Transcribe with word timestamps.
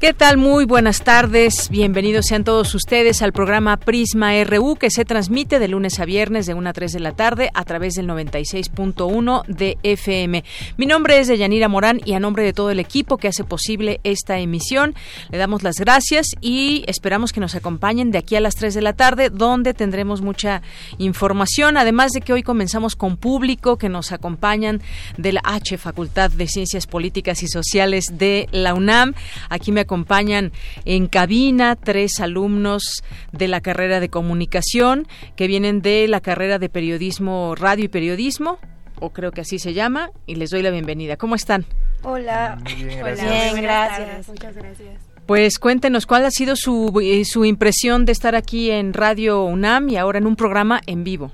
¿Qué 0.00 0.14
tal? 0.14 0.36
Muy 0.36 0.64
buenas 0.64 1.02
tardes. 1.02 1.70
Bienvenidos 1.70 2.26
sean 2.26 2.44
todos 2.44 2.72
ustedes 2.76 3.20
al 3.20 3.32
programa 3.32 3.76
Prisma 3.78 4.32
RU 4.44 4.76
que 4.76 4.90
se 4.90 5.04
transmite 5.04 5.58
de 5.58 5.66
lunes 5.66 5.98
a 5.98 6.04
viernes 6.04 6.46
de 6.46 6.54
1 6.54 6.70
a 6.70 6.72
3 6.72 6.92
de 6.92 7.00
la 7.00 7.16
tarde 7.16 7.50
a 7.52 7.64
través 7.64 7.94
del 7.94 8.06
96.1 8.06 9.44
de 9.46 9.76
FM. 9.82 10.44
Mi 10.76 10.86
nombre 10.86 11.18
es 11.18 11.26
Deyanira 11.26 11.66
Morán 11.66 12.00
y 12.04 12.12
a 12.12 12.20
nombre 12.20 12.44
de 12.44 12.52
todo 12.52 12.70
el 12.70 12.78
equipo 12.78 13.16
que 13.16 13.26
hace 13.26 13.42
posible 13.42 13.98
esta 14.04 14.38
emisión, 14.38 14.94
le 15.30 15.38
damos 15.38 15.64
las 15.64 15.80
gracias 15.80 16.28
y 16.40 16.84
esperamos 16.86 17.32
que 17.32 17.40
nos 17.40 17.56
acompañen 17.56 18.12
de 18.12 18.18
aquí 18.18 18.36
a 18.36 18.40
las 18.40 18.54
3 18.54 18.74
de 18.74 18.82
la 18.82 18.92
tarde 18.92 19.30
donde 19.30 19.74
tendremos 19.74 20.20
mucha 20.20 20.62
información, 20.98 21.76
además 21.76 22.12
de 22.12 22.20
que 22.20 22.32
hoy 22.32 22.44
comenzamos 22.44 22.94
con 22.94 23.16
público 23.16 23.78
que 23.78 23.88
nos 23.88 24.12
acompañan 24.12 24.80
de 25.16 25.32
la 25.32 25.40
H 25.42 25.76
Facultad 25.76 26.30
de 26.30 26.46
Ciencias 26.46 26.86
Políticas 26.86 27.42
y 27.42 27.48
Sociales 27.48 28.04
de 28.12 28.48
la 28.52 28.74
UNAM. 28.74 29.14
Aquí 29.48 29.72
me 29.72 29.87
acompañan 29.88 30.52
en 30.84 31.06
cabina 31.06 31.74
tres 31.74 32.20
alumnos 32.20 33.02
de 33.32 33.48
la 33.48 33.62
carrera 33.62 34.00
de 34.00 34.10
comunicación 34.10 35.08
que 35.34 35.46
vienen 35.46 35.80
de 35.80 36.06
la 36.08 36.20
carrera 36.20 36.58
de 36.58 36.68
periodismo, 36.68 37.54
radio 37.54 37.86
y 37.86 37.88
periodismo, 37.88 38.58
o 39.00 39.10
creo 39.10 39.32
que 39.32 39.40
así 39.40 39.58
se 39.58 39.72
llama, 39.72 40.10
y 40.26 40.34
les 40.34 40.50
doy 40.50 40.60
la 40.60 40.68
bienvenida. 40.68 41.16
¿Cómo 41.16 41.34
están? 41.34 41.64
Hola. 42.02 42.58
Bien, 42.64 42.98
gracias. 42.98 43.30
Bien, 43.30 43.62
gracias. 43.62 44.28
Muchas 44.28 44.54
gracias. 44.54 45.00
Pues 45.24 45.58
cuéntenos 45.58 46.04
cuál 46.04 46.26
ha 46.26 46.30
sido 46.30 46.54
su, 46.54 47.00
eh, 47.02 47.24
su 47.24 47.46
impresión 47.46 48.04
de 48.04 48.12
estar 48.12 48.34
aquí 48.34 48.70
en 48.70 48.92
Radio 48.92 49.44
UNAM 49.44 49.88
y 49.88 49.96
ahora 49.96 50.18
en 50.18 50.26
un 50.26 50.36
programa 50.36 50.82
en 50.86 51.02
vivo. 51.02 51.32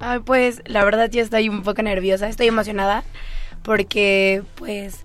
Ay, 0.00 0.18
pues 0.24 0.62
la 0.66 0.84
verdad 0.84 1.08
ya 1.10 1.22
estoy 1.22 1.48
un 1.48 1.62
poco 1.62 1.82
nerviosa, 1.82 2.28
estoy 2.28 2.48
emocionada 2.48 3.04
porque 3.62 4.42
pues 4.56 5.04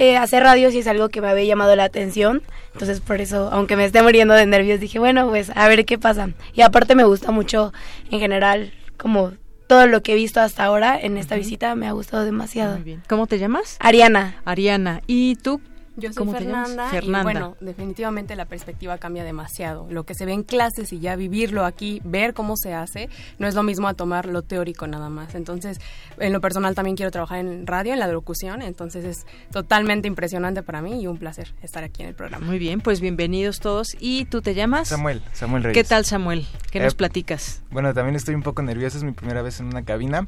eh, 0.00 0.16
hacer 0.16 0.42
radio 0.42 0.70
sí 0.70 0.78
es 0.78 0.86
algo 0.86 1.10
que 1.10 1.20
me 1.20 1.28
había 1.28 1.44
llamado 1.44 1.76
la 1.76 1.84
atención. 1.84 2.42
Entonces, 2.72 3.00
por 3.00 3.20
eso, 3.20 3.50
aunque 3.52 3.76
me 3.76 3.84
esté 3.84 4.02
muriendo 4.02 4.32
de 4.32 4.46
nervios, 4.46 4.80
dije, 4.80 4.98
bueno, 4.98 5.28
pues 5.28 5.52
a 5.54 5.68
ver 5.68 5.84
qué 5.84 5.98
pasa. 5.98 6.30
Y 6.54 6.62
aparte 6.62 6.94
me 6.94 7.04
gusta 7.04 7.32
mucho, 7.32 7.74
en 8.10 8.18
general, 8.18 8.72
como 8.96 9.32
todo 9.66 9.86
lo 9.86 10.02
que 10.02 10.12
he 10.12 10.14
visto 10.16 10.40
hasta 10.40 10.64
ahora 10.64 10.98
en 10.98 11.18
esta 11.18 11.36
visita, 11.36 11.74
me 11.74 11.86
ha 11.86 11.92
gustado 11.92 12.24
demasiado. 12.24 12.76
Muy 12.76 12.82
bien. 12.82 13.02
¿Cómo 13.10 13.26
te 13.26 13.38
llamas? 13.38 13.76
Ariana. 13.78 14.40
Ariana. 14.46 15.02
¿Y 15.06 15.36
tú? 15.36 15.60
Yo 16.00 16.12
soy. 16.12 16.28
Fernanda, 16.30 16.88
Fernanda. 16.90 17.20
y 17.20 17.22
bueno, 17.22 17.56
definitivamente 17.60 18.36
la 18.36 18.44
perspectiva 18.46 18.98
cambia 18.98 19.24
demasiado. 19.24 19.86
Lo 19.90 20.04
que 20.04 20.14
se 20.14 20.26
ve 20.26 20.32
en 20.32 20.42
clases 20.42 20.92
y 20.92 20.98
ya 21.00 21.16
vivirlo 21.16 21.64
aquí, 21.64 22.00
ver 22.04 22.34
cómo 22.34 22.56
se 22.56 22.74
hace, 22.74 23.08
no 23.38 23.46
es 23.46 23.54
lo 23.54 23.62
mismo 23.62 23.88
a 23.88 23.94
tomar 23.94 24.26
lo 24.26 24.42
teórico 24.42 24.86
nada 24.86 25.08
más. 25.08 25.34
Entonces, 25.34 25.78
en 26.18 26.32
lo 26.32 26.40
personal 26.40 26.74
también 26.74 26.96
quiero 26.96 27.10
trabajar 27.10 27.38
en 27.38 27.66
radio, 27.66 27.92
en 27.92 27.98
la 27.98 28.08
locución, 28.08 28.62
entonces 28.62 29.04
es 29.04 29.26
totalmente 29.52 30.08
impresionante 30.08 30.62
para 30.62 30.82
mí 30.82 31.00
y 31.02 31.06
un 31.06 31.18
placer 31.18 31.54
estar 31.62 31.84
aquí 31.84 32.02
en 32.02 32.08
el 32.08 32.14
programa. 32.14 32.46
Muy 32.46 32.58
bien, 32.58 32.80
pues 32.80 33.00
bienvenidos 33.00 33.60
todos. 33.60 33.96
¿Y 34.00 34.24
tú 34.26 34.42
te 34.42 34.54
llamas? 34.54 34.88
Samuel, 34.88 35.22
Samuel 35.32 35.64
Reyes. 35.64 35.82
¿Qué 35.82 35.88
tal, 35.88 36.04
Samuel? 36.04 36.46
¿Qué 36.70 36.78
Eh, 36.78 36.82
nos 36.82 36.94
platicas? 36.94 37.62
Bueno, 37.70 37.92
también 37.94 38.16
estoy 38.16 38.34
un 38.34 38.42
poco 38.42 38.62
nervioso, 38.62 38.98
es 38.98 39.04
mi 39.04 39.12
primera 39.12 39.42
vez 39.42 39.60
en 39.60 39.66
una 39.66 39.84
cabina, 39.84 40.26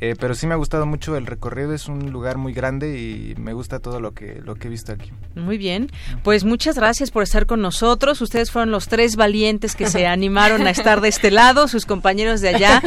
eh, 0.00 0.14
pero 0.18 0.34
sí 0.34 0.46
me 0.46 0.54
ha 0.54 0.56
gustado 0.56 0.86
mucho 0.86 1.16
el 1.16 1.26
recorrido, 1.26 1.74
es 1.74 1.88
un 1.88 2.10
lugar 2.10 2.38
muy 2.38 2.52
grande 2.52 2.98
y 2.98 3.34
me 3.36 3.52
gusta 3.52 3.80
todo 3.80 4.00
lo 4.00 4.12
que, 4.12 4.40
lo 4.44 4.54
que 4.54 4.68
he 4.68 4.70
visto 4.70 4.92
aquí. 4.92 5.10
Muy 5.34 5.58
bien, 5.58 5.90
pues 6.22 6.44
muchas 6.44 6.76
gracias 6.76 7.10
por 7.10 7.22
estar 7.22 7.46
con 7.46 7.60
nosotros. 7.60 8.20
Ustedes 8.20 8.50
fueron 8.50 8.70
los 8.70 8.88
tres 8.88 9.16
valientes 9.16 9.74
que 9.74 9.86
se 9.86 10.06
animaron 10.18 10.66
a 10.66 10.70
estar 10.70 11.00
de 11.00 11.08
este 11.08 11.30
lado. 11.30 11.68
Sus 11.68 11.86
compañeros 11.86 12.40
de 12.40 12.50
allá 12.50 12.82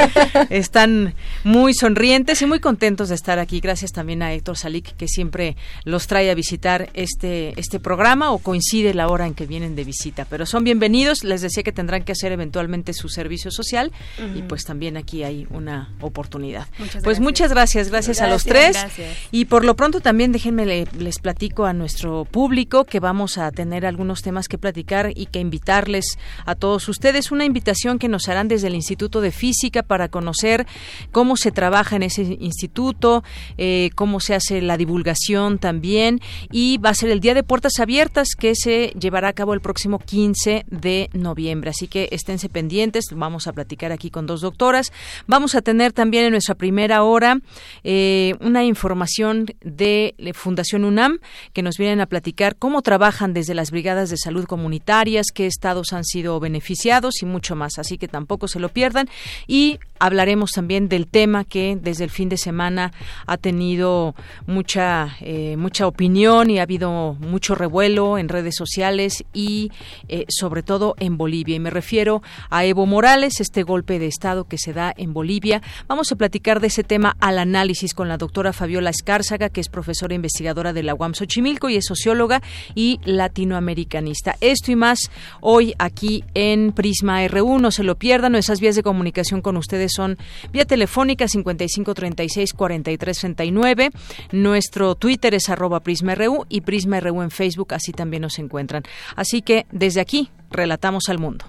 están 0.49 1.13
muy 1.43 1.73
sonrientes 1.73 2.41
y 2.41 2.45
muy 2.45 2.59
contentos 2.59 3.09
de 3.09 3.15
estar 3.15 3.39
aquí. 3.39 3.59
Gracias 3.59 3.91
también 3.91 4.21
a 4.23 4.33
Héctor 4.33 4.57
Salik 4.57 4.95
que 4.95 5.07
siempre 5.07 5.57
los 5.83 6.07
trae 6.07 6.29
a 6.31 6.35
visitar 6.35 6.89
este 6.93 7.59
este 7.59 7.79
programa 7.79 8.31
o 8.31 8.39
coincide 8.39 8.93
la 8.93 9.07
hora 9.07 9.27
en 9.27 9.33
que 9.33 9.45
vienen 9.45 9.75
de 9.75 9.83
visita. 9.83 10.25
Pero 10.29 10.45
son 10.45 10.63
bienvenidos. 10.63 11.23
Les 11.23 11.41
decía 11.41 11.63
que 11.63 11.71
tendrán 11.71 12.03
que 12.03 12.11
hacer 12.11 12.31
eventualmente 12.31 12.93
su 12.93 13.09
servicio 13.09 13.51
social 13.51 13.91
y 14.35 14.41
pues 14.43 14.63
también 14.63 14.97
aquí 14.97 15.23
hay 15.23 15.47
una 15.49 15.93
oportunidad. 16.01 16.67
Muchas 16.79 17.00
pues 17.03 17.17
gracias. 17.17 17.21
muchas 17.23 17.49
gracias, 17.51 17.89
gracias, 17.89 18.21
a 18.21 18.27
los 18.27 18.43
tres. 18.43 18.71
gracias. 18.73 19.17
Y 19.31 19.45
por 19.45 19.65
lo 19.65 19.75
pronto 19.75 19.99
también 20.01 20.31
déjenme 20.31 20.65
le- 20.65 20.87
les 20.97 21.19
platico 21.19 21.65
a 21.65 21.73
nuestro 21.73 22.25
público 22.25 22.85
que 22.85 22.99
vamos 22.99 23.37
a 23.37 23.51
tener 23.51 23.85
algunos 23.85 24.21
temas 24.21 24.47
que 24.47 24.57
platicar 24.57 25.11
y 25.15 25.25
que 25.27 25.39
invitarles 25.39 26.17
a 26.45 26.55
todos 26.55 26.87
ustedes. 26.89 27.31
Una 27.31 27.45
invitación 27.45 27.99
que 27.99 28.07
nos 28.07 28.27
harán 28.29 28.47
desde 28.47 28.67
el 28.67 28.75
Instituto 28.75 29.21
de 29.21 29.31
Física 29.31 29.83
para 29.83 30.07
conocer 30.09 30.65
cómo 31.11 31.37
se 31.37 31.51
trabaja 31.51 31.95
en 31.95 32.03
ese 32.03 32.37
instituto, 32.39 33.23
eh, 33.57 33.89
cómo 33.95 34.19
se 34.19 34.35
hace 34.35 34.61
la 34.61 34.77
divulgación 34.77 35.57
también. 35.59 36.19
Y 36.51 36.77
va 36.77 36.89
a 36.89 36.93
ser 36.93 37.09
el 37.09 37.19
Día 37.19 37.33
de 37.33 37.43
Puertas 37.43 37.73
Abiertas 37.79 38.29
que 38.37 38.55
se 38.55 38.93
llevará 38.99 39.29
a 39.29 39.33
cabo 39.33 39.53
el 39.53 39.61
próximo 39.61 39.99
15 39.99 40.65
de 40.69 41.09
noviembre. 41.13 41.69
Así 41.69 41.87
que 41.87 42.09
esténse 42.11 42.49
pendientes. 42.49 43.05
Vamos 43.11 43.47
a 43.47 43.53
platicar 43.53 43.91
aquí 43.91 44.09
con 44.09 44.25
dos 44.25 44.41
doctoras. 44.41 44.91
Vamos 45.27 45.55
a 45.55 45.61
tener 45.61 45.93
también 45.93 46.25
en 46.25 46.31
nuestra 46.31 46.55
primera 46.55 46.90
hora 46.99 47.39
eh, 47.83 48.35
una 48.39 48.63
información 48.63 49.45
de 49.61 50.13
la 50.17 50.33
Fundación 50.33 50.85
UNAM 50.85 51.19
que 51.53 51.63
nos 51.63 51.77
vienen 51.77 52.01
a 52.01 52.05
platicar 52.05 52.55
cómo 52.57 52.81
trabajan 52.81 53.33
desde 53.33 53.53
las 53.53 53.71
brigadas 53.71 54.09
de 54.09 54.17
salud 54.17 54.45
comunitarias, 54.45 55.27
qué 55.33 55.47
estados 55.47 55.93
han 55.93 56.03
sido 56.03 56.39
beneficiados 56.39 57.21
y 57.21 57.25
mucho 57.25 57.55
más. 57.55 57.77
Así 57.77 57.97
que 57.97 58.07
tampoco 58.07 58.47
se 58.47 58.59
lo 58.59 58.69
pierdan. 58.69 59.07
Y 59.47 59.79
hablaremos 59.99 60.51
también 60.51 60.89
del 60.89 61.07
tema 61.07 61.45
que 61.45 61.77
desde 61.79 62.03
el 62.03 62.09
fin 62.09 62.29
de 62.29 62.37
semana 62.37 62.91
ha 63.25 63.37
tenido 63.37 64.15
mucha 64.47 65.15
eh, 65.21 65.55
mucha 65.57 65.87
opinión 65.87 66.49
y 66.49 66.59
ha 66.59 66.63
habido 66.63 67.15
mucho 67.19 67.55
revuelo 67.55 68.17
en 68.17 68.29
redes 68.29 68.55
sociales 68.55 69.23
y 69.33 69.71
eh, 70.07 70.25
sobre 70.29 70.63
todo 70.63 70.95
en 70.99 71.17
Bolivia. 71.17 71.55
Y 71.55 71.59
me 71.59 71.69
refiero 71.69 72.21
a 72.49 72.65
Evo 72.65 72.85
Morales, 72.85 73.39
este 73.39 73.63
golpe 73.63 73.99
de 73.99 74.07
Estado 74.07 74.45
que 74.45 74.57
se 74.57 74.73
da 74.73 74.93
en 74.97 75.13
Bolivia. 75.13 75.61
Vamos 75.87 76.11
a 76.11 76.15
platicar 76.15 76.59
de 76.59 76.67
ese 76.67 76.80
tema 76.83 77.15
al 77.19 77.39
análisis 77.39 77.93
con 77.93 78.07
la 78.07 78.17
doctora 78.17 78.53
Fabiola 78.53 78.89
Escárzaga, 78.89 79.49
que 79.49 79.61
es 79.61 79.69
profesora 79.69 80.13
investigadora 80.13 80.73
de 80.73 80.83
la 80.83 80.93
UAM 80.93 81.13
Xochimilco 81.13 81.69
y 81.69 81.75
es 81.75 81.85
socióloga 81.85 82.41
y 82.75 82.99
latinoamericanista. 83.03 84.35
Esto 84.41 84.71
y 84.71 84.75
más 84.75 85.11
hoy 85.41 85.73
aquí 85.79 86.23
en 86.33 86.71
Prisma 86.71 87.27
RU. 87.27 87.59
No 87.59 87.71
se 87.71 87.83
lo 87.83 87.95
pierdan. 87.95 88.33
Nuestras 88.33 88.59
vías 88.59 88.75
de 88.75 88.83
comunicación 88.83 89.41
con 89.41 89.57
ustedes 89.57 89.91
son 89.95 90.17
vía 90.51 90.65
telefónica 90.65 91.27
5536 91.27 92.53
4339. 92.53 93.89
Nuestro 94.31 94.95
Twitter 94.95 95.33
es 95.33 95.49
arroba 95.49 95.81
Prisma 95.81 96.15
RU 96.15 96.45
y 96.49 96.61
Prisma 96.61 96.99
RU 96.99 97.21
en 97.21 97.31
Facebook. 97.31 97.73
Así 97.73 97.91
también 97.91 98.21
nos 98.21 98.39
encuentran. 98.39 98.83
Así 99.15 99.41
que 99.41 99.65
desde 99.71 100.01
aquí 100.01 100.29
relatamos 100.49 101.09
al 101.09 101.19
mundo. 101.19 101.45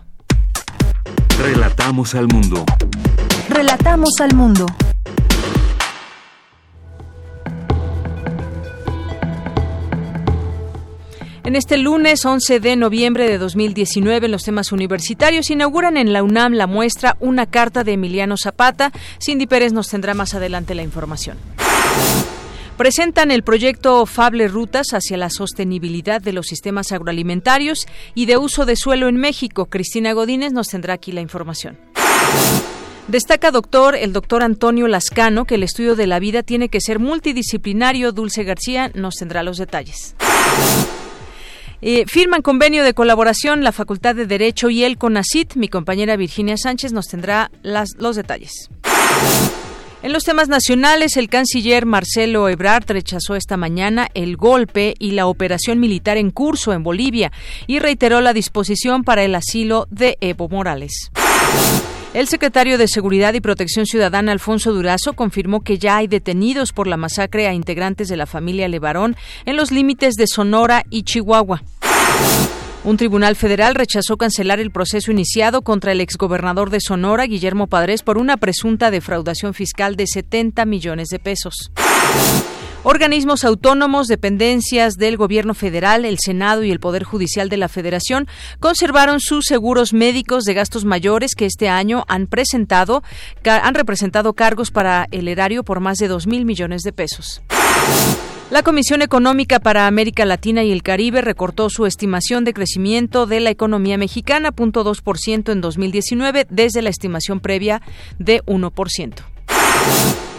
Relatamos 1.38 2.14
al 2.14 2.28
mundo. 2.28 2.64
Relatamos 3.49 4.11
al 4.20 4.35
mundo. 4.35 4.67
En 11.44 11.56
este 11.56 11.76
lunes 11.76 12.24
11 12.24 12.60
de 12.60 12.76
noviembre 12.76 13.28
de 13.28 13.36
2019, 13.36 14.26
en 14.26 14.32
los 14.32 14.44
temas 14.44 14.70
universitarios, 14.70 15.50
inauguran 15.50 15.96
en 15.96 16.12
la 16.12 16.22
UNAM 16.22 16.52
la 16.52 16.68
muestra 16.68 17.16
Una 17.18 17.46
carta 17.46 17.82
de 17.82 17.94
Emiliano 17.94 18.36
Zapata. 18.36 18.92
Cindy 19.20 19.48
Pérez 19.48 19.72
nos 19.72 19.88
tendrá 19.88 20.14
más 20.14 20.34
adelante 20.34 20.76
la 20.76 20.84
información. 20.84 21.36
Presentan 22.76 23.32
el 23.32 23.42
proyecto 23.42 24.06
Fable 24.06 24.46
Rutas 24.46 24.92
hacia 24.92 25.16
la 25.16 25.30
sostenibilidad 25.30 26.22
de 26.22 26.32
los 26.32 26.46
sistemas 26.46 26.92
agroalimentarios 26.92 27.88
y 28.14 28.26
de 28.26 28.36
uso 28.36 28.64
de 28.64 28.76
suelo 28.76 29.08
en 29.08 29.16
México. 29.16 29.66
Cristina 29.66 30.12
Godínez 30.12 30.52
nos 30.52 30.68
tendrá 30.68 30.94
aquí 30.94 31.10
la 31.10 31.22
información. 31.22 31.76
Destaca 33.08 33.50
doctor 33.50 33.96
el 33.96 34.12
doctor 34.12 34.44
Antonio 34.44 34.86
Lascano 34.86 35.44
que 35.44 35.56
el 35.56 35.64
estudio 35.64 35.96
de 35.96 36.06
la 36.06 36.20
vida 36.20 36.44
tiene 36.44 36.68
que 36.68 36.80
ser 36.80 37.00
multidisciplinario. 37.00 38.12
Dulce 38.12 38.44
García 38.44 38.92
nos 38.94 39.16
tendrá 39.16 39.42
los 39.42 39.56
detalles. 39.56 40.14
Eh, 41.84 42.05
firman 42.06 42.43
convenio 42.43 42.84
de 42.84 42.94
colaboración 42.94 43.64
la 43.64 43.73
Facultad 43.73 44.14
de 44.14 44.26
Derecho 44.26 44.70
y 44.70 44.84
el 44.84 44.99
CONACIT. 44.99 45.56
Mi 45.56 45.67
compañera 45.67 46.17
Virginia 46.17 46.56
Sánchez 46.56 46.93
nos 46.93 47.08
tendrá 47.08 47.50
los 47.64 48.14
detalles. 48.14 48.70
En 50.02 50.12
los 50.12 50.23
temas 50.23 50.49
nacionales, 50.49 51.17
el 51.17 51.29
canciller 51.29 51.84
Marcelo 51.84 52.49
Ebrard 52.49 52.84
rechazó 52.87 53.34
esta 53.34 53.56
mañana 53.56 54.08
el 54.14 54.37
golpe 54.37 54.94
y 55.00 55.12
la 55.12 55.26
operación 55.26 55.81
militar 55.81 56.17
en 56.17 56.31
curso 56.31 56.73
en 56.73 56.84
Bolivia 56.84 57.32
y 57.67 57.81
reiteró 57.81 58.20
la 58.20 58.32
disposición 58.32 59.02
para 59.02 59.25
el 59.25 59.35
asilo 59.35 59.88
de 59.90 60.19
Evo 60.20 60.49
Morales. 60.49 61.11
El 62.14 62.29
secretario 62.29 62.76
de 62.76 62.88
Seguridad 62.88 63.32
y 63.32 63.41
Protección 63.41 63.87
Ciudadana, 63.87 64.32
Alfonso 64.32 64.75
Durazo, 64.75 65.14
confirmó 65.14 65.62
que 65.62 65.79
ya 65.79 65.97
hay 65.97 66.09
detenidos 66.09 66.73
por 66.73 66.87
la 66.87 66.99
masacre 66.99 67.47
a 67.47 67.55
integrantes 67.55 68.09
de 68.09 68.19
la 68.19 68.26
familia 68.26 68.69
Levarón 68.69 69.17
en 69.47 69.56
los 69.56 69.70
límites 69.70 70.14
de 70.17 70.26
Sonora 70.26 70.85
y 70.91 71.05
Chihuahua. 71.05 71.62
Un 72.85 72.99
tribunal 72.99 73.35
federal 73.35 73.75
rechazó 73.75 74.19
cancelar 74.19 74.61
el 74.61 74.70
proceso 74.70 75.11
iniciado 75.11 75.62
contra 75.62 75.93
el 75.93 76.03
exgobernador 76.03 76.69
de 76.69 76.81
Sonora, 76.81 77.25
Guillermo 77.25 77.67
Padres, 77.67 78.03
por 78.03 78.19
una 78.19 78.37
presunta 78.37 78.91
defraudación 78.91 79.55
fiscal 79.55 79.97
de 79.97 80.06
70 80.06 80.67
millones 80.67 81.09
de 81.09 81.19
pesos. 81.19 81.70
Organismos 82.84 83.44
autónomos, 83.44 84.08
dependencias 84.08 84.94
del 84.94 85.17
Gobierno 85.17 85.55
federal, 85.55 86.05
el 86.05 86.19
Senado 86.19 86.64
y 86.64 86.73
el 86.73 86.81
Poder 86.81 87.05
Judicial 87.05 87.49
de 87.49 87.56
la 87.56 87.69
Federación 87.69 88.26
conservaron 88.58 89.20
sus 89.20 89.44
seguros 89.46 89.93
médicos 89.93 90.43
de 90.43 90.55
gastos 90.55 90.84
mayores 90.84 91.37
que 91.37 91.46
este 91.46 91.69
año 91.69 92.05
han 92.08 92.26
presentado, 92.26 93.05
han 93.44 93.75
representado 93.75 94.32
cargos 94.32 94.73
para 94.73 95.06
el 95.12 95.29
erario 95.29 95.62
por 95.62 95.79
más 95.79 95.99
de 95.99 96.08
dos 96.08 96.26
mil 96.26 96.44
millones 96.44 96.82
de 96.82 96.93
pesos. 96.93 97.40
La 98.50 98.64
Comisión 98.64 99.00
Económica 99.00 99.61
para 99.61 99.87
América 99.87 100.25
Latina 100.25 100.64
y 100.64 100.73
el 100.73 100.82
Caribe 100.82 101.23
recortó 101.23 101.70
su 101.70 101.87
estimación 101.87 102.44
de 102.44 102.52
crecimiento 102.52 103.26
de 103.26 103.38
la 103.38 103.50
economía 103.50 103.96
mexicana, 103.96 104.50
0.2% 104.50 105.52
en 105.52 105.61
2019, 105.61 106.49
desde 106.50 106.82
la 106.82 106.90
estimación 106.90 107.38
previa 107.38 107.81
de 108.19 108.43
1%. 108.43 109.23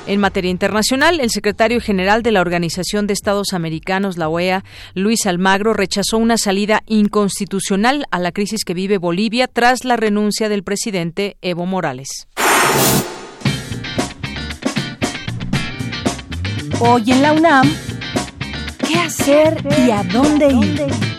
En 0.06 0.20
materia 0.20 0.52
internacional, 0.52 1.22
el 1.22 1.30
secretario 1.30 1.80
general 1.80 2.24
de 2.24 2.32
la 2.32 2.42
Organización 2.42 3.08
de 3.08 3.14
Estados 3.14 3.54
Americanos, 3.54 4.18
la 4.18 4.28
OEA, 4.28 4.66
Luis 4.96 5.26
Almagro, 5.26 5.74
rechazó 5.74 6.18
una 6.18 6.38
salida 6.38 6.84
inconstitucional 6.88 8.06
a 8.12 8.20
la 8.20 8.34
crisis 8.34 8.66
que 8.66 8.74
vive 8.74 8.98
Bolivia 8.98 9.48
tras 9.48 9.86
la 9.86 9.96
renuncia 9.96 10.50
del 10.50 10.64
presidente 10.64 11.38
Evo 11.42 11.66
Morales. 11.66 12.28
Hoy 16.82 17.12
en 17.12 17.22
la 17.22 17.32
UNAM, 17.32 17.74
¿Qué 18.86 18.96
hacer 18.96 19.66
y 19.88 19.92
a 19.92 20.04
dónde 20.04 20.48
ir? 20.52 21.13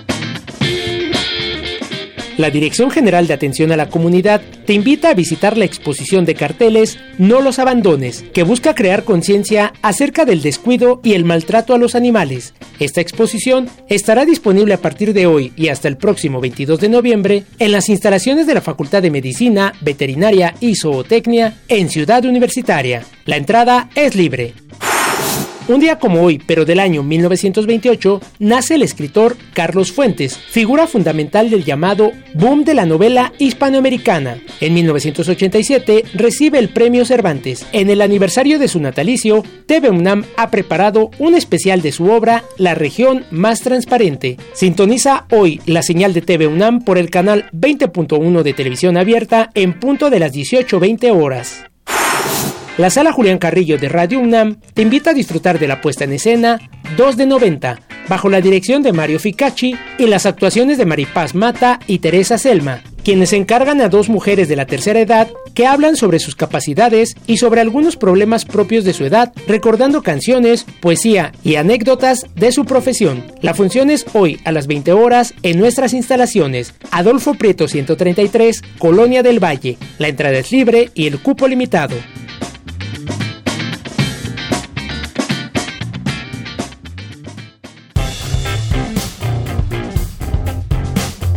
La 2.36 2.50
Dirección 2.50 2.90
General 2.90 3.28
de 3.28 3.34
Atención 3.34 3.70
a 3.70 3.76
la 3.76 3.88
Comunidad 3.88 4.42
te 4.66 4.72
invita 4.72 5.10
a 5.10 5.14
visitar 5.14 5.56
la 5.56 5.64
exposición 5.64 6.24
de 6.24 6.34
carteles 6.34 6.98
No 7.16 7.40
los 7.40 7.60
abandones, 7.60 8.24
que 8.32 8.42
busca 8.42 8.74
crear 8.74 9.04
conciencia 9.04 9.72
acerca 9.82 10.24
del 10.24 10.42
descuido 10.42 11.00
y 11.04 11.12
el 11.12 11.24
maltrato 11.24 11.74
a 11.74 11.78
los 11.78 11.94
animales. 11.94 12.54
Esta 12.80 13.00
exposición 13.00 13.68
estará 13.88 14.24
disponible 14.24 14.74
a 14.74 14.80
partir 14.80 15.12
de 15.12 15.26
hoy 15.26 15.52
y 15.54 15.68
hasta 15.68 15.86
el 15.86 15.96
próximo 15.96 16.40
22 16.40 16.80
de 16.80 16.88
noviembre 16.88 17.44
en 17.60 17.70
las 17.70 17.88
instalaciones 17.88 18.48
de 18.48 18.54
la 18.54 18.60
Facultad 18.60 19.00
de 19.00 19.12
Medicina, 19.12 19.72
Veterinaria 19.80 20.54
y 20.58 20.74
Zootecnia 20.74 21.62
en 21.68 21.88
Ciudad 21.88 22.24
Universitaria. 22.24 23.04
La 23.26 23.36
entrada 23.36 23.90
es 23.94 24.16
libre. 24.16 24.63
Un 25.66 25.80
día 25.80 25.98
como 25.98 26.20
hoy, 26.20 26.42
pero 26.46 26.66
del 26.66 26.78
año 26.78 27.02
1928, 27.02 28.20
nace 28.38 28.74
el 28.74 28.82
escritor 28.82 29.34
Carlos 29.54 29.92
Fuentes, 29.92 30.36
figura 30.36 30.86
fundamental 30.86 31.48
del 31.48 31.64
llamado 31.64 32.12
boom 32.34 32.64
de 32.64 32.74
la 32.74 32.84
novela 32.84 33.32
hispanoamericana. 33.38 34.36
En 34.60 34.74
1987 34.74 36.04
recibe 36.12 36.58
el 36.58 36.68
premio 36.68 37.06
Cervantes. 37.06 37.64
En 37.72 37.88
el 37.88 38.02
aniversario 38.02 38.58
de 38.58 38.68
su 38.68 38.78
natalicio, 38.78 39.42
TV 39.64 39.88
UNAM 39.88 40.26
ha 40.36 40.50
preparado 40.50 41.10
un 41.18 41.34
especial 41.34 41.80
de 41.80 41.92
su 41.92 42.10
obra 42.10 42.44
La 42.58 42.74
región 42.74 43.24
más 43.30 43.62
transparente. 43.62 44.36
Sintoniza 44.52 45.24
hoy 45.30 45.62
la 45.64 45.82
señal 45.82 46.12
de 46.12 46.20
TV 46.20 46.46
UNAM 46.46 46.84
por 46.84 46.98
el 46.98 47.08
canal 47.08 47.46
20.1 47.52 48.42
de 48.42 48.52
televisión 48.52 48.98
abierta 48.98 49.48
en 49.54 49.80
punto 49.80 50.10
de 50.10 50.18
las 50.18 50.34
18.20 50.34 51.10
horas. 51.10 51.64
La 52.76 52.90
sala 52.90 53.12
Julián 53.12 53.38
Carrillo 53.38 53.78
de 53.78 53.88
Radio 53.88 54.18
UNAM 54.18 54.56
te 54.74 54.82
invita 54.82 55.10
a 55.10 55.14
disfrutar 55.14 55.60
de 55.60 55.68
la 55.68 55.80
puesta 55.80 56.02
en 56.02 56.12
escena 56.12 56.60
2 56.96 57.16
de 57.16 57.26
90, 57.26 57.80
bajo 58.08 58.28
la 58.28 58.40
dirección 58.40 58.82
de 58.82 58.92
Mario 58.92 59.20
Ficacci 59.20 59.76
y 59.96 60.06
las 60.08 60.26
actuaciones 60.26 60.76
de 60.76 60.84
Maripaz 60.84 61.36
Mata 61.36 61.78
y 61.86 62.00
Teresa 62.00 62.36
Selma, 62.36 62.82
quienes 63.04 63.32
encargan 63.32 63.80
a 63.80 63.88
dos 63.88 64.08
mujeres 64.08 64.48
de 64.48 64.56
la 64.56 64.66
tercera 64.66 64.98
edad 64.98 65.28
que 65.54 65.66
hablan 65.66 65.94
sobre 65.94 66.18
sus 66.18 66.34
capacidades 66.34 67.14
y 67.28 67.36
sobre 67.36 67.60
algunos 67.60 67.96
problemas 67.96 68.44
propios 68.44 68.84
de 68.84 68.92
su 68.92 69.04
edad, 69.04 69.32
recordando 69.46 70.02
canciones, 70.02 70.66
poesía 70.80 71.30
y 71.44 71.54
anécdotas 71.54 72.26
de 72.34 72.50
su 72.50 72.64
profesión. 72.64 73.22
La 73.40 73.54
función 73.54 73.88
es 73.88 74.04
hoy 74.14 74.40
a 74.44 74.50
las 74.50 74.66
20 74.66 74.92
horas 74.94 75.32
en 75.44 75.60
nuestras 75.60 75.92
instalaciones, 75.94 76.74
Adolfo 76.90 77.34
Prieto 77.34 77.68
133, 77.68 78.62
Colonia 78.78 79.22
del 79.22 79.38
Valle. 79.38 79.78
La 79.98 80.08
entrada 80.08 80.38
es 80.38 80.50
libre 80.50 80.90
y 80.92 81.06
el 81.06 81.20
cupo 81.20 81.46
limitado. 81.46 81.94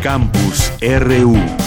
Campus 0.07 0.71
RU. 0.79 1.66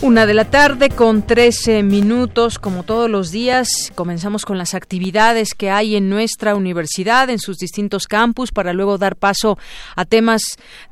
Una 0.00 0.26
de 0.26 0.34
la 0.34 0.44
tarde 0.44 0.90
con 0.90 1.26
13 1.26 1.82
minutos, 1.82 2.60
como 2.60 2.84
todos 2.84 3.10
los 3.10 3.32
días, 3.32 3.68
comenzamos 3.96 4.44
con 4.44 4.56
las 4.56 4.74
actividades 4.74 5.54
que 5.54 5.70
hay 5.70 5.96
en 5.96 6.08
nuestra 6.08 6.54
universidad, 6.54 7.28
en 7.30 7.40
sus 7.40 7.56
distintos 7.56 8.06
campus, 8.06 8.52
para 8.52 8.72
luego 8.72 8.96
dar 8.96 9.16
paso 9.16 9.58
a 9.96 10.04
temas, 10.04 10.42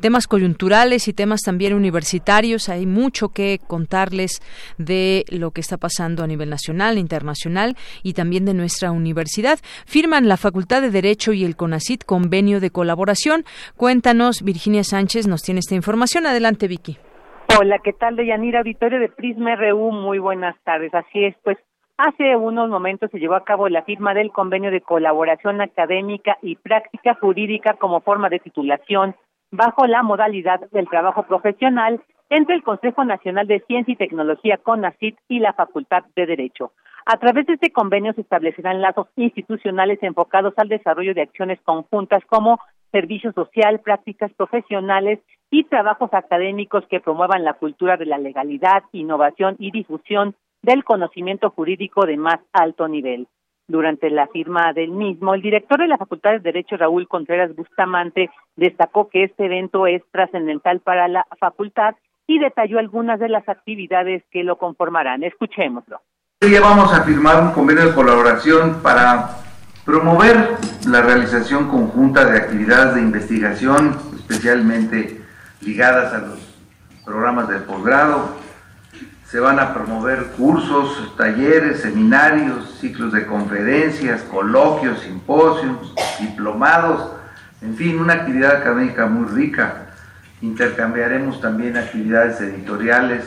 temas 0.00 0.26
coyunturales 0.26 1.06
y 1.06 1.12
temas 1.12 1.42
también 1.42 1.74
universitarios. 1.74 2.68
Hay 2.68 2.84
mucho 2.84 3.28
que 3.28 3.60
contarles 3.64 4.42
de 4.76 5.24
lo 5.28 5.52
que 5.52 5.60
está 5.60 5.76
pasando 5.76 6.24
a 6.24 6.26
nivel 6.26 6.50
nacional, 6.50 6.98
internacional 6.98 7.76
y 8.02 8.14
también 8.14 8.44
de 8.44 8.54
nuestra 8.54 8.90
universidad. 8.90 9.60
Firman 9.86 10.26
la 10.26 10.36
Facultad 10.36 10.82
de 10.82 10.90
Derecho 10.90 11.32
y 11.32 11.44
el 11.44 11.54
CONACIT 11.54 12.04
convenio 12.04 12.58
de 12.58 12.70
colaboración. 12.70 13.44
Cuéntanos, 13.76 14.42
Virginia 14.42 14.82
Sánchez 14.82 15.28
nos 15.28 15.42
tiene 15.42 15.60
esta 15.60 15.76
información. 15.76 16.26
Adelante, 16.26 16.66
Vicky. 16.66 16.98
Hola, 17.48 17.78
¿qué 17.78 17.92
tal, 17.92 18.16
Deyanira? 18.16 18.58
Auditorio 18.58 18.98
de 18.98 19.08
Prisma 19.08 19.56
RU, 19.56 19.92
muy 19.92 20.18
buenas 20.18 20.56
tardes. 20.64 20.92
Así 20.92 21.24
es, 21.24 21.34
pues 21.42 21.56
hace 21.96 22.36
unos 22.36 22.68
momentos 22.68 23.10
se 23.10 23.18
llevó 23.18 23.34
a 23.34 23.44
cabo 23.44 23.68
la 23.68 23.82
firma 23.82 24.14
del 24.14 24.32
convenio 24.32 24.70
de 24.70 24.80
colaboración 24.80 25.60
académica 25.60 26.36
y 26.42 26.56
práctica 26.56 27.14
jurídica 27.14 27.74
como 27.74 28.00
forma 28.00 28.28
de 28.28 28.40
titulación 28.40 29.14
bajo 29.50 29.86
la 29.86 30.02
modalidad 30.02 30.60
del 30.72 30.88
trabajo 30.88 31.22
profesional 31.22 32.02
entre 32.28 32.56
el 32.56 32.62
Consejo 32.62 33.04
Nacional 33.04 33.46
de 33.46 33.60
Ciencia 33.60 33.92
y 33.92 33.96
Tecnología 33.96 34.58
CONACIT 34.58 35.16
y 35.28 35.38
la 35.38 35.52
Facultad 35.52 36.04
de 36.14 36.26
Derecho. 36.26 36.72
A 37.06 37.18
través 37.18 37.46
de 37.46 37.54
este 37.54 37.70
convenio 37.70 38.12
se 38.14 38.22
establecerán 38.22 38.82
lazos 38.82 39.06
institucionales 39.14 40.02
enfocados 40.02 40.54
al 40.56 40.68
desarrollo 40.68 41.14
de 41.14 41.22
acciones 41.22 41.60
conjuntas 41.62 42.24
como 42.26 42.58
servicio 42.96 43.30
social, 43.32 43.80
prácticas 43.80 44.32
profesionales 44.32 45.18
y 45.50 45.64
trabajos 45.64 46.08
académicos 46.14 46.82
que 46.88 47.00
promuevan 47.00 47.44
la 47.44 47.52
cultura 47.52 47.98
de 47.98 48.06
la 48.06 48.16
legalidad, 48.16 48.84
innovación 48.92 49.54
y 49.58 49.70
difusión 49.70 50.34
del 50.62 50.82
conocimiento 50.82 51.50
jurídico 51.50 52.06
de 52.06 52.16
más 52.16 52.40
alto 52.54 52.88
nivel. 52.88 53.28
Durante 53.68 54.08
la 54.08 54.28
firma 54.28 54.72
del 54.72 54.92
mismo, 54.92 55.34
el 55.34 55.42
director 55.42 55.78
de 55.78 55.88
la 55.88 55.98
Facultad 55.98 56.30
de 56.30 56.38
Derecho, 56.38 56.78
Raúl 56.78 57.06
Contreras 57.06 57.54
Bustamante, 57.54 58.30
destacó 58.56 59.10
que 59.10 59.24
este 59.24 59.44
evento 59.44 59.86
es 59.86 60.02
trascendental 60.10 60.80
para 60.80 61.06
la 61.06 61.26
facultad 61.38 61.96
y 62.26 62.38
detalló 62.38 62.78
algunas 62.78 63.20
de 63.20 63.28
las 63.28 63.46
actividades 63.46 64.22
que 64.30 64.42
lo 64.42 64.56
conformarán. 64.56 65.22
Escuchémoslo. 65.22 66.00
Ya 66.40 66.60
vamos 66.60 66.92
a 66.94 67.02
firmar 67.02 67.42
un 67.42 67.52
convenio 67.52 67.86
de 67.86 67.94
colaboración 67.94 68.80
para 68.82 69.45
promover 69.86 70.56
la 70.88 71.00
realización 71.00 71.68
conjunta 71.68 72.24
de 72.24 72.36
actividades 72.36 72.96
de 72.96 73.02
investigación, 73.02 73.96
especialmente 74.16 75.22
ligadas 75.60 76.12
a 76.12 76.18
los 76.18 76.38
programas 77.04 77.48
del 77.48 77.62
posgrado. 77.62 78.36
Se 79.28 79.38
van 79.38 79.60
a 79.60 79.72
promover 79.72 80.32
cursos, 80.36 81.14
talleres, 81.16 81.80
seminarios, 81.80 82.78
ciclos 82.80 83.12
de 83.12 83.26
conferencias, 83.26 84.22
coloquios, 84.22 85.00
simposios, 85.02 85.94
diplomados, 86.20 87.12
en 87.62 87.76
fin, 87.76 88.00
una 88.00 88.14
actividad 88.14 88.56
académica 88.56 89.06
muy 89.06 89.28
rica. 89.28 89.86
Intercambiaremos 90.42 91.40
también 91.40 91.76
actividades 91.76 92.40
editoriales 92.40 93.24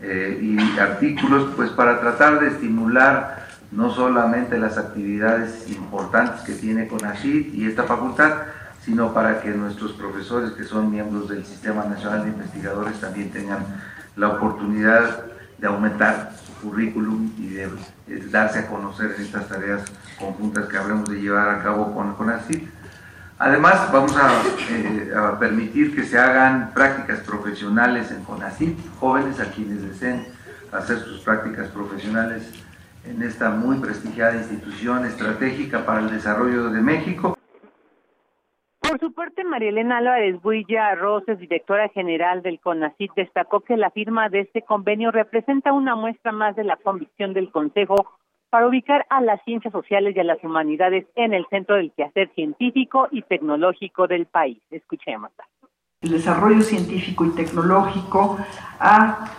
eh, 0.00 0.38
y 0.40 0.78
artículos, 0.78 1.50
pues 1.56 1.70
para 1.70 2.00
tratar 2.00 2.40
de 2.40 2.48
estimular 2.48 3.39
no 3.72 3.90
solamente 3.94 4.58
las 4.58 4.78
actividades 4.78 5.70
importantes 5.70 6.40
que 6.42 6.54
tiene 6.54 6.88
CONACYT 6.88 7.54
y 7.54 7.66
esta 7.66 7.84
facultad, 7.84 8.32
sino 8.84 9.12
para 9.12 9.40
que 9.40 9.50
nuestros 9.50 9.92
profesores 9.92 10.52
que 10.52 10.64
son 10.64 10.90
miembros 10.90 11.28
del 11.28 11.44
Sistema 11.44 11.84
Nacional 11.84 12.24
de 12.24 12.30
Investigadores 12.30 13.00
también 13.00 13.30
tengan 13.30 13.64
la 14.16 14.28
oportunidad 14.28 15.24
de 15.58 15.66
aumentar 15.66 16.32
su 16.44 16.52
currículum 16.66 17.32
y 17.38 17.48
de, 17.48 17.68
darse 18.30 18.60
a 18.60 18.66
conocer 18.66 19.14
en 19.16 19.22
estas 19.22 19.48
tareas 19.48 19.82
conjuntas 20.18 20.66
que 20.66 20.76
habremos 20.76 21.08
de 21.08 21.20
llevar 21.20 21.48
a 21.50 21.62
cabo 21.62 21.94
con 21.94 22.14
CONACYT. 22.14 22.68
Además, 23.38 23.90
vamos 23.92 24.14
eh, 24.70 25.12
a, 25.16 25.38
permitir 25.38 25.94
que 25.94 26.04
se 26.04 26.18
hagan 26.18 26.72
prácticas 26.74 27.20
profesionales 27.20 28.10
en 28.10 28.24
CONACYT, 28.24 28.76
jóvenes 28.98 29.38
a 29.38 29.50
quienes 29.50 29.82
deseen 29.82 30.26
hacer 30.72 30.98
sus 31.00 31.20
prácticas 31.20 31.68
profesionales 31.68 32.42
en 33.04 33.22
esta 33.22 33.50
muy 33.50 33.78
prestigiada 33.78 34.36
institución 34.36 35.04
estratégica 35.04 35.84
para 35.84 36.00
el 36.00 36.10
desarrollo 36.10 36.70
de 36.70 36.80
México. 36.80 37.36
Por 38.80 38.98
su 38.98 39.12
parte, 39.12 39.44
María 39.44 39.68
Elena 39.68 39.98
Álvarez 39.98 40.40
Builla 40.42 40.94
Roses, 40.94 41.38
directora 41.38 41.88
general 41.90 42.42
del 42.42 42.58
CONACIT, 42.58 43.12
destacó 43.14 43.60
que 43.60 43.76
la 43.76 43.90
firma 43.90 44.28
de 44.28 44.40
este 44.40 44.62
convenio 44.62 45.12
representa 45.12 45.72
una 45.72 45.94
muestra 45.94 46.32
más 46.32 46.56
de 46.56 46.64
la 46.64 46.76
convicción 46.76 47.32
del 47.32 47.50
Consejo 47.50 48.18
para 48.50 48.66
ubicar 48.66 49.06
a 49.08 49.20
las 49.20 49.40
ciencias 49.44 49.72
sociales 49.72 50.16
y 50.16 50.20
a 50.20 50.24
las 50.24 50.42
humanidades 50.42 51.06
en 51.14 51.34
el 51.34 51.46
centro 51.50 51.76
del 51.76 51.92
quehacer 51.92 52.30
científico 52.34 53.06
y 53.12 53.22
tecnológico 53.22 54.08
del 54.08 54.26
país. 54.26 54.58
Escuchemos. 54.70 55.30
El 56.00 56.10
desarrollo 56.10 56.62
científico 56.62 57.24
y 57.26 57.34
tecnológico 57.36 58.38
ha 58.80 59.30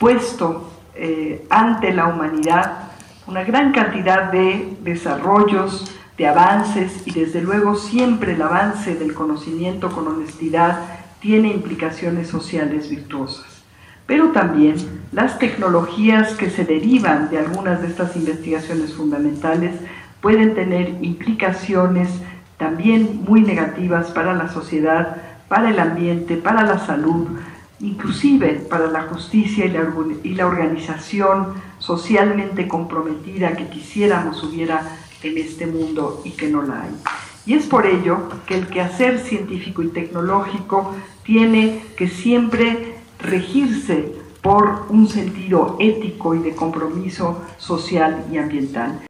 puesto 0.00 0.68
eh, 0.96 1.46
ante 1.48 1.92
la 1.92 2.06
humanidad 2.06 2.85
una 3.26 3.42
gran 3.42 3.72
cantidad 3.72 4.30
de 4.30 4.76
desarrollos 4.82 5.92
de 6.16 6.26
avances 6.26 7.06
y 7.06 7.12
desde 7.12 7.42
luego 7.42 7.74
siempre 7.74 8.32
el 8.34 8.42
avance 8.42 8.94
del 8.94 9.14
conocimiento 9.14 9.90
con 9.90 10.06
honestidad 10.06 10.78
tiene 11.20 11.48
implicaciones 11.48 12.28
sociales 12.28 12.88
virtuosas. 12.88 13.64
Pero 14.06 14.30
también 14.30 14.76
las 15.12 15.38
tecnologías 15.38 16.34
que 16.34 16.50
se 16.50 16.64
derivan 16.64 17.28
de 17.28 17.38
algunas 17.38 17.82
de 17.82 17.88
estas 17.88 18.14
investigaciones 18.16 18.94
fundamentales 18.94 19.74
pueden 20.20 20.54
tener 20.54 20.96
implicaciones 21.02 22.08
también 22.56 23.24
muy 23.26 23.42
negativas 23.42 24.10
para 24.12 24.32
la 24.32 24.48
sociedad, 24.48 25.16
para 25.48 25.70
el 25.70 25.80
ambiente, 25.80 26.36
para 26.36 26.62
la 26.62 26.78
salud, 26.78 27.28
inclusive 27.80 28.54
para 28.68 28.86
la 28.86 29.02
justicia 29.02 29.64
y 29.66 30.34
la, 30.34 30.46
organización 30.46 31.54
socialmente 31.78 32.68
comprometida 32.68 33.56
que 33.56 33.68
quisiéramos 33.68 34.42
hubiera 34.42 34.98
en 35.22 35.38
este 35.38 35.66
mundo 35.66 36.22
y 36.24 36.32
que 36.32 36.48
no 36.48 36.62
la 36.62 36.82
hay. 36.82 36.94
Y 37.46 37.54
es 37.54 37.66
por 37.66 37.86
ello 37.86 38.28
que 38.46 38.54
el 38.54 38.68
quehacer 38.68 39.18
científico 39.18 39.82
y 39.82 39.88
tecnológico 39.88 40.94
tiene 41.22 41.82
que 41.96 42.08
siempre 42.08 42.94
regirse 43.18 44.14
por 44.42 44.86
un 44.90 45.08
sentido 45.08 45.76
ético 45.80 46.34
y 46.34 46.38
de 46.38 46.54
compromiso 46.54 47.44
social 47.58 48.24
y 48.30 48.38
ambiental. 48.38 49.00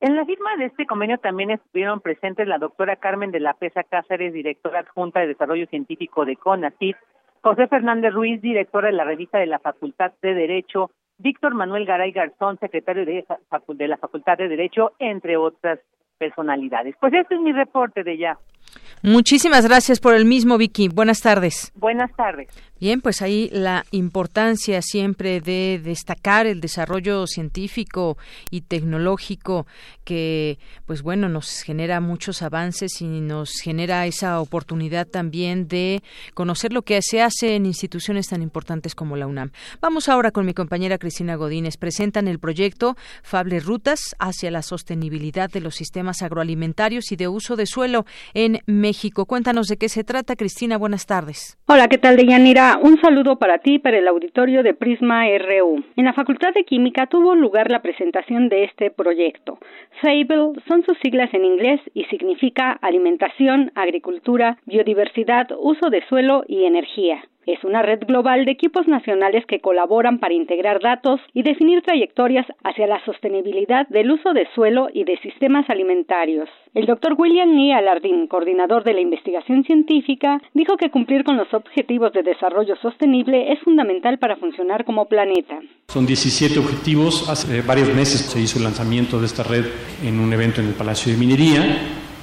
En 0.00 0.14
la 0.14 0.24
firma 0.24 0.56
de 0.56 0.66
este 0.66 0.86
convenio 0.86 1.18
también 1.18 1.50
estuvieron 1.50 2.00
presentes 2.00 2.46
la 2.46 2.58
doctora 2.58 2.96
Carmen 2.96 3.32
de 3.32 3.40
la 3.40 3.54
Pesa 3.54 3.82
Cáceres, 3.82 4.32
directora 4.32 4.80
adjunta 4.80 5.18
de 5.20 5.26
Desarrollo 5.28 5.66
Científico 5.66 6.24
de 6.24 6.36
CONACYT, 6.36 6.96
José 7.42 7.66
Fernández 7.68 8.12
Ruiz, 8.12 8.40
directora 8.40 8.88
de 8.88 8.94
la 8.94 9.04
revista 9.04 9.38
de 9.38 9.46
la 9.46 9.58
Facultad 9.58 10.12
de 10.22 10.34
Derecho, 10.34 10.90
Víctor 11.18 11.54
Manuel 11.54 11.84
Garay 11.84 12.12
Garzón, 12.12 12.58
secretario 12.58 13.04
de, 13.04 13.24
de 13.68 13.88
la 13.88 13.96
Facultad 13.96 14.38
de 14.38 14.48
Derecho, 14.48 14.92
entre 14.98 15.36
otras 15.36 15.80
personalidades. 16.18 16.94
Pues 17.00 17.12
este 17.14 17.36
es 17.36 17.40
mi 17.40 17.52
reporte 17.52 18.02
de 18.02 18.18
ya. 18.18 18.38
Muchísimas 19.02 19.66
gracias 19.66 20.00
por 20.00 20.14
el 20.14 20.24
mismo, 20.24 20.58
Vicky. 20.58 20.88
Buenas 20.88 21.20
tardes. 21.20 21.72
Buenas 21.76 22.14
tardes. 22.16 22.48
Bien, 22.80 23.00
pues 23.00 23.22
ahí 23.22 23.50
la 23.52 23.84
importancia 23.90 24.80
siempre 24.82 25.40
de 25.40 25.80
destacar 25.82 26.46
el 26.46 26.60
desarrollo 26.60 27.26
científico 27.26 28.16
y 28.50 28.60
tecnológico 28.60 29.66
que, 30.04 30.58
pues 30.86 31.02
bueno, 31.02 31.28
nos 31.28 31.62
genera 31.62 32.00
muchos 32.00 32.40
avances 32.40 33.00
y 33.00 33.06
nos 33.20 33.60
genera 33.60 34.06
esa 34.06 34.40
oportunidad 34.40 35.08
también 35.08 35.66
de 35.66 36.02
conocer 36.34 36.72
lo 36.72 36.82
que 36.82 37.00
se 37.02 37.20
hace 37.20 37.56
en 37.56 37.66
instituciones 37.66 38.28
tan 38.28 38.42
importantes 38.42 38.94
como 38.94 39.16
la 39.16 39.26
UNAM. 39.26 39.50
Vamos 39.80 40.08
ahora 40.08 40.30
con 40.30 40.46
mi 40.46 40.54
compañera 40.54 40.98
Cristina 40.98 41.34
Godínez. 41.34 41.78
Presentan 41.78 42.28
el 42.28 42.38
proyecto 42.38 42.96
Fable 43.24 43.58
Rutas 43.58 44.14
hacia 44.20 44.52
la 44.52 44.62
sostenibilidad 44.62 45.50
de 45.50 45.60
los 45.60 45.74
sistemas 45.74 46.22
agroalimentarios 46.22 47.10
y 47.10 47.16
de 47.16 47.26
uso 47.26 47.56
de 47.56 47.66
suelo 47.66 48.06
en 48.34 48.60
México. 48.66 49.26
Cuéntanos 49.26 49.66
de 49.66 49.78
qué 49.78 49.88
se 49.88 50.04
trata, 50.04 50.36
Cristina. 50.36 50.78
Buenas 50.78 51.06
tardes. 51.06 51.58
Hola, 51.66 51.88
¿qué 51.88 51.98
tal, 51.98 52.16
Deyanira? 52.16 52.67
Un 52.76 53.00
saludo 53.00 53.38
para 53.38 53.58
ti 53.58 53.74
y 53.74 53.78
para 53.78 53.98
el 53.98 54.08
auditorio 54.08 54.62
de 54.62 54.74
Prisma 54.74 55.24
RU. 55.38 55.82
En 55.96 56.04
la 56.04 56.12
Facultad 56.12 56.52
de 56.52 56.64
Química 56.64 57.06
tuvo 57.06 57.34
lugar 57.34 57.70
la 57.70 57.80
presentación 57.80 58.48
de 58.48 58.64
este 58.64 58.90
proyecto. 58.90 59.58
FABLE 60.02 60.60
son 60.66 60.84
sus 60.84 60.98
siglas 60.98 61.32
en 61.32 61.44
inglés 61.44 61.80
y 61.94 62.04
significa 62.04 62.72
alimentación, 62.72 63.72
agricultura, 63.74 64.58
biodiversidad, 64.66 65.48
uso 65.58 65.88
de 65.88 66.04
suelo 66.08 66.44
y 66.46 66.64
energía. 66.64 67.22
Es 67.48 67.64
una 67.64 67.80
red 67.80 68.00
global 68.06 68.44
de 68.44 68.50
equipos 68.50 68.86
nacionales 68.86 69.46
que 69.46 69.60
colaboran 69.60 70.18
para 70.18 70.34
integrar 70.34 70.80
datos 70.82 71.18
y 71.32 71.42
definir 71.42 71.80
trayectorias 71.80 72.44
hacia 72.62 72.86
la 72.86 73.02
sostenibilidad 73.06 73.88
del 73.88 74.10
uso 74.10 74.34
de 74.34 74.46
suelo 74.54 74.88
y 74.92 75.04
de 75.04 75.16
sistemas 75.20 75.64
alimentarios. 75.70 76.50
El 76.74 76.84
doctor 76.84 77.14
William 77.16 77.48
Lee 77.48 77.72
Alardín, 77.72 78.26
coordinador 78.26 78.84
de 78.84 78.92
la 78.92 79.00
investigación 79.00 79.64
científica, 79.64 80.42
dijo 80.52 80.76
que 80.76 80.90
cumplir 80.90 81.24
con 81.24 81.38
los 81.38 81.54
objetivos 81.54 82.12
de 82.12 82.22
desarrollo 82.22 82.76
sostenible 82.82 83.50
es 83.50 83.60
fundamental 83.60 84.18
para 84.18 84.36
funcionar 84.36 84.84
como 84.84 85.06
planeta. 85.06 85.58
Son 85.88 86.04
17 86.04 86.58
objetivos. 86.58 87.30
Hace 87.30 87.62
varios 87.62 87.88
meses 87.94 88.30
se 88.30 88.42
hizo 88.42 88.58
el 88.58 88.64
lanzamiento 88.64 89.20
de 89.20 89.24
esta 89.24 89.42
red 89.42 89.64
en 90.04 90.20
un 90.20 90.30
evento 90.34 90.60
en 90.60 90.66
el 90.66 90.74
Palacio 90.74 91.10
de 91.10 91.18
Minería 91.18 91.62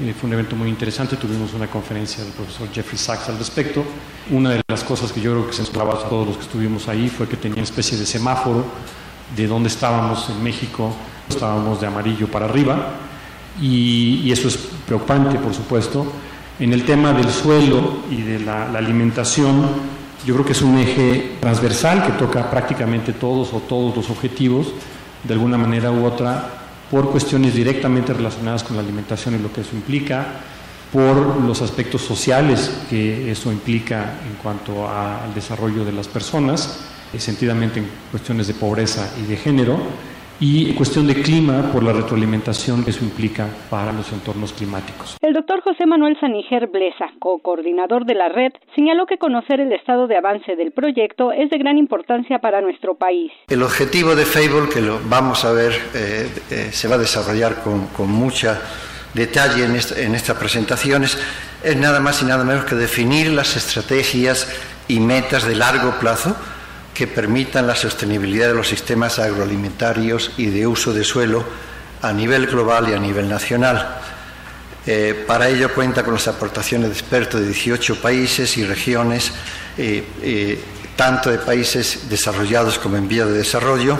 eh, 0.01 0.13
fue 0.13 0.27
un 0.27 0.33
evento 0.33 0.57
muy 0.57 0.67
interesante, 0.67 1.15
tuvimos 1.15 1.53
una 1.53 1.67
conferencia 1.67 2.21
del 2.21 2.33
profesor 2.33 2.67
Jeffrey 2.73 2.97
Sachs 2.97 3.29
al 3.29 3.37
respecto. 3.37 3.81
Una 4.29 4.49
de 4.49 4.61
las 4.67 4.83
cosas 4.83 5.13
que 5.13 5.21
yo 5.21 5.31
creo 5.31 5.47
que 5.47 5.53
se 5.53 5.61
nos 5.61 5.69
a 5.69 6.09
todos 6.09 6.27
los 6.27 6.35
que 6.35 6.43
estuvimos 6.43 6.89
ahí 6.89 7.07
fue 7.07 7.29
que 7.29 7.37
tenía 7.37 7.55
una 7.55 7.63
especie 7.63 7.97
de 7.97 8.05
semáforo 8.05 8.65
de 9.37 9.47
dónde 9.47 9.69
estábamos 9.69 10.29
en 10.29 10.43
México, 10.43 10.93
estábamos 11.29 11.79
de 11.79 11.87
amarillo 11.87 12.27
para 12.27 12.45
arriba 12.45 12.89
y, 13.61 14.29
eso 14.31 14.49
es 14.49 14.57
preocupante, 14.85 15.39
por 15.39 15.53
supuesto. 15.53 16.05
En 16.59 16.73
el 16.73 16.83
tema 16.83 17.13
del 17.13 17.29
suelo 17.29 17.99
y 18.11 18.21
de 18.21 18.39
la, 18.39 18.67
la 18.67 18.79
alimentación, 18.79 19.65
yo 20.25 20.33
creo 20.33 20.45
que 20.45 20.51
es 20.51 20.61
un 20.61 20.77
eje 20.77 21.37
transversal 21.39 22.05
que 22.05 22.11
toca 22.13 22.49
prácticamente 22.49 23.13
todos 23.13 23.53
o 23.53 23.59
todos 23.59 23.95
los 23.95 24.09
objetivos, 24.09 24.67
de 25.23 25.33
alguna 25.33 25.57
manera 25.57 25.89
u 25.89 26.05
otra 26.05 26.64
por 26.89 27.11
cuestiones 27.11 27.55
directamente 27.55 28.13
relacionadas 28.13 28.63
con 28.63 28.75
la 28.75 28.83
alimentación 28.83 29.35
y 29.35 29.39
lo 29.39 29.51
que 29.51 29.61
eso 29.61 29.75
implica, 29.75 30.25
por 30.93 31.41
los 31.41 31.61
aspectos 31.61 32.01
sociales 32.01 32.71
que 32.89 33.31
eso 33.31 33.51
implica 33.51 34.15
en 34.27 34.35
cuanto 34.41 34.87
al 34.87 35.33
desarrollo 35.33 35.83
de 35.83 35.91
las 35.91 36.07
personas, 36.07 36.79
sentidamente 37.17 37.79
en 37.79 37.89
cuestiones 38.11 38.47
de 38.47 38.53
pobreza 38.53 39.11
y 39.21 39.25
de 39.25 39.37
género, 39.37 39.79
y 40.39 40.73
cuestión 40.73 41.07
de 41.07 41.15
clima 41.15 41.71
por 41.71 41.83
la 41.83 41.93
retroalimentación 41.93 42.83
que 42.83 42.91
eso 42.91 43.03
implica 43.03 43.47
para 43.69 43.93
los 43.93 44.11
entornos 44.11 44.53
climáticos. 44.53 45.17
El 45.21 45.33
doctor 45.33 45.61
José 45.61 45.85
Manuel 45.85 46.17
Saniger 46.19 46.67
Blesa, 46.67 47.05
co-coordinador 47.19 48.05
de 48.05 48.15
la 48.15 48.29
red, 48.29 48.51
señaló 48.75 49.05
que 49.05 49.17
conocer 49.17 49.59
el 49.59 49.71
estado 49.71 50.07
de 50.07 50.17
avance 50.17 50.55
del 50.55 50.71
proyecto 50.71 51.31
es 51.31 51.49
de 51.49 51.57
gran 51.57 51.77
importancia 51.77 52.39
para 52.39 52.61
nuestro 52.61 52.95
país. 52.95 53.31
El 53.47 53.63
objetivo 53.63 54.15
de 54.15 54.25
Fable, 54.25 54.69
que 54.73 54.81
lo 54.81 54.99
vamos 55.05 55.45
a 55.45 55.53
ver, 55.53 55.73
eh, 55.93 56.29
eh, 56.51 56.69
se 56.71 56.87
va 56.87 56.95
a 56.95 56.99
desarrollar 56.99 57.63
con, 57.63 57.87
con 57.87 58.09
mucha 58.09 58.61
detalle 59.13 59.63
en, 59.63 59.71
en 59.71 60.15
estas 60.15 60.37
presentaciones, 60.37 61.17
es 61.63 61.77
nada 61.77 62.01
más 62.01 62.21
y 62.21 62.25
nada 62.25 62.43
menos 62.43 62.65
que 62.65 62.75
definir 62.75 63.31
las 63.31 63.55
estrategias 63.55 64.53
y 64.87 64.99
metas 64.99 65.47
de 65.47 65.55
largo 65.55 65.97
plazo 65.99 66.35
que 66.95 67.07
permitan 67.07 67.67
la 67.67 67.75
sostenibilidad 67.75 68.47
de 68.47 68.55
los 68.55 68.69
sistemas 68.69 69.19
agroalimentarios 69.19 70.31
y 70.37 70.45
de 70.45 70.65
uso 70.65 70.93
de 70.93 71.03
suelo 71.03 71.43
a 72.01 72.13
nivel 72.13 72.47
global 72.47 72.89
y 72.89 72.93
a 72.93 72.99
nivel 72.99 73.27
nacional. 73.27 73.99
Eh, 74.87 75.25
para 75.27 75.49
ello 75.49 75.73
cuenta 75.73 76.03
con 76.03 76.13
las 76.13 76.27
aportaciones 76.29 76.87
de 76.89 76.93
expertos 76.93 77.41
de 77.41 77.47
18 77.47 78.01
países 78.01 78.55
y 78.57 78.65
regiones, 78.65 79.33
eh, 79.77 80.07
eh, 80.21 80.63
tanto 80.95 81.29
de 81.29 81.37
países 81.37 82.09
desarrollados 82.09 82.79
como 82.79 82.95
en 82.95 83.09
vía 83.09 83.25
de 83.25 83.33
desarrollo, 83.33 83.97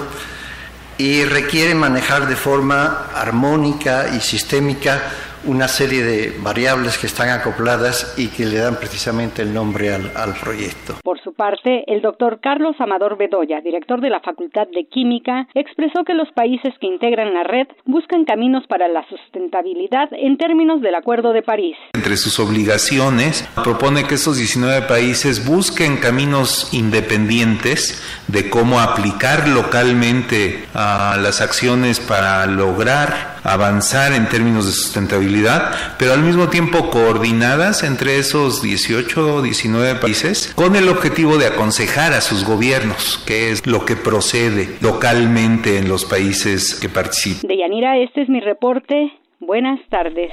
y 0.97 1.25
requiere 1.25 1.75
manejar 1.75 2.29
de 2.29 2.37
forma 2.37 3.07
armónica 3.13 4.07
y 4.15 4.21
sistémica 4.21 5.01
una 5.45 5.67
serie 5.67 6.03
de 6.03 6.33
variables 6.41 6.97
que 6.97 7.07
están 7.07 7.29
acopladas 7.29 8.15
y 8.17 8.27
que 8.27 8.45
le 8.45 8.57
dan 8.57 8.75
precisamente 8.77 9.41
el 9.41 9.53
nombre 9.53 9.93
al, 9.93 10.11
al 10.15 10.33
proyecto. 10.33 10.95
Por 11.03 11.21
su 11.21 11.33
parte, 11.33 11.83
el 11.87 12.01
doctor 12.01 12.39
Carlos 12.41 12.75
Amador 12.79 13.17
Bedoya, 13.17 13.61
director 13.61 14.01
de 14.01 14.09
la 14.09 14.19
Facultad 14.21 14.67
de 14.73 14.85
Química, 14.87 15.47
expresó 15.53 16.03
que 16.03 16.13
los 16.13 16.31
países 16.31 16.73
que 16.79 16.87
integran 16.87 17.33
la 17.33 17.43
red 17.43 17.67
buscan 17.85 18.25
caminos 18.25 18.65
para 18.67 18.87
la 18.87 19.07
sustentabilidad 19.07 20.09
en 20.11 20.37
términos 20.37 20.81
del 20.81 20.95
Acuerdo 20.95 21.33
de 21.33 21.41
París. 21.41 21.77
Entre 21.93 22.17
sus 22.17 22.39
obligaciones, 22.39 23.47
propone 23.63 24.05
que 24.07 24.15
estos 24.15 24.37
19 24.37 24.87
países 24.87 25.47
busquen 25.47 25.97
caminos 25.97 26.73
independientes 26.73 28.01
de 28.27 28.49
cómo 28.49 28.79
aplicar 28.79 29.47
localmente 29.47 30.65
a 30.73 31.17
las 31.21 31.41
acciones 31.41 31.99
para 31.99 32.45
lograr 32.45 33.34
avanzar 33.45 34.13
en 34.13 34.27
términos 34.27 34.65
de 34.65 34.71
sustentabilidad, 34.71 35.95
pero 35.97 36.13
al 36.13 36.21
mismo 36.21 36.49
tiempo 36.49 36.89
coordinadas 36.89 37.83
entre 37.83 38.17
esos 38.17 38.61
18 38.61 39.35
o 39.35 39.41
19 39.41 39.99
países 39.99 40.53
con 40.55 40.75
el 40.75 40.89
objetivo 40.89 41.37
de 41.37 41.47
aconsejar 41.47 42.13
a 42.13 42.21
sus 42.21 42.45
gobiernos 42.45 43.23
qué 43.25 43.51
es 43.51 43.65
lo 43.65 43.85
que 43.85 43.95
procede 43.95 44.75
localmente 44.81 45.77
en 45.77 45.87
los 45.87 46.05
países 46.05 46.75
que 46.75 46.89
participan. 46.89 47.47
De 47.47 47.57
Yanira, 47.57 47.97
este 47.97 48.23
es 48.23 48.29
mi 48.29 48.39
reporte. 48.39 49.11
Buenas 49.39 49.79
tardes. 49.89 50.31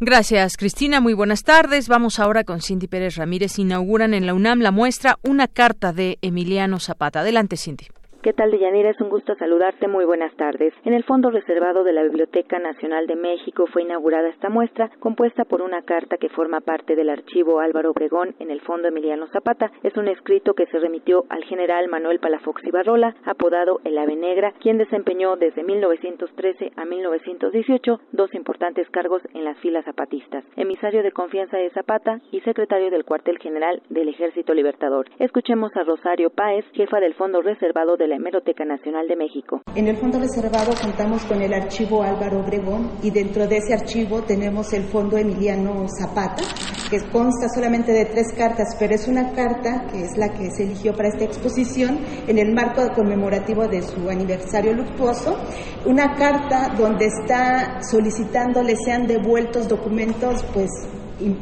Gracias, 0.00 0.56
Cristina. 0.56 1.00
Muy 1.00 1.14
buenas 1.14 1.44
tardes. 1.44 1.88
Vamos 1.88 2.18
ahora 2.18 2.44
con 2.44 2.60
Cindy 2.60 2.88
Pérez 2.88 3.16
Ramírez. 3.16 3.58
Inauguran 3.58 4.14
en 4.14 4.26
la 4.26 4.34
UNAM 4.34 4.60
la 4.60 4.72
muestra 4.72 5.18
Una 5.22 5.46
carta 5.46 5.92
de 5.92 6.18
Emiliano 6.22 6.80
Zapata. 6.80 7.20
Adelante, 7.20 7.56
Cindy. 7.56 7.86
¿Qué 8.22 8.32
tal, 8.32 8.52
Deyanira? 8.52 8.90
Es 8.90 9.00
un 9.00 9.08
gusto 9.08 9.34
saludarte. 9.34 9.88
Muy 9.88 10.04
buenas 10.04 10.32
tardes. 10.36 10.72
En 10.84 10.94
el 10.94 11.02
fondo 11.02 11.32
reservado 11.32 11.82
de 11.82 11.92
la 11.92 12.04
Biblioteca 12.04 12.60
Nacional 12.60 13.08
de 13.08 13.16
México 13.16 13.66
fue 13.66 13.82
inaugurada 13.82 14.28
esta 14.28 14.48
muestra, 14.48 14.92
compuesta 15.00 15.44
por 15.44 15.60
una 15.60 15.82
carta 15.82 16.18
que 16.18 16.28
forma 16.28 16.60
parte 16.60 16.94
del 16.94 17.10
archivo 17.10 17.58
Álvaro 17.58 17.90
Obregón 17.90 18.36
en 18.38 18.52
el 18.52 18.60
Fondo 18.60 18.86
Emiliano 18.86 19.26
Zapata. 19.26 19.72
Es 19.82 19.96
un 19.96 20.06
escrito 20.06 20.54
que 20.54 20.66
se 20.66 20.78
remitió 20.78 21.24
al 21.30 21.42
general 21.42 21.88
Manuel 21.88 22.20
Palafox 22.20 22.62
Ibarrola, 22.64 23.16
apodado 23.24 23.80
El 23.82 23.98
Ave 23.98 24.14
Negra, 24.14 24.52
quien 24.60 24.78
desempeñó 24.78 25.34
desde 25.34 25.64
1913 25.64 26.70
a 26.76 26.84
1918 26.84 28.00
dos 28.12 28.32
importantes 28.34 28.88
cargos 28.90 29.22
en 29.34 29.42
las 29.42 29.58
filas 29.58 29.84
zapatistas, 29.84 30.44
emisario 30.54 31.02
de 31.02 31.10
confianza 31.10 31.56
de 31.56 31.70
Zapata 31.70 32.20
y 32.30 32.40
secretario 32.42 32.92
del 32.92 33.04
cuartel 33.04 33.40
general 33.40 33.82
del 33.88 34.10
Ejército 34.10 34.54
Libertador. 34.54 35.06
Escuchemos 35.18 35.76
a 35.76 35.82
Rosario 35.82 36.30
Páez, 36.30 36.64
jefa 36.72 37.00
del 37.00 37.14
Fondo 37.14 37.42
Reservado 37.42 37.96
de 37.96 38.11
la 38.12 38.16
Hemeroteca 38.16 38.64
Nacional 38.66 39.08
de 39.08 39.16
México. 39.16 39.62
En 39.74 39.88
el 39.88 39.96
fondo 39.96 40.18
reservado 40.18 40.74
contamos 40.80 41.24
con 41.24 41.40
el 41.40 41.54
archivo 41.54 42.02
Álvaro 42.02 42.40
Obregón 42.40 42.90
y 43.02 43.10
dentro 43.10 43.46
de 43.46 43.56
ese 43.56 43.72
archivo 43.72 44.22
tenemos 44.22 44.70
el 44.74 44.84
fondo 44.84 45.16
Emiliano 45.16 45.86
Zapata, 45.88 46.42
que 46.90 47.00
consta 47.10 47.48
solamente 47.48 47.90
de 47.92 48.04
tres 48.04 48.34
cartas, 48.36 48.76
pero 48.78 48.94
es 48.94 49.08
una 49.08 49.32
carta 49.32 49.86
que 49.90 50.02
es 50.02 50.18
la 50.18 50.28
que 50.28 50.50
se 50.50 50.64
eligió 50.64 50.92
para 50.92 51.08
esta 51.08 51.24
exposición 51.24 52.00
en 52.26 52.38
el 52.38 52.52
marco 52.52 52.86
conmemorativo 52.94 53.66
de 53.66 53.80
su 53.80 54.10
aniversario 54.10 54.74
luctuoso, 54.74 55.38
una 55.86 56.14
carta 56.14 56.74
donde 56.76 57.06
está 57.06 57.80
solicitándole 57.82 58.76
sean 58.76 59.06
devueltos 59.06 59.68
documentos 59.68 60.44
pues 60.52 60.68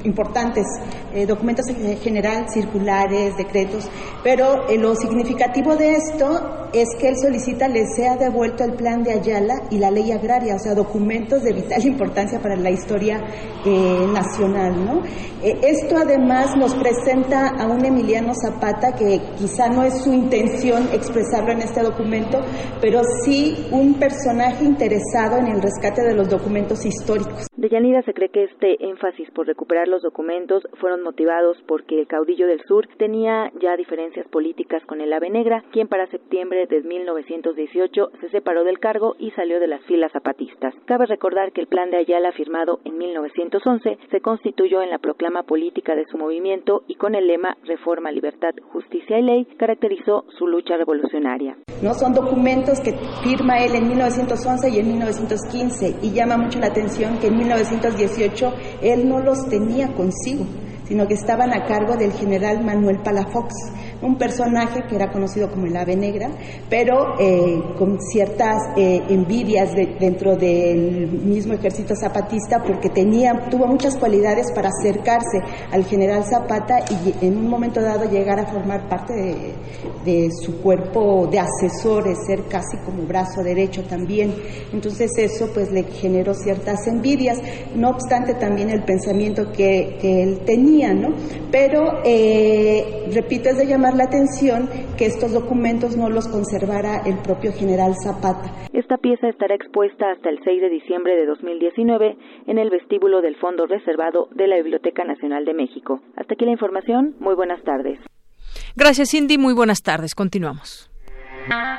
importantes, 0.04 0.66
eh, 1.12 1.26
documentos 1.26 1.66
en 1.68 1.96
general, 1.98 2.48
circulares, 2.48 3.36
decretos, 3.36 3.88
pero 4.22 4.68
eh, 4.68 4.78
lo 4.78 4.94
significativo 4.94 5.76
de 5.76 5.96
esto 5.96 6.68
es 6.72 6.88
que 7.00 7.08
él 7.08 7.16
solicita 7.16 7.66
le 7.66 7.84
sea 7.86 8.16
devuelto 8.16 8.62
el 8.62 8.74
plan 8.74 9.02
de 9.02 9.12
Ayala 9.12 9.54
y 9.70 9.78
la 9.78 9.90
ley 9.90 10.12
agraria, 10.12 10.54
o 10.54 10.58
sea, 10.58 10.74
documentos 10.74 11.42
de 11.42 11.52
vital 11.52 11.82
importancia 11.84 12.38
para 12.40 12.56
la 12.56 12.70
historia 12.70 13.20
eh, 13.64 14.06
nacional. 14.12 14.84
¿no? 14.84 15.02
esto 15.42 15.96
además 15.96 16.54
nos 16.56 16.74
presenta 16.74 17.48
a 17.48 17.66
un 17.66 17.84
Emiliano 17.84 18.32
Zapata 18.34 18.94
que 18.94 19.20
quizá 19.38 19.68
no 19.68 19.82
es 19.82 20.02
su 20.02 20.12
intención 20.12 20.88
expresarlo 20.92 21.52
en 21.52 21.62
este 21.62 21.82
documento, 21.82 22.38
pero 22.80 23.00
sí 23.24 23.66
un 23.72 23.94
personaje 23.94 24.64
interesado 24.64 25.38
en 25.38 25.46
el 25.46 25.62
rescate 25.62 26.02
de 26.02 26.14
los 26.14 26.28
documentos 26.28 26.84
históricos. 26.84 27.46
De 27.56 27.68
Yanira 27.68 28.02
se 28.02 28.12
cree 28.12 28.28
que 28.28 28.44
este 28.44 28.76
énfasis 28.80 29.30
por 29.34 29.46
recuperar 29.46 29.69
los 29.86 30.02
documentos 30.02 30.66
fueron 30.80 31.02
motivados 31.02 31.56
porque 31.66 32.00
el 32.00 32.06
caudillo 32.06 32.46
del 32.46 32.62
sur 32.64 32.88
tenía 32.98 33.52
ya 33.60 33.76
diferencias 33.76 34.26
políticas 34.28 34.84
con 34.84 35.00
el 35.00 35.12
Ave 35.12 35.30
Negra, 35.30 35.62
quien 35.72 35.86
para 35.86 36.08
septiembre 36.08 36.66
de 36.66 36.82
1918 36.82 38.10
se 38.20 38.28
separó 38.30 38.64
del 38.64 38.80
cargo 38.80 39.14
y 39.18 39.30
salió 39.30 39.60
de 39.60 39.68
las 39.68 39.82
filas 39.84 40.12
zapatistas. 40.12 40.74
Cabe 40.86 41.06
recordar 41.06 41.52
que 41.52 41.60
el 41.60 41.68
plan 41.68 41.90
de 41.90 41.98
Ayala 41.98 42.32
firmado 42.32 42.80
en 42.84 42.98
1911 42.98 43.98
se 44.10 44.20
constituyó 44.20 44.82
en 44.82 44.90
la 44.90 44.98
proclama 44.98 45.44
política 45.44 45.94
de 45.94 46.04
su 46.06 46.18
movimiento 46.18 46.82
y 46.88 46.96
con 46.96 47.14
el 47.14 47.26
lema 47.26 47.56
Reforma, 47.64 48.10
Libertad, 48.10 48.54
Justicia 48.72 49.18
y 49.18 49.22
Ley 49.22 49.44
caracterizó 49.56 50.24
su 50.36 50.46
lucha 50.46 50.76
revolucionaria. 50.76 51.56
No 51.82 51.94
son 51.94 52.12
documentos 52.12 52.80
que 52.80 52.92
firma 53.22 53.64
él 53.64 53.74
en 53.74 53.88
1911 53.88 54.68
y 54.68 54.78
en 54.80 54.88
1915 54.88 55.96
y 56.02 56.12
llama 56.12 56.36
mucho 56.36 56.58
la 56.58 56.66
atención 56.66 57.18
que 57.18 57.28
en 57.28 57.38
1918 57.38 58.52
él 58.82 59.08
no 59.08 59.20
los 59.20 59.49
tenía 59.50 59.92
consigo, 59.94 60.46
sino 60.88 61.06
que 61.06 61.14
estaban 61.14 61.52
a 61.52 61.66
cargo 61.66 61.96
del 61.96 62.12
general 62.12 62.64
Manuel 62.64 63.00
Palafox, 63.00 63.54
un 64.02 64.16
personaje 64.16 64.82
que 64.88 64.96
era 64.96 65.10
conocido 65.10 65.50
como 65.50 65.66
el 65.66 65.76
ave 65.76 65.96
negra, 65.96 66.30
pero 66.68 67.18
eh, 67.18 67.62
con 67.78 68.00
ciertas 68.00 68.56
eh, 68.76 69.02
envidias 69.08 69.70
dentro 69.98 70.36
del 70.36 71.08
mismo 71.10 71.54
ejército 71.54 71.94
zapatista 71.94 72.62
porque 72.62 72.88
tenía, 72.88 73.48
tuvo 73.50 73.66
muchas 73.66 73.96
cualidades 73.96 74.46
para 74.54 74.68
acercarse 74.68 75.40
al 75.70 75.84
general 75.84 76.24
Zapata 76.24 76.80
y 76.90 77.26
en 77.26 77.36
un 77.36 77.48
momento 77.48 77.80
dado 77.80 78.10
llegar 78.10 78.38
a 78.38 78.46
formar 78.46 78.88
parte 78.88 79.12
de, 80.04 80.30
su 80.30 80.60
cuerpo 80.60 81.28
de 81.30 81.38
asesores, 81.40 82.18
ser 82.26 82.44
casi 82.44 82.76
como 82.84 83.02
brazo 83.06 83.42
derecho 83.42 83.82
también. 83.84 84.34
Entonces 84.72 85.10
eso 85.16 85.48
pues 85.52 85.70
le 85.70 85.84
generó 85.84 86.34
ciertas 86.34 86.86
envidias, 86.86 87.38
no 87.74 87.90
obstante 87.90 88.34
también 88.34 88.70
el 88.70 88.82
pensamiento 88.84 89.50
que, 89.52 89.98
que 90.00 90.22
él 90.22 90.40
tenía, 90.44 90.94
¿no? 90.94 91.10
Pero, 91.50 92.00
eh, 92.04 93.08
repito, 93.12 93.50
es 93.50 93.58
de 93.58 93.66
llamar 93.66 93.89
la 93.94 94.04
atención 94.04 94.68
que 94.96 95.06
estos 95.06 95.32
documentos 95.32 95.96
no 95.96 96.08
los 96.08 96.28
conservara 96.28 97.02
el 97.06 97.18
propio 97.18 97.52
general 97.52 97.94
Zapata. 98.02 98.52
Esta 98.72 98.96
pieza 98.98 99.28
estará 99.28 99.54
expuesta 99.54 100.10
hasta 100.12 100.28
el 100.28 100.38
6 100.44 100.60
de 100.60 100.68
diciembre 100.68 101.16
de 101.16 101.26
2019 101.26 102.16
en 102.46 102.58
el 102.58 102.70
vestíbulo 102.70 103.20
del 103.20 103.36
Fondo 103.36 103.66
Reservado 103.66 104.28
de 104.34 104.46
la 104.46 104.56
Biblioteca 104.56 105.04
Nacional 105.04 105.44
de 105.44 105.54
México. 105.54 106.00
Hasta 106.16 106.34
aquí 106.34 106.44
la 106.44 106.52
información. 106.52 107.14
Muy 107.20 107.34
buenas 107.34 107.62
tardes. 107.62 107.98
Gracias, 108.76 109.10
Cindy. 109.10 109.38
Muy 109.38 109.54
buenas 109.54 109.82
tardes. 109.82 110.14
Continuamos. 110.14 110.90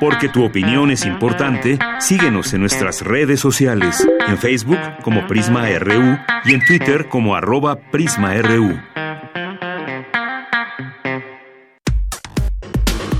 Porque 0.00 0.28
tu 0.28 0.44
opinión 0.44 0.90
es 0.90 1.06
importante, 1.06 1.78
síguenos 2.00 2.52
en 2.52 2.60
nuestras 2.60 3.02
redes 3.02 3.40
sociales, 3.40 4.06
en 4.26 4.36
Facebook 4.36 4.78
como 5.02 5.26
Prisma 5.26 5.66
RU 5.78 6.18
y 6.44 6.54
en 6.54 6.64
Twitter 6.66 7.08
como 7.08 7.34
arroba 7.36 7.76
PrismaRU. 7.90 9.01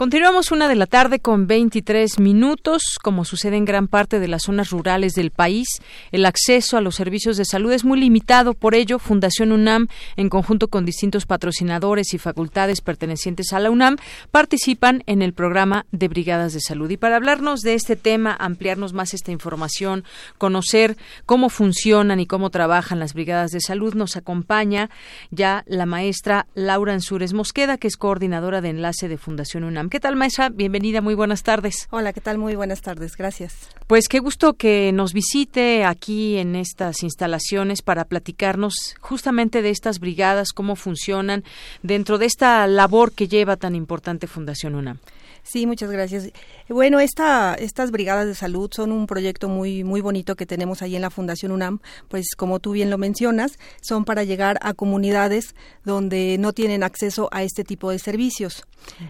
Continuamos 0.00 0.50
una 0.50 0.66
de 0.66 0.76
la 0.76 0.86
tarde 0.86 1.20
con 1.20 1.46
23 1.46 2.20
minutos. 2.20 2.80
Como 3.02 3.26
sucede 3.26 3.58
en 3.58 3.66
gran 3.66 3.86
parte 3.86 4.18
de 4.18 4.28
las 4.28 4.44
zonas 4.44 4.70
rurales 4.70 5.12
del 5.12 5.30
país, 5.30 5.68
el 6.10 6.24
acceso 6.24 6.78
a 6.78 6.80
los 6.80 6.94
servicios 6.94 7.36
de 7.36 7.44
salud 7.44 7.70
es 7.70 7.84
muy 7.84 8.00
limitado. 8.00 8.54
Por 8.54 8.74
ello, 8.74 8.98
Fundación 8.98 9.52
UNAM, 9.52 9.88
en 10.16 10.30
conjunto 10.30 10.68
con 10.68 10.86
distintos 10.86 11.26
patrocinadores 11.26 12.14
y 12.14 12.18
facultades 12.18 12.80
pertenecientes 12.80 13.52
a 13.52 13.60
la 13.60 13.70
UNAM, 13.70 13.98
participan 14.30 15.02
en 15.04 15.20
el 15.20 15.34
programa 15.34 15.84
de 15.92 16.08
Brigadas 16.08 16.54
de 16.54 16.60
Salud. 16.60 16.88
Y 16.88 16.96
para 16.96 17.16
hablarnos 17.16 17.60
de 17.60 17.74
este 17.74 17.94
tema, 17.94 18.34
ampliarnos 18.40 18.94
más 18.94 19.12
esta 19.12 19.32
información, 19.32 20.04
conocer 20.38 20.96
cómo 21.26 21.50
funcionan 21.50 22.20
y 22.20 22.26
cómo 22.26 22.48
trabajan 22.48 23.00
las 23.00 23.12
Brigadas 23.12 23.50
de 23.50 23.60
Salud, 23.60 23.92
nos 23.92 24.16
acompaña 24.16 24.88
ya 25.30 25.62
la 25.66 25.84
maestra 25.84 26.46
Laura 26.54 26.94
Ansúrez 26.94 27.34
Mosqueda, 27.34 27.76
que 27.76 27.88
es 27.88 27.98
coordinadora 27.98 28.62
de 28.62 28.70
enlace 28.70 29.06
de 29.06 29.18
Fundación 29.18 29.64
UNAM. 29.64 29.89
¿Qué 29.90 29.98
tal, 29.98 30.14
maestra? 30.14 30.50
Bienvenida, 30.50 31.00
muy 31.00 31.14
buenas 31.14 31.42
tardes. 31.42 31.88
Hola, 31.90 32.12
¿qué 32.12 32.20
tal? 32.20 32.38
Muy 32.38 32.54
buenas 32.54 32.80
tardes, 32.80 33.16
gracias. 33.16 33.68
Pues 33.88 34.06
qué 34.06 34.20
gusto 34.20 34.54
que 34.54 34.92
nos 34.92 35.12
visite 35.12 35.84
aquí 35.84 36.36
en 36.36 36.54
estas 36.54 37.02
instalaciones 37.02 37.82
para 37.82 38.04
platicarnos 38.04 38.94
justamente 39.00 39.62
de 39.62 39.70
estas 39.70 39.98
brigadas, 39.98 40.52
cómo 40.52 40.76
funcionan 40.76 41.42
dentro 41.82 42.18
de 42.18 42.26
esta 42.26 42.64
labor 42.68 43.10
que 43.10 43.26
lleva 43.26 43.56
tan 43.56 43.74
importante 43.74 44.28
Fundación 44.28 44.76
UNAM. 44.76 44.98
Sí, 45.42 45.66
muchas 45.66 45.90
gracias. 45.90 46.30
Bueno, 46.68 47.00
esta, 47.00 47.54
estas 47.54 47.90
brigadas 47.90 48.26
de 48.26 48.34
salud 48.34 48.70
son 48.72 48.92
un 48.92 49.06
proyecto 49.06 49.48
muy, 49.48 49.84
muy 49.84 50.00
bonito 50.00 50.36
que 50.36 50.46
tenemos 50.46 50.82
ahí 50.82 50.96
en 50.96 51.02
la 51.02 51.10
Fundación 51.10 51.52
UNAM, 51.52 51.80
pues 52.08 52.34
como 52.36 52.60
tú 52.60 52.72
bien 52.72 52.90
lo 52.90 52.98
mencionas, 52.98 53.58
son 53.80 54.04
para 54.04 54.24
llegar 54.24 54.58
a 54.62 54.74
comunidades 54.74 55.54
donde 55.84 56.36
no 56.38 56.52
tienen 56.52 56.82
acceso 56.82 57.28
a 57.32 57.42
este 57.42 57.64
tipo 57.64 57.90
de 57.90 57.98
servicios. 57.98 58.64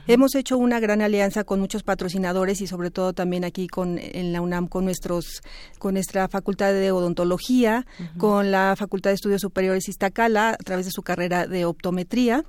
Hemos 0.06 0.34
hecho 0.34 0.58
una 0.58 0.80
gran 0.80 1.02
alianza 1.02 1.44
con 1.44 1.60
muchos 1.60 1.82
patrocinadores 1.82 2.60
y 2.60 2.66
sobre 2.66 2.90
todo 2.90 3.12
también 3.12 3.44
aquí 3.44 3.68
con 3.68 3.98
en 3.98 4.32
la 4.32 4.40
UNAM 4.40 4.66
con 4.66 4.84
nuestros 4.84 5.42
con 5.78 5.94
nuestra 5.94 6.28
Facultad 6.28 6.72
de 6.72 6.90
Odontología, 6.90 7.86
con 8.18 8.50
la 8.50 8.74
Facultad 8.76 9.10
de 9.10 9.14
Estudios 9.14 9.40
Superiores 9.42 9.88
Iztacala 9.88 10.50
a 10.50 10.56
través 10.56 10.86
de 10.86 10.92
su 10.92 11.02
carrera 11.02 11.46
de 11.46 11.64
optometría, 11.64 12.44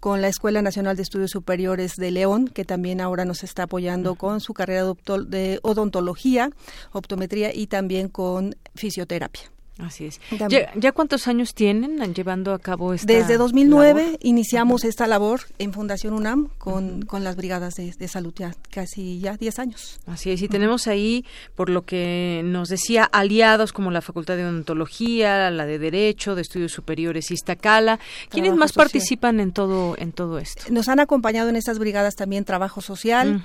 con 0.00 0.22
la 0.22 0.28
Escuela 0.28 0.62
Nacional 0.62 0.96
de 0.96 1.02
Estudios 1.02 1.30
Superiores 1.30 1.96
de 1.96 2.10
León, 2.10 2.48
que 2.48 2.64
también 2.64 3.00
ahora 3.00 3.24
nos 3.26 3.44
está 3.44 3.64
apoyando 3.64 4.14
con 4.14 4.40
su 4.40 4.54
carrera 4.54 4.84
de 5.26 5.58
odontología, 5.62 6.50
optometría 6.92 7.54
y 7.54 7.66
también 7.66 8.08
con 8.08 8.56
fisioterapia. 8.74 9.55
Así 9.78 10.06
es. 10.06 10.20
¿Ya, 10.48 10.92
cuántos 10.92 11.28
años 11.28 11.52
tienen 11.52 11.98
llevando 12.14 12.54
a 12.54 12.58
cabo 12.58 12.94
esta 12.94 13.06
Desde 13.06 13.36
2009 13.36 14.18
iniciamos 14.22 14.84
esta 14.84 15.06
labor 15.06 15.40
en 15.58 15.72
Fundación 15.74 16.14
UNAM 16.14 16.48
con, 16.56 17.02
con 17.02 17.24
las 17.24 17.36
brigadas 17.36 17.74
de, 17.74 18.08
salud, 18.08 18.32
ya 18.36 18.54
casi 18.70 19.20
ya 19.20 19.36
10 19.36 19.58
años. 19.58 20.00
Así 20.06 20.30
es, 20.30 20.40
y 20.40 20.48
tenemos 20.48 20.86
ahí, 20.86 21.26
por 21.54 21.68
lo 21.68 21.82
que 21.82 22.40
nos 22.44 22.70
decía, 22.70 23.04
aliados 23.04 23.72
como 23.72 23.90
la 23.90 24.00
Facultad 24.00 24.36
de 24.36 24.44
Odontología, 24.44 25.50
la 25.50 25.66
de 25.66 25.78
Derecho, 25.78 26.34
de 26.34 26.42
Estudios 26.42 26.72
Superiores 26.72 27.30
Iztacala. 27.30 28.00
¿Quiénes 28.30 28.54
más 28.54 28.72
participan 28.72 29.40
en 29.40 29.52
todo, 29.52 29.94
en 29.98 30.12
todo 30.12 30.38
esto? 30.38 30.62
Nos 30.70 30.88
han 30.88 31.00
acompañado 31.00 31.50
en 31.50 31.56
estas 31.56 31.78
brigadas 31.78 32.14
también 32.14 32.44
Trabajo 32.44 32.80
Social, 32.80 33.44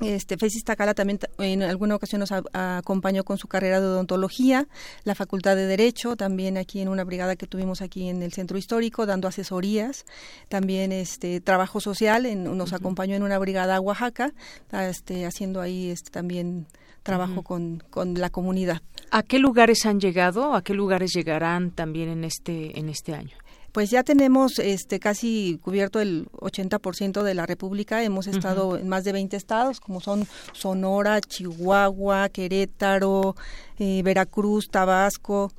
este, 0.00 0.36
Fesis 0.36 0.64
Tacala 0.64 0.94
también 0.94 1.20
en 1.38 1.62
alguna 1.62 1.96
ocasión 1.96 2.20
nos 2.20 2.32
acompañó 2.32 3.24
con 3.24 3.38
su 3.38 3.48
carrera 3.48 3.80
de 3.80 3.86
odontología, 3.86 4.66
la 5.04 5.14
Facultad 5.14 5.56
de 5.56 5.66
Derecho, 5.66 6.16
también 6.16 6.56
aquí 6.56 6.80
en 6.80 6.88
una 6.88 7.04
brigada 7.04 7.36
que 7.36 7.46
tuvimos 7.46 7.80
aquí 7.80 8.08
en 8.08 8.22
el 8.22 8.32
Centro 8.32 8.58
Histórico, 8.58 9.06
dando 9.06 9.28
asesorías, 9.28 10.04
también 10.48 10.92
este 10.92 11.40
trabajo 11.40 11.80
social, 11.80 12.26
nos 12.56 12.72
acompañó 12.72 13.14
en 13.14 13.22
una 13.22 13.38
brigada 13.38 13.76
a 13.76 13.80
Oaxaca, 13.80 14.32
este, 14.72 15.26
haciendo 15.26 15.60
ahí 15.60 15.90
este, 15.90 16.10
también 16.10 16.66
trabajo 17.02 17.42
con, 17.42 17.82
con 17.90 18.14
la 18.14 18.30
comunidad. 18.30 18.80
¿A 19.10 19.22
qué 19.22 19.38
lugares 19.38 19.86
han 19.86 20.00
llegado? 20.00 20.54
¿A 20.54 20.62
qué 20.62 20.74
lugares 20.74 21.12
llegarán 21.14 21.70
también 21.70 22.08
en 22.08 22.24
este, 22.24 22.78
en 22.78 22.88
este 22.88 23.14
año? 23.14 23.36
Pues 23.74 23.90
ya 23.90 24.04
tenemos 24.04 24.60
este 24.60 25.00
casi 25.00 25.58
cubierto 25.60 26.00
el 26.00 26.28
80% 26.34 27.24
de 27.24 27.34
la 27.34 27.44
República. 27.44 28.04
Hemos 28.04 28.28
estado 28.28 28.78
en 28.78 28.88
más 28.88 29.02
de 29.02 29.10
20 29.10 29.36
estados, 29.36 29.80
como 29.80 30.00
son 30.00 30.28
Sonora, 30.52 31.20
Chihuahua, 31.20 32.28
Querétaro, 32.28 33.34
eh, 33.80 34.00
Veracruz, 34.04 34.68
Tabasco, 34.70 35.50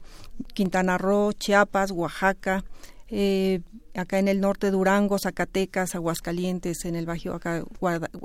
Quintana 0.53 0.97
Roo, 0.97 1.33
Chiapas, 1.33 1.91
Oaxaca. 1.91 2.63
Eh, 3.09 3.59
acá 3.93 4.17
en 4.17 4.29
el 4.29 4.39
norte 4.39 4.71
Durango, 4.71 5.19
Zacatecas, 5.19 5.93
Aguascalientes, 5.93 6.85
en 6.85 6.95
el 6.95 7.05
Bajo 7.05 7.33
acá 7.33 7.65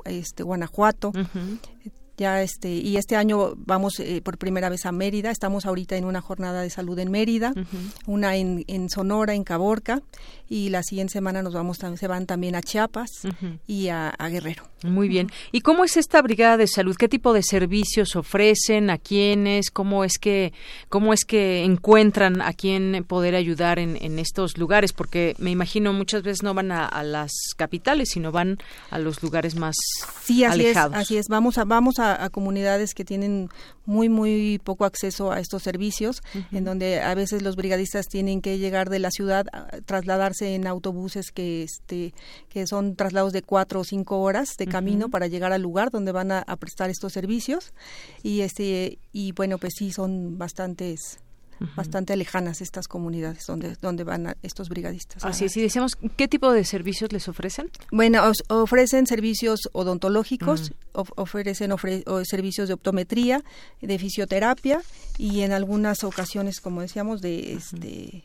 este, 0.05 0.43
Guanajuato, 0.43 1.11
ya 2.21 2.43
este 2.43 2.69
y 2.69 2.97
este 2.97 3.15
año 3.15 3.53
vamos 3.57 3.99
eh, 3.99 4.21
por 4.23 4.37
primera 4.37 4.69
vez 4.69 4.85
a 4.85 4.91
Mérida. 4.91 5.31
Estamos 5.31 5.65
ahorita 5.65 5.97
en 5.97 6.05
una 6.05 6.21
jornada 6.21 6.61
de 6.61 6.69
salud 6.69 6.97
en 6.99 7.09
Mérida 7.09 7.53
una 8.05 8.35
en, 8.35 8.63
en, 8.67 8.89
Sonora 8.89 9.33
en 9.33 9.43
Caborca 9.43 10.03
y 10.51 10.67
la 10.67 10.83
siguiente 10.83 11.13
semana 11.13 11.41
nos 11.41 11.53
vamos 11.53 11.79
se 11.95 12.07
van 12.07 12.25
también 12.25 12.55
a 12.55 12.61
Chiapas 12.61 13.09
y 13.65 13.87
a, 13.87 14.13
Guerrero. 14.29 14.69
Muy 14.83 15.07
bien. 15.07 15.31
Y 15.51 15.61
cómo 15.61 15.83
es 15.83 15.95
esta 15.95 16.21
brigada 16.21 16.57
de 16.57 16.67
salud 16.67 16.95
qué 16.95 17.07
tipo 17.07 17.33
de 17.33 17.41
servicios 17.41 18.15
ofrecen 18.15 18.89
a 18.89 18.97
quiénes 18.97 19.71
cómo 19.71 20.03
es 20.03 20.17
que 20.17 20.53
cómo 20.89 21.13
es 21.13 21.23
que 21.23 21.63
encuentran 21.63 22.41
a 22.41 22.53
quién 22.53 23.05
poder 23.07 23.35
ayudar 23.35 23.79
en, 23.79 23.97
en 24.01 24.19
estos 24.19 24.57
lugares 24.57 24.91
porque 24.91 25.35
me 25.37 25.51
imagino 25.51 25.93
muchas 25.93 26.23
veces 26.23 26.43
no 26.43 26.53
van 26.53 26.71
a, 26.71 27.03
las 27.03 27.31
capitales 27.55 28.09
sino 28.09 28.31
van 28.31 28.57
a 28.89 28.99
los 28.99 29.23
lugares 29.23 29.55
más 29.55 29.75
sí 30.23 30.43
así 30.43 30.61
alejados. 30.61 30.95
es 30.95 31.01
así 31.01 31.17
es. 31.17 31.27
Vamos 31.29 31.57
a 31.57 31.63
vamos 31.63 31.99
a 31.99 32.01
a, 32.01 32.29
comunidades 32.29 32.93
que 32.93 33.05
tienen 33.05 33.49
muy, 33.85 34.09
muy 34.09 34.59
poco 34.63 34.85
acceso 34.85 35.31
a 35.31 35.39
estos 35.39 35.63
servicios, 35.63 36.21
en 36.51 36.63
donde 36.63 37.01
a 37.01 37.13
veces 37.15 37.41
los 37.41 37.55
brigadistas 37.55 38.07
tienen 38.07 38.41
que 38.41 38.57
llegar 38.57 38.89
de 38.89 38.99
la 38.99 39.11
ciudad, 39.11 39.45
trasladarse 39.85 40.40
en 40.41 40.67
autobuses 40.67 41.31
que, 41.31 41.63
este, 41.63 42.13
que 42.49 42.67
son 42.67 42.95
traslados 42.95 43.33
de 43.33 43.41
cuatro 43.41 43.81
o 43.81 43.83
cinco 43.83 44.21
horas 44.21 44.55
de 44.57 44.67
camino 44.67 45.09
para 45.09 45.27
llegar 45.27 45.53
al 45.53 45.61
lugar 45.61 45.91
donde 45.91 46.11
van 46.11 46.31
a, 46.31 46.43
prestar 46.57 46.89
estos 46.89 47.13
servicios. 47.13 47.73
Y, 48.23 48.41
este, 48.41 48.99
y 49.13 49.31
bueno, 49.31 49.57
pues 49.57 49.73
sí, 49.77 49.91
son 49.91 50.37
bastantes 50.37 51.19
bastante 51.75 52.15
lejanas 52.15 52.61
estas 52.61 52.87
comunidades 52.87 53.45
donde, 53.45 53.75
donde 53.81 54.03
van 54.03 54.35
estos 54.41 54.69
brigadistas. 54.69 55.23
Así 55.23 55.45
es, 55.45 55.55
y 55.57 55.61
decíamos, 55.61 55.95
¿qué 56.17 56.27
tipo 56.27 56.51
de 56.51 56.65
servicios 56.65 57.11
les 57.11 57.27
ofrecen? 57.27 57.69
Bueno, 57.91 58.23
ofrecen 58.49 59.05
servicios 59.07 59.69
odontológicos, 59.71 60.73
ofrecen 60.93 61.71
servicios 62.23 62.67
de 62.67 62.73
optometría, 62.73 63.43
de 63.81 63.99
fisioterapia 63.99 64.81
y 65.17 65.41
en 65.41 65.51
algunas 65.51 66.03
ocasiones, 66.03 66.61
como 66.61 66.81
decíamos, 66.81 67.21
de 67.21 67.53
este 67.53 68.23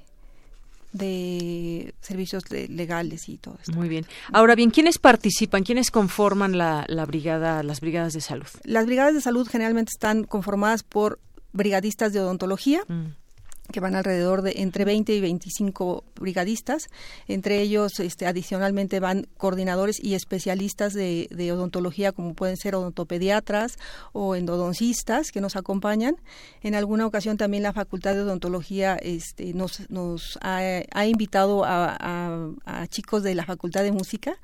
de 0.96 1.94
servicios 2.00 2.44
legales 2.50 3.28
y 3.28 3.38
todo 3.38 3.56
esto. 3.60 3.72
Muy 3.72 3.88
bien. 3.88 4.06
Ahora 4.32 4.54
bien, 4.54 4.70
¿quiénes 4.70 4.98
participan? 4.98 5.62
¿Quiénes 5.62 5.90
conforman 5.90 6.58
la, 6.58 6.84
la 6.88 7.04
brigada, 7.04 7.62
las 7.62 7.80
brigadas 7.80 8.12
de 8.12 8.20
salud? 8.20 8.46
Las 8.64 8.86
brigadas 8.86 9.14
de 9.14 9.20
salud 9.20 9.46
generalmente 9.48 9.90
están 9.94 10.24
conformadas 10.24 10.82
por 10.82 11.20
brigadistas 11.52 12.12
de 12.12 12.20
odontología, 12.20 12.82
mm 12.88 13.25
que 13.72 13.80
van 13.80 13.94
alrededor 13.94 14.42
de 14.42 14.54
entre 14.56 14.84
20 14.84 15.14
y 15.14 15.20
25 15.20 16.04
brigadistas. 16.18 16.88
Entre 17.28 17.60
ellos, 17.60 18.00
este, 18.00 18.26
adicionalmente, 18.26 19.00
van 19.00 19.26
coordinadores 19.36 20.02
y 20.02 20.14
especialistas 20.14 20.94
de, 20.94 21.28
odontología, 21.52 22.12
como 22.12 22.34
pueden 22.34 22.56
ser 22.56 22.74
odontopediatras 22.74 23.78
o 24.12 24.34
endodoncistas 24.34 25.30
que 25.30 25.40
nos 25.40 25.56
acompañan. 25.56 26.16
En 26.62 26.74
alguna 26.74 27.06
ocasión 27.06 27.36
también 27.36 27.62
la 27.62 27.72
Facultad 27.72 28.14
de 28.14 28.22
Odontología 28.22 28.96
este, 28.96 29.54
nos, 29.54 29.88
nos 29.90 30.38
ha, 30.42 31.06
invitado 31.06 31.62
a, 31.64 32.54
chicos 32.88 33.22
de 33.22 33.34
la 33.34 33.44
Facultad 33.44 33.82
de 33.82 33.92
Música 33.92 34.36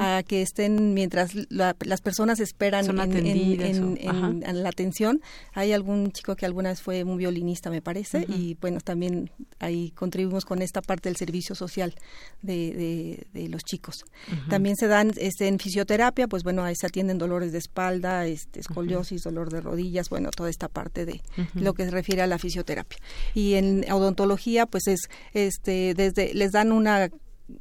a 0.00 0.22
que 0.26 0.42
estén 0.42 0.94
mientras 0.94 1.32
las 1.50 2.00
personas 2.00 2.40
esperan 2.40 2.86
en, 2.86 4.62
la 4.62 4.68
atención. 4.68 5.20
Hay 5.54 5.72
algún 5.72 6.12
chico 6.12 6.36
que 6.36 6.46
alguna 6.46 6.70
vez 6.70 6.82
fue 6.82 7.04
un 7.04 7.16
violinista, 7.16 7.70
me 7.70 7.82
parece, 7.82 8.26
y 8.28 8.54
pues 8.56 8.67
bueno, 8.68 8.82
también 8.82 9.30
ahí 9.60 9.92
contribuimos 9.92 10.44
con 10.44 10.60
esta 10.60 10.82
parte 10.82 11.08
del 11.08 11.16
servicio 11.16 11.54
social 11.54 11.94
de, 12.42 13.26
de, 13.32 13.48
los 13.48 13.64
chicos. 13.64 14.04
También 14.50 14.76
se 14.76 14.88
dan 14.88 15.12
este, 15.16 15.48
en 15.48 15.58
fisioterapia, 15.58 16.28
pues 16.28 16.42
bueno, 16.42 16.64
ahí 16.64 16.74
se 16.76 16.86
atienden 16.86 17.16
dolores 17.16 17.50
de 17.52 17.58
espalda, 17.58 18.26
este, 18.26 18.60
escoliosis, 18.60 19.22
dolor 19.22 19.48
de 19.50 19.62
rodillas, 19.62 20.10
bueno, 20.10 20.28
toda 20.30 20.50
esta 20.50 20.68
parte 20.68 21.06
de 21.06 21.22
lo 21.54 21.72
que 21.72 21.86
se 21.86 21.90
refiere 21.90 22.20
a 22.20 22.26
la 22.26 22.36
fisioterapia. 22.38 22.98
Y 23.32 23.54
en 23.54 23.90
odontología, 23.90 24.66
pues 24.66 24.86
es, 24.86 25.08
este, 25.32 25.94
desde, 25.94 26.34
les 26.34 26.52
dan 26.52 26.70
una 26.70 27.08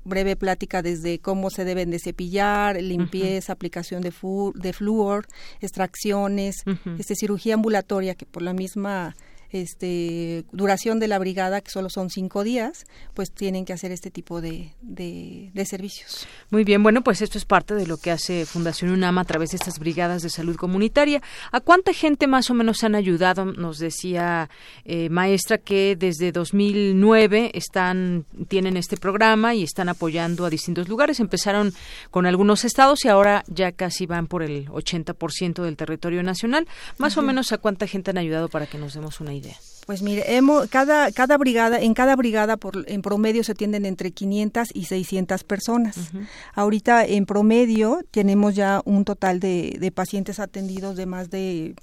breve 0.03 0.35
plática 0.35 0.81
desde 0.81 1.19
cómo 1.19 1.49
se 1.49 1.63
deben 1.63 1.89
de 1.89 1.99
cepillar, 1.99 2.81
limpieza, 2.81 3.53
aplicación 3.53 4.01
de, 4.01 4.11
de 4.55 4.73
flúor, 4.73 5.25
extracciones, 5.61 6.65
este, 6.99 7.15
cirugía 7.15 7.53
ambulatoria 7.53 8.15
que 8.15 8.25
por 8.25 8.41
la 8.41 8.51
misma 8.51 9.15
este, 9.51 10.45
duración 10.51 10.99
de 10.99 11.07
la 11.07 11.19
brigada, 11.19 11.61
que 11.61 11.71
solo 11.71 11.89
son 11.89 12.09
cinco 12.09 12.43
días, 12.43 12.85
pues 13.13 13.31
tienen 13.31 13.65
que 13.65 13.73
hacer 13.73 13.91
este 13.91 14.11
tipo 14.11 14.41
de, 14.41 14.73
de, 14.81 15.65
servicios. 15.65 16.27
Muy 16.49 16.63
bien, 16.63 16.81
bueno, 16.81 17.03
pues 17.03 17.21
esto 17.21 17.37
es 17.37 17.45
parte 17.45 17.75
de 17.75 17.87
lo 17.87 17.97
que 17.97 18.11
hace 18.11 18.45
Fundación 18.45 18.91
UNAM 18.91 19.17
a 19.17 19.25
través 19.25 19.51
de 19.51 19.57
estas 19.57 19.79
brigadas 19.79 20.21
de 20.21 20.29
salud 20.29 20.55
comunitaria. 20.55 21.21
¿A 21.51 21.59
cuánta 21.59 21.93
gente 21.93 22.27
más 22.27 22.49
o 22.49 22.53
menos 22.53 22.83
han 22.83 22.95
ayudado? 22.95 23.45
Nos 23.45 23.79
decía 23.79 24.49
eh, 24.85 25.09
maestra 25.09 25.57
que 25.57 25.95
desde 25.97 26.31
2009 26.31 27.51
están 27.53 28.25
tienen 28.47 28.77
este 28.77 28.97
programa 28.97 29.55
y 29.55 29.63
están 29.63 29.89
apoyando 29.89 30.45
a 30.45 30.49
distintos 30.49 30.87
lugares. 30.87 31.19
Empezaron 31.19 31.73
con 32.11 32.25
algunos 32.25 32.65
estados 32.65 33.03
y 33.05 33.09
ahora 33.09 33.43
ya 33.47 33.71
casi 33.71 34.05
van 34.05 34.27
por 34.27 34.43
el 34.43 34.67
80% 34.67 35.63
del 35.63 35.75
territorio 35.77 36.23
nacional. 36.23 36.67
Más 36.97 37.17
o 37.17 37.21
menos 37.21 37.51
a 37.51 37.57
cuánta 37.57 37.87
gente 37.87 38.11
han 38.11 38.17
ayudado 38.17 38.47
para 38.49 38.67
que 38.67 38.77
nos 38.77 38.93
demos 38.93 39.19
una 39.19 39.33
idea. 39.33 39.36
Pues 39.85 40.01
mire, 40.01 40.35
hemos, 40.35 40.67
cada, 40.67 41.11
cada 41.13 41.37
brigada, 41.37 41.79
en 41.79 41.93
cada 41.93 42.17
brigada 42.17 42.57
por, 42.57 42.83
en 42.89 43.01
promedio 43.01 43.41
se 43.45 43.53
atienden 43.53 43.85
entre 43.85 44.11
500 44.11 44.67
y 44.73 44.83
600 44.83 45.45
personas. 45.45 45.97
Ahorita 46.53 47.05
en 47.05 47.25
promedio 47.25 48.01
tenemos 48.11 48.53
ya 48.53 48.81
un 48.83 49.05
total 49.05 49.39
de, 49.39 49.77
de 49.79 49.91
pacientes 49.91 50.41
atendidos 50.41 50.97
de 50.97 51.05
más 51.05 51.29
de, 51.29 51.73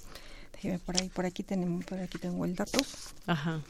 por 0.85 0.99
ahí, 0.99 1.09
por 1.09 1.25
aquí 1.25 1.43
tenemos, 1.43 1.85
por 1.85 1.99
aquí 1.99 2.17
tengo 2.17 2.45
el 2.45 2.55
dato. 2.55 2.79
Ajá. 3.25 3.61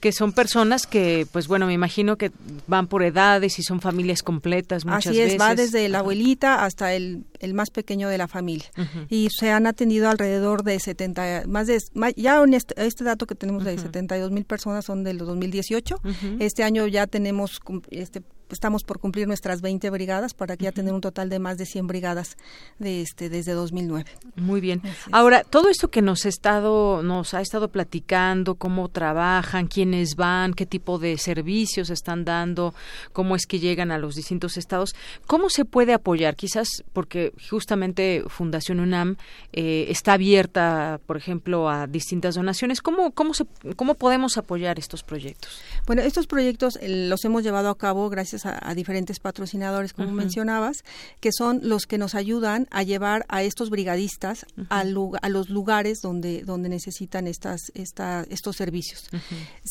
Que 0.00 0.12
son 0.12 0.32
personas 0.32 0.86
que, 0.86 1.26
pues 1.30 1.46
bueno, 1.46 1.66
me 1.66 1.74
imagino 1.74 2.16
que 2.16 2.32
van 2.66 2.86
por 2.86 3.02
edades 3.02 3.58
y 3.58 3.62
son 3.62 3.80
familias 3.80 4.22
completas 4.22 4.86
muchas 4.86 5.08
Así 5.08 5.20
es, 5.20 5.38
va 5.38 5.54
desde 5.54 5.88
la 5.88 5.98
abuelita 5.98 6.64
hasta 6.64 6.94
el 6.94 7.24
el 7.40 7.54
más 7.54 7.70
pequeño 7.70 8.08
de 8.08 8.18
la 8.18 8.28
familia. 8.28 8.66
Y 9.08 9.28
se 9.30 9.50
han 9.50 9.66
atendido 9.66 10.08
alrededor 10.08 10.62
de 10.62 10.78
70, 10.78 11.44
más 11.46 11.66
de, 11.66 11.78
ya 12.16 12.42
este, 12.52 12.86
este, 12.86 13.04
dato 13.04 13.26
que 13.26 13.34
tenemos 13.34 13.64
de 13.64 13.76
72 13.78 14.30
mil 14.30 14.44
personas 14.44 14.84
son 14.84 15.04
del 15.04 15.18
2018. 15.18 16.00
Este 16.38 16.62
año 16.62 16.86
ya 16.86 17.06
tenemos 17.06 17.60
este 17.90 18.22
estamos 18.52 18.84
por 18.84 18.98
cumplir 18.98 19.26
nuestras 19.26 19.60
20 19.60 19.90
brigadas 19.90 20.34
para 20.34 20.56
que 20.56 20.64
ya 20.64 20.72
tener 20.72 20.92
un 20.92 21.00
total 21.00 21.28
de 21.28 21.38
más 21.38 21.58
de 21.58 21.66
100 21.66 21.86
brigadas 21.86 22.36
de 22.78 23.02
este 23.02 23.28
desde 23.28 23.52
2009. 23.52 24.10
Muy 24.36 24.60
bien. 24.60 24.82
Ahora, 25.12 25.44
todo 25.44 25.68
esto 25.68 25.88
que 25.88 26.02
nos 26.02 26.26
ha 26.26 26.28
estado 26.28 27.02
nos 27.02 27.34
ha 27.34 27.40
estado 27.40 27.68
platicando, 27.68 28.54
cómo 28.54 28.88
trabajan, 28.88 29.66
quiénes 29.66 30.16
van, 30.16 30.54
qué 30.54 30.66
tipo 30.66 30.98
de 30.98 31.18
servicios 31.18 31.90
están 31.90 32.24
dando, 32.24 32.74
cómo 33.12 33.36
es 33.36 33.46
que 33.46 33.58
llegan 33.58 33.90
a 33.90 33.98
los 33.98 34.14
distintos 34.14 34.56
estados, 34.56 34.94
¿cómo 35.26 35.50
se 35.50 35.64
puede 35.64 35.92
apoyar? 35.92 36.36
Quizás 36.36 36.68
porque 36.92 37.29
justamente 37.48 38.24
Fundación 38.28 38.80
UNAM 38.80 39.16
eh, 39.52 39.86
está 39.88 40.14
abierta, 40.14 41.00
por 41.06 41.16
ejemplo, 41.16 41.68
a 41.68 41.86
distintas 41.86 42.34
donaciones. 42.34 42.80
¿Cómo 42.80 43.12
cómo 43.12 43.34
se 43.34 43.46
cómo 43.76 43.94
podemos 43.94 44.38
apoyar 44.38 44.78
estos 44.78 45.02
proyectos? 45.02 45.60
Bueno, 45.86 46.02
estos 46.02 46.26
proyectos 46.26 46.76
eh, 46.80 47.08
los 47.08 47.24
hemos 47.24 47.42
llevado 47.42 47.68
a 47.68 47.78
cabo 47.78 48.08
gracias 48.08 48.46
a, 48.46 48.74
diferentes 48.74 49.18
patrocinadores, 49.20 49.92
como 49.92 50.12
mencionabas, 50.12 50.84
que 51.20 51.30
son 51.32 51.60
los 51.62 51.86
que 51.86 51.98
nos 51.98 52.14
ayudan 52.14 52.68
a 52.70 52.82
llevar 52.82 53.26
a 53.28 53.42
estos 53.42 53.70
brigadistas 53.70 54.46
a, 54.68 54.84
los 54.84 55.50
lugares 55.50 56.00
donde, 56.02 56.42
donde 56.42 56.68
necesitan 56.68 57.26
estas, 57.26 57.72
esta, 57.74 58.24
estos 58.30 58.56
servicios. 58.56 59.08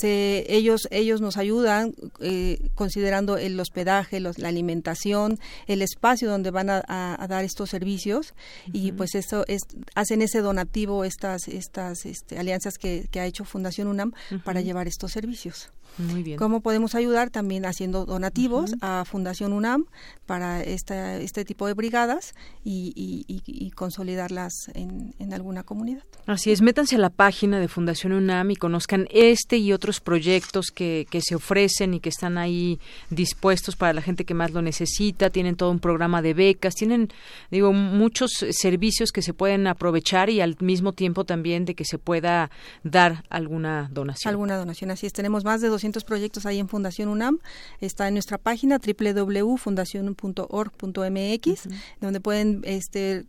ellos, 0.03 0.87
ellos 0.91 1.21
nos 1.21 1.37
ayudan 1.37 1.93
eh, 2.19 2.59
considerando 2.75 3.37
el 3.37 3.59
hospedaje, 3.59 4.19
la 4.19 4.31
alimentación, 4.47 5.39
el 5.67 5.81
espacio 5.81 6.29
donde 6.29 6.51
van 6.51 6.69
a, 6.69 7.25
dar 7.29 7.43
estos 7.49 7.69
servicios 7.69 8.33
y 8.71 8.91
pues 8.93 9.15
eso 9.15 9.43
es, 9.47 9.61
hacen 9.95 10.21
ese 10.21 10.39
donativo, 10.41 11.03
estas, 11.03 11.47
estas 11.47 12.05
este, 12.05 12.37
alianzas 12.39 12.77
que, 12.77 13.07
que, 13.11 13.19
ha 13.19 13.25
hecho 13.25 13.43
Fundación 13.43 13.87
UNAM 13.87 14.13
para 14.45 14.61
llevar 14.61 14.87
estos 14.87 15.11
servicios. 15.11 15.71
Muy 15.97 16.23
bien. 16.23 16.37
¿Cómo 16.37 16.61
podemos 16.61 16.95
ayudar? 16.95 17.29
También 17.29 17.65
haciendo 17.65 18.05
donativos 18.05 18.75
a 18.81 19.03
Fundación 19.05 19.53
UNAM 19.53 19.85
para 20.25 20.61
esta, 20.61 21.17
este 21.17 21.43
tipo 21.43 21.67
de 21.67 21.73
brigadas 21.73 22.33
y, 22.63 22.93
y, 22.95 23.71
consolidarlas 23.71 24.53
en, 24.73 25.15
en, 25.19 25.33
alguna 25.33 25.63
comunidad. 25.63 26.03
Así 26.27 26.51
es, 26.51 26.61
métanse 26.61 26.95
a 26.95 26.99
la 26.99 27.09
página 27.09 27.59
de 27.59 27.67
Fundación 27.67 28.13
UNAM 28.13 28.51
y 28.51 28.55
conozcan 28.55 29.07
este 29.11 29.57
y 29.57 29.73
otros 29.73 29.99
proyectos 29.99 30.67
que, 30.67 31.07
que 31.09 31.21
se 31.21 31.35
ofrecen 31.35 31.93
y 31.95 31.99
que 31.99 32.09
están 32.09 32.37
ahí 32.37 32.79
dispuestos 33.09 33.75
para 33.75 33.93
la 33.93 34.01
gente 34.01 34.25
que 34.25 34.33
más 34.33 34.51
lo 34.51 34.61
necesita. 34.61 35.29
Tienen 35.29 35.55
todo 35.55 35.71
un 35.71 35.79
programa 35.79 36.21
de 36.21 36.33
becas, 36.33 36.75
tienen, 36.75 37.09
digo, 37.49 37.73
muchos 37.73 38.31
servicios 38.51 39.11
que 39.11 39.21
se 39.21 39.33
pueden 39.33 39.67
aprovechar 39.67 40.29
y 40.29 40.41
al 40.41 40.55
mismo 40.59 40.93
tiempo 40.93 41.25
también 41.25 41.65
de 41.65 41.75
que 41.75 41.85
se 41.85 41.97
pueda 41.97 42.51
dar 42.83 43.23
alguna 43.29 43.89
donación. 43.91 44.29
Alguna 44.29 44.57
donación, 44.57 44.91
así 44.91 45.07
es. 45.07 45.13
Tenemos 45.13 45.43
más 45.43 45.61
de 45.61 45.67
200 45.79 46.03
proyectos 46.03 46.45
ahí 46.45 46.59
en 46.59 46.67
Fundación 46.67 47.07
UNAM. 47.07 47.39
Está 47.79 48.09
en 48.09 48.15
nuestra 48.15 48.37
página 48.37 48.79
www.fundacion.org.mx, 48.79 51.69
donde 52.01 52.19
pueden 52.19 52.59
este 52.65 53.25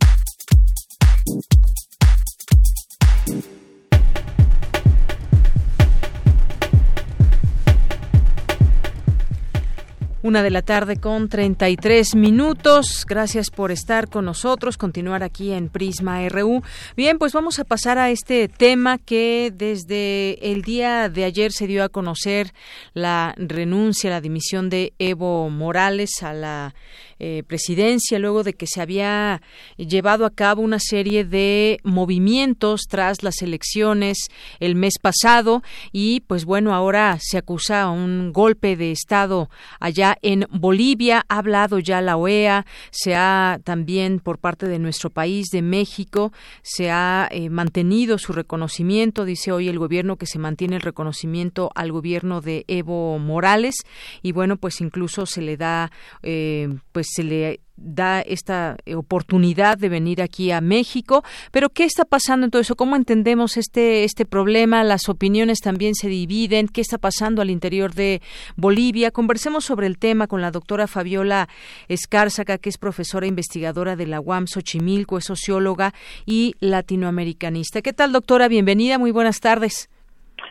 Una 10.22 10.42
de 10.42 10.50
la 10.50 10.60
tarde 10.60 10.96
con 10.96 11.30
33 11.30 12.14
minutos. 12.14 13.06
Gracias 13.08 13.48
por 13.50 13.72
estar 13.72 14.10
con 14.10 14.26
nosotros, 14.26 14.76
continuar 14.76 15.22
aquí 15.22 15.50
en 15.50 15.70
Prisma 15.70 16.28
RU. 16.28 16.62
Bien, 16.94 17.18
pues 17.18 17.32
vamos 17.32 17.58
a 17.58 17.64
pasar 17.64 17.96
a 17.96 18.10
este 18.10 18.46
tema 18.48 18.98
que 18.98 19.50
desde 19.52 20.52
el 20.52 20.60
día 20.60 21.08
de 21.08 21.24
ayer 21.24 21.52
se 21.52 21.66
dio 21.66 21.82
a 21.82 21.88
conocer 21.88 22.52
la 22.92 23.34
renuncia, 23.38 24.10
la 24.10 24.20
dimisión 24.20 24.68
de 24.68 24.92
Evo 24.98 25.48
Morales 25.48 26.22
a 26.22 26.34
la 26.34 26.74
eh, 27.20 27.42
presidencia, 27.46 28.18
luego 28.18 28.42
de 28.44 28.54
que 28.54 28.66
se 28.66 28.80
había 28.80 29.42
llevado 29.76 30.24
a 30.24 30.30
cabo 30.30 30.62
una 30.62 30.78
serie 30.78 31.24
de 31.24 31.78
movimientos 31.84 32.82
tras 32.88 33.22
las 33.22 33.42
elecciones 33.42 34.16
el 34.58 34.74
mes 34.74 34.94
pasado 35.00 35.62
y 35.92 36.20
pues 36.20 36.46
bueno, 36.46 36.74
ahora 36.74 37.18
se 37.20 37.36
acusa 37.36 37.90
un 37.90 38.32
golpe 38.32 38.74
de 38.76 38.90
Estado 38.90 39.50
allá 39.80 40.16
en 40.22 40.46
Bolivia. 40.50 41.26
Ha 41.28 41.38
hablado 41.38 41.78
ya 41.78 42.00
la 42.00 42.16
OEA, 42.16 42.64
se 42.90 43.14
ha 43.14 43.60
también 43.64 44.20
por 44.20 44.38
parte 44.38 44.66
de 44.66 44.78
nuestro 44.78 45.10
país, 45.10 45.48
de 45.52 45.60
México, 45.60 46.32
se 46.62 46.90
ha 46.90 47.28
eh, 47.30 47.50
mantenido 47.50 48.16
su 48.16 48.32
reconocimiento, 48.32 49.26
dice 49.26 49.52
hoy 49.52 49.68
el 49.68 49.78
gobierno 49.78 50.16
que 50.16 50.26
se 50.26 50.38
mantiene 50.38 50.76
el 50.76 50.82
reconocimiento 50.82 51.70
al 51.74 51.92
gobierno 51.92 52.40
de 52.40 52.64
Evo 52.66 53.18
Morales 53.18 53.74
y 54.22 54.32
bueno, 54.32 54.56
pues 54.56 54.80
incluso 54.80 55.26
se 55.26 55.42
le 55.42 55.58
da 55.58 55.90
eh, 56.22 56.68
pues 56.92 57.09
se 57.10 57.22
le 57.22 57.60
da 57.80 58.20
esta 58.20 58.76
oportunidad 58.94 59.78
de 59.78 59.88
venir 59.88 60.22
aquí 60.22 60.50
a 60.52 60.60
México. 60.60 61.22
Pero 61.50 61.70
¿qué 61.70 61.84
está 61.84 62.04
pasando 62.04 62.44
en 62.44 62.50
todo 62.50 62.62
eso? 62.62 62.76
¿Cómo 62.76 62.94
entendemos 62.94 63.56
este, 63.56 64.04
este 64.04 64.26
problema? 64.26 64.84
Las 64.84 65.08
opiniones 65.08 65.60
también 65.60 65.94
se 65.94 66.08
dividen. 66.08 66.68
¿Qué 66.68 66.82
está 66.82 66.98
pasando 66.98 67.42
al 67.42 67.50
interior 67.50 67.94
de 67.94 68.20
Bolivia? 68.56 69.10
Conversemos 69.10 69.64
sobre 69.64 69.86
el 69.86 69.98
tema 69.98 70.26
con 70.26 70.42
la 70.42 70.50
doctora 70.50 70.86
Fabiola 70.86 71.48
Escárzaga, 71.88 72.58
que 72.58 72.68
es 72.68 72.78
profesora 72.78 73.26
investigadora 73.26 73.96
de 73.96 74.06
la 74.06 74.20
UAM 74.20 74.46
Xochimilco, 74.46 75.18
es 75.18 75.24
socióloga 75.24 75.92
y 76.26 76.54
latinoamericanista. 76.60 77.82
¿Qué 77.82 77.92
tal, 77.92 78.12
doctora? 78.12 78.48
Bienvenida, 78.48 78.98
muy 78.98 79.10
buenas 79.10 79.40
tardes. 79.40 79.88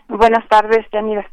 Buenas 0.07 0.47
tardes, 0.49 0.85
Yanira. 0.91 1.29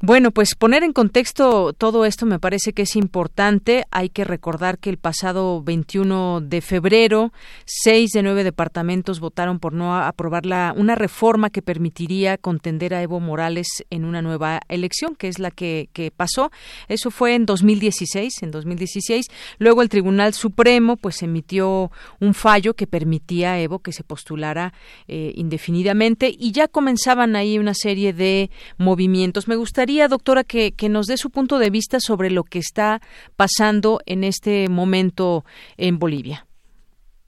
Bueno, 0.00 0.30
pues 0.30 0.54
poner 0.54 0.84
en 0.84 0.92
contexto 0.92 1.72
todo 1.72 2.04
esto 2.04 2.24
me 2.24 2.38
parece 2.38 2.72
que 2.72 2.82
es 2.82 2.94
importante. 2.94 3.84
Hay 3.90 4.10
que 4.10 4.22
recordar 4.22 4.78
que 4.78 4.90
el 4.90 4.96
pasado 4.96 5.60
21 5.60 6.40
de 6.40 6.60
febrero, 6.60 7.32
seis 7.64 8.12
de 8.12 8.22
nueve 8.22 8.44
departamentos 8.44 9.18
votaron 9.18 9.58
por 9.58 9.72
no 9.72 9.96
aprobar 9.96 10.46
la, 10.46 10.72
una 10.76 10.94
reforma 10.94 11.50
que 11.50 11.62
permitiría 11.62 12.38
contender 12.38 12.94
a 12.94 13.02
Evo 13.02 13.18
Morales 13.18 13.66
en 13.90 14.04
una 14.04 14.22
nueva 14.22 14.60
elección, 14.68 15.16
que 15.16 15.26
es 15.26 15.40
la 15.40 15.50
que, 15.50 15.88
que 15.92 16.12
pasó. 16.12 16.52
Eso 16.86 17.10
fue 17.10 17.34
en 17.34 17.44
2016, 17.44 18.44
en 18.44 18.52
2016. 18.52 19.26
Luego 19.58 19.82
el 19.82 19.88
Tribunal 19.88 20.32
Supremo 20.32 20.96
pues 20.96 21.24
emitió 21.24 21.90
un 22.20 22.34
fallo 22.34 22.74
que 22.74 22.86
permitía 22.86 23.54
a 23.54 23.60
Evo 23.60 23.80
que 23.80 23.90
se 23.90 24.04
postulara 24.04 24.74
eh, 25.08 25.32
indefinidamente 25.34 26.32
y 26.38 26.52
ya 26.52 26.68
comenzaban 26.68 27.34
ahí 27.34 27.58
una 27.58 27.74
serie 27.74 28.12
de 28.12 28.48
movimientos. 28.76 29.48
Me 29.48 29.56
gustaría 29.56 29.87
doctora, 30.08 30.44
que, 30.44 30.72
nos 30.88 31.06
dé 31.06 31.16
su 31.16 31.30
punto 31.30 31.58
de 31.58 31.70
vista 31.70 31.98
sobre 32.00 32.30
lo 32.30 32.44
que 32.44 32.58
está 32.58 33.00
pasando 33.36 34.00
en 34.06 34.22
este 34.22 34.68
momento 34.68 35.44
en 35.76 35.98
Bolivia. 35.98 36.46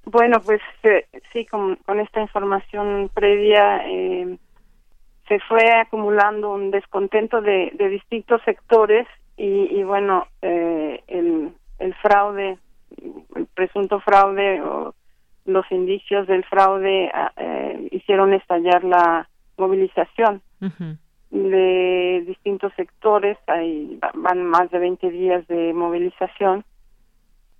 Bueno, 0.04 0.40
pues 0.44 0.60
eh, 0.82 1.06
sí, 1.32 1.46
con, 1.46 1.78
esta 2.00 2.20
información 2.20 3.10
previa 3.14 3.86
eh, 3.86 4.38
se 5.28 5.38
fue 5.40 5.70
acumulando 5.72 6.52
un 6.52 6.70
descontento 6.70 7.40
de, 7.40 7.72
distintos 7.90 8.42
sectores 8.44 9.06
y, 9.36 9.82
bueno, 9.84 10.26
eh, 10.42 11.02
el, 11.06 11.50
el 11.78 11.94
fraude, 11.94 12.58
el 13.36 13.46
presunto 13.54 14.00
fraude 14.00 14.60
o 14.60 14.94
los 15.46 15.64
indicios 15.70 16.26
del 16.26 16.44
fraude 16.44 17.10
ah, 17.14 17.32
hicieron 17.90 18.34
estallar 18.34 18.84
la 18.84 19.28
movilización 19.56 20.42
de 21.30 22.24
distintos 22.26 22.72
sectores, 22.74 23.38
hay, 23.46 23.98
van 24.14 24.44
más 24.44 24.70
de 24.70 24.78
20 24.78 25.10
días 25.10 25.46
de 25.46 25.72
movilización 25.72 26.64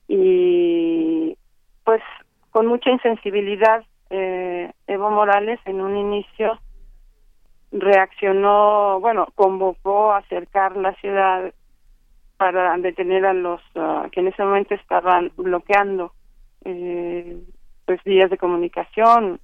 y 0.09 1.37
pues 1.85 2.03
con 2.51 2.67
mucha 2.67 2.91
insensibilidad 2.91 3.85
eh, 4.11 4.73
Evo 4.89 5.11
Morales 5.11 5.61
en 5.67 5.81
un 5.81 5.97
inicio 5.97 6.59
reaccionó, 7.71 8.99
bueno, 8.99 9.29
convocó 9.37 10.13
a 10.13 10.19
acercar 10.19 10.77
la 10.77 10.93
ciudad 10.95 11.55
para 12.37 12.77
detener 12.79 13.25
a 13.25 13.35
los 13.35 13.61
ah, 13.77 14.09
que 14.11 14.19
en 14.19 14.29
ese 14.29 14.43
momento 14.43 14.75
estaban 14.75 15.31
bloqueando 15.37 16.13
eh, 16.65 17.41
pues 17.85 18.03
vías 18.03 18.31
de 18.31 18.39
comunicación 18.39 19.39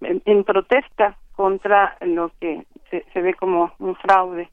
en 0.00 0.44
protesta 0.44 1.18
contra 1.32 1.98
lo 2.00 2.30
que 2.40 2.64
se, 2.90 3.20
ve 3.20 3.34
como 3.34 3.72
un 3.78 3.94
fraude. 3.96 4.48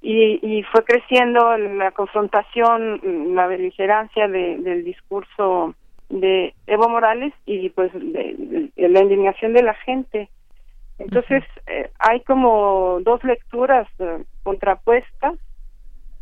Y, 0.00 0.64
fue 0.72 0.84
creciendo 0.84 1.56
la 1.56 1.92
confrontación, 1.92 3.34
la 3.36 3.46
beligerancia 3.46 4.26
del 4.26 4.84
discurso 4.84 5.74
de 6.08 6.54
Evo 6.66 6.88
Morales 6.88 7.32
y 7.46 7.70
pues 7.70 7.92
de, 7.92 8.70
la 8.76 9.00
indignación 9.00 9.52
de 9.52 9.62
la 9.62 9.74
gente. 9.74 10.28
Entonces 10.98 11.44
eh, 11.66 11.90
hay 11.98 12.20
como 12.20 12.98
dos 13.02 13.22
lecturas 13.24 13.88
eh, 13.98 14.24
contrapuestas, 14.42 15.38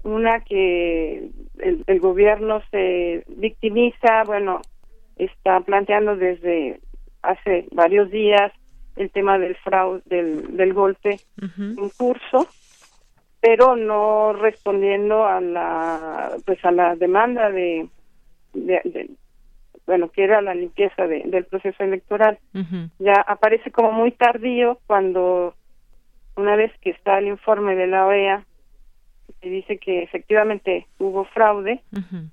una 0.05 0.41
que 0.41 1.31
el, 1.59 1.85
el, 1.87 2.01
gobierno 2.01 2.63
se 2.71 3.25
victimiza, 3.29 4.25
bueno, 4.25 4.61
está 5.17 5.61
planteando 5.61 6.17
desde 6.17 6.81
hace 7.23 7.67
varios 7.73 8.11
días 8.11 8.53
el 8.97 9.11
tema 9.11 9.39
del 9.39 9.57
fraude, 9.57 10.03
del, 10.07 10.57
del 10.57 10.73
golpe 10.75 11.21
en 11.41 11.89
curso, 11.91 12.49
pero 13.41 13.77
no 13.77 14.33
respondiendo 14.33 15.25
a 15.25 15.41
la, 15.41 16.37
pues 16.45 16.63
a 16.65 16.71
la 16.71 16.97
demanda 16.97 17.51
de, 17.51 17.89
de, 18.53 19.11
bueno, 19.87 20.11
que 20.11 20.25
era 20.25 20.43
la 20.43 20.55
limpieza 20.55 21.07
de, 21.07 21.23
del 21.27 21.45
proceso 21.47 21.83
electoral. 21.83 22.39
Ya 22.99 23.15
aparece 23.27 23.71
como 23.71 23.93
muy 23.93 24.13
tardío 24.13 24.79
cuando 24.87 25.55
una 26.37 26.57
vez 26.57 26.73
que 26.81 26.91
está 26.91 27.19
el 27.19 27.29
informe 27.29 27.75
de 27.75 27.87
la 27.87 28.07
OEA 28.07 28.45
que 29.41 29.49
dice 29.49 29.79
que 29.79 30.03
efectivamente 30.03 30.87
hubo 30.99 31.25
fraude, 31.25 31.81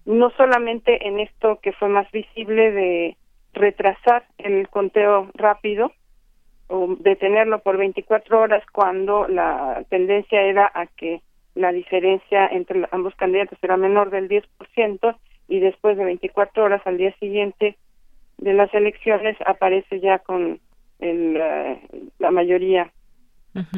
no 0.05 0.29
solamente 0.31 1.07
en 1.07 1.19
esto 1.19 1.59
que 1.61 1.71
fue 1.71 1.89
más 1.89 2.11
visible 2.11 2.71
de 2.71 3.17
retrasar 3.53 4.25
el 4.37 4.67
conteo 4.69 5.29
rápido, 5.33 5.91
o 6.67 6.95
detenerlo 6.99 7.59
por 7.59 7.77
24 7.77 8.39
horas 8.39 8.63
cuando 8.71 9.27
la 9.27 9.83
tendencia 9.89 10.41
era 10.41 10.71
a 10.73 10.85
que 10.87 11.21
la 11.55 11.71
diferencia 11.71 12.47
entre 12.47 12.87
ambos 12.91 13.15
candidatos 13.15 13.57
era 13.61 13.77
menor 13.77 14.09
del 14.09 14.29
10% 14.29 15.15
y 15.47 15.59
después 15.59 15.97
de 15.97 16.05
24 16.05 16.63
horas 16.63 16.81
al 16.85 16.97
día 16.97 17.13
siguiente 17.19 17.77
de 18.37 18.53
las 18.53 18.71
elecciones 18.73 19.35
aparece 19.45 19.99
ya 19.99 20.19
con 20.19 20.59
el, 20.99 21.37
eh, 21.37 21.81
la 22.19 22.31
mayoría, 22.31 22.91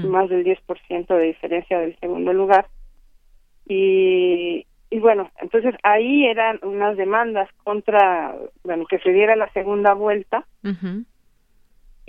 más 0.04 0.28
del 0.30 0.44
10% 0.44 1.08
de 1.08 1.24
diferencia 1.24 1.80
del 1.80 1.98
segundo 2.00 2.34
lugar. 2.34 2.68
Y, 3.66 4.66
y 4.90 5.00
bueno, 5.00 5.32
entonces 5.40 5.76
ahí 5.84 6.26
eran 6.26 6.60
unas 6.64 6.98
demandas 6.98 7.50
contra, 7.64 8.36
bueno, 8.64 8.86
que 8.88 9.00
se 9.00 9.12
diera 9.12 9.38
la 9.38 9.50
segunda 9.54 9.94
vuelta 9.94 10.46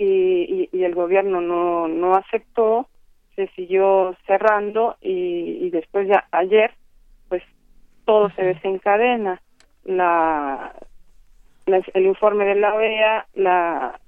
y, 0.03 0.69
y, 0.71 0.83
el 0.83 0.95
gobierno 0.95 1.41
no, 1.41 1.87
no 1.87 2.15
aceptó, 2.15 2.87
se 3.35 3.47
siguió 3.49 4.15
cerrando 4.25 4.97
y, 5.01 5.69
después 5.69 6.07
ya 6.07 6.27
ayer, 6.31 6.71
pues 7.29 7.43
todo 8.05 8.29
se 8.31 8.43
desencadena. 8.43 9.41
La, 9.83 10.73
el 11.67 12.05
informe 12.05 12.45
de 12.45 12.55
la 12.55 12.73
OEA, 12.73 13.27
la, 13.35 13.99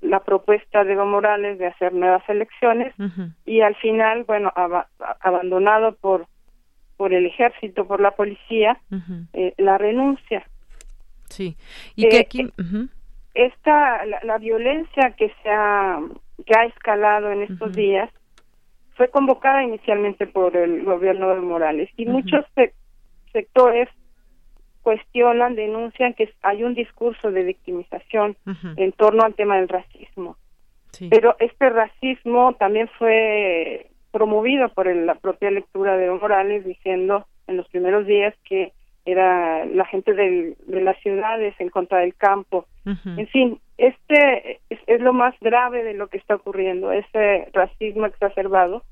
la 0.00 0.20
propuesta 0.20 0.84
de 0.84 0.92
Evo 0.92 1.06
Morales 1.06 1.58
de 1.58 1.66
hacer 1.66 1.92
nuevas 1.92 2.28
elecciones 2.28 2.94
y 3.44 3.60
al 3.60 3.74
final, 3.76 4.24
bueno, 4.24 4.52
abandonado 5.20 5.94
por 5.96 6.26
por 6.96 7.12
el 7.12 7.26
ejército, 7.26 7.86
por 7.86 8.00
la 8.00 8.12
policía, 8.12 8.80
eh, 9.34 9.52
la 9.58 9.76
renuncia. 9.78 10.48
Sí. 11.28 11.56
Y 11.94 12.08
que 12.08 12.16
eh, 12.16 12.20
aquí 12.20 12.50
esta 13.36 14.04
la, 14.22 14.38
violencia 14.38 15.12
que 15.16 15.30
se 15.42 15.50
ha 15.50 16.00
que 16.44 16.58
ha 16.58 16.64
escalado 16.64 17.30
en 17.30 17.42
estos 17.42 17.72
días 17.74 18.10
fue 18.94 19.08
convocada 19.08 19.62
inicialmente 19.62 20.26
por 20.26 20.56
el 20.56 20.84
gobierno 20.84 21.34
de 21.34 21.40
Morales 21.40 21.90
y 21.96 22.06
muchos 22.06 22.44
sectores 23.32 23.88
cuestionan, 24.82 25.56
denuncian 25.56 26.14
que 26.14 26.32
hay 26.42 26.62
un 26.62 26.74
discurso 26.74 27.32
de 27.32 27.42
victimización 27.42 28.36
en 28.76 28.92
torno 28.92 29.24
al 29.24 29.34
tema 29.34 29.56
del 29.56 29.68
racismo. 29.68 30.36
Pero 31.10 31.36
este 31.40 31.68
racismo 31.68 32.54
también 32.54 32.88
fue 32.96 33.90
promovido 34.12 34.68
por 34.70 34.86
la 34.86 35.16
propia 35.16 35.50
lectura 35.50 35.96
de 35.96 36.10
Morales 36.10 36.64
diciendo 36.64 37.26
en 37.48 37.56
los 37.56 37.68
primeros 37.68 38.06
días 38.06 38.34
que 38.44 38.72
era 39.06 39.64
la 39.64 39.86
gente 39.86 40.12
de 40.12 40.56
las 40.66 40.98
ciudades 41.00 41.54
en 41.60 41.70
contra 41.70 42.00
del 42.00 42.14
campo. 42.14 42.66
En 42.84 43.26
fin, 43.28 43.60
este 43.78 44.60
es, 44.68 45.00
lo 45.00 45.12
más 45.12 45.34
grave 45.40 45.84
de 45.84 45.94
lo 45.94 46.08
que 46.08 46.18
está 46.18 46.34
ocurriendo, 46.34 46.92
ese 46.92 47.48
racismo 47.52 48.06
exacerbado, 48.06 48.82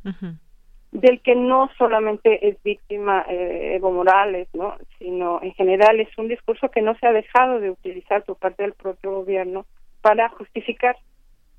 del 0.92 1.20
que 1.20 1.34
no 1.34 1.68
solamente 1.76 2.48
es 2.48 2.62
víctima 2.62 3.24
eh, 3.28 3.74
Evo 3.74 3.90
Morales, 3.90 4.48
¿no? 4.54 4.76
sino 4.98 5.40
en 5.42 5.52
general 5.54 5.98
es 5.98 6.08
un 6.16 6.28
discurso 6.28 6.70
que 6.70 6.82
no 6.82 6.96
se 6.96 7.06
ha 7.06 7.12
dejado 7.12 7.58
de 7.58 7.70
utilizar 7.70 8.22
por 8.22 8.36
parte 8.36 8.62
del 8.62 8.74
propio 8.74 9.10
gobierno 9.10 9.66
para 10.00 10.28
justificar 10.28 10.96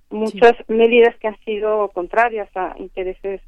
muchas 0.10 0.54
medidas 0.70 1.16
que 1.18 1.28
han 1.28 1.40
sido 1.40 1.90
contrarias 1.90 2.50
a 2.56 2.76
intereses 2.78 3.42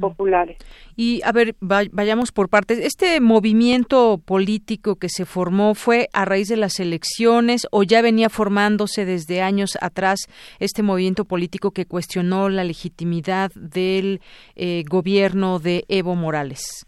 populares. 0.00 0.58
Y 0.96 1.20
a 1.24 1.32
ver, 1.32 1.54
vayamos 1.60 2.32
por 2.32 2.48
partes. 2.48 2.78
¿Este 2.78 3.20
movimiento 3.20 4.18
político 4.18 4.96
que 4.96 5.08
se 5.08 5.24
formó 5.24 5.74
fue 5.74 6.08
a 6.12 6.24
raíz 6.24 6.48
de 6.48 6.56
las 6.56 6.80
elecciones 6.80 7.66
o 7.70 7.82
ya 7.82 8.02
venía 8.02 8.28
formándose 8.28 9.04
desde 9.04 9.42
años 9.42 9.76
atrás 9.80 10.28
este 10.60 10.82
movimiento 10.82 11.24
político 11.24 11.70
que 11.72 11.86
cuestionó 11.86 12.48
la 12.48 12.64
legitimidad 12.64 13.50
del 13.54 14.20
eh, 14.56 14.84
gobierno 14.88 15.58
de 15.58 15.84
Evo 15.88 16.14
Morales? 16.14 16.86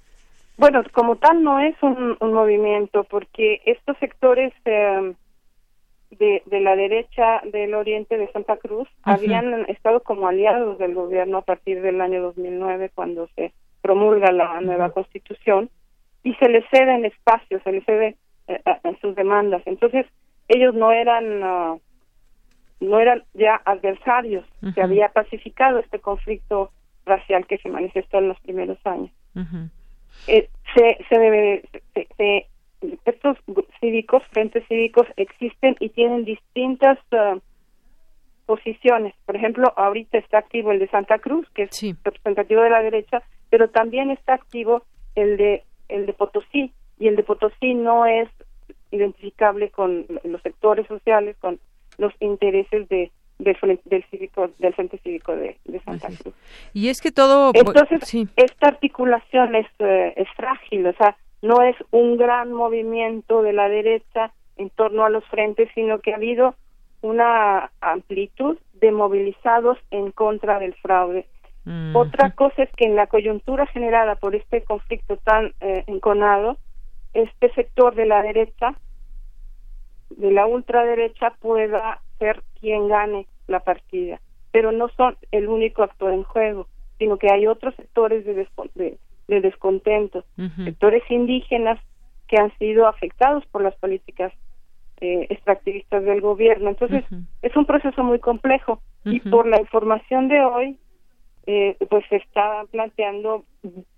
Bueno, 0.57 0.83
como 0.93 1.17
tal 1.17 1.43
no 1.43 1.59
es 1.59 1.75
un, 1.83 2.17
movimiento, 2.21 3.05
porque 3.05 3.61
estos 3.67 3.97
sectores 3.99 4.53
eh, 4.65 5.15
de, 6.19 6.43
de, 6.47 6.61
la 6.61 6.77
derecha 6.77 7.41
del 7.53 7.75
oriente 7.75 8.17
de 8.17 8.31
Santa 8.33 8.57
Cruz 8.57 8.89
habían 9.03 9.69
estado 9.69 10.01
como 10.01 10.29
aliados 10.29 10.79
del 10.79 10.95
gobierno 10.95 11.39
a 11.39 11.43
partir 11.43 11.83
del 11.83 12.01
año 12.01 12.23
2009, 12.23 12.91
cuando 12.95 13.29
se 13.37 13.53
promulga 13.83 14.33
la 14.33 14.61
nueva 14.61 14.91
constitución, 14.91 15.71
y 16.23 16.35
se 16.35 16.49
les 16.49 16.65
ceden 16.71 17.05
espacios, 17.05 17.63
se 17.63 17.73
les 17.73 17.85
cede 17.85 18.17
eh, 18.49 18.61
en 18.83 18.99
sus 19.01 19.15
demandas. 19.15 19.63
Entonces, 19.67 20.07
ellos 20.49 20.75
no 20.75 20.93
eran 20.93 21.43
ah, 21.43 21.77
no 22.81 23.01
eran 23.01 23.25
ya 23.35 23.61
adversarios, 23.65 24.45
se 24.75 24.83
había 24.83 25.09
pacificado 25.09 25.79
este 25.79 26.01
conflicto 26.01 26.71
racial 27.07 27.47
que 27.47 27.59
se 27.59 27.69
manifestó 27.69 28.19
en 28.19 28.29
los 28.29 28.41
primeros 28.41 28.79
años. 28.85 29.11
eh, 30.27 30.49
se, 30.75 30.99
se, 31.09 31.19
debe, 31.19 31.69
se, 32.17 32.47
estos 33.05 33.39
cívicos, 33.81 34.23
frentes 34.31 34.67
cívicos 34.69 35.07
existen 35.17 35.77
y 35.81 35.89
tienen 35.91 36.25
distintas 36.25 36.99
uh, 37.13 37.41
posiciones. 38.47 39.15
Por 39.27 39.37
ejemplo, 39.37 39.73
ahorita 39.77 40.19
está 40.19 40.39
activo 40.39 40.73
el 40.73 40.79
de 40.79 40.89
Santa 40.89 41.19
Cruz, 41.19 41.49
que 41.55 41.65
es 41.65 41.97
representativo 42.05 42.63
de 42.63 42.71
la 42.71 42.83
derecha, 42.83 43.23
pero 43.51 43.69
también 43.69 44.11
está 44.11 44.35
activo 44.35 44.83
el 45.15 45.37
de 45.37 45.63
el 45.89 46.07
de 46.07 46.13
Potosí 46.15 46.73
y 46.99 47.09
el 47.09 47.17
de 47.17 47.23
Potosí 47.23 47.75
no 47.75 48.07
es 48.07 48.29
identificable 48.91 49.71
con 49.71 50.07
los 50.23 50.41
sectores 50.43 50.87
sociales, 50.87 51.37
con 51.41 51.59
los 51.99 52.13
intereses 52.21 52.89
de 52.89 53.11
del, 53.39 53.81
del 53.85 54.05
cívico 54.11 54.51
del 54.59 54.75
Frente 54.75 54.99
Cívico 54.99 55.35
de, 55.35 55.57
Santa 55.85 56.09
Cruz. 56.09 56.35
Y 56.73 56.89
es 56.89 57.01
que 57.01 57.11
todo 57.11 57.51
entonces 57.55 58.29
esta 58.37 58.69
articulación 58.69 59.55
es, 59.57 59.67
eh, 59.81 60.15
es 60.17 60.29
frágil, 60.37 60.87
o 60.87 60.93
sea, 60.95 61.17
no 61.45 61.61
es 61.61 61.77
un 61.91 62.17
gran 62.17 62.53
movimiento 62.55 63.43
de 63.43 63.53
la 63.53 63.69
derecha 63.69 64.33
en 64.57 64.71
torno 64.71 65.05
a 65.05 65.11
los 65.11 65.23
frentes, 65.27 65.69
sino 65.75 65.99
que 65.99 66.13
ha 66.13 66.17
habido 66.17 66.55
una 67.03 67.71
amplitud 67.83 68.57
de 68.81 68.91
movilizados 68.91 69.77
en 69.91 70.11
contra 70.11 70.59
del 70.59 70.75
fraude. 70.77 71.27
Otra 71.95 72.31
cosa 72.31 72.63
es 72.63 72.71
que 72.77 72.85
en 72.85 72.97
la 72.97 73.07
coyuntura 73.07 73.67
generada 73.67 74.17
por 74.17 74.35
este 74.35 74.63
conflicto 74.65 75.17
tan 75.19 75.55
eh, 75.61 75.85
enconado, 75.87 76.59
este 77.15 77.53
sector 77.55 77.95
de 77.95 78.05
la 78.07 78.23
derecha, 78.23 78.75
de 80.11 80.31
la 80.31 80.47
ultraderecha, 80.47 81.31
pueda 81.41 82.01
ser 82.19 82.43
quien 82.61 82.89
gane 82.89 83.27
la 83.49 83.61
partida. 83.61 84.21
Pero 84.51 84.73
no 84.73 84.89
son 84.91 85.17
el 85.31 85.49
único 85.49 85.83
actor 85.83 86.13
en 86.13 86.23
juego, 86.23 86.69
sino 86.99 87.17
que 87.19 87.31
hay 87.31 87.47
otros 87.47 87.75
sectores 87.77 88.27
de, 88.27 88.47
de, 88.75 88.99
descontento, 89.29 90.25
sectores 90.65 91.03
indígenas 91.11 91.81
que 92.29 92.37
han 92.37 92.57
sido 92.59 92.87
afectados 92.87 93.45
por 93.47 93.63
las 93.63 93.75
políticas 93.77 94.33
eh, 95.01 95.27
extractivistas 95.31 96.05
del 96.05 96.21
gobierno. 96.21 96.71
Entonces, 96.71 97.05
es 97.43 97.57
un 97.57 97.67
proceso 97.67 98.03
muy 98.03 98.19
complejo. 98.19 98.81
Y 99.05 99.21
por 99.21 99.47
la 99.47 99.61
información 99.61 100.29
de 100.29 100.41
hoy, 100.41 100.79
eh, 101.47 101.77
pues 101.91 102.05
se 102.09 102.17
está 102.17 102.65
planteando 102.71 103.45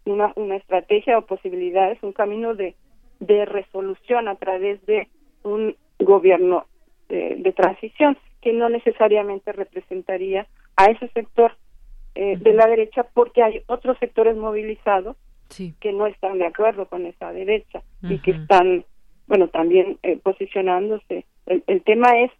una, 0.04 0.32
una 0.34 0.56
estrategia 0.56 1.18
o 1.18 1.26
posibilidades, 1.26 2.02
un 2.02 2.12
camino 2.12 2.54
de, 2.54 2.74
de 3.20 3.44
resolución 3.44 4.28
a 4.28 4.34
través 4.34 4.84
de 4.86 5.08
un 5.42 5.76
gobierno 5.98 6.66
de, 7.08 7.52
transición 7.56 8.18
que 8.42 8.52
no 8.52 8.68
necesariamente 8.68 9.52
representaría 9.52 10.46
a 10.76 10.86
ese 10.86 11.08
sector 11.08 11.56
eh, 12.16 12.38
de 12.38 12.52
la 12.54 12.66
derecha 12.66 13.04
porque 13.14 13.42
hay 13.42 13.62
otros 13.66 13.98
sectores 13.98 14.36
movilizados 14.36 15.16
que 15.80 15.92
no 15.92 16.06
están 16.06 16.38
de 16.38 16.46
acuerdo 16.46 16.86
con 16.86 17.06
esa 17.06 17.30
derecha 17.32 17.82
y 18.02 18.18
que 18.18 18.32
están 18.32 18.84
bueno 19.26 19.48
también 19.48 19.98
eh, 20.02 20.18
posicionándose. 20.22 21.24
El, 21.46 21.62
el, 21.66 21.82
tema 21.82 22.18
es 22.18 22.32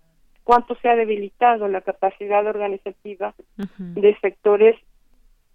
cuánto 0.44 0.76
se 0.76 0.88
ha 0.88 0.96
debilitado 0.96 1.68
la 1.68 1.82
capacidad 1.82 2.44
organizativa 2.46 3.34
de 3.78 4.16
sectores 4.20 4.76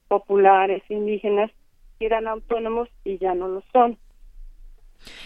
populares 0.07 0.83
indígenas 0.89 1.49
que 1.97 2.05
eran 2.05 2.27
autónomos 2.27 2.89
y 3.03 3.17
ya 3.17 3.33
no 3.33 3.47
lo 3.47 3.63
son 3.73 3.97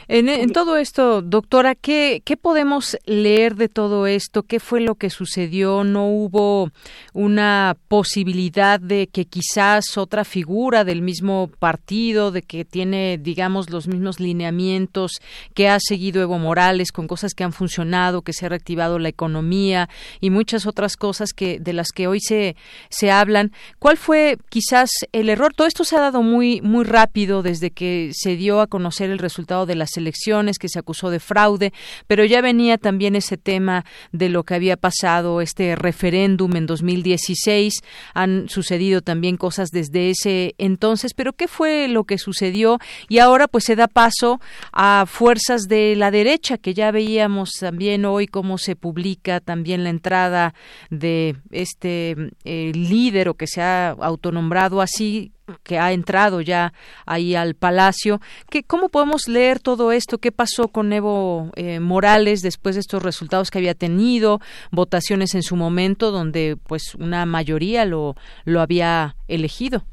en, 0.08 0.52
todo 0.52 0.78
esto, 0.78 1.22
doctora, 1.22 1.76
¿qué, 1.76 2.22
¿qué 2.24 2.38
podemos 2.38 2.98
leer 3.06 3.56
de 3.56 3.70
todo 3.70 4.08
esto? 4.08 4.44
¿Qué 4.44 4.60
fue 4.60 4.80
lo 4.82 4.96
que 4.96 5.10
sucedió? 5.10 5.84
¿No 5.84 6.08
hubo 6.08 6.70
una 7.14 7.76
posibilidad 7.88 8.80
de 8.80 9.08
que 9.08 9.26
quizás 9.26 9.98
otra 9.98 10.24
figura 10.24 10.84
del 10.84 11.02
mismo 11.02 11.50
partido, 11.60 12.32
de 12.32 12.42
que 12.44 12.66
tiene, 12.66 13.18
digamos, 13.18 13.70
los 13.70 13.88
mismos 13.88 14.20
lineamientos 14.20 15.14
que 15.54 15.70
ha 15.70 15.80
seguido 15.80 16.22
Evo 16.22 16.38
Morales 16.38 16.92
con 16.92 17.08
cosas 17.08 17.34
que 17.34 17.44
han 17.44 17.54
funcionado, 17.54 18.22
que 18.22 18.34
se 18.34 18.46
ha 18.46 18.50
reactivado 18.50 19.00
la 19.00 19.10
economía 19.10 19.90
y 20.22 20.30
muchas 20.30 20.66
otras 20.66 20.98
cosas 20.98 21.34
que 21.34 21.60
de 21.60 21.74
las 21.74 21.88
que 21.90 22.08
hoy 22.08 22.20
se, 22.20 22.56
se 22.90 23.12
hablan? 23.12 23.52
¿Cuál 23.80 23.98
fue 23.98 24.38
quizás 24.50 24.92
el 25.12 25.30
error? 25.30 25.54
Todo 25.54 25.68
esto 25.68 25.84
se 25.84 25.96
ha 25.96 26.02
dado 26.02 26.22
muy, 26.22 26.62
muy 26.62 26.84
rápido 26.84 27.42
desde 27.42 27.72
que 27.72 28.12
se 28.14 28.36
dio 28.36 28.62
a 28.62 28.68
conocer 28.68 29.10
el 29.10 29.20
resultado 29.20 29.65
de 29.66 29.76
las 29.76 29.98
elecciones, 29.98 30.58
que 30.58 30.70
se 30.70 30.80
acusó 30.80 31.10
de 31.10 31.20
fraude, 31.20 31.74
pero 32.08 32.26
ya 32.26 32.42
venía 32.42 32.78
también 32.78 33.16
ese 33.16 33.38
tema 33.38 33.86
de 34.12 34.30
lo 34.30 34.44
que 34.44 34.56
había 34.56 34.78
pasado, 34.78 35.42
este 35.42 35.76
referéndum 35.76 36.56
en 36.56 36.66
2016. 36.66 37.74
Han 38.14 38.50
sucedido 38.50 39.02
también 39.02 39.38
cosas 39.38 39.70
desde 39.72 40.10
ese 40.10 40.56
entonces, 40.58 41.14
pero 41.14 41.34
¿qué 41.34 41.48
fue 41.48 41.88
lo 41.88 42.04
que 42.04 42.18
sucedió? 42.18 42.80
Y 43.10 43.20
ahora 43.20 43.48
pues 43.48 43.66
se 43.66 43.76
da 43.76 43.88
paso 43.88 44.40
a 44.72 45.06
fuerzas 45.08 45.64
de 45.64 45.96
la 45.96 46.12
derecha, 46.12 46.58
que 46.58 46.74
ya 46.74 46.92
veíamos 46.92 47.52
también 47.60 48.06
hoy 48.06 48.28
cómo 48.28 48.58
se 48.58 48.76
publica 48.76 49.40
también 49.40 49.84
la 49.84 49.90
entrada 49.90 50.54
de 50.90 51.36
este 51.52 52.16
eh, 52.44 52.72
líder 52.74 53.30
o 53.30 53.36
que 53.36 53.48
se 53.48 53.62
ha 53.62 53.90
autonombrado 53.90 54.82
así 54.82 55.32
que 55.64 55.78
ha 55.80 55.92
entrado 55.92 56.42
ya 56.42 56.74
ahí 57.06 57.36
al 57.36 57.56
palacio. 57.56 58.20
¿Qué, 58.50 58.64
¿Cómo 58.64 58.90
podemos 58.90 59.28
leer 59.28 59.60
todo 59.60 59.92
esto? 59.92 60.18
¿Qué 60.18 60.32
pasó 60.32 60.70
con 60.70 60.92
Evo 60.94 61.52
eh, 61.56 61.80
Morales 61.80 62.42
después 62.42 62.76
de 62.76 62.82
estos 62.82 63.04
resultados 63.04 63.52
que 63.52 63.60
había 63.60 63.74
tenido? 63.74 64.40
Votaciones 64.72 65.36
en 65.36 65.44
su 65.44 65.56
momento 65.56 66.12
donde 66.12 66.58
pues 66.68 66.96
una 66.96 67.26
mayoría 67.26 67.86
lo, 67.86 68.16
lo 68.46 68.62
había 68.62 69.16
elegido. 69.28 69.84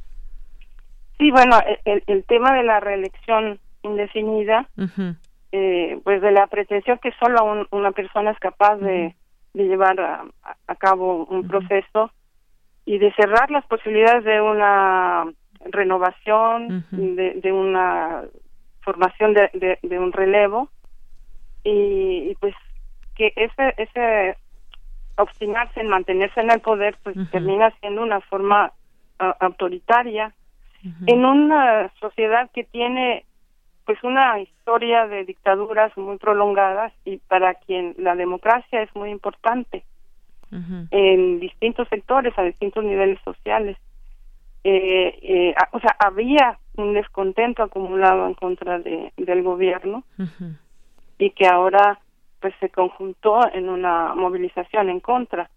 Sí, 1.19 1.31
bueno, 1.31 1.59
el, 1.85 2.03
el 2.07 2.25
tema 2.25 2.53
de 2.55 2.65
la 2.65 2.81
reelección 2.81 3.61
indefinida, 3.83 4.69
eh, 5.53 6.01
pues 6.03 6.23
de 6.23 6.33
la 6.33 6.47
pretensión 6.47 6.99
que 7.03 7.13
solo 7.13 7.67
una 7.71 7.93
persona 7.93 8.31
es 8.31 8.39
capaz 8.39 8.77
de, 8.77 9.15
de 9.55 9.65
llevar 9.65 10.01
a, 10.01 10.25
a 10.67 10.75
cabo 10.77 11.27
un 11.27 11.47
proceso 11.47 12.11
y 12.85 12.99
de 12.99 13.13
cerrar 13.15 13.51
las 13.51 13.65
posibilidades 13.67 14.25
de 14.25 14.41
una 14.41 15.25
renovación, 15.67 16.85
de, 16.91 17.53
una 17.53 18.23
formación 18.81 19.35
de, 19.35 19.79
de, 19.83 19.99
un 19.99 20.13
relevo 20.13 20.71
y, 21.65 22.35
pues 22.41 22.55
que 23.15 23.33
ese 23.37 23.75
ese 23.77 24.37
obstinarse 25.17 25.81
en 25.81 25.89
mantenerse 25.89 26.41
en 26.41 26.51
el 26.51 26.61
poder 26.61 26.97
pues 27.03 27.17
termina 27.31 27.71
siendo 27.81 28.03
una 28.03 28.21
forma 28.21 28.73
autoritaria. 29.19 30.35
En 31.07 31.25
una 31.25 31.93
sociedad 32.01 32.51
que 32.53 32.65
tiene 32.65 33.25
pues 33.85 34.03
una 34.03 34.41
historia 34.41 35.07
de 35.07 35.25
dictaduras 35.25 35.97
muy 35.97 36.19
prolongadas 36.19 36.93
y 37.05 37.19
para 37.19 37.55
quien 37.55 37.95
la 37.99 38.17
democracia 38.17 38.83
es 38.83 38.95
muy 38.97 39.11
importante 39.11 39.85
en 40.91 41.41
distintos 41.41 41.89
sectores 41.89 42.37
a 42.39 42.43
distintos 42.43 42.85
niveles 42.85 43.19
sociales 43.25 43.79
eh, 44.65 45.19
eh, 45.23 45.55
o 45.73 45.81
sea, 45.81 45.97
había 45.99 46.59
un 46.77 46.95
descontento 46.95 47.63
acumulado 47.63 48.27
en 48.27 48.35
contra 48.35 48.79
de, 48.79 49.13
del 49.17 49.43
gobierno 49.43 50.05
y 51.19 51.31
que 51.31 51.47
ahora 51.47 51.99
pues 52.41 52.55
se 52.61 52.71
conjuntó 52.71 53.41
en 53.53 53.69
una 53.69 54.15
movilización 54.15 54.89
en 54.89 55.01
contra 55.01 55.51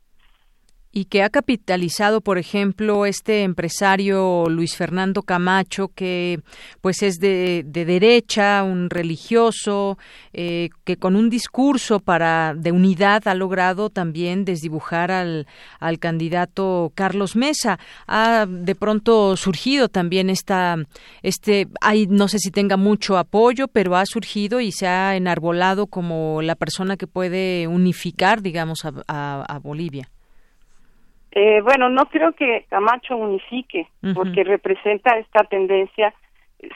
y 0.98 1.06
que 1.06 1.24
ha 1.24 1.30
capitalizado, 1.30 2.22
por 2.22 2.38
ejemplo, 2.38 3.06
este 3.06 3.44
empresario 3.44 4.46
Luis 4.48 4.78
Fernando 4.78 5.24
Camacho, 5.24 5.90
que 5.94 6.40
pues 6.80 7.04
es 7.04 7.20
de, 7.20 7.66
derecha, 7.68 8.64
un 8.64 8.90
religioso, 8.90 9.98
eh, 10.32 10.70
que 10.86 10.96
con 10.96 11.18
un 11.18 11.30
discurso 11.30 12.00
para 12.00 12.54
de 12.56 12.72
unidad 12.72 13.28
ha 13.28 13.36
logrado 13.36 13.90
también 13.90 14.46
desdibujar 14.46 15.12
al, 15.12 15.48
al 15.82 16.00
candidato 16.00 16.94
Carlos 16.96 17.36
Mesa. 17.36 17.78
Ha 18.08 18.46
de 18.48 18.76
pronto 18.76 19.36
surgido 19.36 19.90
también 19.90 20.30
esta, 20.30 20.78
este, 21.24 21.68
hay, 21.82 22.08
no 22.08 22.30
sé 22.30 22.40
si 22.40 22.52
tenga 22.52 22.78
mucho 22.78 23.18
apoyo, 23.18 23.68
pero 23.68 23.98
ha 23.98 24.06
surgido 24.06 24.62
y 24.62 24.72
se 24.72 24.88
ha 24.88 25.18
enarbolado 25.18 25.88
como 25.88 26.42
la 26.42 26.56
persona 26.56 26.96
que 26.96 27.06
puede 27.06 27.68
unificar, 27.68 28.42
digamos, 28.42 28.86
a 28.86 29.60
Bolivia. 29.62 30.10
Eh, 31.38 31.60
bueno, 31.62 31.90
no 31.90 32.06
creo 32.06 32.32
que 32.32 32.66
Camacho 32.70 33.18
unifique, 33.18 33.90
porque 34.14 34.46
representa 34.46 35.18
esta 35.18 35.44
tendencia. 35.44 36.14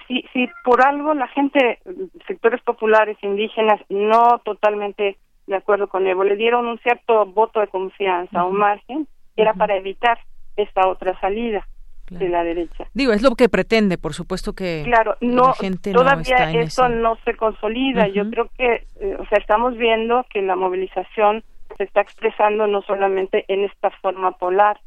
Si, 0.06 0.26
si 0.34 0.50
por 0.66 0.86
algo 0.86 1.14
la 1.14 1.30
gente, 1.30 1.80
sectores 2.28 2.62
populares, 2.64 3.18
indígenas, 3.22 3.80
no 3.88 4.40
totalmente 4.44 5.18
de 5.48 5.56
acuerdo 5.56 5.88
con 5.88 6.06
Evo, 6.06 6.26
le 6.26 6.36
dieron 6.36 6.68
un 6.68 6.78
cierto 6.80 7.26
voto 7.26 7.62
de 7.62 7.68
confianza 7.68 8.44
o 8.44 8.52
margen, 8.52 9.08
era 9.38 9.54
para 9.54 9.78
evitar 9.78 10.20
esta 10.58 10.88
otra 10.90 11.18
salida 11.22 11.66
de 12.10 12.28
la 12.28 12.44
derecha. 12.44 12.86
Digo, 12.94 13.14
es 13.14 13.22
lo 13.22 13.36
que 13.36 13.48
pretende, 13.48 13.98
por 13.98 14.14
supuesto 14.14 14.54
que 14.54 14.82
claro, 14.84 15.16
no, 15.22 15.48
la 15.48 15.54
gente 15.54 15.94
todavía 15.94 16.52
esto 16.52 16.90
no 16.90 17.18
se 17.24 17.36
consolida. 17.36 18.08
Yo 18.08 18.30
creo 18.30 18.50
que, 18.58 18.86
eh, 19.00 19.16
o 19.18 19.26
sea, 19.28 19.38
estamos 19.38 19.78
viendo 19.78 20.26
que 20.30 20.42
la 20.42 20.56
movilización 20.56 21.44
se 21.80 21.86
está 21.86 22.02
expresando 22.02 22.68
no 22.68 22.82
solamente 22.82 23.46
en 23.48 23.64
esta 23.64 23.90
forma 24.02 24.34
polar, 24.34 24.82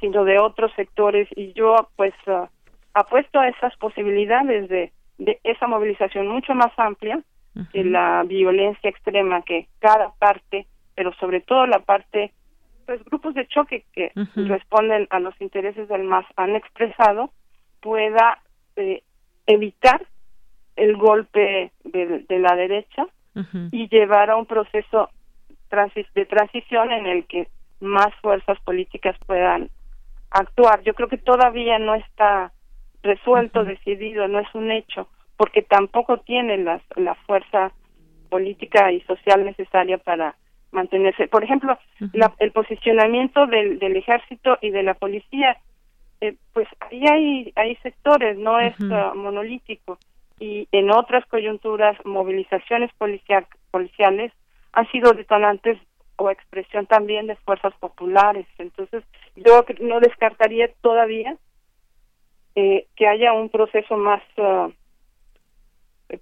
sino 0.00 0.24
de 0.24 0.40
otros 0.40 0.72
sectores. 0.74 1.28
Y 1.36 1.52
yo 1.52 1.88
pues 1.94 2.12
uh, 2.26 2.46
apuesto 2.94 3.38
a 3.38 3.48
esas 3.48 3.76
posibilidades 3.76 4.68
de, 4.68 4.92
de 5.18 5.38
esa 5.44 5.68
movilización 5.68 6.26
mucho 6.26 6.52
más 6.54 6.72
amplia 6.76 7.22
que 7.72 7.84
la 7.84 8.24
violencia 8.26 8.90
extrema 8.90 9.42
que 9.42 9.68
cada 9.78 10.12
parte, 10.18 10.66
pero 10.96 11.12
sobre 11.14 11.40
todo 11.40 11.66
la 11.66 11.78
parte 11.78 12.32
pues 12.86 13.04
grupos 13.04 13.34
de 13.34 13.46
choque 13.46 13.84
que 13.92 14.10
responden 14.34 15.06
a 15.10 15.20
los 15.20 15.40
intereses 15.40 15.88
del 15.88 16.02
MAS 16.02 16.26
han 16.34 16.56
expresado 16.56 17.30
pueda 17.80 18.42
eh, 18.74 19.02
evitar 19.46 20.04
el 20.74 20.96
golpe 20.96 21.70
de, 21.84 22.38
la 22.40 22.56
derecha 22.56 23.06
y 23.70 23.88
llevar 23.88 24.30
a 24.30 24.36
un 24.36 24.46
proceso 24.46 25.08
de 26.14 26.26
transición 26.26 26.92
en 26.92 27.06
el 27.06 27.24
que 27.26 27.48
más 27.80 28.14
fuerzas 28.20 28.58
políticas 28.60 29.16
puedan 29.26 29.70
actuar. 30.30 30.82
Yo 30.82 30.94
creo 30.94 31.08
que 31.08 31.18
todavía 31.18 31.78
no 31.78 31.94
está 31.94 32.52
resuelto, 33.02 33.64
decidido, 33.64 34.28
no 34.28 34.40
es 34.40 34.54
un 34.54 34.70
hecho, 34.70 35.08
porque 35.36 35.62
tampoco 35.62 36.18
tiene 36.18 36.58
la, 36.58 36.80
la 36.96 37.14
fuerza 37.26 37.72
política 38.28 38.92
y 38.92 39.00
social 39.02 39.44
necesaria 39.44 39.98
para 39.98 40.36
mantenerse. 40.72 41.28
Por 41.28 41.42
ejemplo, 41.42 41.78
el 42.38 42.52
posicionamiento 42.52 43.46
del, 43.46 43.78
del, 43.78 43.96
ejército 43.96 44.58
y 44.60 44.70
de 44.70 44.82
la 44.82 44.94
policía, 44.94 45.56
eh, 46.20 46.36
pues 46.52 46.68
ahí 46.80 47.04
hay, 47.08 47.52
hay 47.56 47.76
sectores, 47.76 48.36
no 48.38 48.60
es 48.60 48.78
uh, 48.80 49.16
monolítico. 49.16 49.98
Y 50.38 50.68
en 50.72 50.90
otras 50.90 51.26
coyunturas, 51.26 51.96
movilizaciones 52.04 52.90
policiales 53.70 54.32
han 54.72 54.90
sido 54.90 55.12
detonantes 55.12 55.78
o 56.16 56.30
expresión 56.30 56.86
también 56.86 57.26
de 57.26 57.36
fuerzas 57.36 57.72
populares. 57.80 58.46
Entonces, 58.58 59.04
yo 59.36 59.64
no 59.80 60.00
descartaría 60.00 60.70
todavía 60.80 61.36
eh, 62.54 62.86
que 62.96 63.06
haya 63.06 63.32
un 63.32 63.48
proceso 63.48 63.96
más, 63.96 64.22
uh, 64.36 64.72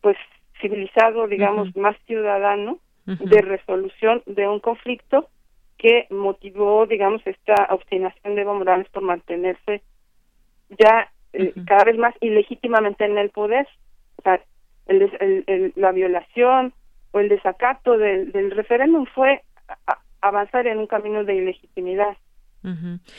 pues, 0.00 0.16
civilizado, 0.60 1.26
digamos, 1.26 1.74
más 1.76 1.96
ciudadano, 2.06 2.78
de 3.06 3.40
resolución 3.40 4.22
de 4.26 4.46
un 4.46 4.60
conflicto 4.60 5.30
que 5.78 6.06
motivó, 6.10 6.84
digamos, 6.84 7.26
esta 7.26 7.68
obstinación 7.70 8.34
de 8.34 8.42
Evo 8.42 8.54
Morales 8.54 8.86
por 8.90 9.02
mantenerse 9.02 9.82
ya 10.68 11.10
eh, 11.32 11.54
cada 11.66 11.84
vez 11.84 11.96
más 11.96 12.14
ilegítimamente 12.20 13.06
en 13.06 13.16
el 13.16 13.30
poder. 13.30 13.66
O 14.16 14.22
sea, 14.22 14.42
el, 14.86 15.72
la 15.76 15.92
violación 15.92 16.74
o 17.12 17.20
el 17.20 17.28
desacato 17.28 17.96
del, 17.96 18.32
del 18.32 18.50
referéndum 18.50 19.06
fue 19.06 19.42
avanzar 20.20 20.66
en 20.66 20.78
un 20.78 20.86
camino 20.86 21.24
de 21.24 21.34
ilegitimidad. 21.34 22.16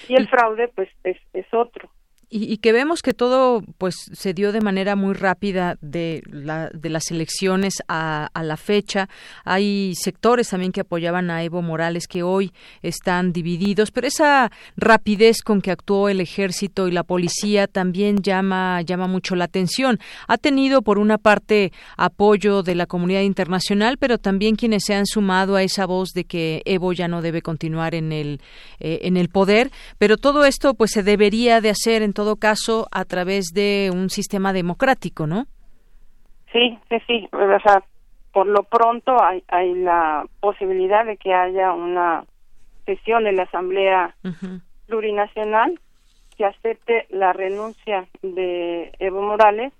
Y 0.08 0.16
el 0.16 0.28
fraude, 0.28 0.68
pues, 0.68 0.90
es, 1.04 1.18
es 1.34 1.52
otro. 1.54 1.90
Y, 2.32 2.58
que 2.58 2.72
vemos 2.72 3.02
que 3.02 3.16
todo 3.16 3.64
pues 3.80 3.96
se 4.14 4.36
dio 4.36 4.52
de 4.52 4.62
manera 4.62 4.96
muy 4.96 5.16
rápida 5.16 5.80
de, 5.82 6.22
la, 6.30 6.70
de 6.70 6.90
las 6.90 7.10
elecciones 7.10 7.82
a, 7.88 8.30
la 8.40 8.56
fecha. 8.56 9.10
Hay 9.46 9.96
sectores 9.96 10.50
también 10.50 10.72
que 10.72 10.82
apoyaban 10.82 11.32
a 11.32 11.44
Evo 11.44 11.64
Morales 11.64 12.08
que 12.08 12.22
hoy 12.22 12.54
están 12.84 13.34
divididos, 13.34 13.90
pero 13.90 14.06
esa 14.06 14.52
rapidez 14.78 15.42
con 15.42 15.62
que 15.62 15.72
actuó 15.72 16.08
el 16.08 16.22
ejército 16.22 16.88
y 16.88 16.92
la 16.92 17.04
policía 17.04 17.66
también 17.66 18.22
llama, 18.22 18.84
llama 18.84 19.08
mucho 19.08 19.36
la 19.36 19.46
atención. 19.46 20.00
Ha 20.28 20.38
tenido 20.38 20.84
por 20.84 21.00
una 21.00 21.18
parte 21.18 21.74
apoyo 21.98 22.62
de 22.62 22.76
la 22.76 22.86
comunidad 22.86 23.22
internacional, 23.22 23.98
pero 23.98 24.20
también 24.20 24.56
quienes 24.56 24.84
se 24.86 24.94
han 24.94 25.08
sumado 25.08 25.56
a 25.56 25.64
esa 25.64 25.88
voz 25.88 26.10
de 26.14 26.26
que 26.26 26.62
Evo 26.66 26.94
ya 26.94 27.08
no 27.08 27.24
debe 27.24 27.42
continuar 27.42 27.96
en 27.96 28.12
el, 28.12 28.40
eh, 28.80 29.00
en 29.02 29.18
el 29.18 29.30
poder. 29.30 29.72
Pero 29.98 30.18
todo 30.18 30.46
esto 30.46 30.76
pues 30.76 30.92
se 30.92 31.02
debería 31.02 31.60
de 31.60 31.72
hacer 31.72 32.04
en 32.04 32.14
todo 32.20 32.36
caso 32.36 32.86
a 32.92 33.06
través 33.06 33.54
de 33.54 33.92
un 33.94 34.10
sistema 34.10 34.52
democrático, 34.52 35.26
¿no? 35.26 35.46
Sí, 36.52 36.78
sí, 36.90 36.98
sí. 37.08 37.30
O 37.32 37.60
sea, 37.62 37.82
por 38.34 38.46
lo 38.46 38.64
pronto 38.64 39.24
hay, 39.24 39.42
hay 39.48 39.74
la 39.74 40.26
posibilidad 40.42 41.06
de 41.06 41.16
que 41.16 41.34
haya 41.34 41.72
una 41.72 42.26
sesión 42.86 43.26
en 43.26 43.38
la 43.38 43.44
Asamblea 43.44 44.18
Plurinacional 44.88 45.80
que 46.36 46.44
acepte 46.44 47.06
la 47.10 47.32
renuncia 47.32 48.06
de 48.22 48.92
Evo 49.00 49.22
Morales 49.22 49.72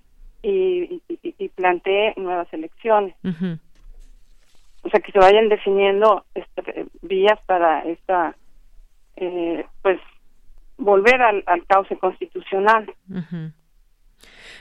y, 0.42 1.02
y, 1.08 1.48
plantee 1.50 2.14
nuevas 2.16 2.50
elecciones. 2.54 3.16
O 4.82 4.88
sea, 4.88 5.00
que 5.00 5.12
se 5.12 5.18
vayan 5.18 5.50
definiendo 5.50 6.24
este, 6.34 6.86
vías 7.02 7.38
para 7.44 7.80
esta, 7.80 8.34
eh, 9.16 9.66
pues, 9.82 10.00
volver 10.80 11.20
al, 11.22 11.42
al 11.46 11.66
cauce 11.66 11.96
constitucional. 11.98 12.92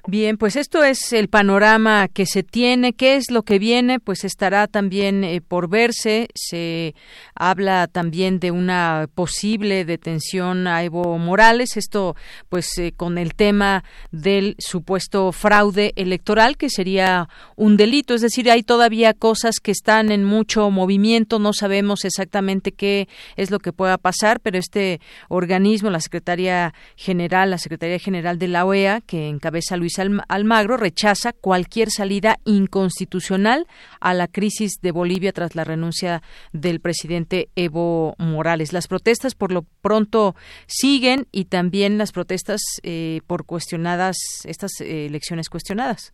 Bien, 0.07 0.37
pues 0.37 0.55
esto 0.55 0.83
es 0.83 1.11
el 1.13 1.27
panorama 1.27 2.07
que 2.07 2.25
se 2.25 2.41
tiene. 2.41 2.93
¿Qué 2.93 3.15
es 3.15 3.31
lo 3.31 3.43
que 3.43 3.59
viene? 3.59 3.99
Pues 3.99 4.23
estará 4.23 4.67
también 4.67 5.23
eh, 5.23 5.41
por 5.41 5.69
verse. 5.69 6.29
Se 6.35 6.95
habla 7.35 7.87
también 7.87 8.39
de 8.39 8.51
una 8.51 9.09
posible 9.13 9.83
detención 9.83 10.67
a 10.67 10.83
Evo 10.83 11.17
Morales. 11.17 11.75
Esto, 11.75 12.15
pues, 12.47 12.77
eh, 12.77 12.93
con 12.95 13.17
el 13.17 13.35
tema 13.35 13.83
del 14.11 14.55
supuesto 14.57 15.31
fraude 15.31 15.91
electoral, 15.95 16.55
que 16.55 16.69
sería 16.69 17.27
un 17.55 17.75
delito. 17.75 18.13
Es 18.13 18.21
decir, 18.21 18.49
hay 18.49 18.63
todavía 18.63 19.13
cosas 19.13 19.59
que 19.59 19.71
están 19.71 20.11
en 20.11 20.23
mucho 20.23 20.69
movimiento. 20.71 21.39
No 21.39 21.51
sabemos 21.51 22.05
exactamente 22.05 22.71
qué 22.71 23.09
es 23.35 23.51
lo 23.51 23.59
que 23.59 23.73
pueda 23.73 23.97
pasar, 23.97 24.39
pero 24.39 24.57
este 24.57 25.01
organismo, 25.27 25.89
la 25.89 25.99
Secretaría 25.99 26.73
General, 26.95 27.49
la 27.49 27.57
Secretaría 27.57 27.99
General 27.99 28.39
de 28.39 28.47
la 28.47 28.65
OEA, 28.65 29.01
que 29.01 29.27
encabeza 29.27 29.75
Luis 29.75 29.88
Almagro 29.97 30.77
rechaza 30.77 31.33
cualquier 31.33 31.89
salida 31.89 32.37
inconstitucional 32.45 33.65
a 33.99 34.13
la 34.13 34.27
crisis 34.27 34.81
de 34.81 34.91
Bolivia 34.91 35.31
tras 35.31 35.55
la 35.55 35.63
renuncia 35.63 36.21
del 36.53 36.79
presidente 36.79 37.49
Evo 37.55 38.15
Morales. 38.19 38.73
Las 38.73 38.87
protestas 38.87 39.35
por 39.35 39.51
lo 39.51 39.63
pronto 39.81 40.35
siguen 40.67 41.25
y 41.31 41.45
también 41.45 41.97
las 41.97 42.11
protestas 42.11 42.61
eh, 42.83 43.21
por 43.25 43.45
cuestionadas, 43.45 44.17
estas 44.45 44.81
eh, 44.81 45.05
elecciones 45.05 45.49
cuestionadas. 45.49 46.13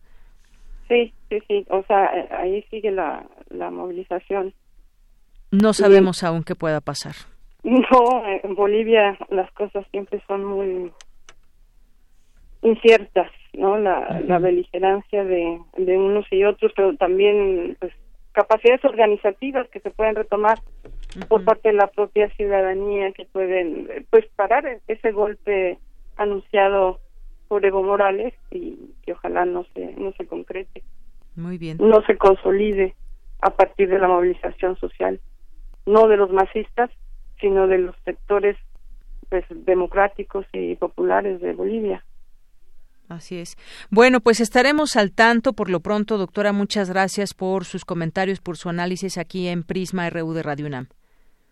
Sí, 0.88 1.12
sí, 1.28 1.38
sí, 1.48 1.66
o 1.68 1.82
sea, 1.84 2.06
eh, 2.16 2.28
ahí 2.30 2.62
sigue 2.70 2.92
la, 2.92 3.26
la 3.50 3.70
movilización. 3.70 4.54
No 5.50 5.72
sabemos 5.72 6.22
aún 6.22 6.44
qué 6.44 6.54
pueda 6.54 6.80
pasar. 6.80 7.14
No, 7.66 8.22
en 8.44 8.54
Bolivia 8.54 9.18
las 9.28 9.50
cosas 9.52 9.84
siempre 9.90 10.22
son 10.28 10.44
muy 10.44 10.92
inciertas, 12.66 13.30
¿no? 13.52 13.78
La, 13.78 14.20
la 14.26 14.38
beligerancia 14.38 15.24
de, 15.24 15.60
de 15.76 15.96
unos 15.96 16.26
y 16.30 16.44
otros, 16.44 16.72
pero 16.74 16.96
también 16.96 17.76
pues, 17.78 17.92
capacidades 18.32 18.84
organizativas 18.84 19.68
que 19.70 19.80
se 19.80 19.90
pueden 19.90 20.16
retomar 20.16 20.58
por 21.28 21.44
parte 21.44 21.68
de 21.68 21.74
la 21.74 21.86
propia 21.86 22.28
ciudadanía 22.30 23.12
que 23.12 23.24
pueden 23.24 23.88
pues 24.10 24.26
parar 24.36 24.80
ese 24.86 25.12
golpe 25.12 25.78
anunciado 26.16 27.00
por 27.48 27.64
Evo 27.64 27.82
Morales 27.82 28.34
y 28.50 28.76
que 29.04 29.12
ojalá 29.12 29.44
no 29.44 29.64
se 29.72 29.94
no 29.94 30.12
se 30.12 30.26
concrete. 30.26 30.82
Muy 31.36 31.56
bien. 31.56 31.78
No 31.80 32.02
se 32.06 32.16
consolide 32.18 32.94
a 33.40 33.50
partir 33.50 33.88
de 33.88 33.98
la 33.98 34.08
movilización 34.08 34.76
social, 34.76 35.20
no 35.86 36.08
de 36.08 36.16
los 36.16 36.30
masistas, 36.30 36.90
sino 37.40 37.66
de 37.68 37.78
los 37.78 37.96
sectores 38.04 38.56
pues 39.28 39.44
democráticos 39.50 40.46
y 40.52 40.74
populares 40.74 41.40
de 41.40 41.52
Bolivia. 41.52 42.04
Así 43.08 43.38
es. 43.38 43.56
Bueno, 43.90 44.20
pues 44.20 44.40
estaremos 44.40 44.96
al 44.96 45.12
tanto. 45.12 45.52
Por 45.52 45.70
lo 45.70 45.80
pronto, 45.80 46.18
doctora, 46.18 46.52
muchas 46.52 46.90
gracias 46.90 47.34
por 47.34 47.64
sus 47.64 47.84
comentarios, 47.84 48.40
por 48.40 48.56
su 48.56 48.68
análisis 48.68 49.18
aquí 49.18 49.48
en 49.48 49.62
Prisma 49.62 50.10
RU 50.10 50.32
de 50.32 50.42
Radio 50.42 50.66
UNAM. 50.66 50.86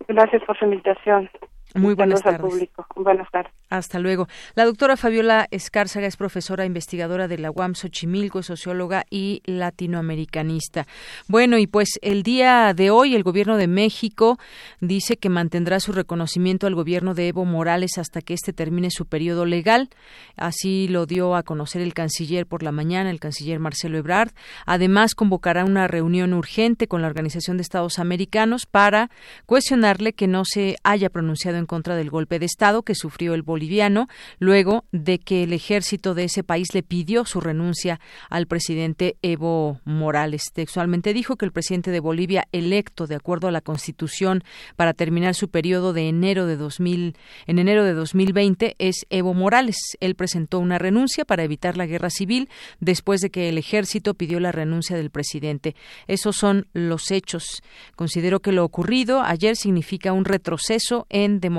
Gracias 0.08 0.42
por 0.44 0.58
su 0.58 0.64
invitación. 0.64 1.30
Muy 1.74 1.94
buenas 1.94 2.20
Saludos 2.20 2.22
tardes. 2.22 2.40
al 2.40 2.50
público. 2.50 2.86
Buenas 2.96 3.30
tardes. 3.30 3.52
Hasta 3.68 3.98
luego. 3.98 4.28
La 4.54 4.64
doctora 4.64 4.96
Fabiola 4.96 5.48
Escárzaga 5.50 6.06
es 6.06 6.16
profesora 6.16 6.64
investigadora 6.64 7.26
de 7.26 7.38
la 7.38 7.50
UAM 7.50 7.74
Xochimilco, 7.74 8.38
es 8.38 8.46
socióloga 8.46 9.04
y 9.10 9.42
latinoamericanista. 9.46 10.86
Bueno, 11.26 11.58
y 11.58 11.66
pues 11.66 11.98
el 12.00 12.22
día 12.22 12.72
de 12.74 12.90
hoy 12.90 13.16
el 13.16 13.24
gobierno 13.24 13.56
de 13.56 13.66
México 13.66 14.38
dice 14.80 15.16
que 15.16 15.28
mantendrá 15.28 15.80
su 15.80 15.90
reconocimiento 15.92 16.68
al 16.68 16.76
gobierno 16.76 17.14
de 17.14 17.28
Evo 17.28 17.44
Morales 17.44 17.98
hasta 17.98 18.20
que 18.20 18.34
éste 18.34 18.52
termine 18.52 18.90
su 18.90 19.06
periodo 19.06 19.44
legal. 19.44 19.88
Así 20.36 20.86
lo 20.86 21.06
dio 21.06 21.34
a 21.34 21.42
conocer 21.42 21.82
el 21.82 21.94
canciller 21.94 22.46
por 22.46 22.62
la 22.62 22.70
mañana, 22.70 23.10
el 23.10 23.18
canciller 23.18 23.58
Marcelo 23.58 23.98
Ebrard. 23.98 24.30
Además, 24.66 25.16
convocará 25.16 25.64
una 25.64 25.88
reunión 25.88 26.32
urgente 26.32 26.86
con 26.86 27.02
la 27.02 27.08
Organización 27.08 27.56
de 27.56 27.62
Estados 27.62 27.98
Americanos 27.98 28.66
para 28.66 29.10
cuestionarle 29.46 30.12
que 30.12 30.28
no 30.28 30.44
se 30.44 30.76
haya 30.84 31.10
pronunciado 31.10 31.58
en 31.58 31.63
contra 31.66 31.96
del 31.96 32.10
golpe 32.10 32.38
de 32.38 32.46
Estado 32.46 32.82
que 32.82 32.94
sufrió 32.94 33.34
el 33.34 33.42
boliviano 33.42 34.08
luego 34.38 34.84
de 34.92 35.18
que 35.18 35.42
el 35.42 35.52
ejército 35.52 36.14
de 36.14 36.24
ese 36.24 36.42
país 36.44 36.74
le 36.74 36.82
pidió 36.82 37.24
su 37.24 37.40
renuncia 37.40 38.00
al 38.30 38.46
presidente 38.46 39.16
Evo 39.22 39.80
Morales. 39.84 40.44
Textualmente 40.52 41.14
dijo 41.14 41.36
que 41.36 41.44
el 41.44 41.52
presidente 41.52 41.90
de 41.90 42.00
Bolivia 42.00 42.48
electo 42.52 43.06
de 43.06 43.14
acuerdo 43.14 43.48
a 43.48 43.52
la 43.52 43.60
Constitución 43.60 44.42
para 44.76 44.94
terminar 44.94 45.34
su 45.34 45.48
periodo 45.48 45.92
de 45.92 46.08
enero 46.08 46.46
de 46.46 46.56
2000 46.56 47.16
en 47.46 47.58
enero 47.58 47.84
de 47.84 47.94
2020 47.94 48.76
es 48.78 49.06
Evo 49.10 49.34
Morales. 49.34 49.76
Él 50.00 50.14
presentó 50.14 50.58
una 50.58 50.78
renuncia 50.78 51.24
para 51.24 51.44
evitar 51.44 51.76
la 51.76 51.86
guerra 51.86 52.10
civil 52.10 52.48
después 52.80 53.20
de 53.20 53.30
que 53.30 53.48
el 53.48 53.58
ejército 53.58 54.14
pidió 54.14 54.40
la 54.40 54.52
renuncia 54.52 54.96
del 54.96 55.10
presidente. 55.10 55.74
Esos 56.06 56.36
son 56.36 56.66
los 56.72 57.10
hechos. 57.10 57.62
Considero 57.96 58.40
que 58.40 58.52
lo 58.52 58.64
ocurrido 58.64 59.22
ayer 59.22 59.56
significa 59.56 60.12
un 60.12 60.24
retroceso 60.24 61.06
en 61.08 61.40
democracia 61.40 61.53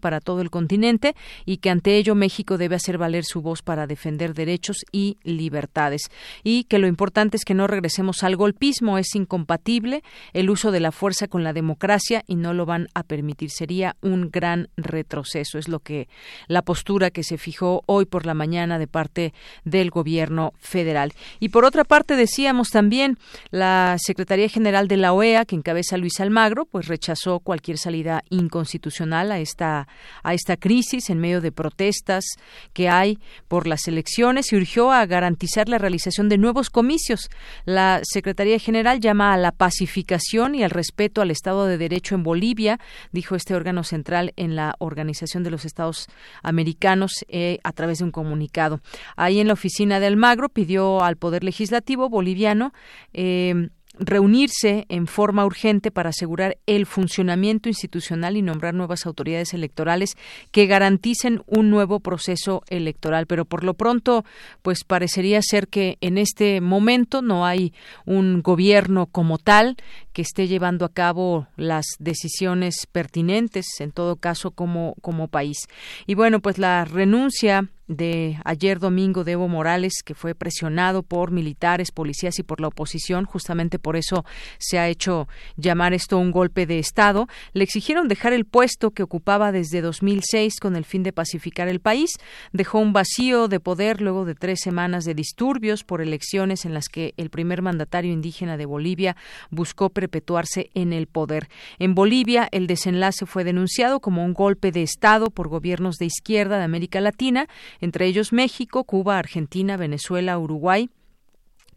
para 0.00 0.20
todo 0.20 0.40
el 0.40 0.50
continente 0.50 1.14
y 1.44 1.58
que 1.58 1.70
ante 1.70 1.96
ello 1.96 2.14
México 2.14 2.58
debe 2.58 2.76
hacer 2.76 2.98
valer 2.98 3.24
su 3.24 3.42
voz 3.42 3.62
para 3.62 3.86
defender 3.86 4.34
derechos 4.34 4.78
y 4.92 5.18
libertades. 5.22 6.10
Y 6.42 6.64
que 6.64 6.78
lo 6.78 6.86
importante 6.86 7.36
es 7.36 7.44
que 7.44 7.54
no 7.54 7.66
regresemos 7.66 8.22
al 8.22 8.36
golpismo, 8.36 8.98
es 8.98 9.14
incompatible 9.14 10.02
el 10.32 10.50
uso 10.50 10.70
de 10.70 10.80
la 10.80 10.92
fuerza 10.92 11.28
con 11.28 11.44
la 11.44 11.52
democracia 11.52 12.22
y 12.26 12.36
no 12.36 12.54
lo 12.54 12.66
van 12.66 12.88
a 12.94 13.02
permitir. 13.02 13.50
Sería 13.50 13.96
un 14.00 14.30
gran 14.30 14.68
retroceso. 14.76 15.58
Es 15.58 15.68
lo 15.68 15.80
que 15.80 16.08
la 16.48 16.62
postura 16.62 17.10
que 17.10 17.22
se 17.22 17.38
fijó 17.38 17.82
hoy 17.86 18.04
por 18.06 18.26
la 18.26 18.34
mañana 18.34 18.78
de 18.78 18.86
parte 18.86 19.34
del 19.64 19.90
gobierno 19.90 20.52
federal. 20.58 21.12
Y 21.40 21.50
por 21.50 21.64
otra 21.64 21.84
parte 21.84 22.16
decíamos 22.16 22.70
también 22.70 23.18
la 23.50 23.96
Secretaría 23.98 24.48
General 24.48 24.88
de 24.88 24.96
la 24.96 25.12
OEA 25.12 25.44
que 25.44 25.56
encabeza 25.56 25.96
Luis 25.96 26.20
Almagro, 26.20 26.66
pues 26.66 26.86
rechazó 26.86 27.40
cualquier 27.40 27.78
salida 27.78 28.22
inconstitucional 28.30 29.25
a 29.32 29.38
esta 29.38 29.88
a 30.22 30.34
esta 30.34 30.56
crisis 30.56 31.10
en 31.10 31.18
medio 31.18 31.40
de 31.40 31.52
protestas 31.52 32.24
que 32.72 32.88
hay 32.88 33.18
por 33.48 33.66
las 33.66 33.86
elecciones 33.88 34.52
y 34.52 34.56
urgió 34.56 34.92
a 34.92 35.04
garantizar 35.06 35.68
la 35.68 35.78
realización 35.78 36.28
de 36.28 36.38
nuevos 36.38 36.70
comicios. 36.70 37.28
La 37.64 38.00
Secretaría 38.04 38.58
General 38.58 39.00
llama 39.00 39.32
a 39.32 39.36
la 39.36 39.52
pacificación 39.52 40.54
y 40.54 40.62
al 40.62 40.70
respeto 40.70 41.20
al 41.20 41.30
Estado 41.30 41.66
de 41.66 41.78
Derecho 41.78 42.14
en 42.14 42.22
Bolivia, 42.22 42.78
dijo 43.12 43.34
este 43.34 43.54
órgano 43.54 43.84
central 43.84 44.32
en 44.36 44.56
la 44.56 44.74
Organización 44.78 45.42
de 45.42 45.50
los 45.50 45.64
Estados 45.64 46.08
Americanos 46.42 47.24
eh, 47.28 47.58
a 47.64 47.72
través 47.72 47.98
de 47.98 48.04
un 48.04 48.10
comunicado. 48.10 48.80
Ahí 49.16 49.40
en 49.40 49.46
la 49.46 49.54
oficina 49.54 50.00
de 50.00 50.06
Almagro 50.06 50.48
pidió 50.48 51.02
al 51.02 51.16
Poder 51.16 51.44
Legislativo 51.44 52.08
boliviano 52.08 52.72
eh, 53.12 53.68
reunirse 53.98 54.86
en 54.88 55.06
forma 55.06 55.44
urgente 55.44 55.90
para 55.90 56.10
asegurar 56.10 56.58
el 56.66 56.86
funcionamiento 56.86 57.68
institucional 57.68 58.36
y 58.36 58.42
nombrar 58.42 58.74
nuevas 58.74 59.06
autoridades 59.06 59.54
electorales 59.54 60.16
que 60.50 60.66
garanticen 60.66 61.42
un 61.46 61.70
nuevo 61.70 62.00
proceso 62.00 62.62
electoral. 62.68 63.26
Pero 63.26 63.44
por 63.44 63.64
lo 63.64 63.74
pronto, 63.74 64.24
pues 64.62 64.84
parecería 64.84 65.40
ser 65.42 65.68
que 65.68 65.98
en 66.00 66.18
este 66.18 66.60
momento 66.60 67.22
no 67.22 67.46
hay 67.46 67.72
un 68.04 68.42
gobierno 68.42 69.06
como 69.06 69.38
tal 69.38 69.76
que 70.12 70.22
esté 70.22 70.48
llevando 70.48 70.84
a 70.84 70.92
cabo 70.92 71.46
las 71.56 71.86
decisiones 71.98 72.86
pertinentes, 72.90 73.66
en 73.80 73.92
todo 73.92 74.16
caso, 74.16 74.50
como, 74.50 74.94
como 75.00 75.28
país. 75.28 75.58
Y 76.06 76.14
bueno, 76.14 76.40
pues 76.40 76.58
la 76.58 76.84
renuncia 76.84 77.68
de 77.88 78.38
ayer 78.44 78.78
domingo 78.78 79.24
de 79.24 79.32
Evo 79.32 79.48
Morales, 79.48 80.02
que 80.04 80.14
fue 80.14 80.34
presionado 80.34 81.02
por 81.02 81.30
militares, 81.30 81.92
policías 81.92 82.38
y 82.38 82.42
por 82.42 82.60
la 82.60 82.68
oposición, 82.68 83.24
justamente 83.24 83.78
por 83.78 83.96
eso 83.96 84.24
se 84.58 84.78
ha 84.78 84.88
hecho 84.88 85.28
llamar 85.56 85.94
esto 85.94 86.18
un 86.18 86.30
golpe 86.30 86.66
de 86.66 86.78
Estado, 86.78 87.28
le 87.52 87.64
exigieron 87.64 88.08
dejar 88.08 88.32
el 88.32 88.44
puesto 88.44 88.90
que 88.90 89.02
ocupaba 89.02 89.52
desde 89.52 89.80
2006 89.80 90.60
con 90.60 90.76
el 90.76 90.84
fin 90.84 91.02
de 91.02 91.12
pacificar 91.12 91.68
el 91.68 91.80
país, 91.80 92.10
dejó 92.52 92.78
un 92.78 92.92
vacío 92.92 93.48
de 93.48 93.60
poder 93.60 94.00
luego 94.00 94.24
de 94.24 94.34
tres 94.34 94.60
semanas 94.62 95.04
de 95.04 95.14
disturbios 95.14 95.84
por 95.84 96.00
elecciones 96.00 96.64
en 96.64 96.74
las 96.74 96.88
que 96.88 97.14
el 97.16 97.30
primer 97.30 97.62
mandatario 97.62 98.12
indígena 98.12 98.56
de 98.56 98.66
Bolivia 98.66 99.16
buscó 99.50 99.90
perpetuarse 99.90 100.70
en 100.74 100.92
el 100.92 101.06
poder. 101.06 101.48
En 101.78 101.94
Bolivia, 101.94 102.48
el 102.50 102.66
desenlace 102.66 103.26
fue 103.26 103.44
denunciado 103.44 104.00
como 104.00 104.24
un 104.24 104.34
golpe 104.34 104.72
de 104.72 104.82
Estado 104.82 105.30
por 105.30 105.48
gobiernos 105.48 105.96
de 105.96 106.06
izquierda 106.06 106.58
de 106.58 106.64
América 106.64 107.00
Latina, 107.00 107.48
entre 107.80 108.06
ellos 108.06 108.32
México, 108.32 108.84
Cuba, 108.84 109.18
Argentina, 109.18 109.76
Venezuela, 109.76 110.38
Uruguay, 110.38 110.90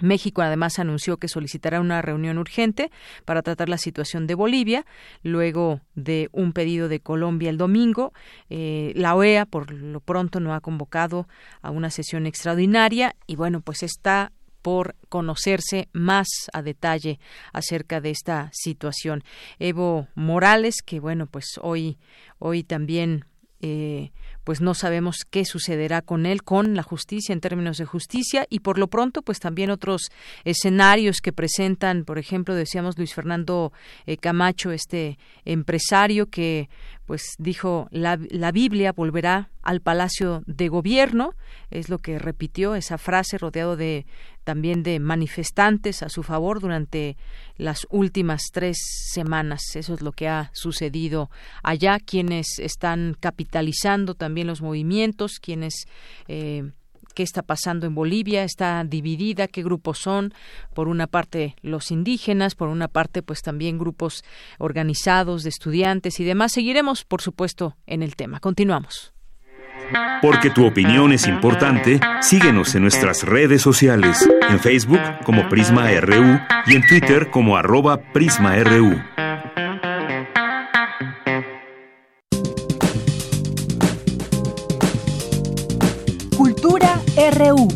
México 0.01 0.41
además 0.41 0.79
anunció 0.79 1.17
que 1.17 1.27
solicitará 1.27 1.79
una 1.81 2.01
reunión 2.01 2.37
urgente 2.37 2.91
para 3.25 3.41
tratar 3.41 3.69
la 3.69 3.77
situación 3.77 4.27
de 4.27 4.35
Bolivia, 4.35 4.85
luego 5.23 5.81
de 5.95 6.29
un 6.31 6.53
pedido 6.53 6.87
de 6.87 6.99
Colombia 6.99 7.49
el 7.49 7.57
domingo. 7.57 8.13
Eh, 8.49 8.93
la 8.95 9.15
OEA, 9.15 9.45
por 9.45 9.71
lo 9.71 9.99
pronto, 9.99 10.39
no 10.39 10.53
ha 10.53 10.61
convocado 10.61 11.27
a 11.61 11.71
una 11.71 11.89
sesión 11.89 12.25
extraordinaria 12.25 13.15
y, 13.27 13.35
bueno, 13.35 13.61
pues 13.61 13.83
está 13.83 14.31
por 14.61 14.95
conocerse 15.07 15.87
más 15.93 16.27
a 16.51 16.61
detalle 16.61 17.19
acerca 17.53 18.01
de 18.01 18.09
esta 18.09 18.49
situación. 18.53 19.23
Evo 19.57 20.07
Morales, 20.15 20.81
que 20.85 20.99
bueno, 20.99 21.27
pues 21.27 21.57
hoy, 21.61 21.97
hoy 22.39 22.63
también 22.63 23.23
eh, 23.61 24.11
pues 24.49 24.61
no 24.61 24.73
sabemos 24.73 25.27
qué 25.29 25.45
sucederá 25.45 26.01
con 26.01 26.25
él, 26.25 26.41
con 26.41 26.73
la 26.73 26.81
justicia 26.81 27.33
en 27.33 27.39
términos 27.39 27.77
de 27.77 27.85
justicia 27.85 28.47
y 28.49 28.61
por 28.61 28.79
lo 28.79 28.87
pronto 28.87 29.21
pues 29.21 29.39
también 29.39 29.69
otros 29.69 30.09
escenarios 30.43 31.21
que 31.21 31.31
presentan, 31.31 32.03
por 32.03 32.17
ejemplo, 32.17 32.55
decíamos 32.55 32.97
Luis 32.97 33.13
Fernando 33.13 33.71
eh, 34.07 34.17
Camacho, 34.17 34.71
este 34.71 35.19
empresario 35.45 36.31
que 36.31 36.67
pues 37.09 37.33
dijo 37.39 37.87
la, 37.89 38.19
la 38.29 38.51
Biblia 38.51 38.91
volverá 38.91 39.49
al 39.63 39.81
palacio 39.81 40.43
de 40.45 40.67
gobierno, 40.67 41.33
es 41.71 41.89
lo 41.89 41.97
que 41.97 42.19
repitió 42.19 42.75
esa 42.75 42.99
frase 42.99 43.39
rodeado 43.39 43.75
de 43.75 44.05
también 44.43 44.83
de 44.83 44.99
manifestantes 44.99 46.03
a 46.03 46.09
su 46.09 46.21
favor 46.21 46.59
durante 46.59 47.17
las 47.57 47.87
últimas 47.89 48.43
tres 48.53 48.77
semanas. 49.11 49.63
Eso 49.73 49.95
es 49.95 50.03
lo 50.03 50.11
que 50.11 50.27
ha 50.27 50.51
sucedido 50.53 51.31
allá, 51.63 51.97
quienes 51.97 52.59
están 52.59 53.17
capitalizando 53.19 54.13
también 54.13 54.45
los 54.45 54.61
movimientos, 54.61 55.39
quienes 55.39 55.87
eh, 56.27 56.69
qué 57.13 57.23
está 57.23 57.41
pasando 57.41 57.85
en 57.85 57.95
Bolivia, 57.95 58.43
está 58.43 58.83
dividida, 58.83 59.47
qué 59.47 59.63
grupos 59.63 59.99
son, 59.99 60.33
por 60.73 60.87
una 60.87 61.07
parte 61.07 61.55
los 61.61 61.91
indígenas, 61.91 62.55
por 62.55 62.69
una 62.69 62.87
parte 62.87 63.21
pues 63.21 63.41
también 63.41 63.77
grupos 63.77 64.23
organizados 64.57 65.43
de 65.43 65.49
estudiantes 65.49 66.19
y 66.19 66.23
demás. 66.23 66.51
Seguiremos, 66.51 67.05
por 67.05 67.21
supuesto, 67.21 67.75
en 67.85 68.03
el 68.03 68.15
tema. 68.15 68.39
Continuamos. 68.39 69.13
Porque 70.21 70.49
tu 70.49 70.65
opinión 70.65 71.13
es 71.13 71.27
importante, 71.27 71.99
síguenos 72.21 72.75
en 72.75 72.83
nuestras 72.83 73.23
redes 73.23 73.61
sociales, 73.61 74.29
en 74.49 74.59
Facebook 74.59 74.99
como 75.23 75.47
Prisma 75.49 75.89
RU 75.99 76.39
y 76.67 76.75
en 76.75 76.85
Twitter 76.85 77.29
como 77.31 77.57
arroba 77.57 78.01
PrismaRU. 78.13 79.01
RU. 87.39 87.69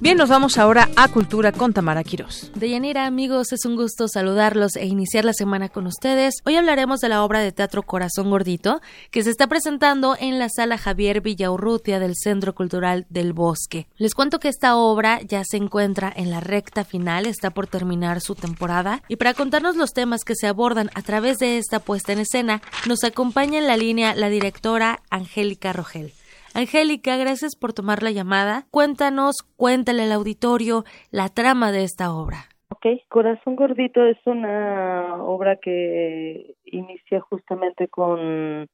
Bien, 0.00 0.16
nos 0.16 0.30
vamos 0.30 0.56
ahora 0.56 0.88
a 0.96 1.08
Cultura 1.08 1.52
con 1.52 1.74
Tamara 1.74 2.02
Quirós. 2.02 2.50
Deyanira, 2.54 3.04
amigos, 3.04 3.52
es 3.52 3.66
un 3.66 3.76
gusto 3.76 4.08
saludarlos 4.08 4.76
e 4.76 4.86
iniciar 4.86 5.26
la 5.26 5.34
semana 5.34 5.68
con 5.68 5.86
ustedes. 5.86 6.36
Hoy 6.46 6.56
hablaremos 6.56 7.00
de 7.00 7.10
la 7.10 7.22
obra 7.22 7.40
de 7.40 7.52
teatro 7.52 7.82
Corazón 7.82 8.30
Gordito, 8.30 8.80
que 9.10 9.22
se 9.22 9.30
está 9.30 9.46
presentando 9.46 10.16
en 10.18 10.38
la 10.38 10.48
sala 10.48 10.78
Javier 10.78 11.20
Villaurrutia 11.20 12.00
del 12.00 12.16
Centro 12.16 12.54
Cultural 12.54 13.04
del 13.10 13.34
Bosque. 13.34 13.86
Les 13.98 14.14
cuento 14.14 14.40
que 14.40 14.48
esta 14.48 14.76
obra 14.76 15.20
ya 15.20 15.44
se 15.44 15.58
encuentra 15.58 16.10
en 16.16 16.30
la 16.30 16.40
recta 16.40 16.82
final, 16.82 17.26
está 17.26 17.50
por 17.50 17.66
terminar 17.66 18.22
su 18.22 18.34
temporada, 18.34 19.02
y 19.08 19.16
para 19.16 19.34
contarnos 19.34 19.76
los 19.76 19.92
temas 19.92 20.24
que 20.24 20.34
se 20.34 20.46
abordan 20.46 20.90
a 20.94 21.02
través 21.02 21.38
de 21.38 21.58
esta 21.58 21.78
puesta 21.78 22.14
en 22.14 22.20
escena, 22.20 22.62
nos 22.86 23.04
acompaña 23.04 23.58
en 23.58 23.66
la 23.66 23.76
línea 23.76 24.14
la 24.14 24.30
directora 24.30 25.02
Angélica 25.10 25.74
Rogel. 25.74 26.14
Angélica, 26.54 27.16
gracias 27.16 27.56
por 27.56 27.72
tomar 27.72 28.02
la 28.02 28.10
llamada. 28.10 28.64
Cuéntanos, 28.70 29.42
cuéntale 29.56 30.02
al 30.02 30.12
auditorio 30.12 30.84
la 31.10 31.28
trama 31.28 31.72
de 31.72 31.84
esta 31.84 32.14
obra. 32.14 32.48
Ok, 32.68 32.86
Corazón 33.08 33.56
Gordito 33.56 34.04
es 34.04 34.18
una 34.26 35.22
obra 35.22 35.56
que 35.56 36.54
inicia 36.64 37.20
justamente 37.20 37.88
con 37.88 38.68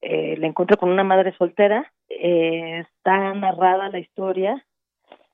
eh, 0.00 0.32
el 0.34 0.44
encuentro 0.44 0.76
con 0.76 0.90
una 0.90 1.04
madre 1.04 1.34
soltera. 1.36 1.92
Eh, 2.08 2.80
está 2.80 3.32
narrada 3.34 3.90
la 3.90 3.98
historia, 3.98 4.64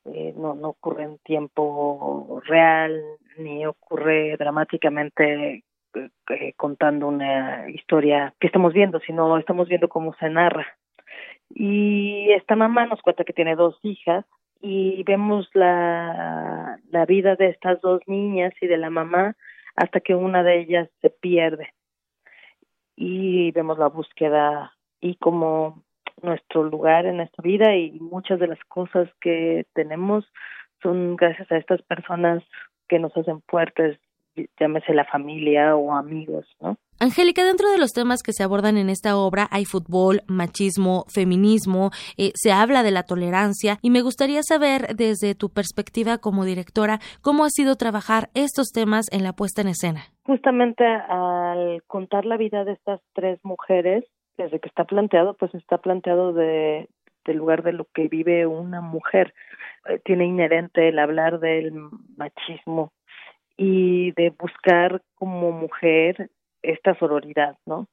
eh, 0.07 0.35
no, 0.37 0.55
no 0.55 0.71
ocurre 0.71 1.05
en 1.05 1.19
tiempo 1.19 2.43
real 2.45 3.03
ni 3.39 3.65
ocurre 3.65 4.37
dramáticamente 4.37 5.65
eh, 5.95 6.53
contando 6.57 7.09
una 7.09 7.71
historia 7.71 8.35
que 8.39 8.49
estamos 8.49 8.73
viendo, 8.73 9.01
sino 9.01 9.39
estamos 9.39 9.69
viendo 9.69 9.89
cómo 9.89 10.15
se 10.15 10.29
narra. 10.29 10.67
Y 11.55 12.33
esta 12.33 12.57
mamá 12.57 12.87
nos 12.87 13.01
cuenta 13.01 13.25
que 13.25 13.33
tiene 13.33 13.55
dos 13.55 13.79
hijas 13.83 14.25
y 14.61 15.05
vemos 15.05 15.49
la, 15.55 16.81
la 16.91 17.07
vida 17.07 17.37
de 17.37 17.49
estas 17.49 17.81
dos 17.81 18.01
niñas 18.07 18.53
y 18.61 18.67
de 18.67 18.77
la 18.77 18.91
mamá 18.91 19.37
hasta 19.77 20.01
que 20.01 20.15
una 20.15 20.43
de 20.43 20.61
ellas 20.61 20.89
se 21.01 21.11
pierde. 21.11 21.73
Y 22.97 23.53
vemos 23.53 23.79
la 23.79 23.89
búsqueda 23.89 24.75
y 25.01 25.17
como 25.17 25.85
nuestro 26.23 26.65
lugar 26.65 27.07
en 27.07 27.21
esta 27.21 27.43
vida 27.43 27.77
y 27.77 27.93
muchas 28.01 28.41
de 28.41 28.49
las 28.49 28.63
cosas 28.65 29.09
que 29.21 29.67
tenemos 29.75 30.25
son 30.83 31.17
gracias 31.17 31.51
a 31.53 31.57
estas 31.57 31.83
personas 31.83 32.43
que 32.89 32.99
nos 32.99 33.17
hacen 33.17 33.43
fuertes 33.49 33.99
llámese 34.59 34.95
la 34.95 35.05
familia 35.05 35.77
o 35.77 35.93
amigos, 35.93 36.47
¿no? 36.61 36.77
Angélica, 37.01 37.45
dentro 37.45 37.71
de 37.71 37.79
los 37.79 37.91
temas 37.91 38.23
que 38.23 38.33
se 38.33 38.45
abordan 38.45 38.79
en 38.79 38.89
esta 38.89 39.17
obra 39.17 39.49
hay 39.51 39.65
fútbol, 39.65 40.21
machismo, 40.29 41.05
feminismo, 41.13 41.91
eh, 42.17 42.31
se 42.35 42.53
habla 42.53 42.83
de 42.83 42.93
la 42.93 43.03
tolerancia 43.03 43.79
y 43.83 43.91
me 43.91 44.01
gustaría 44.01 44.43
saber 44.43 44.95
desde 44.95 45.35
tu 45.35 45.51
perspectiva 45.51 46.19
como 46.19 46.45
directora 46.45 47.01
cómo 47.21 47.45
ha 47.45 47.51
sido 47.51 47.75
trabajar 47.77 48.31
estos 48.35 48.71
temas 48.71 49.07
en 49.13 49.25
la 49.25 49.33
puesta 49.33 49.63
en 49.63 49.69
escena. 49.69 50.03
Justamente 50.23 50.85
al 50.85 51.83
contar 51.87 52.25
la 52.27 52.37
vida 52.37 52.65
de 52.65 52.73
estas 52.73 53.01
tres 53.13 53.41
mujeres, 53.43 54.05
desde 54.39 54.61
que 54.61 54.69
está 54.69 54.85
planteado, 54.85 55.35
pues 55.35 55.55
está 55.55 55.79
planteado 55.79 56.33
de 56.33 56.89
del 57.25 57.39
lugar 57.39 57.63
de 57.63 57.73
lo 57.73 57.87
que 57.87 58.09
vive 58.09 58.47
una 58.47 58.81
mujer. 58.81 59.35
Eh, 59.89 60.01
tiene 60.05 60.27
inherente 60.27 60.89
el 60.89 60.99
hablar 60.99 61.41
del 61.41 61.73
machismo, 62.17 62.93
y 63.57 64.13
de 64.13 64.31
buscar 64.31 65.03
como 65.15 65.53
mujer 65.53 66.31
esta 66.63 66.95
sororidad, 66.99 67.57
¿no? 67.67 67.87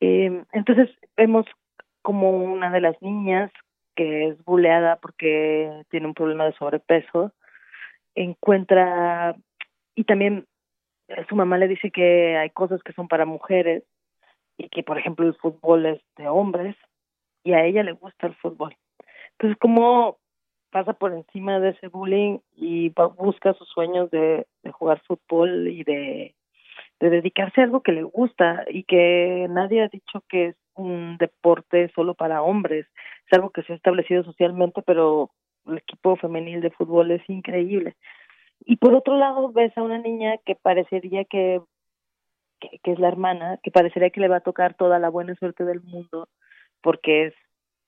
Eh, 0.00 0.44
entonces 0.52 0.90
vemos 1.16 1.46
como 2.02 2.30
una 2.30 2.70
de 2.70 2.80
las 2.80 3.00
niñas 3.02 3.50
que 3.94 4.28
es 4.28 4.44
buleada 4.44 4.96
porque 4.96 5.82
tiene 5.90 6.06
un 6.06 6.14
problema 6.14 6.44
de 6.44 6.54
sobrepeso, 6.54 7.32
encuentra 8.14 9.36
y 9.94 10.04
también 10.04 10.46
su 11.28 11.36
mamá 11.36 11.58
le 11.58 11.68
dice 11.68 11.90
que 11.90 12.36
hay 12.36 12.50
cosas 12.50 12.82
que 12.82 12.92
son 12.92 13.08
para 13.08 13.26
mujeres 13.26 13.82
y 14.56 14.68
que 14.68 14.82
por 14.82 14.98
ejemplo 14.98 15.26
el 15.26 15.34
fútbol 15.34 15.86
es 15.86 16.00
de 16.16 16.28
hombres 16.28 16.76
y 17.44 17.52
a 17.52 17.64
ella 17.64 17.82
le 17.82 17.92
gusta 17.92 18.26
el 18.26 18.34
fútbol. 18.36 18.76
Entonces 19.32 19.58
como 19.58 20.18
pasa 20.70 20.92
por 20.92 21.12
encima 21.12 21.60
de 21.60 21.70
ese 21.70 21.88
bullying 21.88 22.38
y 22.56 22.90
busca 23.18 23.54
sus 23.54 23.68
sueños 23.68 24.10
de, 24.10 24.46
jugar 24.72 25.02
fútbol 25.06 25.68
y 25.68 25.84
de, 25.84 26.34
de 27.00 27.10
dedicarse 27.10 27.60
a 27.60 27.64
algo 27.64 27.82
que 27.82 27.92
le 27.92 28.02
gusta 28.02 28.64
y 28.68 28.84
que 28.84 29.46
nadie 29.50 29.82
ha 29.82 29.88
dicho 29.88 30.22
que 30.28 30.48
es 30.48 30.56
un 30.74 31.16
deporte 31.18 31.90
solo 31.94 32.14
para 32.14 32.42
hombres. 32.42 32.86
Es 33.26 33.32
algo 33.32 33.50
que 33.50 33.62
se 33.62 33.72
ha 33.72 33.76
establecido 33.76 34.22
socialmente, 34.24 34.82
pero 34.82 35.30
el 35.66 35.78
equipo 35.78 36.16
femenil 36.16 36.60
de 36.60 36.70
fútbol 36.70 37.10
es 37.10 37.28
increíble. 37.28 37.96
Y 38.64 38.76
por 38.76 38.94
otro 38.94 39.16
lado, 39.16 39.52
ves 39.52 39.76
a 39.76 39.82
una 39.82 39.98
niña 39.98 40.36
que 40.44 40.54
parecería 40.54 41.24
que, 41.24 41.60
que, 42.60 42.78
que 42.82 42.92
es 42.92 42.98
la 42.98 43.08
hermana, 43.08 43.58
que 43.62 43.70
parecería 43.70 44.10
que 44.10 44.20
le 44.20 44.28
va 44.28 44.36
a 44.36 44.40
tocar 44.40 44.74
toda 44.74 44.98
la 44.98 45.08
buena 45.08 45.34
suerte 45.34 45.64
del 45.64 45.80
mundo 45.82 46.28
porque 46.82 47.26
es 47.26 47.34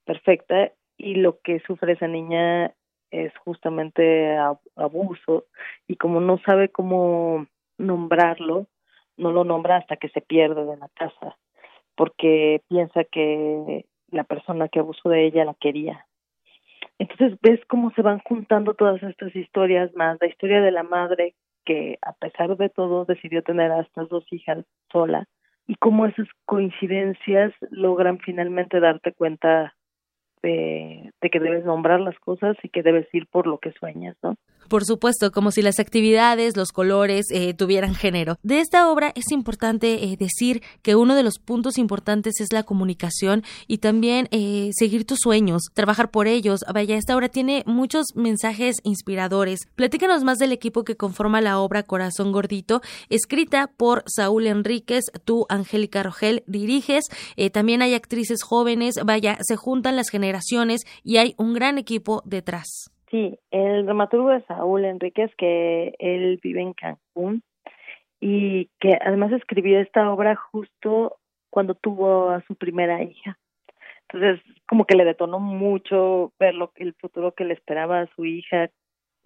perfecta 0.05 0.73
y 1.03 1.17
lo 1.17 1.41
que 1.41 1.61
sufre 1.67 1.95
esa 1.95 2.07
niña 2.07 2.73
es 3.11 3.37
justamente 3.39 4.37
abuso 4.77 5.45
y 5.87 5.97
como 5.97 6.21
no 6.21 6.39
sabe 6.47 6.71
cómo 6.71 7.47
nombrarlo, 7.77 8.69
no 9.17 9.33
lo 9.33 9.45
nombra 9.45 9.77
hasta 9.77 9.97
que 9.97 10.09
se 10.09 10.23
pierde 10.23 10.65
de 10.65 10.77
la 10.77 10.89
casa 10.95 11.37
porque 11.95 12.63
piensa 12.69 13.05
que 13.05 13.85
la 14.11 14.25
persona 14.25 14.69
que 14.69 14.79
abusó 14.79 15.09
de 15.09 15.27
ella 15.27 15.45
la 15.45 15.55
quería. 15.55 16.07
Entonces 16.99 17.39
ves 17.43 17.61
cómo 17.69 17.91
se 17.93 18.03
van 18.03 18.21
juntando 18.21 18.75
todas 18.75 19.03
estas 19.03 19.35
historias 19.35 19.95
más, 19.95 20.19
la 20.21 20.29
historia 20.29 20.61
de 20.61 20.71
la 20.71 20.83
madre 20.83 21.35
que 21.65 21.99
a 22.03 22.13
pesar 22.13 22.57
de 22.57 22.69
todo 22.69 23.05
decidió 23.05 23.43
tener 23.43 23.71
a 23.71 23.81
estas 23.81 24.09
dos 24.09 24.25
hijas 24.33 24.65
sola 24.91 25.27
y 25.67 25.75
cómo 25.77 26.07
esas 26.07 26.29
coincidencias 26.45 27.53
logran 27.71 28.19
finalmente 28.19 28.81
darte 28.81 29.13
cuenta 29.13 29.75
de, 30.43 31.13
que 31.21 31.41
debes 31.41 31.65
nombrar 31.65 32.01
las 32.01 32.19
cosas 32.19 32.57
y 32.63 32.69
que 32.69 32.83
debes 32.83 33.07
ir 33.15 33.27
por 33.29 33.47
lo 33.47 33.59
que 33.59 33.73
sueñas, 33.73 34.17
¿no? 34.23 34.37
Por 34.73 34.87
supuesto, 34.87 35.33
como 35.33 35.51
si 35.51 35.61
las 35.61 35.79
actividades, 35.79 36.57
los 36.57 36.73
colores 36.73 37.27
eh, 37.31 37.53
tuvieran 37.53 37.95
género. 37.95 38.39
De 38.43 38.61
esta 38.61 38.91
obra 38.91 39.13
es 39.15 39.31
importante 39.31 40.03
eh, 40.03 40.17
decir 40.17 40.63
que 40.81 40.97
uno 40.97 41.15
de 41.15 41.23
los 41.23 41.39
puntos 41.39 41.77
importantes 41.77 42.41
es 42.41 42.55
la 42.55 42.63
comunicación 42.63 43.45
y 43.67 43.79
también 43.79 44.29
eh, 44.31 44.71
seguir 44.73 45.05
tus 45.05 45.19
sueños, 45.21 45.65
trabajar 45.75 46.11
por 46.11 46.27
ellos. 46.27 46.61
Vaya, 46.73 46.97
esta 46.97 47.15
obra 47.15 47.29
tiene 47.29 47.65
muchos 47.67 48.17
mensajes 48.17 48.77
inspiradores. 48.83 49.61
Platícanos 49.75 50.25
más 50.25 50.39
del 50.39 50.53
equipo 50.53 50.85
que 50.85 50.97
conforma 50.97 51.43
la 51.43 51.59
obra 51.59 51.83
Corazón 51.83 52.33
Gordito, 52.33 52.81
escrita 53.11 53.67
por 53.67 54.05
Saúl 54.07 54.47
Enríquez, 54.47 55.05
tú, 55.27 55.45
Angélica 55.51 56.03
Rogel, 56.03 56.45
diriges. 56.47 57.05
también 57.53 57.83
hay 57.83 57.93
actrices 57.93 58.43
jóvenes. 58.43 58.95
Vaya, 59.05 59.37
se 59.43 59.57
juntan 59.57 59.97
las 59.97 60.09
generaciones 60.09 60.81
y 61.05 61.19
hay 61.19 61.35
un 61.37 61.53
gran 61.53 61.77
equipo 61.77 62.23
detrás. 62.25 62.92
Sí, 63.13 63.39
el 63.51 63.85
dramaturgo 63.85 64.33
es 64.33 64.43
Saúl 64.47 64.87
Enríquez, 64.87 65.31
que 65.37 65.95
él 65.99 66.41
vive 66.43 66.63
en 66.63 66.73
Cancún 66.73 67.43
y 68.21 68.71
que 68.81 68.99
además 69.05 69.33
escribió 69.33 69.79
esta 69.81 70.11
obra 70.11 70.35
justo 70.35 71.19
cuando 71.51 71.75
tuvo 71.75 72.31
a 72.31 72.41
su 72.47 72.55
primera 72.55 73.03
hija. 73.03 73.39
Entonces, 74.09 74.41
como 74.67 74.87
que 74.87 74.97
le 74.97 75.05
detonó 75.05 75.41
mucho 75.41 76.33
ver 76.41 76.55
lo, 76.55 76.73
el 76.77 76.95
futuro 76.95 77.33
que 77.33 77.45
le 77.45 77.53
esperaba 77.53 78.01
a 78.01 78.07
su 78.17 78.25
hija 78.25 78.71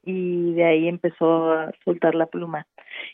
y 0.03 0.55
de 0.55 0.64
ahí 0.64 0.89
empezó 0.89 1.53
a 1.53 1.70
soltar 1.84 2.16
la 2.16 2.26
pluma. 2.26 2.66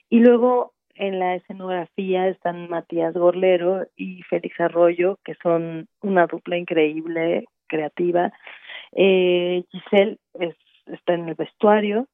Y 0.09 0.21
luego 0.21 0.73
en 0.95 1.19
la 1.19 1.35
escenografía 1.35 2.29
están 2.29 2.71
Matías 2.71 3.13
Gorlero 3.13 3.87
y 3.95 4.23
Félix 4.23 4.59
Arroyo, 4.59 5.19
que 5.23 5.35
son 5.43 5.87
una 6.01 6.27
dupla 6.27 6.57
increíble, 6.57 7.45
creativa. 7.67 8.33
Eh, 8.93 9.65
Giselle 9.71 10.19
es, 10.39 10.57
está 10.87 11.15
en 11.15 11.29
el 11.29 11.35
vestuario 11.35 12.07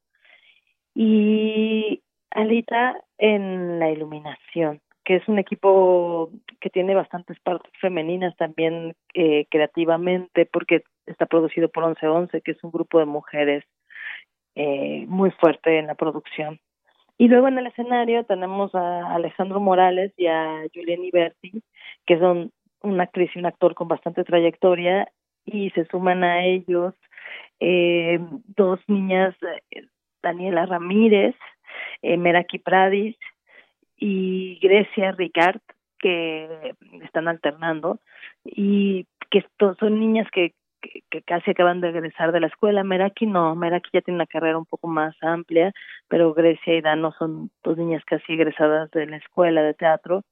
y 0.94 2.02
Alita 2.30 2.96
en 3.18 3.78
la 3.78 3.90
iluminación, 3.90 4.80
que 5.04 5.16
es 5.16 5.28
un 5.28 5.38
equipo 5.38 6.30
que 6.60 6.70
tiene 6.70 6.94
bastantes 6.94 7.38
partes 7.40 7.72
femeninas 7.80 8.36
también 8.36 8.94
eh, 9.14 9.46
creativamente, 9.50 10.46
porque 10.46 10.82
está 11.06 11.26
producido 11.26 11.68
por 11.68 11.84
1111, 11.86 12.42
que 12.42 12.52
es 12.52 12.62
un 12.62 12.70
grupo 12.70 12.98
de 12.98 13.06
mujeres 13.06 13.64
eh, 14.54 15.04
muy 15.08 15.30
fuerte 15.30 15.78
en 15.78 15.86
la 15.86 15.94
producción. 15.94 16.60
Y 17.16 17.28
luego 17.28 17.48
en 17.48 17.58
el 17.58 17.66
escenario 17.66 18.24
tenemos 18.24 18.74
a 18.74 19.14
Alejandro 19.14 19.60
Morales 19.60 20.12
y 20.16 20.26
a 20.26 20.62
Julián 20.72 21.04
Iberti, 21.04 21.62
que 22.06 22.18
son 22.18 22.52
una 22.82 23.04
actriz 23.04 23.30
y 23.34 23.40
un 23.40 23.46
actor 23.46 23.74
con 23.74 23.88
bastante 23.88 24.22
trayectoria 24.22 25.10
y 25.52 25.70
se 25.70 25.84
suman 25.86 26.24
a 26.24 26.44
ellos 26.44 26.94
eh, 27.60 28.20
dos 28.56 28.80
niñas, 28.86 29.34
eh, 29.70 29.86
Daniela 30.22 30.66
Ramírez, 30.66 31.34
eh, 32.02 32.16
Meraki 32.16 32.58
Pradis 32.58 33.16
y 33.96 34.58
Grecia 34.60 35.12
Ricard, 35.12 35.60
que 35.98 36.74
están 37.02 37.26
alternando 37.26 37.98
y 38.44 39.06
que 39.30 39.44
son 39.58 39.98
niñas 39.98 40.28
que, 40.30 40.54
que, 40.80 41.22
casi 41.22 41.50
acaban 41.50 41.80
de 41.80 41.88
egresar 41.88 42.30
de 42.30 42.40
la 42.40 42.46
escuela. 42.46 42.84
Meraki 42.84 43.26
no, 43.26 43.56
Meraki 43.56 43.90
ya 43.92 44.00
tiene 44.00 44.16
una 44.18 44.26
carrera 44.26 44.58
un 44.58 44.66
poco 44.66 44.86
más 44.86 45.16
amplia, 45.22 45.72
pero 46.06 46.34
Grecia 46.34 46.74
y 46.74 46.80
Dano 46.80 47.12
son 47.18 47.50
dos 47.64 47.76
niñas 47.76 48.04
casi 48.04 48.34
egresadas 48.34 48.90
de 48.92 49.06
la 49.06 49.16
escuela 49.16 49.62
de 49.62 49.74
teatro. 49.74 50.22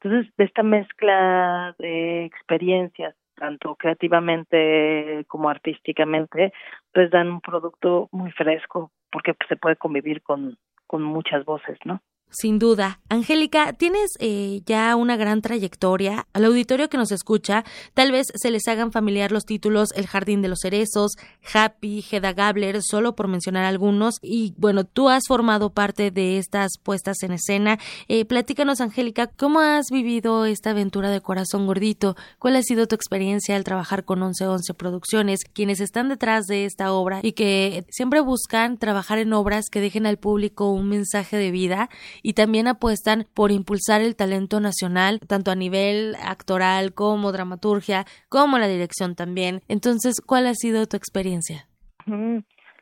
Entonces, 0.00 0.32
de 0.38 0.44
esta 0.44 0.62
mezcla 0.62 1.74
de 1.78 2.24
experiencias 2.24 3.14
tanto 3.40 3.74
creativamente 3.74 5.24
como 5.26 5.48
artísticamente, 5.48 6.52
pues 6.92 7.10
dan 7.10 7.28
un 7.28 7.40
producto 7.40 8.08
muy 8.12 8.30
fresco 8.32 8.92
porque 9.10 9.34
se 9.48 9.56
puede 9.56 9.76
convivir 9.76 10.22
con, 10.22 10.58
con 10.86 11.02
muchas 11.02 11.46
voces, 11.46 11.78
¿no? 11.86 12.02
Sin 12.32 12.60
duda. 12.60 13.00
Angélica, 13.08 13.72
tienes 13.72 14.12
eh, 14.20 14.62
ya 14.64 14.94
una 14.94 15.16
gran 15.16 15.42
trayectoria. 15.42 16.28
Al 16.32 16.44
auditorio 16.44 16.88
que 16.88 16.96
nos 16.96 17.10
escucha, 17.10 17.64
tal 17.92 18.12
vez 18.12 18.28
se 18.34 18.52
les 18.52 18.68
hagan 18.68 18.92
familiar 18.92 19.32
los 19.32 19.44
títulos 19.44 19.88
El 19.96 20.06
Jardín 20.06 20.40
de 20.40 20.46
los 20.46 20.60
Cerezos, 20.62 21.16
Happy, 21.52 22.04
Hedda 22.08 22.32
Gabler, 22.32 22.82
solo 22.82 23.16
por 23.16 23.26
mencionar 23.26 23.64
algunos. 23.64 24.14
Y 24.22 24.54
bueno, 24.58 24.84
tú 24.84 25.08
has 25.08 25.24
formado 25.26 25.70
parte 25.70 26.12
de 26.12 26.38
estas 26.38 26.78
puestas 26.80 27.20
en 27.24 27.32
escena. 27.32 27.80
Eh, 28.06 28.24
platícanos, 28.24 28.80
Angélica, 28.80 29.26
¿cómo 29.26 29.58
has 29.58 29.86
vivido 29.90 30.46
esta 30.46 30.70
aventura 30.70 31.10
de 31.10 31.20
Corazón 31.20 31.66
Gordito? 31.66 32.14
¿Cuál 32.38 32.54
ha 32.54 32.62
sido 32.62 32.86
tu 32.86 32.94
experiencia 32.94 33.56
al 33.56 33.64
trabajar 33.64 34.04
con 34.04 34.20
1111 34.20 34.72
Producciones, 34.74 35.40
quienes 35.52 35.80
están 35.80 36.08
detrás 36.08 36.46
de 36.46 36.64
esta 36.64 36.92
obra 36.92 37.20
y 37.24 37.32
que 37.32 37.84
siempre 37.90 38.20
buscan 38.20 38.78
trabajar 38.78 39.18
en 39.18 39.32
obras 39.32 39.64
que 39.68 39.80
dejen 39.80 40.06
al 40.06 40.18
público 40.18 40.70
un 40.70 40.88
mensaje 40.88 41.36
de 41.36 41.50
vida? 41.50 41.90
Y 42.22 42.34
también 42.34 42.68
apuestan 42.68 43.26
por 43.34 43.50
impulsar 43.50 44.00
el 44.00 44.16
talento 44.16 44.60
nacional, 44.60 45.20
tanto 45.20 45.50
a 45.50 45.54
nivel 45.54 46.14
actoral 46.22 46.92
como 46.94 47.32
dramaturgia, 47.32 48.04
como 48.28 48.58
la 48.58 48.68
dirección 48.68 49.14
también. 49.14 49.60
Entonces, 49.68 50.20
¿cuál 50.24 50.46
ha 50.46 50.54
sido 50.54 50.86
tu 50.86 50.96
experiencia? 50.96 51.66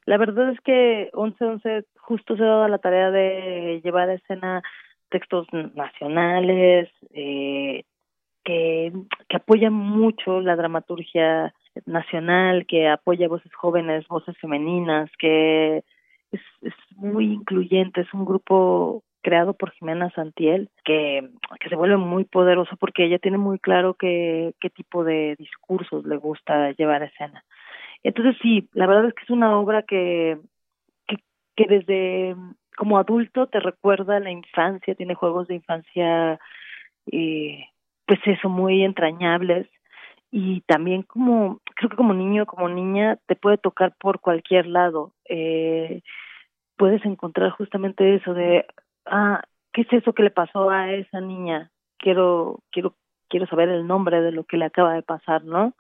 La 0.07 0.16
verdad 0.16 0.51
es 0.51 0.61
que 0.61 1.11
1111 1.14 1.84
justo 1.97 2.36
se 2.36 2.43
ha 2.43 2.47
dado 2.47 2.68
la 2.68 2.78
tarea 2.78 3.11
de 3.11 3.80
llevar 3.84 4.09
a 4.09 4.14
escena 4.14 4.62
textos 5.11 5.47
nacionales 5.53 6.89
eh, 7.12 7.84
que, 8.45 8.93
que 9.28 9.36
apoyan 9.36 9.74
mucho 9.74 10.41
la 10.41 10.57
dramaturgia 10.57 11.53
nacional, 11.86 12.66
que 12.66 12.89
apoya 12.89 13.28
voces 13.28 13.53
jóvenes, 13.55 14.09
voces 14.09 14.36
femeninas, 14.39 15.11
que 15.18 15.82
es, 16.32 16.41
es 16.62 16.74
muy 16.97 17.26
incluyente, 17.26 18.01
es 18.01 18.14
un 18.14 18.24
grupo 18.24 19.03
creado 19.23 19.55
por 19.55 19.73
Jimena 19.73 20.11
Santiel, 20.11 20.71
que, 20.85 21.29
que 21.61 21.69
se 21.69 21.77
vuelve 21.77 21.97
muy 21.97 22.25
poderoso 22.25 22.77
porque 22.77 23.05
ella 23.05 23.19
tiene 23.19 23.39
muy 23.39 23.59
claro 23.59 23.95
qué, 23.95 24.55
qué 24.61 24.71
tipo 24.71 25.05
de 25.05 25.37
discursos 25.39 26.05
le 26.07 26.16
gusta 26.16 26.73
llevar 26.73 27.03
a 27.03 27.07
escena. 27.07 27.45
Entonces 28.03 28.37
sí, 28.43 28.69
la 28.73 28.87
verdad 28.87 29.07
es 29.07 29.14
que 29.14 29.25
es 29.25 29.31
una 29.31 29.59
obra 29.59 29.83
que, 29.83 30.39
que, 31.07 31.16
que 31.57 31.64
desde 31.66 32.37
como 32.77 32.99
adulto 32.99 33.49
te 33.49 33.59
recuerda 33.59 34.21
la 34.21 34.31
infancia, 34.31 34.95
tiene 34.95 35.14
juegos 35.14 35.49
de 35.49 35.57
infancia, 35.57 36.39
pues 37.05 38.21
eso, 38.25 38.49
muy 38.49 38.85
entrañables 38.85 39.69
y 40.31 40.61
también 40.62 41.03
como 41.03 41.61
creo 41.75 41.91
que 41.91 41.97
como 41.97 42.12
niño 42.14 42.47
como 42.47 42.69
niña 42.69 43.19
te 43.27 43.35
puede 43.35 43.57
tocar 43.57 43.95
por 43.99 44.21
cualquier 44.21 44.66
lado 44.66 45.14
eh, 45.27 46.03
puedes 46.77 47.05
encontrar 47.07 47.51
justamente 47.51 48.14
eso 48.14 48.35
de 48.35 48.66
ah, 49.11 49.43
¿qué 49.73 49.83
es 49.83 49.93
eso 49.93 50.13
que 50.13 50.23
le 50.23 50.31
pasó 50.31 50.71
a 50.71 50.93
esa 50.93 51.21
niña? 51.21 51.71
Quiero, 51.99 52.61
quiero, 52.71 52.95
quiero 53.29 53.47
saber 53.47 53.69
el 53.69 53.87
nombre 53.87 54.21
de 54.21 54.33
lo 54.33 54.45
que 54.45 54.57
le 54.57 54.67
acaba 54.67 54.95
de 54.95 55.03
pasar, 55.03 55.45
¿no? 55.45 55.75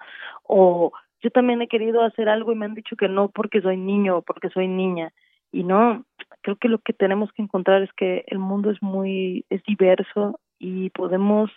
O 0.44 0.92
yo 1.20 1.30
también 1.30 1.62
he 1.62 1.68
querido 1.68 2.02
hacer 2.02 2.28
algo 2.28 2.52
y 2.52 2.56
me 2.56 2.66
han 2.66 2.74
dicho 2.74 2.96
que 2.96 3.08
no 3.08 3.28
porque 3.28 3.60
soy 3.60 3.76
niño 3.76 4.18
o 4.18 4.22
porque 4.22 4.50
soy 4.50 4.68
niña. 4.68 5.12
Y 5.50 5.64
no, 5.64 6.04
creo 6.42 6.56
que 6.56 6.68
lo 6.68 6.78
que 6.78 6.92
tenemos 6.92 7.32
que 7.32 7.42
encontrar 7.42 7.82
es 7.82 7.92
que 7.94 8.24
el 8.28 8.38
mundo 8.38 8.70
es 8.70 8.82
muy, 8.82 9.44
es 9.50 9.62
diverso 9.64 10.38
y 10.58 10.90
podemos 10.90 11.50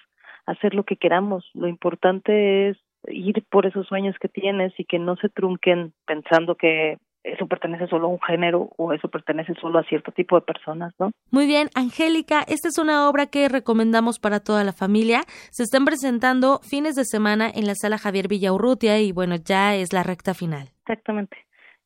hacer 0.45 0.73
lo 0.73 0.83
que 0.83 0.95
queramos. 0.95 1.49
Lo 1.53 1.67
importante 1.67 2.69
es 2.69 2.77
ir 3.07 3.43
por 3.49 3.65
esos 3.65 3.87
sueños 3.87 4.15
que 4.19 4.29
tienes 4.29 4.73
y 4.79 4.85
que 4.85 4.99
no 4.99 5.15
se 5.17 5.29
trunquen 5.29 5.93
pensando 6.05 6.55
que 6.55 6.97
eso 7.23 7.47
pertenece 7.47 7.87
solo 7.87 8.07
a 8.07 8.09
un 8.09 8.19
género 8.21 8.69
o 8.77 8.93
eso 8.93 9.07
pertenece 9.07 9.53
solo 9.55 9.79
a 9.79 9.83
cierto 9.83 10.11
tipo 10.11 10.35
de 10.35 10.41
personas, 10.41 10.93
¿no? 10.99 11.11
Muy 11.29 11.45
bien, 11.45 11.69
Angélica, 11.75 12.41
esta 12.47 12.67
es 12.67 12.77
una 12.77 13.09
obra 13.09 13.27
que 13.27 13.47
recomendamos 13.47 14.19
para 14.19 14.39
toda 14.39 14.63
la 14.63 14.73
familia. 14.73 15.21
Se 15.51 15.63
están 15.63 15.85
presentando 15.85 16.59
fines 16.59 16.95
de 16.95 17.05
semana 17.05 17.49
en 17.53 17.67
la 17.67 17.75
sala 17.75 17.97
Javier 17.97 18.27
Villaurrutia 18.27 18.99
y 18.99 19.11
bueno, 19.11 19.35
ya 19.35 19.75
es 19.75 19.93
la 19.93 20.03
recta 20.03 20.33
final. 20.33 20.69
Exactamente. 20.81 21.37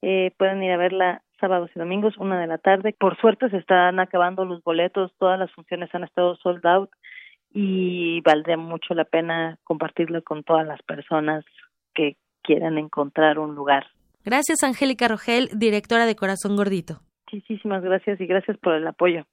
Eh, 0.02 0.32
pueden 0.38 0.64
ir 0.64 0.72
a 0.72 0.78
verla 0.78 1.22
sábados 1.40 1.70
y 1.76 1.80
domingos, 1.80 2.18
una 2.18 2.40
de 2.40 2.48
la 2.48 2.58
tarde. 2.58 2.96
Por 2.98 3.18
suerte 3.18 3.50
se 3.50 3.58
están 3.58 4.00
acabando 4.00 4.46
los 4.46 4.64
boletos, 4.64 5.12
todas 5.20 5.38
las 5.38 5.52
funciones 5.52 5.94
han 5.94 6.04
estado 6.04 6.36
sold 6.38 6.66
out 6.66 6.90
y 7.54 8.22
valdría 8.22 8.58
mucho 8.58 8.94
la 8.94 9.06
pena 9.06 9.58
compartirlo 9.64 10.22
con 10.24 10.44
todas 10.44 10.66
las 10.66 10.82
personas 10.84 11.44
que 11.94 12.18
quieran 12.42 12.78
encontrar 12.78 13.40
un 13.40 13.56
lugar 13.56 13.86
Gracias, 14.26 14.64
Angélica 14.64 15.08
Rogel, 15.08 15.50
directora 15.56 16.08
de 16.08 16.16
Corazón 16.16 16.56
Gordito. 16.56 17.02
Muchísimas 17.32 17.84
gracias 17.84 18.20
y 18.20 18.26
gracias 18.26 18.58
por 18.58 18.74
el 18.74 18.88
apoyo. 18.88 19.26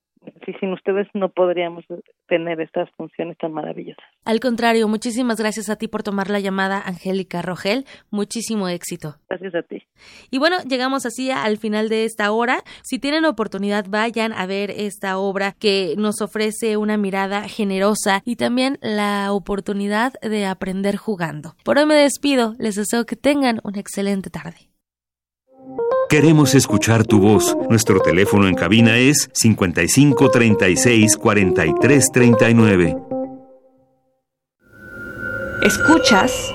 Sí, 0.45 0.53
sin 0.61 0.73
ustedes 0.73 1.09
no 1.15 1.31
podríamos 1.31 1.85
tener 2.29 2.61
estas 2.61 2.89
funciones 2.97 3.37
tan 3.39 3.53
maravillosas. 3.53 4.05
Al 4.25 4.39
contrario, 4.39 4.87
muchísimas 4.87 5.39
gracias 5.39 5.69
a 5.69 5.77
ti 5.77 5.89
por 5.89 6.03
tomar 6.03 6.31
la 6.31 6.41
llamada, 6.41 6.81
Angélica 6.85 7.43
Rogel. 7.43 7.87
Muchísimo 8.11 8.69
éxito. 8.69 9.17
Gracias 9.29 9.55
a 9.55 9.63
ti. 9.63 9.83
Y 10.31 10.39
bueno, 10.39 10.59
llegamos 10.69 11.07
así 11.07 11.31
al 11.31 11.57
final 11.57 11.89
de 11.89 12.05
esta 12.05 12.31
hora. 12.31 12.63
Si 12.83 12.99
tienen 12.99 13.25
oportunidad, 13.25 13.87
vayan 13.89 14.33
a 14.33 14.47
ver 14.47 14.71
esta 14.71 15.19
obra 15.19 15.53
que 15.53 15.95
nos 15.97 16.21
ofrece 16.21 16.77
una 16.77 16.97
mirada 16.97 17.49
generosa 17.49 18.23
y 18.25 18.37
también 18.37 18.79
la 18.81 19.33
oportunidad 19.33 20.13
de 20.23 20.47
aprender 20.47 20.97
jugando. 20.97 21.55
Por 21.65 21.79
hoy 21.79 21.87
me 21.87 21.95
despido. 21.95 22.55
Les 22.59 22.77
deseo 22.77 23.07
que 23.07 23.17
tengan 23.17 23.61
una 23.65 23.81
excelente 23.81 24.31
tarde. 24.31 24.72
Queremos 26.13 26.55
escuchar 26.55 27.07
tu 27.07 27.21
voz. 27.21 27.57
Nuestro 27.71 27.99
teléfono 28.01 28.47
en 28.47 28.55
cabina 28.55 28.99
es 28.99 29.31
55 29.33 30.31
36 30.31 31.17
43 31.17 32.13
39. 32.13 32.97
Escuchas 35.63 36.53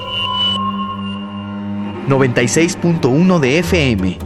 96.1 2.07 3.39
de 3.39 3.57
FM. 3.57 4.19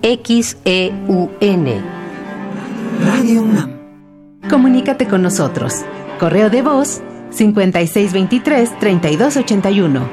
XEUN. 0.00 1.66
Radio 3.04 3.42
UNAM. 3.42 3.70
Comunícate 4.48 5.06
con 5.06 5.20
nosotros. 5.20 5.84
Correo 6.18 6.48
de 6.48 6.62
voz 6.62 7.02
5623 7.32 8.78
3281. 8.78 10.08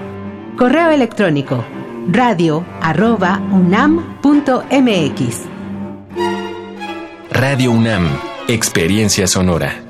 Correo 0.57 0.89
electrónico 0.89 1.63
radio 2.09 2.65
arroba 2.81 3.39
unam.mx. 3.51 5.35
Radio 7.31 7.71
UNAM, 7.71 8.19
Experiencia 8.47 9.27
Sonora. 9.27 9.83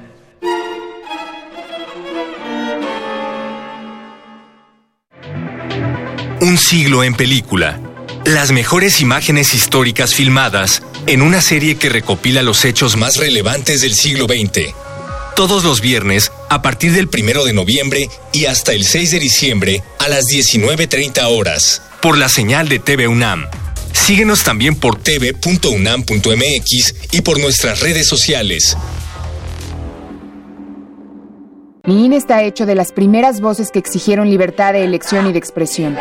Un 6.41 6.57
siglo 6.57 7.03
en 7.03 7.14
película. 7.14 7.80
Las 8.26 8.51
mejores 8.51 9.01
imágenes 9.01 9.53
históricas 9.53 10.14
filmadas 10.14 10.84
en 11.07 11.22
una 11.22 11.41
serie 11.41 11.76
que 11.76 11.89
recopila 11.89 12.43
los 12.43 12.66
hechos 12.66 12.97
más 12.97 13.18
relevantes 13.18 13.82
del 13.82 13.93
siglo 13.93 14.26
XX 14.26 14.74
todos 15.36 15.64
los 15.64 15.82
viernes 15.82 16.32
a 16.49 16.62
partir 16.62 16.91
del 16.91 17.07
1 17.07 17.45
de 17.45 17.53
noviembre 17.53 18.09
y 18.32 18.45
hasta 18.45 18.74
el 18.74 18.84
6 18.84 19.12
de 19.12 19.20
diciembre 19.20 19.84
a 19.97 20.07
las 20.07 20.26
19.30 20.26 21.24
horas 21.26 21.82
por 22.02 22.18
la 22.18 22.28
señal 22.28 22.68
de 22.68 22.80
TV 22.80 23.08
UNAM. 23.08 23.45
Síguenos 23.93 24.43
también 24.43 24.76
por 24.76 24.97
tv.unam.mx 24.97 26.95
y 27.12 27.22
por 27.22 27.39
nuestras 27.39 27.80
redes 27.82 28.08
sociales. 28.08 28.76
Mi 31.86 32.06
INE 32.06 32.18
está 32.18 32.43
hecho 32.43 32.66
de 32.66 32.76
las 32.76 32.91
primeras 32.91 33.41
voces 33.41 33.72
que 33.72 33.80
exigieron 33.80 34.30
libertad 34.30 34.74
de 34.74 34.84
elección 34.84 35.28
y 35.28 35.32
de 35.32 35.39
expresión. 35.39 35.97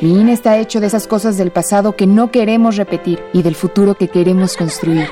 Mi 0.00 0.20
INE 0.20 0.32
está 0.32 0.58
hecho 0.58 0.80
de 0.80 0.86
esas 0.86 1.06
cosas 1.06 1.36
del 1.36 1.50
pasado 1.50 1.96
que 1.96 2.06
no 2.06 2.30
queremos 2.30 2.76
repetir 2.76 3.22
y 3.32 3.42
del 3.42 3.54
futuro 3.54 3.94
que 3.94 4.08
queremos 4.08 4.56
construir. 4.56 5.08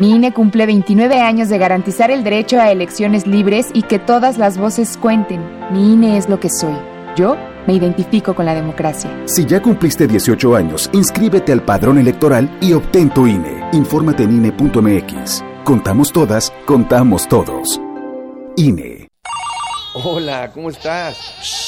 Mi 0.00 0.16
INE 0.16 0.32
cumple 0.32 0.66
29 0.66 1.20
años 1.20 1.48
de 1.48 1.58
garantizar 1.58 2.10
el 2.10 2.24
derecho 2.24 2.60
a 2.60 2.70
elecciones 2.70 3.26
libres 3.26 3.66
y 3.72 3.82
que 3.82 3.98
todas 3.98 4.38
las 4.38 4.58
voces 4.58 4.96
cuenten. 4.96 5.40
Mi 5.72 5.94
INE 5.94 6.16
es 6.18 6.28
lo 6.28 6.40
que 6.40 6.50
soy. 6.50 6.76
Yo 7.16 7.36
me 7.68 7.74
identifico 7.74 8.34
con 8.34 8.46
la 8.46 8.54
democracia. 8.54 9.10
Si 9.26 9.44
ya 9.44 9.60
cumpliste 9.60 10.06
18 10.06 10.56
años, 10.56 10.88
inscríbete 10.94 11.52
al 11.52 11.62
padrón 11.62 11.98
electoral 11.98 12.58
y 12.62 12.72
obtén 12.72 13.10
tu 13.10 13.26
INE. 13.26 13.68
Infórmate 13.72 14.22
en 14.22 14.32
INE.mx. 14.32 15.44
Contamos 15.64 16.10
todas, 16.10 16.50
contamos 16.64 17.28
todos. 17.28 17.78
INE. 18.56 19.08
Hola, 19.94 20.50
¿cómo 20.54 20.70
estás? 20.70 21.67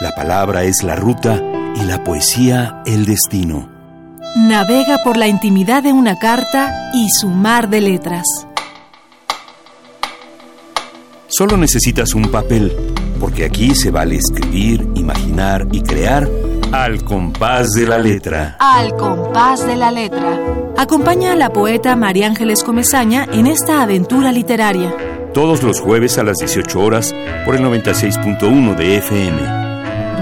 la 0.00 0.12
palabra 0.12 0.64
es 0.64 0.82
la 0.82 0.96
ruta 0.96 1.42
y 1.76 1.84
la 1.84 2.02
poesía 2.02 2.82
el 2.86 3.04
destino. 3.04 3.68
Navega 4.36 4.98
por 5.04 5.16
la 5.16 5.28
intimidad 5.28 5.82
de 5.82 5.92
una 5.92 6.16
carta 6.16 6.90
y 6.94 7.08
su 7.10 7.28
mar 7.28 7.68
de 7.68 7.80
letras. 7.82 8.24
Solo 11.28 11.56
necesitas 11.56 12.14
un 12.14 12.30
papel, 12.30 12.74
porque 13.20 13.44
aquí 13.44 13.74
se 13.74 13.90
vale 13.90 14.16
escribir, 14.16 14.88
imaginar 14.94 15.66
y 15.70 15.82
crear 15.82 16.28
al 16.72 17.04
compás 17.04 17.72
de 17.72 17.86
la 17.86 17.98
letra. 17.98 18.56
Al 18.58 18.96
compás 18.96 19.66
de 19.66 19.76
la 19.76 19.90
letra. 19.90 20.40
Acompaña 20.78 21.32
a 21.32 21.36
la 21.36 21.52
poeta 21.52 21.94
María 21.94 22.26
Ángeles 22.26 22.62
Comezaña 22.64 23.26
en 23.32 23.46
esta 23.46 23.82
aventura 23.82 24.32
literaria. 24.32 24.94
Todos 25.34 25.62
los 25.62 25.80
jueves 25.80 26.18
a 26.18 26.24
las 26.24 26.38
18 26.38 26.80
horas 26.80 27.14
por 27.44 27.54
el 27.54 27.62
96.1 27.62 28.76
de 28.76 28.96
FM. 28.96 29.59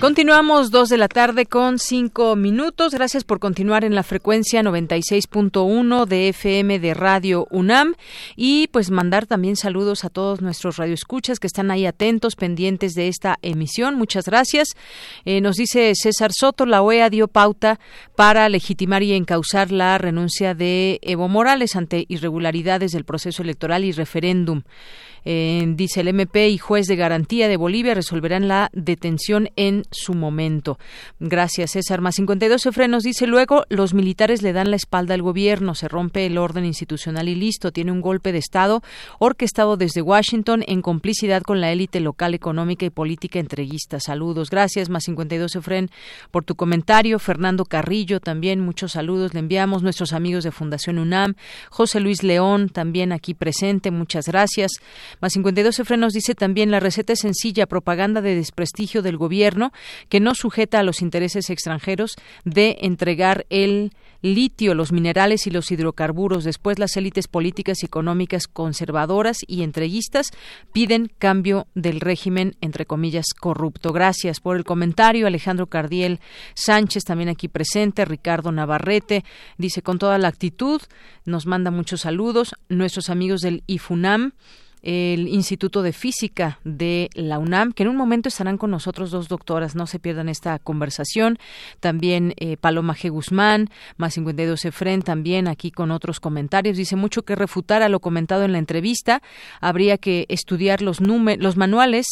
Continuamos 0.05 0.69
dos 0.69 0.89
de 0.89 0.99
la 0.99 1.07
tarde 1.07 1.47
con 1.47 1.79
cinco 1.79 2.35
minutos. 2.35 2.93
Gracias 2.93 3.23
por 3.23 3.39
continuar 3.39 3.83
en 3.83 3.95
la 3.95 4.03
frecuencia 4.03 4.61
96.1 4.61 6.05
de 6.05 6.29
FM 6.29 6.77
de 6.77 6.93
Radio 6.93 7.47
UNAM 7.49 7.95
y 8.35 8.67
pues 8.67 8.91
mandar 8.91 9.25
también 9.25 9.55
saludos 9.55 10.05
a 10.05 10.11
todos 10.11 10.41
nuestros 10.41 10.77
radioescuchas 10.77 11.39
que 11.39 11.47
están 11.47 11.71
ahí 11.71 11.87
atentos, 11.87 12.35
pendientes 12.35 12.93
de 12.93 13.07
esta 13.07 13.39
emisión. 13.41 13.95
Muchas 13.95 14.25
gracias. 14.25 14.75
Eh, 15.25 15.41
nos 15.41 15.55
dice 15.55 15.91
César 15.95 16.31
Soto, 16.33 16.67
la 16.67 16.83
OEA 16.83 17.09
dio 17.09 17.27
pauta 17.27 17.79
para 18.15 18.47
legitimar 18.47 19.01
y 19.01 19.13
encauzar 19.13 19.71
la 19.71 19.97
renuncia 19.97 20.53
de 20.53 20.99
Evo 21.01 21.29
Morales 21.29 21.75
ante 21.75 22.05
irregularidades 22.09 22.91
del 22.91 23.05
proceso 23.05 23.41
electoral 23.41 23.83
y 23.83 23.91
referéndum. 23.91 24.61
Eh, 25.27 25.65
dice 25.69 26.01
el 26.01 26.07
MP 26.09 26.49
y 26.49 26.59
juez 26.59 26.85
de 26.85 26.95
garantía 26.95 27.47
de 27.47 27.57
Bolivia 27.57 27.95
resolverán 27.95 28.47
la 28.47 28.69
detención 28.73 29.49
en 29.55 29.83
su 29.95 30.13
momento. 30.13 30.77
Gracias, 31.19 31.71
César. 31.71 32.01
Más 32.01 32.15
52 32.15 32.69
frenos 32.71 33.03
dice 33.03 33.27
luego 33.27 33.65
los 33.69 33.93
militares 33.93 34.41
le 34.41 34.53
dan 34.53 34.69
la 34.69 34.75
espalda 34.75 35.13
al 35.13 35.21
gobierno, 35.21 35.75
se 35.75 35.87
rompe 35.87 36.25
el 36.25 36.37
orden 36.37 36.65
institucional 36.65 37.29
y 37.29 37.35
listo. 37.35 37.71
Tiene 37.71 37.91
un 37.91 38.01
golpe 38.01 38.31
de 38.31 38.37
Estado 38.37 38.81
orquestado 39.19 39.77
desde 39.77 40.01
Washington 40.01 40.63
en 40.67 40.81
complicidad 40.81 41.41
con 41.41 41.61
la 41.61 41.71
élite 41.71 41.99
local 41.99 42.33
económica 42.33 42.85
y 42.85 42.89
política 42.89 43.39
entreguista. 43.39 43.99
Saludos. 43.99 44.49
Gracias, 44.49 44.89
más 44.89 45.03
52 45.05 45.55
Efren, 45.55 45.89
por 46.31 46.43
tu 46.43 46.55
comentario. 46.55 47.19
Fernando 47.19 47.65
Carrillo 47.65 48.19
también, 48.19 48.59
muchos 48.59 48.93
saludos 48.93 49.33
le 49.33 49.39
enviamos. 49.39 49.83
Nuestros 49.83 50.13
amigos 50.13 50.43
de 50.43 50.51
Fundación 50.51 50.99
UNAM. 50.99 51.35
José 51.69 51.99
Luis 51.99 52.23
León 52.23 52.69
también 52.69 53.11
aquí 53.11 53.33
presente, 53.33 53.91
muchas 53.91 54.27
gracias. 54.27 54.71
Más 55.21 55.33
52 55.33 55.81
frenos 55.83 56.13
dice 56.13 56.35
también 56.35 56.71
la 56.71 56.79
receta 56.79 57.13
es 57.13 57.19
sencilla, 57.19 57.65
propaganda 57.67 58.21
de 58.21 58.35
desprestigio 58.35 59.01
del 59.01 59.17
gobierno 59.17 59.71
que 60.09 60.19
no 60.19 60.35
sujeta 60.35 60.79
a 60.79 60.83
los 60.83 61.01
intereses 61.01 61.49
extranjeros 61.49 62.15
de 62.43 62.77
entregar 62.81 63.45
el 63.49 63.91
litio, 64.21 64.73
los 64.73 64.91
minerales 64.91 65.45
y 65.45 65.51
los 65.51 65.71
hidrocarburos. 65.71 66.43
Después 66.43 66.79
las 66.79 66.97
élites 66.97 67.27
políticas 67.27 67.83
y 67.83 67.85
económicas 67.85 68.47
conservadoras 68.47 69.37
y 69.47 69.61
entreguistas 69.63 70.31
piden 70.73 71.11
cambio 71.19 71.67
del 71.75 72.01
régimen, 72.01 72.55
entre 72.61 72.85
comillas, 72.85 73.27
corrupto. 73.39 73.93
Gracias 73.93 74.39
por 74.39 74.57
el 74.57 74.63
comentario. 74.63 75.27
Alejandro 75.27 75.67
Cardiel 75.67 76.19
Sánchez 76.55 77.03
también 77.03 77.29
aquí 77.29 77.47
presente. 77.47 78.05
Ricardo 78.05 78.51
Navarrete 78.51 79.23
dice 79.57 79.81
con 79.81 79.99
toda 79.99 80.17
la 80.17 80.27
actitud, 80.27 80.81
nos 81.25 81.45
manda 81.45 81.69
muchos 81.71 82.01
saludos. 82.01 82.55
Nuestros 82.67 83.09
amigos 83.09 83.41
del 83.41 83.63
IFUNAM 83.67 84.33
el 84.85 85.27
Instituto 85.27 85.81
de 85.81 85.91
Física 85.93 86.59
de 86.63 87.09
la 87.15 87.39
UNAM, 87.39 87.73
que 87.73 87.83
en 87.83 87.89
un 87.89 87.97
momento 87.97 88.29
estarán 88.29 88.57
con 88.57 88.69
nosotros 88.69 89.09
dos 89.09 89.27
doctoras, 89.27 89.75
no 89.75 89.87
se 89.87 89.99
pierdan 89.99 90.29
esta 90.29 90.59
conversación. 90.59 91.39
También 91.79 92.33
eh, 92.37 92.55
Paloma 92.55 92.95
G. 92.95 93.09
Guzmán, 93.09 93.69
más 93.97 94.13
52 94.13 94.63
Efren, 94.65 95.01
también 95.01 95.47
aquí 95.47 95.71
con 95.71 95.91
otros 95.91 96.19
comentarios. 96.19 96.77
Dice 96.77 96.95
mucho 96.95 97.23
que 97.23 97.35
refutar 97.35 97.81
a 97.81 97.89
lo 97.89 97.99
comentado 97.99 98.43
en 98.43 98.51
la 98.51 98.59
entrevista. 98.59 99.23
Habría 99.59 99.97
que 99.97 100.25
estudiar 100.29 100.83
los, 100.83 100.99
los 101.01 101.57
manuales 101.57 102.05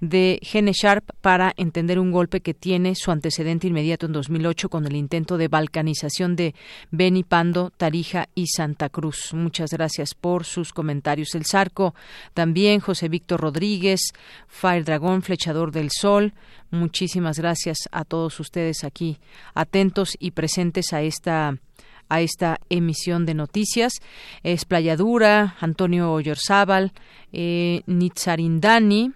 de 0.00 0.38
Gene 0.42 0.72
Sharp 0.72 1.10
para 1.22 1.54
entender 1.56 1.98
un 1.98 2.12
golpe 2.12 2.42
que 2.42 2.52
tiene 2.52 2.94
su 2.94 3.10
antecedente 3.10 3.66
inmediato 3.66 4.04
en 4.04 4.12
2008 4.12 4.68
con 4.68 4.86
el 4.86 4.96
intento 4.96 5.38
de 5.38 5.48
balcanización 5.48 6.36
de 6.36 6.54
Beni 6.90 7.24
Pando, 7.24 7.70
Tarija 7.70 8.28
y 8.34 8.48
Santa 8.48 8.90
Cruz. 8.90 9.32
Muchas 9.32 9.70
gracias 9.70 10.14
por 10.14 10.44
sus 10.44 10.74
comentarios. 10.74 11.34
El 11.34 11.46
Zarco 11.46 11.94
también 12.34 12.80
José 12.80 13.08
Víctor 13.08 13.40
Rodríguez, 13.40 14.00
Fire 14.46 14.84
Dragón, 14.84 15.22
Flechador 15.22 15.72
del 15.72 15.90
Sol. 15.90 16.32
Muchísimas 16.70 17.38
gracias 17.38 17.88
a 17.92 18.04
todos 18.04 18.38
ustedes 18.40 18.84
aquí, 18.84 19.18
atentos 19.54 20.16
y 20.18 20.32
presentes 20.32 20.92
a 20.92 21.02
esta 21.02 21.58
a 22.10 22.20
esta 22.22 22.58
emisión 22.70 23.26
de 23.26 23.34
noticias. 23.34 23.92
Es 24.42 24.64
Playadura, 24.64 25.56
Antonio 25.60 26.12
Oyorzábal, 26.12 26.92
eh, 27.32 27.82
Nitzarindani, 27.86 29.12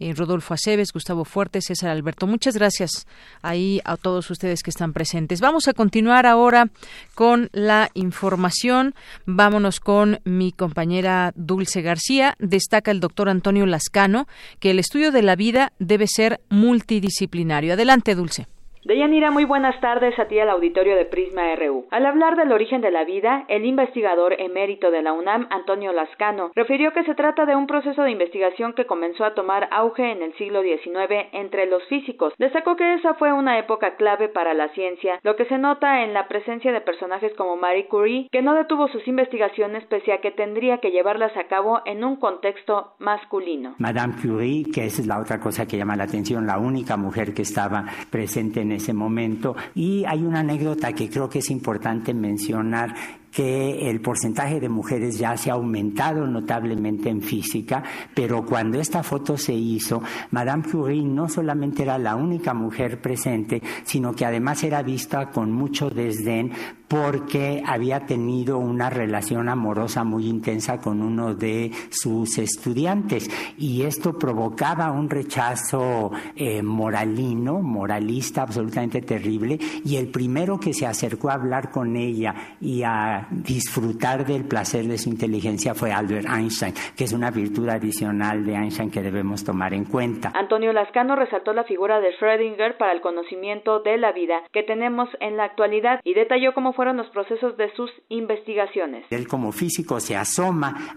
eh, 0.00 0.14
Rodolfo 0.14 0.54
Aceves, 0.54 0.92
Gustavo 0.92 1.24
Fuerte, 1.24 1.60
César 1.60 1.90
Alberto. 1.90 2.26
Muchas 2.26 2.54
gracias 2.54 3.06
ahí 3.42 3.80
a 3.84 3.96
todos 3.96 4.30
ustedes 4.30 4.62
que 4.62 4.70
están 4.70 4.92
presentes. 4.92 5.40
Vamos 5.40 5.68
a 5.68 5.74
continuar 5.74 6.26
ahora 6.26 6.70
con 7.14 7.48
la 7.52 7.90
información. 7.94 8.94
Vámonos 9.26 9.80
con 9.80 10.20
mi 10.24 10.52
compañera 10.52 11.32
Dulce 11.34 11.82
García. 11.82 12.36
Destaca 12.38 12.90
el 12.90 13.00
doctor 13.00 13.28
Antonio 13.28 13.66
Lascano 13.66 14.26
que 14.60 14.70
el 14.70 14.78
estudio 14.78 15.12
de 15.12 15.22
la 15.22 15.36
vida 15.36 15.72
debe 15.78 16.06
ser 16.06 16.40
multidisciplinario. 16.48 17.74
Adelante, 17.74 18.14
Dulce. 18.14 18.46
Deyanira, 18.88 19.30
muy 19.30 19.44
buenas 19.44 19.78
tardes 19.82 20.18
a 20.18 20.28
ti 20.28 20.38
al 20.38 20.48
auditorio 20.48 20.96
de 20.96 21.04
Prisma 21.04 21.54
RU. 21.56 21.84
Al 21.90 22.06
hablar 22.06 22.36
del 22.36 22.52
origen 22.52 22.80
de 22.80 22.90
la 22.90 23.04
vida, 23.04 23.44
el 23.48 23.66
investigador 23.66 24.40
emérito 24.40 24.90
de 24.90 25.02
la 25.02 25.12
UNAM, 25.12 25.46
Antonio 25.50 25.92
Lascano, 25.92 26.52
refirió 26.54 26.94
que 26.94 27.04
se 27.04 27.14
trata 27.14 27.44
de 27.44 27.54
un 27.54 27.66
proceso 27.66 28.00
de 28.00 28.12
investigación 28.12 28.72
que 28.72 28.86
comenzó 28.86 29.26
a 29.26 29.34
tomar 29.34 29.68
auge 29.72 30.10
en 30.10 30.22
el 30.22 30.32
siglo 30.38 30.62
XIX 30.62 31.28
entre 31.32 31.66
los 31.66 31.84
físicos. 31.88 32.32
Destacó 32.38 32.76
que 32.76 32.94
esa 32.94 33.12
fue 33.12 33.30
una 33.30 33.58
época 33.58 33.96
clave 33.96 34.30
para 34.30 34.54
la 34.54 34.70
ciencia, 34.70 35.20
lo 35.22 35.36
que 35.36 35.44
se 35.44 35.58
nota 35.58 36.02
en 36.02 36.14
la 36.14 36.26
presencia 36.26 36.72
de 36.72 36.80
personajes 36.80 37.34
como 37.36 37.56
Marie 37.56 37.88
Curie, 37.88 38.28
que 38.32 38.40
no 38.40 38.54
detuvo 38.54 38.88
sus 38.88 39.06
investigaciones 39.06 39.84
pese 39.84 40.14
a 40.14 40.22
que 40.22 40.30
tendría 40.30 40.78
que 40.78 40.92
llevarlas 40.92 41.36
a 41.36 41.44
cabo 41.44 41.82
en 41.84 42.04
un 42.04 42.16
contexto 42.16 42.94
masculino. 43.00 43.74
Madame 43.76 44.14
Curie, 44.22 44.64
que 44.72 44.86
esa 44.86 45.02
es 45.02 45.06
la 45.06 45.20
otra 45.20 45.40
cosa 45.40 45.66
que 45.66 45.76
llama 45.76 45.94
la 45.94 46.04
atención, 46.04 46.46
la 46.46 46.56
única 46.56 46.96
mujer 46.96 47.34
que 47.34 47.42
estaba 47.42 47.84
presente 48.10 48.62
en 48.62 48.77
ese 48.78 48.92
momento. 48.92 49.54
Y 49.74 50.04
hay 50.06 50.22
una 50.22 50.40
anécdota 50.40 50.92
que 50.92 51.08
creo 51.08 51.28
que 51.28 51.38
es 51.40 51.50
importante 51.50 52.14
mencionar 52.14 52.94
que 53.30 53.88
el 53.90 54.00
porcentaje 54.00 54.58
de 54.58 54.68
mujeres 54.68 55.18
ya 55.18 55.36
se 55.36 55.50
ha 55.50 55.54
aumentado 55.54 56.26
notablemente 56.26 57.08
en 57.08 57.22
física, 57.22 57.82
pero 58.14 58.44
cuando 58.44 58.80
esta 58.80 59.02
foto 59.02 59.36
se 59.36 59.52
hizo, 59.52 60.02
Madame 60.30 60.64
Curie 60.64 61.04
no 61.04 61.28
solamente 61.28 61.82
era 61.82 61.98
la 61.98 62.16
única 62.16 62.54
mujer 62.54 63.00
presente, 63.00 63.62
sino 63.84 64.12
que 64.14 64.24
además 64.24 64.64
era 64.64 64.82
vista 64.82 65.30
con 65.30 65.52
mucho 65.52 65.90
desdén 65.90 66.52
porque 66.88 67.62
había 67.64 68.00
tenido 68.06 68.58
una 68.58 68.90
relación 68.90 69.48
amorosa 69.48 70.04
muy 70.04 70.26
intensa 70.26 70.78
con 70.78 71.02
uno 71.02 71.34
de 71.34 71.70
sus 71.90 72.38
estudiantes 72.38 73.30
y 73.58 73.82
esto 73.82 74.18
provocaba 74.18 74.90
un 74.90 75.10
rechazo 75.10 76.10
eh, 76.34 76.62
moralino, 76.62 77.60
moralista 77.60 78.42
absolutamente 78.42 79.02
terrible 79.02 79.58
y 79.84 79.96
el 79.96 80.08
primero 80.08 80.58
que 80.58 80.72
se 80.72 80.86
acercó 80.86 81.28
a 81.28 81.34
hablar 81.34 81.70
con 81.70 81.96
ella 81.96 82.34
y 82.60 82.82
a 82.82 83.28
disfrutar 83.30 84.24
del 84.24 84.44
placer 84.44 84.86
de 84.86 84.98
su 84.98 85.10
inteligencia 85.10 85.74
fue 85.74 85.92
Albert 85.92 86.26
Einstein, 86.28 86.74
que 86.96 87.04
es 87.04 87.12
una 87.12 87.30
virtud 87.30 87.68
adicional 87.68 88.44
de 88.44 88.54
Einstein 88.54 88.90
que 88.90 89.02
debemos 89.02 89.44
tomar 89.44 89.74
en 89.74 89.84
cuenta. 89.84 90.32
Antonio 90.34 90.72
Lascano 90.72 91.16
resaltó 91.16 91.52
la 91.52 91.64
figura 91.64 92.00
de 92.00 92.16
Schrödinger 92.18 92.76
para 92.76 92.92
el 92.92 93.00
conocimiento 93.00 93.80
de 93.80 93.98
la 93.98 94.12
vida 94.12 94.42
que 94.52 94.62
tenemos 94.62 95.08
en 95.20 95.36
la 95.36 95.44
actualidad 95.44 96.00
y 96.04 96.14
detalló 96.14 96.54
cómo 96.54 96.72
fueron 96.78 96.96
los 96.96 97.08
procesos 97.08 97.56
de 97.56 97.74
sus 97.74 97.90
investigaciones. 98.08 99.04
Él 99.10 99.26
como 99.26 99.50
físico 99.50 99.98
se 99.98 100.14
asoma 100.14 100.94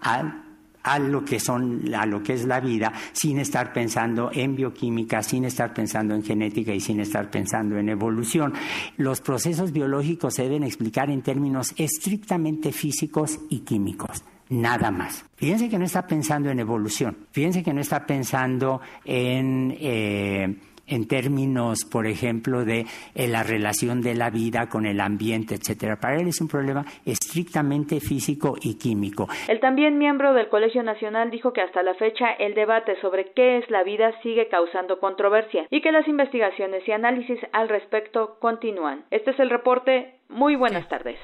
a 0.84 1.00
lo 1.00 1.26
que 1.26 1.40
son 1.40 1.92
a 1.96 2.06
lo 2.06 2.22
que 2.22 2.34
es 2.34 2.46
la 2.46 2.60
vida 2.60 2.94
sin 3.14 3.40
estar 3.40 3.74
pensando 3.74 4.30
en 4.32 4.56
bioquímica, 4.56 5.24
sin 5.24 5.44
estar 5.44 5.74
pensando 5.74 6.14
en 6.14 6.24
genética 6.24 6.72
y 6.72 6.80
sin 6.80 7.00
estar 7.00 7.32
pensando 7.32 7.80
en 7.80 7.90
evolución. 7.90 8.54
Los 8.98 9.22
procesos 9.22 9.72
biológicos 9.72 10.36
se 10.36 10.44
deben 10.44 10.62
explicar 10.62 11.10
en 11.10 11.24
términos 11.24 11.74
estrictamente 11.76 12.72
físicos 12.72 13.40
y 13.50 13.62
químicos. 13.62 14.24
Nada 14.50 14.92
más. 14.92 15.26
Fíjense 15.36 15.68
que 15.68 15.80
no 15.80 15.86
está 15.86 16.06
pensando 16.06 16.52
en 16.52 16.60
evolución. 16.60 17.18
Fíjense 17.32 17.64
que 17.64 17.74
no 17.74 17.82
está 17.82 18.06
pensando 18.06 18.82
en 19.04 19.76
eh, 19.80 20.58
en 20.92 21.08
términos, 21.08 21.86
por 21.90 22.06
ejemplo, 22.06 22.64
de 22.66 22.86
eh, 23.16 23.28
la 23.28 23.44
relación 23.44 24.02
de 24.02 24.14
la 24.14 24.30
vida 24.30 24.68
con 24.70 24.86
el 24.86 25.00
ambiente, 25.00 25.56
etcétera. 25.56 25.96
Para 25.96 26.18
él 26.18 26.28
es 26.28 26.42
un 26.42 26.48
problema 26.48 26.86
estrictamente 27.06 28.00
físico 28.00 28.56
y 28.62 28.78
químico. 28.78 29.28
El 29.48 29.60
también 29.60 29.98
miembro 29.98 30.34
del 30.34 30.50
Colegio 30.50 30.84
Nacional 30.84 31.32
dijo 31.32 31.54
que 31.54 31.62
hasta 31.62 31.82
la 31.82 31.96
fecha 31.96 32.32
el 32.34 32.54
debate 32.54 33.00
sobre 33.02 33.32
qué 33.34 33.58
es 33.58 33.70
la 33.70 33.84
vida 33.84 34.12
sigue 34.22 34.48
causando 34.50 35.00
controversia 35.00 35.66
y 35.70 35.82
que 35.82 35.92
las 35.92 36.08
investigaciones 36.08 36.88
y 36.88 36.92
análisis 36.92 37.40
al 37.54 37.70
respecto 37.70 38.38
continúan. 38.40 39.06
Este 39.12 39.32
es 39.32 39.40
el 39.40 39.50
reporte. 39.50 40.16
Muy 40.30 40.56
buenas 40.56 40.88
tardes. 40.90 41.18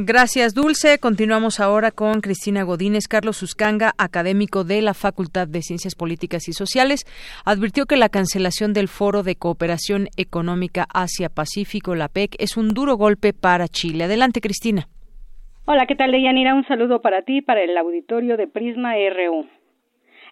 Gracias, 0.00 0.54
Dulce. 0.54 1.00
Continuamos 1.00 1.58
ahora 1.58 1.90
con 1.90 2.20
Cristina 2.20 2.62
Godínez. 2.62 3.08
Carlos 3.08 3.42
Uscanga, 3.42 3.94
académico 3.98 4.62
de 4.62 4.80
la 4.80 4.94
Facultad 4.94 5.48
de 5.48 5.60
Ciencias 5.60 5.96
Políticas 5.96 6.46
y 6.46 6.52
Sociales, 6.52 7.04
advirtió 7.44 7.84
que 7.86 7.96
la 7.96 8.08
cancelación 8.08 8.72
del 8.72 8.86
Foro 8.86 9.24
de 9.24 9.34
Cooperación 9.34 10.06
Económica 10.16 10.86
Asia-Pacífico, 10.94 11.96
la 11.96 12.06
PEC, 12.06 12.36
es 12.38 12.56
un 12.56 12.68
duro 12.74 12.94
golpe 12.94 13.32
para 13.32 13.66
Chile. 13.66 14.04
Adelante, 14.04 14.40
Cristina. 14.40 14.86
Hola, 15.64 15.86
¿qué 15.88 15.96
tal, 15.96 16.12
Deyanira? 16.12 16.54
Un 16.54 16.64
saludo 16.68 17.00
para 17.00 17.22
ti 17.22 17.38
y 17.38 17.42
para 17.42 17.64
el 17.64 17.76
auditorio 17.76 18.36
de 18.36 18.46
Prisma 18.46 18.92
RU. 18.94 19.48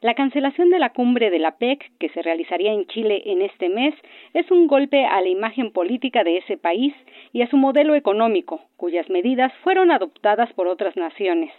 La 0.06 0.14
cancelación 0.14 0.70
de 0.70 0.78
la 0.78 0.90
cumbre 0.90 1.30
de 1.30 1.40
la 1.40 1.56
PEC, 1.58 1.90
que 1.98 2.10
se 2.10 2.22
realizaría 2.22 2.72
en 2.72 2.86
Chile 2.86 3.24
en 3.26 3.42
este 3.42 3.68
mes, 3.68 3.92
es 4.34 4.48
un 4.52 4.68
golpe 4.68 5.04
a 5.04 5.20
la 5.20 5.28
imagen 5.28 5.72
política 5.72 6.22
de 6.22 6.36
ese 6.36 6.56
país 6.56 6.94
y 7.32 7.42
a 7.42 7.50
su 7.50 7.56
modelo 7.56 7.96
económico, 7.96 8.60
cuyas 8.76 9.10
medidas 9.10 9.52
fueron 9.64 9.90
adoptadas 9.90 10.52
por 10.52 10.68
otras 10.68 10.94
naciones, 10.96 11.50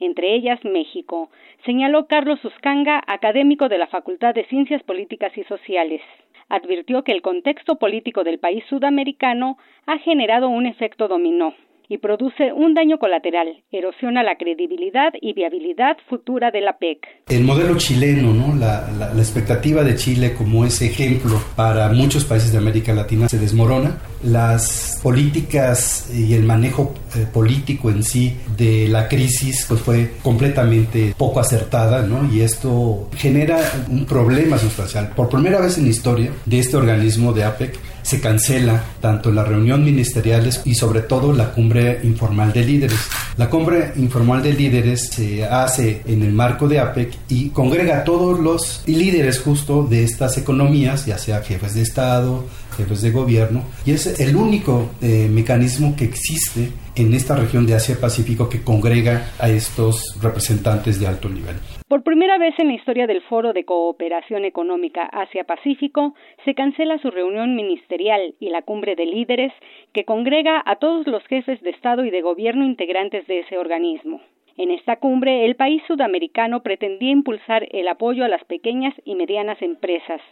entre 0.00 0.34
ellas 0.34 0.62
México, 0.66 1.30
señaló 1.64 2.06
Carlos 2.06 2.44
Uscanga, 2.44 3.02
académico 3.06 3.70
de 3.70 3.78
la 3.78 3.86
Facultad 3.86 4.34
de 4.34 4.44
Ciencias 4.48 4.82
Políticas 4.82 5.32
y 5.38 5.44
Sociales. 5.44 6.02
Advirtió 6.50 7.04
que 7.04 7.12
el 7.12 7.22
contexto 7.22 7.78
político 7.78 8.22
del 8.22 8.38
país 8.38 8.64
sudamericano 8.68 9.56
ha 9.86 9.96
generado 9.96 10.50
un 10.50 10.66
efecto 10.66 11.08
dominó 11.08 11.54
y 11.88 11.98
produce 11.98 12.52
un 12.52 12.74
daño 12.74 12.98
colateral, 12.98 13.62
erosiona 13.70 14.22
la 14.22 14.36
credibilidad 14.36 15.12
y 15.20 15.32
viabilidad 15.32 15.96
futura 16.08 16.50
de 16.50 16.60
la 16.60 16.78
PEC. 16.78 17.06
El 17.28 17.44
modelo 17.44 17.76
chileno, 17.76 18.32
¿no? 18.32 18.54
la, 18.54 19.12
expectativa 19.16 19.82
de 19.82 19.96
Chile 19.96 20.34
como 20.34 20.64
ese 20.64 20.86
ejemplo 20.86 21.40
para 21.56 21.88
muchos 21.88 22.24
países 22.24 22.52
de 22.52 22.58
América 22.58 22.92
Latina 22.92 23.28
se 23.28 23.38
desmorona. 23.38 23.98
Las 24.22 25.00
políticas 25.02 26.10
y 26.14 26.34
el 26.34 26.44
manejo 26.44 26.94
eh, 27.14 27.26
político 27.32 27.90
en 27.90 28.02
sí 28.02 28.36
de 28.56 28.88
la 28.88 29.08
crisis 29.08 29.66
pues 29.68 29.80
fue 29.80 30.12
completamente 30.22 31.14
poco 31.16 31.40
acertada 31.40 32.02
¿no? 32.02 32.32
y 32.32 32.40
esto 32.40 33.08
genera 33.16 33.58
un 33.88 34.06
problema 34.06 34.58
sustancial. 34.58 35.10
Por 35.14 35.28
primera 35.28 35.60
vez 35.60 35.78
en 35.78 35.84
la 35.84 35.90
historia 35.90 36.30
de 36.44 36.58
este 36.58 36.76
organismo 36.76 37.32
de 37.32 37.44
APEC 37.44 37.78
se 38.04 38.20
cancela 38.20 38.84
tanto 39.00 39.32
la 39.32 39.42
reunión 39.42 39.82
ministeriales 39.82 40.60
y 40.64 40.74
sobre 40.74 41.00
todo 41.00 41.32
la 41.32 41.50
cumbre 41.50 42.00
informal 42.04 42.52
de 42.52 42.64
líderes. 42.64 43.00
La 43.36 43.50
cumbre 43.50 43.92
informal 43.96 44.42
de 44.42 44.52
líderes 44.52 45.08
se 45.08 45.44
hace 45.44 46.02
en 46.06 46.22
el 46.22 46.32
marco 46.32 46.68
de 46.68 46.78
APEC 46.78 47.14
y 47.28 47.48
congrega 47.48 47.98
a 47.98 48.04
todos 48.04 48.38
los 48.38 48.82
líderes 48.86 49.40
justo 49.40 49.82
de 49.82 50.04
estas 50.04 50.38
economías, 50.38 51.06
ya 51.06 51.18
sea 51.18 51.42
jefes 51.42 51.74
de 51.74 51.82
Estado, 51.82 52.44
jefes 52.76 53.00
de 53.00 53.10
gobierno, 53.10 53.64
y 53.84 53.92
es 53.92 54.06
el 54.20 54.36
único 54.36 54.90
eh, 55.00 55.28
mecanismo 55.32 55.96
que 55.96 56.04
existe 56.04 56.70
en 56.94 57.14
esta 57.14 57.34
región 57.34 57.66
de 57.66 57.74
Asia-Pacífico 57.74 58.48
que 58.48 58.62
congrega 58.62 59.32
a 59.38 59.48
estos 59.48 60.16
representantes 60.20 61.00
de 61.00 61.06
alto 61.06 61.28
nivel. 61.28 61.56
Por 61.86 62.02
primera 62.02 62.38
vez 62.38 62.58
en 62.58 62.68
la 62.68 62.74
historia 62.74 63.06
del 63.06 63.20
Foro 63.20 63.52
de 63.52 63.66
Cooperación 63.66 64.46
Económica 64.46 65.02
Asia-Pacífico, 65.02 66.14
se 66.46 66.54
cancela 66.54 66.96
su 66.96 67.10
reunión 67.10 67.54
ministerial 67.54 68.34
y 68.40 68.48
la 68.48 68.62
cumbre 68.62 68.96
de 68.96 69.04
líderes 69.04 69.52
que 69.92 70.06
congrega 70.06 70.62
a 70.64 70.76
todos 70.76 71.06
los 71.06 71.22
jefes 71.26 71.60
de 71.60 71.68
Estado 71.68 72.06
y 72.06 72.10
de 72.10 72.22
gobierno 72.22 72.64
integrantes 72.64 73.26
de 73.26 73.40
ese 73.40 73.58
organismo. 73.58 74.22
En 74.56 74.70
esta 74.70 74.96
cumbre, 74.96 75.44
el 75.44 75.56
país 75.56 75.82
sudamericano 75.86 76.62
pretendía 76.62 77.10
impulsar 77.10 77.68
el 77.70 77.86
apoyo 77.88 78.24
a 78.24 78.28
las 78.28 78.44
pequeñas 78.44 78.94
y 79.04 79.14
medianas 79.14 79.60
empresas, 79.60 80.22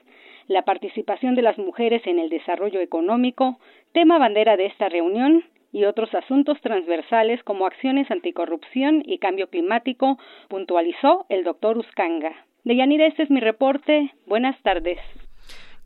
la 0.49 0.63
participación 0.63 1.35
de 1.35 1.43
las 1.43 1.59
mujeres 1.59 2.07
en 2.07 2.19
el 2.19 2.31
desarrollo 2.31 2.81
económico, 2.81 3.59
tema 3.93 4.17
bandera 4.19 4.57
de 4.57 4.67
esta 4.67 4.89
reunión, 4.89 5.45
y 5.73 5.85
otros 5.85 6.15
asuntos 6.15 6.61
transversales 6.61 7.43
como 7.45 7.67
acciones 7.67 8.11
anticorrupción 8.11 9.03
y 9.05 9.19
cambio 9.19 9.49
climático, 9.49 10.19
puntualizó 10.49 11.27
el 11.29 11.45
doctor 11.45 11.79
Uscanga. 11.79 12.33
Deyanira, 12.65 13.07
este 13.07 13.25
es 13.25 13.31
mi 13.31 13.41
reporte. 13.41 14.13
Buenas 14.27 14.61
tardes. 14.63 14.99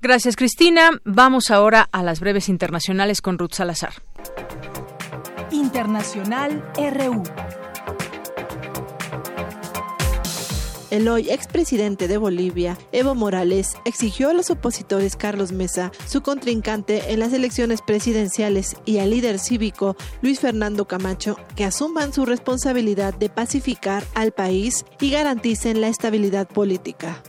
Gracias, 0.02 0.36
Cristina. 0.36 0.90
Vamos 1.04 1.50
ahora 1.50 1.86
a 1.90 2.02
las 2.02 2.20
breves 2.20 2.48
internacionales 2.48 3.22
con 3.22 3.38
Ruth 3.38 3.52
Salazar. 3.52 3.94
Internacional 5.50 6.62
RU. 6.76 7.22
El 10.90 11.08
hoy 11.08 11.30
expresidente 11.30 12.06
de 12.06 12.16
Bolivia, 12.16 12.78
Evo 12.92 13.16
Morales, 13.16 13.76
exigió 13.84 14.30
a 14.30 14.32
los 14.32 14.50
opositores 14.50 15.16
Carlos 15.16 15.50
Mesa, 15.50 15.90
su 16.06 16.22
contrincante 16.22 17.12
en 17.12 17.18
las 17.18 17.32
elecciones 17.32 17.82
presidenciales, 17.82 18.76
y 18.84 18.98
al 18.98 19.10
líder 19.10 19.40
cívico 19.40 19.96
Luis 20.22 20.38
Fernando 20.38 20.86
Camacho, 20.86 21.36
que 21.56 21.64
asuman 21.64 22.12
su 22.12 22.24
responsabilidad 22.24 23.14
de 23.14 23.28
pacificar 23.28 24.04
al 24.14 24.30
país 24.30 24.84
y 25.00 25.10
garanticen 25.10 25.80
la 25.80 25.88
estabilidad 25.88 26.46
política. 26.46 27.20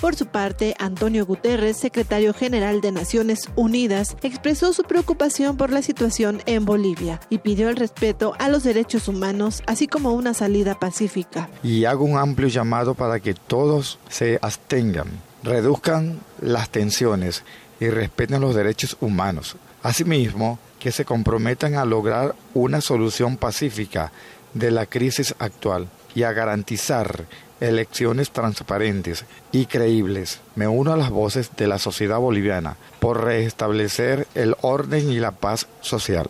Por 0.00 0.16
su 0.16 0.26
parte, 0.26 0.74
Antonio 0.78 1.26
Guterres, 1.26 1.76
secretario 1.76 2.32
general 2.32 2.80
de 2.80 2.90
Naciones 2.90 3.50
Unidas, 3.54 4.16
expresó 4.22 4.72
su 4.72 4.82
preocupación 4.84 5.58
por 5.58 5.70
la 5.70 5.82
situación 5.82 6.40
en 6.46 6.64
Bolivia 6.64 7.20
y 7.28 7.38
pidió 7.38 7.68
el 7.68 7.76
respeto 7.76 8.32
a 8.38 8.48
los 8.48 8.64
derechos 8.64 9.08
humanos, 9.08 9.62
así 9.66 9.88
como 9.88 10.14
una 10.14 10.32
salida 10.32 10.78
pacífica. 10.78 11.50
Y 11.62 11.84
hago 11.84 12.06
un 12.06 12.16
amplio 12.16 12.48
llamado 12.48 12.94
para 12.94 13.20
que 13.20 13.34
todos 13.34 13.98
se 14.08 14.38
abstengan, 14.40 15.08
reduzcan 15.42 16.20
las 16.40 16.70
tensiones 16.70 17.44
y 17.78 17.88
respeten 17.88 18.40
los 18.40 18.54
derechos 18.54 18.96
humanos. 19.02 19.56
Asimismo, 19.82 20.58
que 20.78 20.92
se 20.92 21.04
comprometan 21.04 21.74
a 21.74 21.84
lograr 21.84 22.34
una 22.54 22.80
solución 22.80 23.36
pacífica 23.36 24.12
de 24.54 24.70
la 24.70 24.86
crisis 24.86 25.34
actual 25.38 25.88
y 26.14 26.22
a 26.22 26.32
garantizar 26.32 27.26
elecciones 27.60 28.30
transparentes 28.30 29.24
y 29.52 29.66
creíbles. 29.66 30.40
Me 30.54 30.66
uno 30.66 30.92
a 30.92 30.96
las 30.96 31.10
voces 31.10 31.50
de 31.56 31.66
la 31.66 31.78
sociedad 31.78 32.18
boliviana 32.18 32.76
por 32.98 33.24
restablecer 33.24 34.26
el 34.34 34.56
orden 34.60 35.10
y 35.10 35.18
la 35.18 35.32
paz 35.32 35.66
social. 35.80 36.28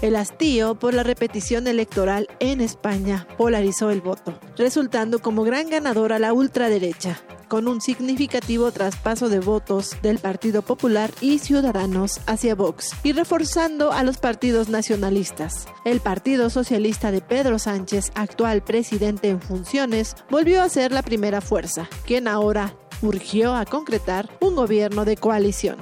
El 0.00 0.14
hastío 0.14 0.76
por 0.76 0.94
la 0.94 1.02
repetición 1.02 1.66
electoral 1.66 2.28
en 2.38 2.60
España 2.60 3.26
polarizó 3.36 3.90
el 3.90 4.00
voto, 4.00 4.38
resultando 4.56 5.18
como 5.18 5.42
gran 5.42 5.68
ganadora 5.68 6.20
la 6.20 6.32
ultraderecha, 6.32 7.20
con 7.48 7.66
un 7.66 7.80
significativo 7.80 8.70
traspaso 8.70 9.28
de 9.28 9.40
votos 9.40 9.96
del 10.00 10.18
Partido 10.18 10.62
Popular 10.62 11.10
y 11.20 11.40
Ciudadanos 11.40 12.20
hacia 12.26 12.54
Vox 12.54 12.92
y 13.02 13.10
reforzando 13.12 13.90
a 13.90 14.04
los 14.04 14.18
partidos 14.18 14.68
nacionalistas. 14.68 15.66
El 15.84 15.98
Partido 15.98 16.48
Socialista 16.48 17.10
de 17.10 17.20
Pedro 17.20 17.58
Sánchez, 17.58 18.12
actual 18.14 18.62
presidente 18.62 19.30
en 19.30 19.40
funciones, 19.40 20.14
volvió 20.30 20.62
a 20.62 20.68
ser 20.68 20.92
la 20.92 21.02
primera 21.02 21.40
fuerza, 21.40 21.88
quien 22.06 22.28
ahora 22.28 22.76
urgió 23.02 23.52
a 23.52 23.64
concretar 23.64 24.30
un 24.40 24.54
gobierno 24.54 25.04
de 25.04 25.16
coalición. 25.16 25.78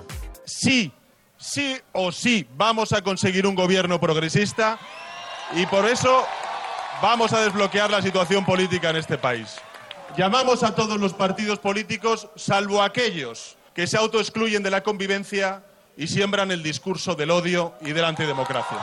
Sí, 0.47 0.93
sí 1.39 1.77
o 1.93 2.13
sí 2.13 2.47
vamos 2.57 2.93
a 2.93 3.03
conseguir 3.03 3.47
un 3.47 3.55
gobierno 3.55 4.01
progresista 4.01 4.79
y 5.55 5.67
por 5.67 5.87
eso 5.87 6.27
vamos 7.01 7.33
a 7.33 7.41
desbloquear 7.41 7.91
la 7.91 8.03
situación 8.03 8.45
política 8.45 8.91
en 8.91 8.97
este 8.97 9.19
país. 9.19 9.57
Llamamos 10.17 10.63
a 10.63 10.75
todos 10.75 10.99
los 10.99 11.13
partidos 11.13 11.59
políticos, 11.59 12.29
salvo 12.37 12.83
aquellos 12.83 13.57
que 13.75 13.87
se 13.87 13.99
autoexcluyen 13.99 14.63
de 14.63 14.71
la 14.71 14.83
convivencia 14.83 15.63
y 15.97 16.07
siembran 16.07 16.51
el 16.51 16.63
discurso 16.63 17.15
del 17.15 17.31
odio 17.31 17.75
y 17.83 17.93
de 17.93 18.01
la 18.01 18.09
antidemocracia. 18.09 18.79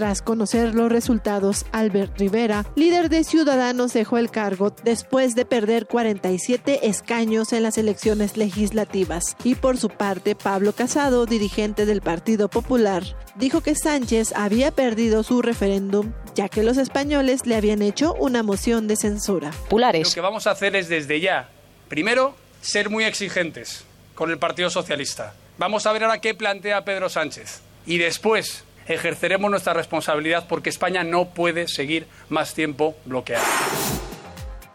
Tras 0.00 0.22
conocer 0.22 0.74
los 0.74 0.90
resultados, 0.90 1.66
Albert 1.72 2.18
Rivera, 2.18 2.64
líder 2.74 3.10
de 3.10 3.22
Ciudadanos, 3.22 3.92
dejó 3.92 4.16
el 4.16 4.30
cargo 4.30 4.74
después 4.82 5.34
de 5.34 5.44
perder 5.44 5.84
47 5.84 6.88
escaños 6.88 7.52
en 7.52 7.64
las 7.64 7.76
elecciones 7.76 8.38
legislativas. 8.38 9.36
Y 9.44 9.56
por 9.56 9.76
su 9.76 9.90
parte, 9.90 10.34
Pablo 10.34 10.72
Casado, 10.72 11.26
dirigente 11.26 11.84
del 11.84 12.00
Partido 12.00 12.48
Popular, 12.48 13.02
dijo 13.34 13.60
que 13.60 13.74
Sánchez 13.74 14.32
había 14.34 14.70
perdido 14.70 15.22
su 15.22 15.42
referéndum 15.42 16.14
ya 16.34 16.48
que 16.48 16.62
los 16.62 16.78
españoles 16.78 17.44
le 17.44 17.56
habían 17.56 17.82
hecho 17.82 18.14
una 18.14 18.42
moción 18.42 18.88
de 18.88 18.96
censura. 18.96 19.50
Lo 19.70 20.14
que 20.14 20.20
vamos 20.22 20.46
a 20.46 20.52
hacer 20.52 20.76
es 20.76 20.88
desde 20.88 21.20
ya, 21.20 21.50
primero, 21.90 22.34
ser 22.62 22.88
muy 22.88 23.04
exigentes 23.04 23.84
con 24.14 24.30
el 24.30 24.38
Partido 24.38 24.70
Socialista. 24.70 25.34
Vamos 25.58 25.84
a 25.84 25.92
ver 25.92 26.04
ahora 26.04 26.22
qué 26.22 26.34
plantea 26.34 26.86
Pedro 26.86 27.10
Sánchez. 27.10 27.60
Y 27.84 27.98
después 27.98 28.64
ejerceremos 28.86 29.50
nuestra 29.50 29.74
responsabilidad 29.74 30.46
porque 30.48 30.70
España 30.70 31.04
no 31.04 31.30
puede 31.30 31.68
seguir 31.68 32.06
más 32.28 32.54
tiempo 32.54 32.94
bloqueada. 33.04 33.44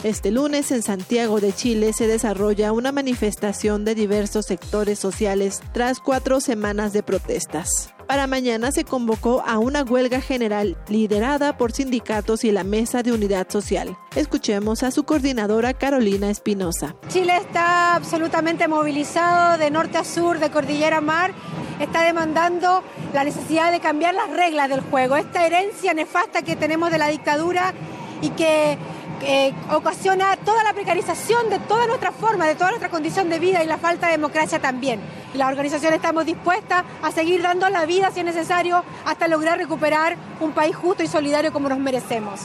Este 0.04 0.30
lunes 0.30 0.70
en 0.72 0.84
Santiago 0.84 1.42
de 1.42 1.52
Chile 1.52 1.92
se 1.92 2.06
desarrolla 2.06 2.72
una 2.72 2.92
manifestación 2.92 3.86
de 3.86 3.96
diversos 3.96 4.46
sectores 4.46 5.00
sociales 5.00 5.62
tras 5.74 6.00
cuatro 6.00 6.42
semanas 6.42 6.94
de 6.94 7.02
protestas. 7.02 7.95
Para 8.08 8.28
mañana 8.28 8.72
se 8.72 8.84
convocó 8.84 9.44
a 9.48 9.58
una 9.58 9.82
huelga 9.82 10.22
general 10.22 10.78
liderada 10.88 11.58
por 11.58 11.72
sindicatos 11.72 12.44
y 12.44 12.52
la 12.52 12.64
Mesa 12.64 13.02
de 13.02 13.12
Unidad 13.12 13.50
Social. 13.50 13.98
Escuchemos 14.16 14.84
a 14.84 14.92
su 14.92 15.06
coordinadora 15.06 15.74
Carolina 15.74 16.30
Espinosa. 16.30 16.96
Chile 17.08 17.36
está 17.38 17.96
absolutamente 17.96 18.68
movilizado 18.68 19.58
de 19.58 19.72
norte 19.72 19.98
a 19.98 20.04
sur, 20.04 20.38
de 20.38 20.52
cordillera 20.52 20.98
a 20.98 21.02
mar. 21.02 21.34
Está 21.80 22.04
demandando 22.04 22.84
la 23.14 23.24
necesidad 23.24 23.72
de 23.72 23.80
cambiar 23.80 24.14
las 24.14 24.30
reglas 24.30 24.70
del 24.70 24.82
juego. 24.82 25.16
Esta 25.16 25.46
herencia 25.46 25.94
nefasta 25.96 26.44
que 26.44 26.56
tenemos 26.56 26.92
de 26.92 27.00
la 27.00 27.08
dictadura 27.08 27.74
y 28.22 28.30
que 28.30 28.78
eh, 29.22 29.54
ocasiona 29.72 30.38
toda 30.38 30.64
la 30.64 30.74
precarización 30.74 31.50
de 31.50 31.60
toda 31.60 31.88
nuestra 31.88 32.12
forma, 32.12 32.46
de 32.46 32.56
toda 32.56 32.70
nuestra 32.70 32.90
condición 32.90 33.30
de 33.30 33.40
vida 33.40 33.64
y 33.64 33.68
la 33.68 33.78
falta 33.78 34.08
de 34.08 34.14
democracia 34.14 34.60
también. 34.60 35.00
La 35.34 35.48
organización 35.48 35.94
estamos 35.94 36.26
dispuestas 36.26 36.84
a 37.02 37.12
seguir 37.12 37.42
dando 37.42 37.70
la 37.70 37.86
vida 37.86 38.12
si 38.12 38.20
es 38.20 38.26
necesario 38.26 38.84
hasta 39.06 39.28
lograr 39.28 39.58
recuperar 39.58 40.16
un 40.40 40.52
país 40.52 40.76
justo 40.76 41.04
y 41.04 41.08
solidario 41.08 41.52
como 41.52 41.70
nos 41.70 41.80
merecemos. 41.80 42.42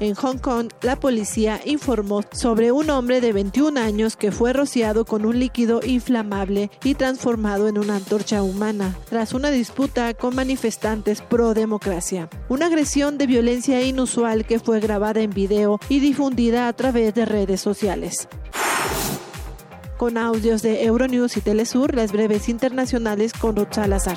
En 0.00 0.14
Hong 0.14 0.38
Kong, 0.38 0.70
la 0.80 0.98
policía 0.98 1.60
informó 1.66 2.22
sobre 2.32 2.72
un 2.72 2.88
hombre 2.88 3.20
de 3.20 3.34
21 3.34 3.78
años 3.78 4.16
que 4.16 4.32
fue 4.32 4.54
rociado 4.54 5.04
con 5.04 5.26
un 5.26 5.38
líquido 5.38 5.82
inflamable 5.84 6.70
y 6.82 6.94
transformado 6.94 7.68
en 7.68 7.76
una 7.76 7.96
antorcha 7.96 8.42
humana 8.42 8.96
tras 9.10 9.34
una 9.34 9.50
disputa 9.50 10.14
con 10.14 10.34
manifestantes 10.34 11.20
pro 11.20 11.52
democracia. 11.52 12.30
Una 12.48 12.66
agresión 12.66 13.18
de 13.18 13.26
violencia 13.26 13.82
inusual 13.82 14.46
que 14.46 14.58
fue 14.58 14.80
grabada 14.80 15.20
en 15.20 15.30
video 15.30 15.78
y 15.90 16.00
difundida 16.00 16.66
a 16.66 16.72
través 16.72 17.12
de 17.14 17.26
redes 17.26 17.60
sociales. 17.60 18.26
Con 19.98 20.16
audios 20.16 20.62
de 20.62 20.82
Euronews 20.82 21.36
y 21.36 21.42
Telesur, 21.42 21.94
las 21.94 22.10
breves 22.10 22.48
internacionales 22.48 23.34
con 23.34 23.54
Ruth 23.54 23.74
Salazar. 23.74 24.16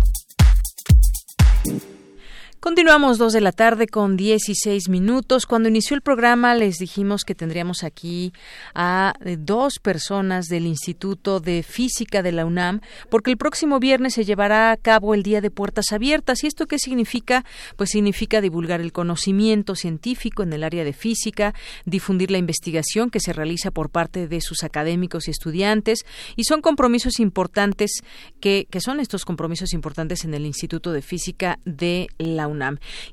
Continuamos 2.63 3.17
dos 3.17 3.33
de 3.33 3.41
la 3.41 3.53
tarde 3.53 3.87
con 3.87 4.15
16 4.15 4.87
minutos. 4.87 5.47
Cuando 5.47 5.67
inició 5.67 5.95
el 5.95 6.03
programa 6.03 6.53
les 6.53 6.77
dijimos 6.77 7.23
que 7.23 7.33
tendríamos 7.33 7.83
aquí 7.83 8.33
a 8.75 9.15
eh, 9.25 9.35
dos 9.39 9.79
personas 9.79 10.45
del 10.45 10.67
Instituto 10.67 11.39
de 11.39 11.63
Física 11.63 12.21
de 12.21 12.31
la 12.31 12.45
UNAM, 12.45 12.81
porque 13.09 13.31
el 13.31 13.37
próximo 13.37 13.79
viernes 13.79 14.13
se 14.13 14.25
llevará 14.25 14.69
a 14.69 14.77
cabo 14.77 15.15
el 15.15 15.23
Día 15.23 15.41
de 15.41 15.49
Puertas 15.49 15.91
Abiertas. 15.91 16.43
¿Y 16.43 16.47
esto 16.47 16.67
qué 16.67 16.77
significa? 16.77 17.45
Pues 17.77 17.89
significa 17.89 18.41
divulgar 18.41 18.79
el 18.79 18.91
conocimiento 18.91 19.73
científico 19.73 20.43
en 20.43 20.53
el 20.53 20.63
área 20.63 20.83
de 20.83 20.93
física, 20.93 21.55
difundir 21.85 22.29
la 22.29 22.37
investigación 22.37 23.09
que 23.09 23.21
se 23.21 23.33
realiza 23.33 23.71
por 23.71 23.89
parte 23.89 24.27
de 24.27 24.39
sus 24.39 24.63
académicos 24.63 25.27
y 25.27 25.31
estudiantes, 25.31 26.05
y 26.35 26.43
son 26.43 26.61
compromisos 26.61 27.19
importantes 27.19 28.03
que, 28.39 28.67
que 28.69 28.81
son 28.81 28.99
estos 28.99 29.25
compromisos 29.25 29.73
importantes 29.73 30.25
en 30.25 30.35
el 30.35 30.45
Instituto 30.45 30.91
de 30.91 31.01
Física 31.01 31.57
de 31.65 32.05
la 32.19 32.45
UNAM. 32.45 32.50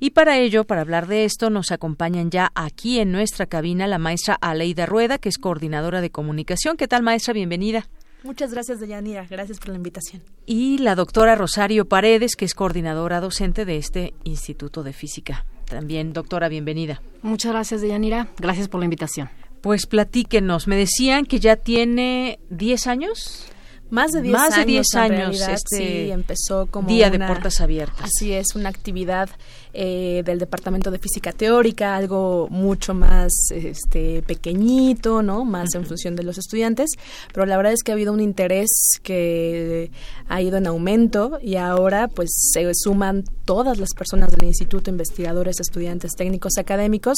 Y 0.00 0.10
para 0.10 0.38
ello, 0.38 0.64
para 0.64 0.80
hablar 0.80 1.06
de 1.06 1.24
esto, 1.24 1.50
nos 1.50 1.72
acompañan 1.72 2.30
ya 2.30 2.50
aquí 2.54 2.98
en 2.98 3.12
nuestra 3.12 3.46
cabina 3.46 3.86
la 3.86 3.98
maestra 3.98 4.34
Aleida 4.34 4.86
Rueda, 4.86 5.18
que 5.18 5.28
es 5.28 5.38
coordinadora 5.38 6.00
de 6.00 6.10
comunicación. 6.10 6.76
¿Qué 6.76 6.88
tal, 6.88 7.02
maestra? 7.02 7.34
Bienvenida. 7.34 7.88
Muchas 8.24 8.52
gracias, 8.52 8.80
Deyanira. 8.80 9.26
Gracias 9.30 9.58
por 9.58 9.68
la 9.68 9.76
invitación. 9.76 10.22
Y 10.44 10.78
la 10.78 10.94
doctora 10.94 11.36
Rosario 11.36 11.88
Paredes, 11.88 12.34
que 12.34 12.44
es 12.44 12.54
coordinadora 12.54 13.20
docente 13.20 13.64
de 13.64 13.76
este 13.76 14.14
Instituto 14.24 14.82
de 14.82 14.92
Física. 14.92 15.46
También, 15.66 16.12
doctora, 16.12 16.48
bienvenida. 16.48 17.00
Muchas 17.22 17.52
gracias, 17.52 17.80
Deyanira. 17.80 18.28
Gracias 18.38 18.68
por 18.68 18.80
la 18.80 18.86
invitación. 18.86 19.30
Pues 19.60 19.86
platíquenos. 19.86 20.66
Me 20.66 20.76
decían 20.76 21.26
que 21.26 21.40
ya 21.40 21.56
tiene 21.56 22.40
10 22.50 22.86
años. 22.86 23.46
Más 23.90 24.12
de 24.12 24.22
10 24.22 24.32
Más 24.32 24.50
de 24.50 24.60
años, 24.62 24.66
10 24.66 24.94
en 24.94 25.00
años 25.00 25.18
realidad, 25.18 25.50
este 25.52 25.76
sí, 25.76 26.10
empezó 26.10 26.66
como 26.66 26.88
Día 26.88 27.10
de 27.10 27.18
Puertas 27.18 27.60
Abiertas. 27.60 28.02
Así 28.02 28.32
es, 28.32 28.54
una 28.54 28.68
actividad 28.68 29.28
eh, 29.72 30.22
del 30.24 30.38
Departamento 30.38 30.90
de 30.90 30.98
Física 30.98 31.32
Teórica, 31.32 31.96
algo 31.96 32.48
mucho 32.50 32.94
más 32.94 33.32
este, 33.50 34.22
pequeñito, 34.22 35.22
¿no? 35.22 35.44
Más 35.44 35.74
en 35.74 35.84
función 35.84 36.16
de 36.16 36.22
los 36.22 36.38
estudiantes, 36.38 36.90
pero 37.32 37.46
la 37.46 37.56
verdad 37.56 37.72
es 37.72 37.82
que 37.82 37.92
ha 37.92 37.94
habido 37.94 38.12
un 38.12 38.20
interés 38.20 38.70
que 39.02 39.90
ha 40.28 40.42
ido 40.42 40.56
en 40.56 40.66
aumento 40.66 41.38
y 41.42 41.56
ahora 41.56 42.08
pues 42.08 42.30
se 42.52 42.68
suman 42.74 43.24
todas 43.44 43.78
las 43.78 43.94
personas 43.94 44.30
del 44.30 44.44
instituto, 44.44 44.90
investigadores, 44.90 45.60
estudiantes, 45.60 46.12
técnicos, 46.16 46.58
académicos 46.58 47.16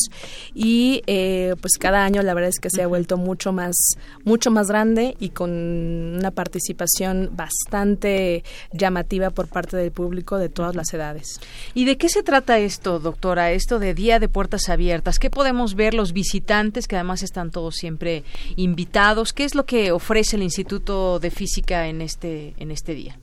y 0.55 1.02
eh, 1.06 1.55
pues 1.60 1.72
cada 1.78 2.05
año 2.05 2.22
la 2.22 2.35
verdad 2.35 2.51
es 2.51 2.60
que 2.60 2.70
se 2.70 2.82
ha 2.82 2.86
vuelto 2.86 3.16
mucho 3.16 3.52
más 3.52 3.77
mucho 4.24 4.51
más 4.51 4.68
grande 4.68 5.16
y 5.18 5.31
con 5.31 5.51
una 5.51 6.31
participación 6.31 7.31
bastante 7.32 8.44
llamativa 8.72 9.31
por 9.31 9.48
parte 9.48 9.77
del 9.77 9.93
público 9.93 10.39
de 10.39 10.48
todas 10.48 10.74
las 10.74 10.93
edades. 10.93 11.40
¿Y 11.74 11.85
de 11.85 11.97
qué 11.97 12.09
se 12.09 12.22
trata 12.22 12.39
esto, 12.48 12.98
doctora? 12.98 13.52
Esto 13.52 13.78
de 13.78 13.94
Día 13.94 14.18
de 14.18 14.28
Puertas 14.28 14.68
Abiertas. 14.68 15.18
¿Qué 15.18 15.30
podemos 15.30 15.74
ver 15.74 15.94
los 15.94 16.12
visitantes, 16.12 16.88
que 16.88 16.96
además 16.96 17.22
están 17.22 17.50
todos 17.50 17.76
siempre 17.76 18.24
invitados? 18.56 19.32
¿Qué 19.32 19.44
es 19.44 19.54
lo 19.54 19.66
que 19.66 19.92
ofrece 19.92 20.36
el 20.36 20.42
Instituto 20.42 21.20
de 21.20 21.30
Física 21.30 21.86
en 21.86 22.00
este, 22.00 22.54
en 22.56 22.70
este 22.70 22.94
día? 22.94 23.18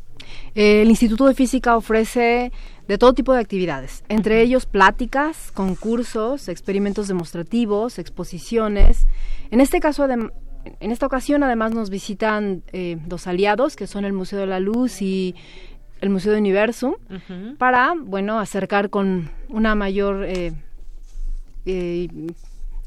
Eh, 0.56 0.82
El 0.82 0.90
Instituto 0.90 1.26
de 1.26 1.34
Física 1.34 1.76
ofrece 1.76 2.52
de 2.88 2.98
todo 2.98 3.14
tipo 3.14 3.34
de 3.34 3.40
actividades, 3.40 4.04
entre 4.08 4.42
ellos 4.42 4.66
pláticas, 4.66 5.52
concursos, 5.52 6.48
experimentos 6.48 7.08
demostrativos, 7.08 8.00
exposiciones. 8.00 9.08
En 9.52 9.62
este 9.62 9.80
caso, 9.80 10.06
en 10.06 10.32
esta 10.92 11.06
ocasión, 11.06 11.44
además 11.44 11.74
nos 11.74 11.90
visitan 11.90 12.64
eh, 12.72 12.98
dos 13.06 13.28
aliados, 13.28 13.76
que 13.76 13.88
son 13.88 14.06
el 14.06 14.14
Museo 14.14 14.40
de 14.40 14.48
la 14.48 14.60
Luz 14.60 15.02
y 15.02 15.36
el 16.02 16.10
Museo 16.10 16.34
de 16.34 16.40
Universum, 16.40 16.96
para, 17.58 17.94
bueno, 17.98 18.40
acercar 18.40 18.90
con 18.90 19.30
una 19.50 19.76
mayor, 19.76 20.26
eh, 20.26 20.54
eh, 21.66 22.08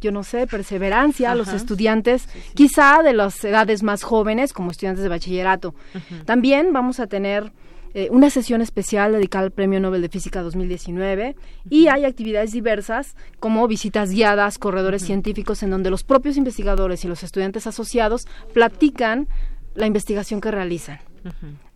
yo 0.01 0.13
no 0.13 0.23
sé, 0.23 0.47
perseverancia 0.47 1.33
a 1.33 1.35
los 1.35 1.49
estudiantes, 1.53 2.29
quizá 2.55 3.03
de 3.03 3.13
las 3.13 3.45
edades 3.45 3.83
más 3.83 4.03
jóvenes, 4.03 4.53
como 4.53 4.71
estudiantes 4.71 5.03
de 5.03 5.09
bachillerato. 5.09 5.75
También 6.25 6.73
vamos 6.73 7.01
a 7.01 7.07
tener 7.07 7.53
eh, 7.93 8.09
una 8.13 8.31
sesión 8.31 8.61
especial 8.61 9.13
dedicada 9.13 9.47
al 9.47 9.51
Premio 9.51 9.81
Nobel 9.81 10.01
de 10.01 10.09
Física 10.09 10.43
2019 10.43 11.35
y 11.69 11.89
hay 11.89 12.05
actividades 12.05 12.53
diversas 12.53 13.17
como 13.41 13.67
visitas 13.67 14.13
guiadas, 14.13 14.59
corredores 14.59 15.03
científicos 15.03 15.65
en 15.65 15.71
donde 15.71 15.91
los 15.91 16.05
propios 16.05 16.37
investigadores 16.37 17.05
y 17.05 17.09
los 17.09 17.25
estudiantes 17.25 17.67
asociados 17.67 18.29
platican 18.55 19.27
la 19.75 19.87
investigación 19.87 20.41
que 20.41 20.53
realizan. 20.53 21.01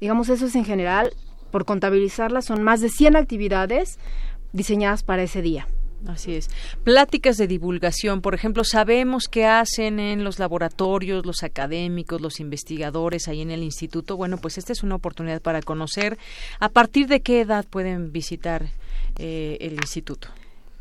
Digamos, 0.00 0.28
eso 0.28 0.46
es 0.46 0.54
en 0.54 0.64
general, 0.64 1.12
por 1.50 1.64
contabilizarlas, 1.64 2.46
son 2.46 2.62
más 2.62 2.80
de 2.80 2.88
100 2.88 3.16
actividades 3.16 3.98
diseñadas 4.52 5.02
para 5.02 5.22
ese 5.22 5.42
día. 5.42 5.66
Así 6.08 6.34
es. 6.34 6.50
Pláticas 6.82 7.36
de 7.36 7.46
divulgación, 7.46 8.20
por 8.20 8.34
ejemplo, 8.34 8.62
sabemos 8.64 9.28
qué 9.28 9.46
hacen 9.46 9.98
en 9.98 10.22
los 10.22 10.38
laboratorios, 10.38 11.24
los 11.24 11.42
académicos, 11.42 12.20
los 12.20 12.40
investigadores 12.40 13.28
ahí 13.28 13.40
en 13.40 13.50
el 13.50 13.62
instituto. 13.62 14.16
Bueno, 14.16 14.36
pues 14.36 14.58
esta 14.58 14.72
es 14.72 14.82
una 14.82 14.96
oportunidad 14.96 15.40
para 15.40 15.62
conocer 15.62 16.18
a 16.60 16.68
partir 16.68 17.06
de 17.06 17.20
qué 17.20 17.40
edad 17.40 17.64
pueden 17.64 18.12
visitar 18.12 18.66
eh, 19.16 19.56
el 19.60 19.74
instituto. 19.74 20.28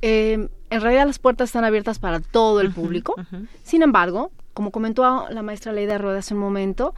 Eh, 0.01 0.49
en 0.69 0.81
realidad 0.81 1.05
las 1.07 1.19
puertas 1.19 1.49
están 1.49 1.63
abiertas 1.63 1.99
para 1.99 2.19
todo 2.19 2.59
el 2.59 2.73
público. 2.73 3.15
Sin 3.63 3.81
embargo, 3.81 4.31
como 4.53 4.71
comentó 4.71 5.29
la 5.29 5.41
maestra 5.41 5.71
Leida 5.71 5.97
Rueda 5.97 6.19
hace 6.19 6.33
un 6.33 6.41
momento, 6.41 6.93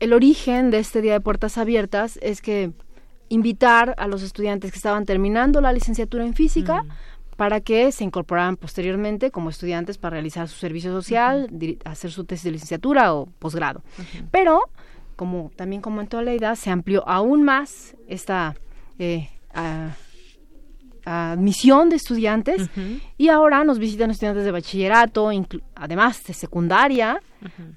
el 0.00 0.12
origen 0.12 0.70
de 0.70 0.78
este 0.78 1.00
Día 1.02 1.12
de 1.14 1.20
Puertas 1.20 1.56
Abiertas 1.58 2.18
es 2.22 2.40
que 2.42 2.72
invitar 3.28 3.94
a 3.98 4.08
los 4.08 4.22
estudiantes 4.22 4.72
que 4.72 4.76
estaban 4.78 5.04
terminando 5.06 5.60
la 5.60 5.72
licenciatura 5.72 6.24
en 6.24 6.34
física 6.34 6.84
para 7.36 7.60
que 7.60 7.92
se 7.92 8.04
incorporaran 8.04 8.56
posteriormente 8.56 9.30
como 9.30 9.48
estudiantes 9.50 9.96
para 9.98 10.14
realizar 10.14 10.48
su 10.48 10.58
servicio 10.58 10.90
social, 10.92 11.48
hacer 11.84 12.10
su 12.10 12.24
tesis 12.24 12.44
de 12.44 12.50
licenciatura 12.52 13.14
o 13.14 13.26
posgrado. 13.38 13.82
Pero, 14.30 14.62
como 15.16 15.50
también 15.56 15.80
comentó 15.80 16.20
Leida, 16.22 16.56
se 16.56 16.70
amplió 16.70 17.06
aún 17.08 17.42
más 17.44 17.94
esta 18.08 18.56
eh, 18.98 19.28
a- 19.54 19.94
admisión 21.04 21.88
de 21.88 21.96
estudiantes 21.96 22.68
y 23.16 23.28
ahora 23.28 23.64
nos 23.64 23.78
visitan 23.78 24.10
estudiantes 24.10 24.44
de 24.44 24.50
bachillerato, 24.52 25.30
además 25.74 26.22
de 26.24 26.34
secundaria, 26.34 27.22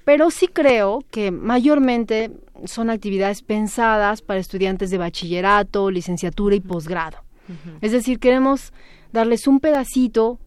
pero 0.06 0.32
sí 0.32 0.48
creo 0.48 1.04
que 1.12 1.32
mayormente 1.32 2.32
son 2.66 2.90
actividades 2.90 3.42
pensadas 3.42 4.22
para 4.22 4.40
estudiantes 4.40 4.90
de 4.90 4.98
bachillerato, 4.98 5.92
licenciatura 5.92 6.56
y 6.56 6.60
posgrado. 6.60 7.18
Es 7.82 7.92
decir, 7.92 8.20
queremos 8.20 8.74
darles 9.12 9.48
un 9.48 9.60
pedacito, 9.60 10.40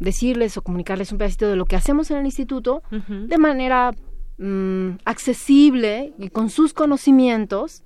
decirles 0.00 0.56
o 0.56 0.62
comunicarles 0.62 1.12
un 1.12 1.18
pedacito 1.18 1.48
de 1.48 1.56
lo 1.56 1.64
que 1.64 1.76
hacemos 1.76 2.10
en 2.10 2.18
el 2.18 2.26
instituto 2.26 2.82
de 2.90 3.38
manera 3.38 3.92
mm, 4.38 4.98
accesible 5.04 6.12
y 6.18 6.28
con 6.28 6.50
sus 6.50 6.74
conocimientos 6.74 7.82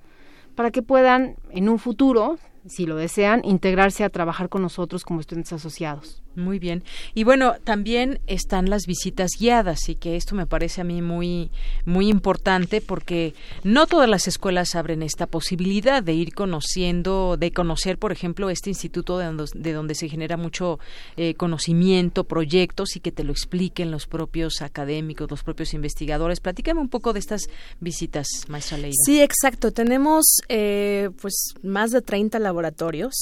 para 0.55 0.71
que 0.71 0.81
puedan 0.81 1.35
en 1.51 1.69
un 1.69 1.79
futuro, 1.79 2.39
si 2.65 2.85
lo 2.85 2.95
desean, 2.95 3.41
integrarse 3.45 4.03
a 4.03 4.09
trabajar 4.09 4.49
con 4.49 4.63
nosotros 4.63 5.05
como 5.05 5.19
estudiantes 5.19 5.53
asociados. 5.53 6.23
Muy 6.37 6.59
bien. 6.59 6.83
Y 7.15 7.23
bueno, 7.23 7.55
también 7.63 8.19
están 8.27 8.69
las 8.69 8.85
visitas 8.85 9.31
guiadas 9.39 9.89
y 9.89 9.95
que 9.95 10.15
esto 10.15 10.35
me 10.35 10.45
parece 10.45 10.81
a 10.81 10.83
mí 10.83 11.01
muy 11.01 11.49
muy 11.83 12.09
importante 12.09 12.79
porque 12.79 13.33
no 13.63 13.87
todas 13.87 14.07
las 14.07 14.27
escuelas 14.27 14.75
abren 14.75 15.01
esta 15.01 15.25
posibilidad 15.25 16.03
de 16.03 16.13
ir 16.13 16.35
conociendo, 16.35 17.37
de 17.39 17.51
conocer, 17.51 17.97
por 17.97 18.11
ejemplo, 18.11 18.51
este 18.51 18.69
instituto 18.69 19.17
de 19.17 19.25
donde, 19.25 19.45
de 19.55 19.73
donde 19.73 19.95
se 19.95 20.09
genera 20.09 20.37
mucho 20.37 20.77
eh, 21.15 21.33
conocimiento, 21.33 22.23
proyectos 22.25 22.95
y 22.95 22.99
que 22.99 23.11
te 23.11 23.23
lo 23.23 23.31
expliquen 23.31 23.89
los 23.89 24.05
propios 24.05 24.61
académicos, 24.61 25.31
los 25.31 25.41
propios 25.41 25.73
investigadores. 25.73 26.39
Platícame 26.39 26.79
un 26.79 26.89
poco 26.89 27.13
de 27.13 27.19
estas 27.19 27.47
visitas, 27.79 28.27
maestra 28.47 28.77
Leida. 28.77 28.93
Sí, 29.05 29.21
exacto. 29.21 29.71
Tenemos 29.71 30.23
eh, 30.49 31.09
pues 31.19 31.55
más 31.63 31.89
de 31.89 32.03
30 32.03 32.37
laboratorios. 32.37 33.15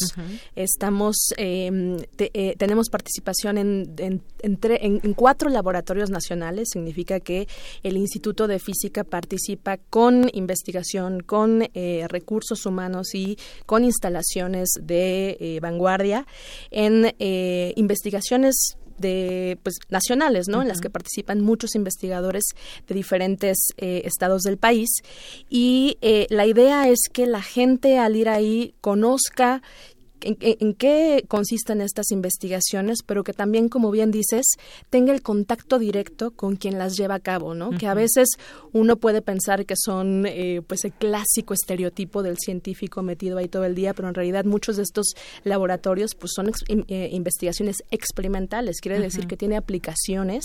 Estamos 0.56 1.16
eh, 1.38 1.96
te- 2.18 2.56
tenemos 2.58 2.90
participación 2.90 3.05
en, 3.57 3.94
en, 3.98 4.22
en 4.41 4.60
tre- 4.60 4.80
en- 4.82 5.02
en 5.03 5.14
cuatro 5.14 5.49
laboratorios 5.49 6.10
nacionales. 6.10 6.69
Significa 6.72 7.19
que 7.19 7.48
el 7.84 7.98
Instituto 7.98 8.48
de 8.48 8.60
Física 8.60 9.03
participa 9.03 9.77
con 9.77 10.30
investigación, 10.34 11.22
con 11.22 11.68
eh, 11.73 12.06
recursos 12.10 12.65
humanos 12.65 13.14
y 13.14 13.38
con 13.65 13.84
instalaciones 13.84 14.69
de 14.82 15.38
eh, 15.40 15.60
vanguardia 15.61 16.26
en 16.72 17.14
eh, 17.19 17.73
investigaciones 17.76 18.77
de 18.98 19.57
pues 19.61 19.76
nacionales, 19.90 20.48
¿no? 20.48 20.61
En 20.61 20.69
las 20.69 20.80
que 20.80 20.90
participan 20.90 21.41
muchos 21.41 21.76
investigadores 21.76 22.45
de 22.88 22.95
diferentes 22.95 23.57
eh, 23.76 24.03
estados 24.06 24.44
del 24.44 24.57
país 24.57 24.88
y 25.49 25.98
eh, 25.99 26.27
la 26.30 26.45
idea 26.45 26.88
es 26.88 26.99
que 27.11 27.26
la 27.26 27.41
gente 27.41 27.98
al 27.99 28.15
ir 28.15 28.30
ahí 28.30 28.73
conozca 28.80 29.61
en, 30.22 30.74
qué 30.74 31.26
consisten 31.28 31.82
estas 31.82 32.12
investigaciones, 32.12 33.00
pero 33.06 33.24
que 33.24 33.34
también, 33.34 33.70
como 33.70 33.92
bien 33.92 34.12
dices, 34.12 34.46
tenga 34.90 35.14
el 35.14 35.22
contacto 35.22 35.80
directo 35.80 36.32
con 36.32 36.56
quien 36.56 36.78
las 36.78 36.98
lleva 36.98 37.16
a 37.16 37.20
cabo, 37.20 37.54
¿no? 37.54 37.72
Que 37.72 37.88
a 37.88 37.94
veces 37.94 38.30
uno 38.72 38.98
puede 38.98 39.22
pensar 39.22 39.66
que 39.66 39.76
son, 39.78 40.26
eh, 40.26 40.62
pues, 40.66 40.86
el 40.86 40.94
clásico 40.94 41.54
estereotipo 41.54 42.24
del 42.24 42.38
científico 42.38 43.02
metido 43.04 43.38
ahí 43.38 43.48
todo 43.48 43.66
el 43.66 43.76
día, 43.76 43.94
pero 43.94 44.08
en 44.08 44.14
realidad 44.16 44.46
muchos 44.46 44.78
de 44.78 44.84
estos 44.84 45.14
laboratorios, 45.44 46.16
pues, 46.16 46.32
son 46.36 46.50
ex- 46.50 46.64
eh, 46.68 47.10
investigaciones 47.12 47.78
experimentales. 47.92 48.80
Quiere 48.82 49.00
decir 49.00 49.28
que 49.28 49.38
tiene 49.38 49.58
aplicaciones 49.58 50.44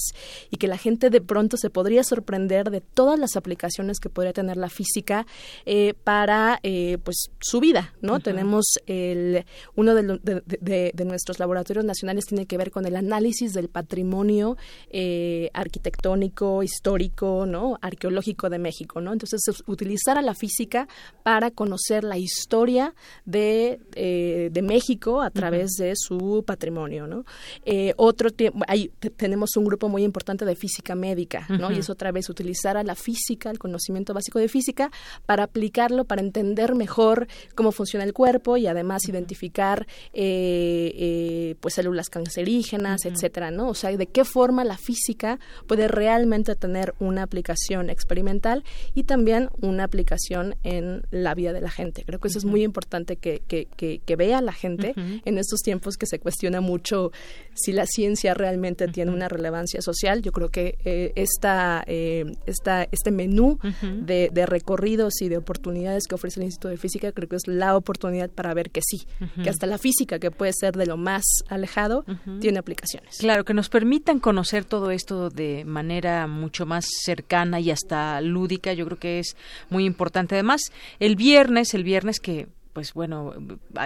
y 0.51 0.56
que 0.56 0.68
la 0.68 0.78
gente 0.78 1.10
de 1.10 1.20
pronto 1.20 1.56
se 1.56 1.70
podría 1.70 2.05
sorprender 2.05 2.70
de 2.70 2.80
todas 2.80 3.18
las 3.18 3.36
aplicaciones 3.36 3.98
que 4.01 4.09
podría 4.10 4.32
tener 4.32 4.56
la 4.56 4.68
física 4.68 5.26
eh, 5.66 5.94
para, 6.05 6.60
eh, 6.62 6.98
pues, 7.02 7.30
su 7.40 7.60
vida, 7.60 7.94
¿no? 8.02 8.20
Tenemos 8.20 8.64
el 8.86 9.44
uno 9.76 9.94
de, 9.94 10.02
lo- 10.02 10.18
de- 10.18 10.42
de- 10.46 10.92
de 10.94 11.04
nuestros 11.04 11.38
laboratorios 11.38 11.84
nacionales 11.84 12.26
tiene 12.26 12.46
que 12.46 12.56
ver 12.56 12.70
con 12.70 12.86
el 12.86 12.96
análisis 12.96 13.52
del 13.52 13.68
patrimonio 13.68 14.56
eh, 14.90 15.50
arquitectónico, 15.54 16.62
histórico, 16.62 17.46
¿no? 17.46 17.78
arqueológico 17.82 18.48
de 18.50 18.58
México, 18.58 19.00
¿no? 19.00 19.12
Entonces, 19.12 19.40
es 19.48 19.62
utilizar 19.66 20.18
a 20.18 20.22
la 20.22 20.34
física 20.34 20.88
para 21.22 21.50
conocer 21.50 22.04
la 22.04 22.18
historia 22.18 22.94
de, 23.24 23.80
eh, 23.94 24.50
de 24.52 24.62
México 24.62 25.22
a 25.22 25.30
través 25.30 25.70
de 25.78 25.92
su 25.96 26.44
patrimonio, 26.46 27.06
¿no? 27.06 27.24
Eh, 27.64 27.94
otro 27.96 28.30
tiempo, 28.30 28.60
hay, 28.68 28.88
te- 28.98 29.10
tenemos 29.10 29.56
un 29.56 29.64
grupo 29.64 29.88
muy 29.88 30.02
importante 30.04 30.44
de 30.44 30.54
física 30.56 30.94
médica, 30.94 31.46
¿no? 31.48 31.70
Y 31.72 31.78
es 31.78 31.90
otra 31.90 32.12
vez 32.12 32.28
utilizar 32.28 32.76
a 32.76 32.82
la 32.82 32.94
física, 32.94 33.50
el 33.50 33.58
conocimiento 33.58 34.14
básico 34.14 34.38
de 34.38 34.48
física, 34.48 34.90
para 35.26 35.44
aplicarlo, 35.44 36.04
para 36.04 36.20
entender 36.22 36.74
mejor 36.74 37.26
cómo 37.54 37.72
funciona 37.72 38.04
el 38.04 38.12
cuerpo 38.12 38.56
y 38.56 38.66
además 38.66 39.08
identificar 39.08 39.49
eh, 40.12 40.93
eh, 40.94 41.55
pues 41.60 41.74
células 41.74 42.09
cancerígenas, 42.09 43.05
etcétera, 43.05 43.51
¿no? 43.51 43.68
O 43.68 43.74
sea, 43.74 43.97
de 43.97 44.06
qué 44.06 44.24
forma 44.24 44.64
la 44.64 44.78
física 44.78 45.39
puede 45.66 45.89
realmente 45.89 46.55
tener 46.56 46.94
una 46.98 47.22
aplicación 47.22 47.90
experimental 47.90 48.64
y 48.94 49.05
también 49.05 49.51
una 49.60 49.85
aplicación 49.85 50.56
en 50.62 51.02
la 51.10 51.35
vida 51.35 51.52
de 51.52 51.60
la 51.60 51.70
gente. 51.70 52.05
Creo 52.05 52.18
que 52.18 52.28
eso 52.28 52.39
es 52.39 52.44
muy 52.44 52.62
importante 52.62 53.16
que, 53.16 53.43
que, 53.47 53.66
que, 53.66 54.16
vea 54.16 54.43
la 54.43 54.52
gente 54.52 54.94
en 54.97 55.39
estos 55.39 55.60
tiempos 55.60 55.97
que 55.97 56.06
se 56.06 56.18
cuestiona 56.18 56.60
mucho 56.60 57.10
si 57.55 57.72
la 57.72 57.86
ciencia 57.86 58.35
realmente 58.35 58.89
tiene 58.89 59.12
una 59.12 59.28
relevancia 59.28 59.81
social. 59.81 60.22
Yo 60.22 60.32
creo 60.32 60.51
que 60.51 60.78
eh, 60.85 61.12
esta, 61.14 61.82
eh, 61.86 62.24
esta, 62.47 62.85
este 62.90 63.10
menú 63.10 63.59
de, 63.82 64.31
de, 64.32 64.47
recorridos 64.47 65.20
y 65.20 65.28
de 65.28 65.36
oportunidades 65.36 66.06
que 66.06 66.14
ofrece 66.14 66.40
el 66.40 66.47
Instituto 66.47 66.68
de 66.68 66.77
Física 66.77 67.12
creo 67.12 67.28
que 67.28 67.36
es 67.36 67.47
la 67.47 67.77
oportunidad 67.77 68.31
para 68.31 68.52
ver 68.55 68.70
que 68.70 68.81
sí, 68.82 69.06
que 69.42 69.50
hasta 69.50 69.66
la 69.66 69.78
física, 69.78 70.18
que 70.18 70.30
puede 70.30 70.52
ser 70.52 70.76
de 70.76 70.86
lo 70.86 70.96
más 70.96 71.24
alejado, 71.48 72.04
tiene 72.40 72.58
aplicaciones. 72.58 73.18
Claro, 73.18 73.44
que 73.44 73.54
nos 73.54 73.68
permitan 73.68 74.20
conocer 74.20 74.64
todo 74.64 74.90
esto 74.90 75.30
de 75.30 75.64
manera 75.64 76.26
mucho 76.26 76.66
más 76.66 76.86
cercana 77.04 77.60
y 77.60 77.70
hasta 77.70 78.20
lúdica, 78.20 78.72
yo 78.72 78.86
creo 78.86 78.98
que 78.98 79.18
es 79.18 79.36
muy 79.68 79.84
importante. 79.84 80.34
Además, 80.34 80.60
el 80.98 81.16
viernes, 81.16 81.74
el 81.74 81.84
viernes 81.84 82.20
que 82.20 82.48
pues 82.72 82.94
bueno, 82.94 83.34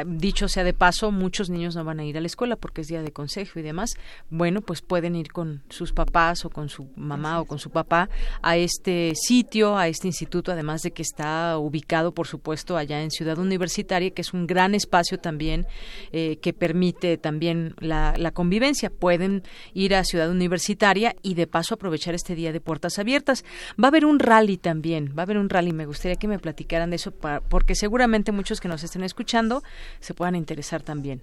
dicho 0.06 0.48
sea 0.48 0.64
de 0.64 0.74
paso, 0.74 1.10
muchos 1.10 1.50
niños 1.50 1.74
no 1.74 1.84
van 1.84 2.00
a 2.00 2.04
ir 2.04 2.16
a 2.16 2.20
la 2.20 2.26
escuela 2.26 2.56
porque 2.56 2.82
es 2.82 2.88
día 2.88 3.02
de 3.02 3.12
consejo 3.12 3.58
y 3.58 3.62
demás. 3.62 3.94
Bueno, 4.30 4.60
pues 4.60 4.82
pueden 4.82 5.16
ir 5.16 5.32
con 5.32 5.62
sus 5.68 5.92
papás 5.92 6.44
o 6.44 6.50
con 6.50 6.68
su 6.68 6.88
mamá 6.96 7.40
o 7.40 7.46
con 7.46 7.58
su 7.58 7.70
papá 7.70 8.08
a 8.42 8.56
este 8.56 9.12
sitio, 9.14 9.76
a 9.76 9.88
este 9.88 10.06
instituto, 10.08 10.52
además 10.52 10.82
de 10.82 10.90
que 10.90 11.02
está 11.02 11.58
ubicado, 11.58 12.12
por 12.12 12.26
supuesto, 12.26 12.76
allá 12.76 13.02
en 13.02 13.10
Ciudad 13.10 13.38
Universitaria, 13.38 14.10
que 14.10 14.22
es 14.22 14.34
un 14.34 14.46
gran 14.46 14.74
espacio 14.74 15.18
también 15.18 15.66
eh, 16.12 16.38
que 16.42 16.52
permite 16.52 17.16
también 17.16 17.74
la, 17.78 18.14
la 18.18 18.32
convivencia. 18.32 18.90
Pueden 18.90 19.42
ir 19.72 19.94
a 19.94 20.04
Ciudad 20.04 20.30
Universitaria 20.30 21.16
y 21.22 21.34
de 21.34 21.46
paso 21.46 21.74
aprovechar 21.74 22.14
este 22.14 22.34
día 22.34 22.52
de 22.52 22.60
puertas 22.60 22.98
abiertas. 22.98 23.44
Va 23.82 23.86
a 23.86 23.88
haber 23.88 24.04
un 24.04 24.18
rally 24.18 24.56
también, 24.56 25.14
va 25.16 25.22
a 25.22 25.24
haber 25.24 25.38
un 25.38 25.48
rally. 25.48 25.72
Me 25.72 25.86
gustaría 25.86 26.16
que 26.16 26.28
me 26.28 26.38
platicaran 26.38 26.90
de 26.90 26.96
eso, 26.96 27.12
porque 27.48 27.74
seguramente 27.74 28.32
muchos 28.32 28.60
que 28.60 28.68
nos 28.74 28.82
estén 28.82 29.04
escuchando 29.04 29.62
se 30.00 30.14
puedan 30.14 30.34
interesar 30.34 30.82
también. 30.82 31.22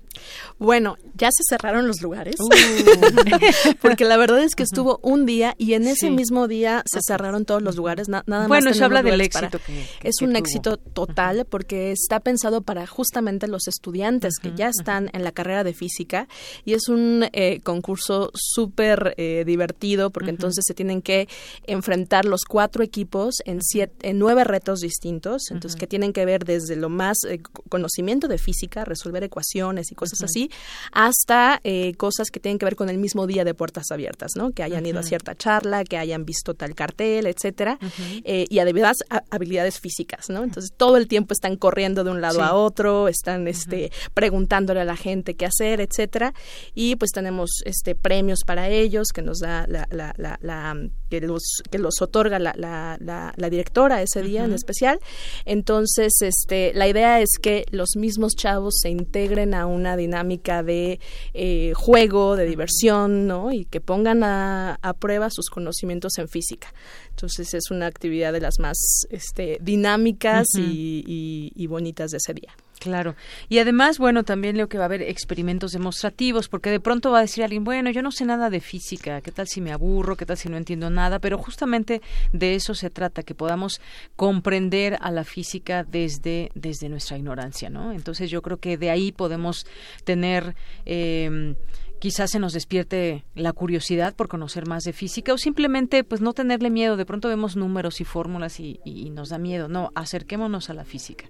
Bueno, 0.58 0.98
ya 1.16 1.30
se 1.32 1.44
cerraron 1.48 1.88
los 1.88 2.02
lugares, 2.02 2.36
uh. 2.40 2.50
porque 3.82 4.06
la 4.06 4.18
verdad 4.18 4.42
es 4.42 4.56
que 4.56 4.64
estuvo 4.64 5.00
un 5.04 5.26
día 5.26 5.54
y 5.58 5.74
en 5.74 5.86
ese 5.86 6.10
mismo 6.10 6.48
día 6.48 6.84
se 6.86 7.00
cerraron 7.06 7.46
todos 7.46 7.62
los 7.62 7.76
lugares, 7.76 8.08
nada 8.08 8.24
más. 8.26 8.48
Bueno, 8.48 8.70
eso 8.70 8.86
habla 8.86 9.04
del 9.04 9.20
éxito. 9.22 9.60
es 10.02 10.22
un 10.22 10.36
éxito 10.36 10.78
total 10.78 11.46
porque 11.50 11.92
está 11.92 12.20
pensado 12.20 12.62
para 12.62 12.88
justamente 12.88 13.48
los 13.48 13.68
estudiantes 13.68 14.36
que 14.42 14.54
ya 14.56 14.70
están 14.70 15.10
en 15.14 15.24
la 15.24 15.32
carrera 15.32 15.64
de 15.64 15.74
física 15.74 16.28
y 16.64 16.74
es 16.74 16.88
un 16.88 17.26
eh, 17.34 17.60
concurso 17.64 18.32
súper 18.34 19.14
eh, 19.18 19.44
divertido 19.46 20.10
porque 20.10 20.30
entonces 20.30 20.64
se 20.66 20.74
tienen 20.74 21.02
que 21.02 21.28
enfrentar 21.68 22.26
los 22.26 22.42
cuatro 22.48 22.84
equipos 22.84 23.36
en, 23.46 23.62
siete, 23.62 24.10
en 24.10 24.20
nueve 24.20 24.44
retos 24.44 24.80
distintos, 24.80 25.52
entonces 25.52 25.80
que 25.80 25.88
tienen 25.88 26.14
que 26.14 26.26
ver 26.26 26.46
desde 26.46 26.76
lo 26.76 26.90
más 26.90 27.18
eh, 27.28 27.41
conocimiento 27.70 28.28
de 28.28 28.38
física, 28.38 28.86
resolver 28.86 29.24
ecuaciones 29.24 29.92
y 29.92 29.96
cosas 29.96 30.24
así, 30.24 30.50
hasta 30.92 31.60
eh, 31.64 31.94
cosas 31.96 32.30
que 32.30 32.40
tienen 32.40 32.60
que 32.60 32.66
ver 32.66 32.76
con 32.76 32.90
el 32.90 32.98
mismo 32.98 33.28
día 33.28 33.44
de 33.44 33.54
puertas 33.54 33.92
abiertas, 33.92 34.32
¿no? 34.36 34.52
Que 34.52 34.64
hayan 34.64 34.86
ido 34.86 35.00
a 35.00 35.04
cierta 35.04 35.36
charla, 35.36 35.84
que 35.84 35.98
hayan 35.98 36.26
visto 36.26 36.54
tal 36.54 36.76
cartel, 36.76 37.28
etcétera, 37.28 37.80
eh, 38.24 38.46
y 38.50 38.60
además 38.60 38.98
habilidades 39.30 39.80
físicas, 39.80 40.30
¿no? 40.30 40.44
Entonces 40.44 40.72
todo 40.76 40.98
el 40.98 41.08
tiempo 41.08 41.34
están 41.34 41.56
corriendo 41.56 42.04
de 42.04 42.12
un 42.12 42.22
lado 42.22 42.42
a 42.44 42.54
otro, 42.54 43.08
están 43.08 43.48
este 43.48 43.92
preguntándole 44.14 44.82
a 44.82 44.86
la 44.86 44.96
gente 44.96 45.36
qué 45.36 45.46
hacer, 45.46 45.82
etcétera, 45.82 46.34
y 46.74 46.96
pues 46.96 47.12
tenemos 47.12 47.62
este 47.66 47.96
premios 47.96 48.40
para 48.46 48.70
ellos 48.70 49.10
que 49.14 49.22
nos 49.22 49.40
da 49.40 49.66
la, 49.68 49.88
la, 49.92 50.14
la, 50.18 50.78
que 51.10 51.22
los 51.22 51.62
que 51.70 51.78
los 51.78 52.02
otorga 52.02 52.40
la, 52.40 52.54
la, 52.56 53.50
directora 53.50 54.02
ese 54.02 54.22
día 54.22 54.46
en 54.46 54.54
especial. 54.54 55.00
Entonces, 55.46 56.14
este 56.22 56.74
la 56.74 56.88
idea 56.88 57.20
es 57.20 57.31
que 57.42 57.66
los 57.72 57.96
mismos 57.96 58.36
chavos 58.36 58.80
se 58.82 58.90
integren 58.90 59.54
a 59.54 59.66
una 59.66 59.96
dinámica 59.96 60.64
de 60.64 61.00
eh, 61.34 61.74
juego, 61.76 62.36
de 62.36 62.46
diversión, 62.46 63.28
¿no? 63.28 63.52
Y 63.52 63.66
que 63.66 63.82
pongan 63.82 64.24
a, 64.24 64.78
prueba 65.00 65.30
sus 65.30 65.50
conocimientos 65.50 66.18
en 66.18 66.28
física. 66.28 66.74
Entonces 67.10 67.54
es 67.54 67.72
una 67.72 67.88
actividad 67.88 68.34
de 68.34 68.42
las 68.42 68.60
más 68.60 68.78
este, 69.10 69.58
dinámicas 69.62 70.48
y 70.58 71.68
bonitas 71.68 72.12
de 72.12 72.18
ese 72.18 72.34
día. 72.34 72.54
Claro. 72.82 73.16
Y 73.48 73.60
además, 73.60 74.00
bueno, 74.00 74.24
también 74.24 74.58
leo 74.58 74.68
que 74.68 74.80
va 74.80 74.86
a 74.86 74.88
haber 74.88 75.04
experimentos 75.04 75.72
demostrativos, 75.72 76.50
porque 76.50 76.72
de 76.72 76.80
pronto 76.80 77.12
va 77.12 77.20
a 77.20 77.22
decir 77.22 77.44
alguien, 77.44 77.64
bueno, 77.64 77.92
yo 77.92 78.02
no 78.02 78.12
sé 78.12 78.26
nada 78.26 78.50
de 78.50 78.60
física, 78.60 79.22
¿qué 79.22 79.32
tal 79.32 79.48
si 79.48 79.62
me 79.62 79.72
aburro? 79.72 80.18
¿Qué 80.18 80.26
tal 80.26 80.36
si 80.36 80.50
no 80.50 80.58
entiendo 80.58 80.90
nada? 80.90 81.20
Pero 81.20 81.38
justamente 81.38 82.02
de 82.34 82.56
eso 82.56 82.74
se 82.74 82.90
trata, 82.90 83.22
que 83.22 83.36
podamos 83.36 83.82
comprender 84.16 84.98
a 85.00 85.12
la 85.12 85.24
física 85.24 85.84
desde, 85.84 86.50
desde 86.56 86.90
nuestra 86.90 87.20
ignorancia, 87.20 87.70
¿no? 87.70 87.92
Entonces 87.92 88.32
yo 88.32 88.42
creo 88.42 88.58
que 88.58 88.78
de 88.78 88.90
ahí 88.90 89.12
podemos 89.12 89.68
tener... 90.04 90.56
Eh, 90.88 91.54
quizás 92.00 92.32
se 92.32 92.40
nos 92.40 92.54
despierte 92.54 93.26
la 93.36 93.54
curiosidad 93.54 94.16
por 94.16 94.28
conocer 94.28 94.66
más 94.66 94.82
de 94.86 94.92
física 94.92 95.36
o 95.36 95.38
simplemente 95.38 96.04
pues 96.04 96.20
no 96.20 96.34
tenerle 96.34 96.72
miedo. 96.72 96.98
De 96.98 97.06
pronto 97.06 97.28
vemos 97.28 97.56
números 97.56 98.02
y 98.02 98.06
fórmulas 98.06 98.60
y, 98.60 98.80
y 98.84 99.12
nos 99.12 99.30
da 99.30 99.38
miedo. 99.38 99.68
No, 99.68 99.92
acerquémonos 99.94 100.72
a 100.72 100.74
la 100.74 100.84
física. 100.84 101.30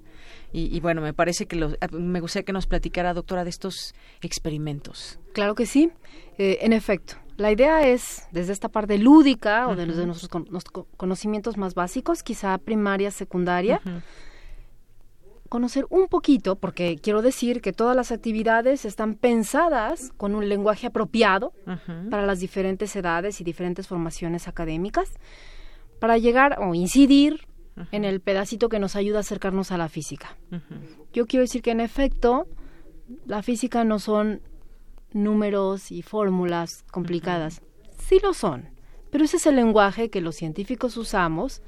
Y, 0.53 0.80
bueno, 0.82 1.02
me 1.02 1.14
parece 1.14 1.45
que 1.45 1.78
ah, 1.80 1.88
me 1.91 2.19
gustaría 2.19 2.44
que 2.44 2.52
nos 2.52 2.68
platicara, 2.68 3.14
doctora, 3.14 3.45
de 3.45 3.49
estos 3.49 3.95
experimentos. 4.22 5.18
Claro 5.34 5.56
que 5.56 5.65
sí, 5.65 5.91
eh, 6.38 6.60
en 6.61 6.73
efecto. 6.73 7.15
La 7.38 7.52
idea 7.52 7.88
es, 7.88 8.28
desde 8.32 8.52
esta 8.52 8.69
parte 8.69 8.98
lúdica 8.98 9.68
o 9.68 9.76
de, 9.76 9.88
los, 9.88 9.95
de 9.95 10.06
nuestros 10.06 10.30
conocimientos 10.98 11.57
más 11.57 11.73
básicos, 11.73 12.22
quizá 12.22 12.57
primaria, 12.57 13.11
secundaria, 13.11 13.82
conocer 15.49 15.86
un 15.90 16.07
poquito, 16.07 16.56
porque 16.56 16.98
quiero 17.02 17.22
decir 17.22 17.61
que 17.61 17.73
todas 17.73 17.95
las 17.95 18.11
actividades 18.11 18.86
están 18.86 19.15
pensadas 19.15 20.11
con 20.18 20.36
un 20.36 20.48
lenguaje 20.49 20.88
apropiado 20.88 21.53
para 22.10 22.26
las 22.26 22.40
diferentes 22.40 22.95
edades 22.95 23.41
y 23.41 23.44
diferentes 23.44 23.88
formaciones 23.88 24.48
académicas, 24.48 25.11
para 25.99 26.18
llegar 26.18 26.57
o 26.60 26.76
incidir 26.76 27.48
en 27.91 28.06
el 28.06 28.22
pedacito 28.22 28.70
que 28.70 28.80
nos 28.80 28.95
ayuda 28.95 29.18
a 29.18 29.22
acercarnos 29.22 29.72
a 29.72 29.78
la 29.78 29.90
física. 29.90 30.38
Yo 31.14 31.26
quiero 31.26 31.41
decir 31.41 31.62
que 31.62 31.72
en 31.72 31.80
efecto, 31.80 32.48
la 33.26 33.44
física 33.44 33.84
no 33.84 33.99
son 33.99 34.41
números 35.14 35.91
y 35.91 36.02
fórmulas 36.02 36.84
complicadas. 36.91 37.62
Sí 37.98 38.20
lo 38.22 38.34
son, 38.34 38.70
pero 39.10 39.26
ese 39.26 39.38
es 39.38 39.45
el 39.45 39.56
lenguaje 39.56 40.10
que 40.10 40.22
los 40.22 40.36
científicos 40.36 40.98
usamos 40.98 41.62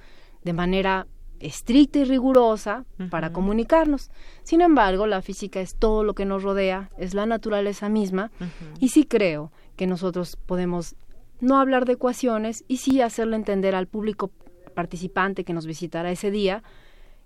de 0.44 0.53
manera 0.53 1.07
estricta 1.40 1.99
y 1.99 2.06
rigurosa 2.06 2.85
para 3.10 3.34
comunicarnos. 3.34 4.11
Sin 4.44 4.61
embargo, 4.61 5.07
la 5.07 5.22
física 5.22 5.60
es 5.60 5.76
todo 5.76 6.03
lo 6.03 6.15
que 6.15 6.26
nos 6.26 6.44
rodea, 6.44 6.90
es 6.98 7.14
la 7.14 7.26
naturaleza 7.26 7.90
misma, 7.90 8.31
y 8.80 8.90
sí 8.90 9.03
creo 9.03 9.52
que 9.76 9.88
nosotros 9.88 10.38
podemos 10.38 10.95
no 11.41 11.60
hablar 11.60 11.85
de 11.85 11.94
ecuaciones 11.94 12.64
y 12.68 12.77
sí 12.77 13.02
hacerlo 13.02 13.35
entender 13.35 13.76
al 13.76 13.88
público 13.88 14.31
participante 14.74 15.44
que 15.44 15.54
nos 15.54 15.66
visitará 15.66 16.12
ese 16.12 16.32
día, 16.32 16.64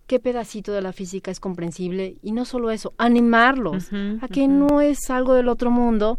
qué 0.08 0.20
pedacito 0.20 0.72
de 0.72 0.82
la 0.82 0.94
física 0.94 1.32
es 1.32 1.40
comprensible 1.40 2.16
y 2.22 2.32
no 2.32 2.46
solo 2.46 2.72
eso, 2.72 2.94
animarlos 2.98 3.90
a 4.22 4.28
que 4.28 4.48
no 4.48 4.82
es 4.82 5.10
algo 5.10 5.34
del 5.34 5.50
otro 5.50 5.70
mundo, 5.70 6.18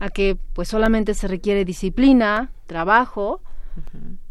a 0.00 0.08
que 0.08 0.36
pues 0.54 0.68
solamente 0.68 1.14
se 1.14 1.28
requiere 1.28 1.64
disciplina, 1.64 2.50
trabajo 2.66 3.40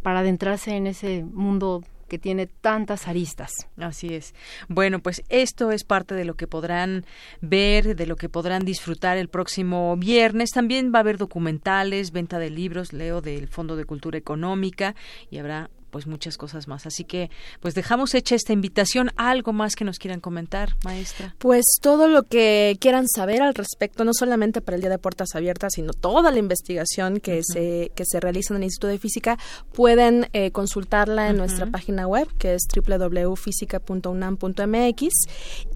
para 0.01 0.19
adentrarse 0.19 0.75
en 0.75 0.87
ese 0.87 1.23
mundo 1.23 1.83
que 2.11 2.19
tiene 2.19 2.45
tantas 2.45 3.07
aristas. 3.07 3.51
Así 3.77 4.13
es. 4.13 4.35
Bueno, 4.67 4.99
pues 4.99 5.23
esto 5.29 5.71
es 5.71 5.85
parte 5.85 6.13
de 6.13 6.25
lo 6.25 6.35
que 6.35 6.45
podrán 6.45 7.05
ver, 7.39 7.95
de 7.95 8.05
lo 8.05 8.17
que 8.17 8.27
podrán 8.27 8.65
disfrutar 8.65 9.17
el 9.17 9.29
próximo 9.29 9.95
viernes. 9.95 10.49
También 10.49 10.91
va 10.93 10.99
a 10.99 11.03
haber 11.03 11.17
documentales, 11.17 12.11
venta 12.11 12.37
de 12.37 12.49
libros, 12.49 12.91
leo 12.91 13.21
del 13.21 13.47
Fondo 13.47 13.77
de 13.77 13.85
Cultura 13.85 14.17
Económica 14.17 14.93
y 15.29 15.37
habrá 15.37 15.69
pues 15.91 16.07
muchas 16.07 16.37
cosas 16.37 16.67
más. 16.67 16.87
Así 16.87 17.03
que 17.03 17.29
pues 17.59 17.75
dejamos 17.75 18.15
hecha 18.15 18.33
esta 18.35 18.53
invitación. 18.53 19.11
¿Algo 19.17 19.51
más 19.53 19.75
que 19.75 19.85
nos 19.85 19.99
quieran 19.99 20.21
comentar, 20.21 20.75
maestra? 20.83 21.35
Pues 21.37 21.63
todo 21.81 22.07
lo 22.07 22.23
que 22.23 22.77
quieran 22.79 23.07
saber 23.07 23.43
al 23.43 23.53
respecto, 23.53 24.03
no 24.03 24.13
solamente 24.13 24.61
para 24.61 24.75
el 24.75 24.81
Día 24.81 24.89
de 24.89 24.97
Puertas 24.97 25.35
Abiertas, 25.35 25.73
sino 25.75 25.93
toda 25.93 26.31
la 26.31 26.39
investigación 26.39 27.19
que, 27.19 27.41
se, 27.43 27.91
que 27.93 28.05
se 28.05 28.19
realiza 28.19 28.53
en 28.53 28.57
el 28.57 28.63
Instituto 28.63 28.87
de 28.87 28.97
Física, 28.97 29.37
pueden 29.73 30.27
eh, 30.33 30.49
consultarla 30.51 31.29
en 31.29 31.37
nuestra 31.37 31.67
página 31.67 32.07
web, 32.07 32.27
que 32.37 32.55
es 32.55 32.63
www.física.unam.mx. 32.73 35.13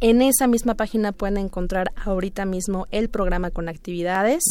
En 0.01 0.21
esa 0.21 0.47
misma 0.47 0.75
página 0.75 1.11
pueden 1.11 1.37
encontrar 1.37 1.91
ahorita 1.95 2.45
mismo 2.45 2.87
el 2.91 3.09
programa 3.09 3.51
con 3.51 3.67
actividades 3.69 4.43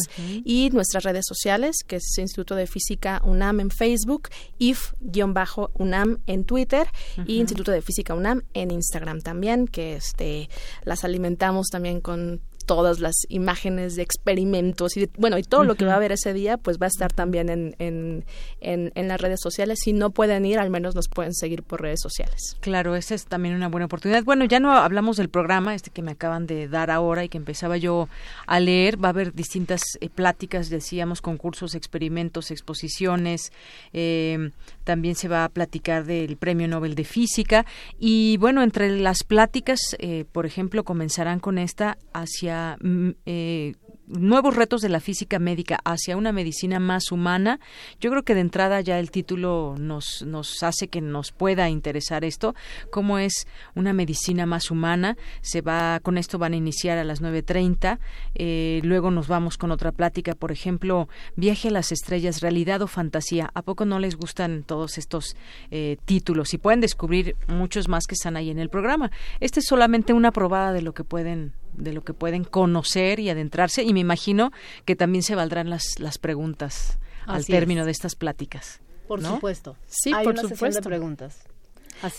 y 0.43 0.69
nuestras 0.71 1.03
redes 1.03 1.25
sociales, 1.27 1.77
que 1.85 1.97
es 1.97 2.17
Instituto 2.17 2.55
de 2.55 2.65
Física 2.67 3.21
UNAM 3.23 3.59
en 3.59 3.71
Facebook, 3.71 4.29
if-bajo 4.59 5.54
UNAM 5.73 6.19
en 6.27 6.45
Twitter 6.45 6.87
y 7.25 7.39
Instituto 7.39 7.71
de 7.71 7.81
Física 7.81 8.13
UNAM 8.13 8.43
en 8.53 8.71
Instagram 8.71 9.21
también, 9.21 9.67
que 9.67 9.95
este 9.95 10.49
las 10.83 11.03
alimentamos 11.03 11.67
también 11.67 12.01
con 12.01 12.41
todas 12.65 12.99
las 12.99 13.15
imágenes 13.29 13.95
de 13.95 14.01
experimentos 14.01 14.97
y 14.97 15.09
bueno 15.17 15.37
y 15.37 15.43
todo 15.43 15.63
lo 15.63 15.75
que 15.75 15.85
va 15.85 15.93
a 15.93 15.95
haber 15.95 16.11
ese 16.11 16.33
día 16.33 16.57
pues 16.57 16.77
va 16.79 16.85
a 16.85 16.87
estar 16.87 17.13
también 17.13 17.49
en, 17.49 17.75
en, 17.79 18.25
en, 18.59 19.07
las 19.07 19.21
redes 19.21 19.39
sociales. 19.41 19.79
Si 19.83 19.93
no 19.93 20.09
pueden 20.09 20.45
ir 20.45 20.59
al 20.59 20.69
menos 20.69 20.95
nos 20.95 21.07
pueden 21.07 21.33
seguir 21.33 21.63
por 21.63 21.81
redes 21.81 21.99
sociales. 22.01 22.57
Claro 22.59 22.95
esa 22.95 23.15
es 23.15 23.25
también 23.25 23.55
una 23.55 23.67
buena 23.67 23.85
oportunidad. 23.85 24.23
Bueno 24.23 24.45
ya 24.45 24.59
no 24.59 24.71
hablamos 24.71 25.17
del 25.17 25.29
programa 25.29 25.75
este 25.75 25.91
que 25.91 26.01
me 26.01 26.11
acaban 26.11 26.47
de 26.47 26.67
dar 26.67 26.91
ahora 26.91 27.23
y 27.23 27.29
que 27.29 27.37
empezaba 27.37 27.77
yo 27.77 28.09
a 28.47 28.59
leer. 28.59 29.03
Va 29.03 29.09
a 29.09 29.11
haber 29.11 29.33
distintas 29.33 29.81
eh, 30.01 30.09
pláticas 30.09 30.69
decíamos 30.69 31.21
concursos 31.21 31.75
experimentos 31.75 32.51
exposiciones. 32.51 33.51
Eh, 33.93 34.51
también 34.83 35.15
se 35.15 35.27
va 35.27 35.43
a 35.43 35.49
platicar 35.49 36.05
del 36.05 36.37
premio 36.37 36.67
Nobel 36.67 36.95
de 36.95 37.03
física. 37.03 37.65
Y 37.99 38.37
bueno 38.37 38.63
entre 38.63 38.99
las 38.99 39.23
pláticas 39.23 39.79
eh, 39.99 40.25
por 40.31 40.45
ejemplo 40.45 40.83
comenzarán 40.83 41.39
con 41.39 41.57
esta 41.57 41.97
hacia 42.13 42.54
mm, 42.81 43.09
eh, 43.25 43.73
nuevos 44.07 44.55
retos 44.55 44.81
de 44.81 44.89
la 44.89 44.99
física 44.99 45.39
médica 45.39 45.79
hacia 45.83 46.17
una 46.17 46.31
medicina 46.31 46.79
más 46.79 47.11
humana. 47.11 47.59
Yo 47.99 48.09
creo 48.11 48.23
que 48.23 48.35
de 48.35 48.41
entrada 48.41 48.81
ya 48.81 48.99
el 48.99 49.11
título 49.11 49.75
nos, 49.79 50.23
nos 50.25 50.63
hace 50.63 50.87
que 50.87 51.01
nos 51.01 51.31
pueda 51.31 51.69
interesar 51.69 52.23
esto, 52.23 52.55
cómo 52.91 53.17
es 53.17 53.47
una 53.73 53.93
medicina 53.93 54.45
más 54.45 54.71
humana. 54.71 55.17
Se 55.41 55.61
va, 55.61 55.99
con 56.01 56.17
esto 56.17 56.37
van 56.37 56.53
a 56.53 56.57
iniciar 56.57 56.97
a 56.97 57.03
las 57.03 57.21
9.30. 57.21 57.99
Eh, 58.35 58.81
luego 58.83 59.11
nos 59.11 59.27
vamos 59.27 59.57
con 59.57 59.71
otra 59.71 59.91
plática, 59.91 60.35
por 60.35 60.51
ejemplo, 60.51 61.07
viaje 61.35 61.69
a 61.69 61.71
las 61.71 61.91
estrellas, 61.91 62.41
realidad 62.41 62.81
o 62.81 62.87
fantasía. 62.87 63.49
¿A 63.53 63.61
poco 63.61 63.85
no 63.85 63.99
les 63.99 64.15
gustan 64.15 64.63
todos 64.63 64.97
estos 64.97 65.35
eh, 65.71 65.97
títulos? 66.05 66.53
Y 66.53 66.57
pueden 66.57 66.81
descubrir 66.81 67.35
muchos 67.47 67.87
más 67.87 68.05
que 68.05 68.15
están 68.15 68.37
ahí 68.37 68.49
en 68.49 68.59
el 68.59 68.69
programa. 68.69 69.11
Este 69.39 69.59
es 69.59 69.65
solamente 69.67 70.13
una 70.13 70.31
probada 70.31 70.73
de 70.73 70.81
lo 70.81 70.93
que 70.93 71.03
pueden 71.03 71.53
de 71.77 71.93
lo 71.93 72.03
que 72.03 72.13
pueden 72.13 72.43
conocer 72.43 73.19
y 73.19 73.29
adentrarse 73.29 73.83
y 73.83 73.93
me 73.93 73.99
imagino 73.99 74.51
que 74.85 74.95
también 74.95 75.23
se 75.23 75.35
valdrán 75.35 75.69
las, 75.69 75.99
las 75.99 76.17
preguntas 76.17 76.99
al 77.25 77.45
término 77.45 77.85
de 77.85 77.91
estas 77.91 78.15
pláticas. 78.15 78.81
Por 79.07 79.23
supuesto. 79.23 79.77
Sí, 79.87 80.11
por 80.23 80.37
supuesto. 80.37 80.81
de 80.81 80.81
preguntas. 80.81 81.43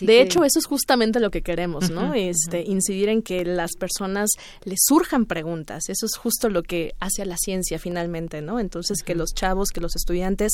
de 0.00 0.20
hecho, 0.20 0.44
eso 0.44 0.58
es 0.58 0.66
justamente 0.66 1.20
lo 1.20 1.30
que 1.30 1.42
queremos, 1.42 1.90
¿no? 1.90 2.14
este, 2.14 2.62
Incidir 2.62 3.08
en 3.08 3.22
que 3.22 3.44
las 3.44 3.72
personas 3.76 4.30
les 4.64 4.78
surjan 4.86 5.26
preguntas. 5.26 5.88
Eso 5.88 6.06
es 6.06 6.16
justo 6.16 6.48
lo 6.48 6.62
que 6.62 6.92
hace 7.00 7.22
a 7.22 7.24
la 7.26 7.36
ciencia 7.36 7.78
finalmente, 7.78 8.40
¿no? 8.40 8.60
Entonces, 8.60 9.02
que 9.02 9.14
los 9.14 9.34
chavos, 9.34 9.70
que 9.70 9.80
los 9.80 9.96
estudiantes 9.96 10.52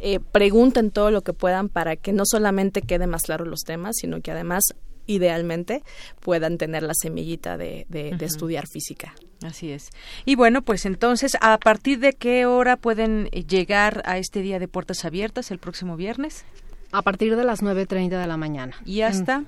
eh, 0.00 0.20
pregunten 0.20 0.90
todo 0.90 1.10
lo 1.10 1.22
que 1.22 1.32
puedan 1.32 1.68
para 1.68 1.96
que 1.96 2.12
no 2.12 2.24
solamente 2.26 2.82
quede 2.82 3.06
más 3.06 3.22
claro 3.22 3.44
los 3.44 3.60
temas, 3.60 3.96
sino 3.98 4.20
que 4.20 4.30
además 4.30 4.74
idealmente 5.06 5.82
puedan 6.20 6.58
tener 6.58 6.82
la 6.82 6.94
semillita 6.94 7.56
de, 7.56 7.86
de, 7.88 8.16
estudiar 8.24 8.66
física. 8.66 9.14
Así 9.44 9.70
es. 9.70 9.90
Y 10.24 10.36
bueno, 10.36 10.62
pues 10.62 10.86
entonces, 10.86 11.36
¿a 11.40 11.58
partir 11.58 11.98
de 11.98 12.12
qué 12.12 12.46
hora 12.46 12.76
pueden 12.76 13.26
llegar 13.26 14.02
a 14.04 14.18
este 14.18 14.40
día 14.40 14.58
de 14.58 14.68
puertas 14.68 15.04
abiertas 15.04 15.50
el 15.50 15.58
próximo 15.58 15.96
viernes? 15.96 16.44
A 16.92 17.02
partir 17.02 17.36
de 17.36 17.44
las 17.44 17.62
9.30 17.62 18.20
de 18.20 18.26
la 18.26 18.36
mañana. 18.36 18.76
¿Y 18.84 19.00
hasta? 19.00 19.44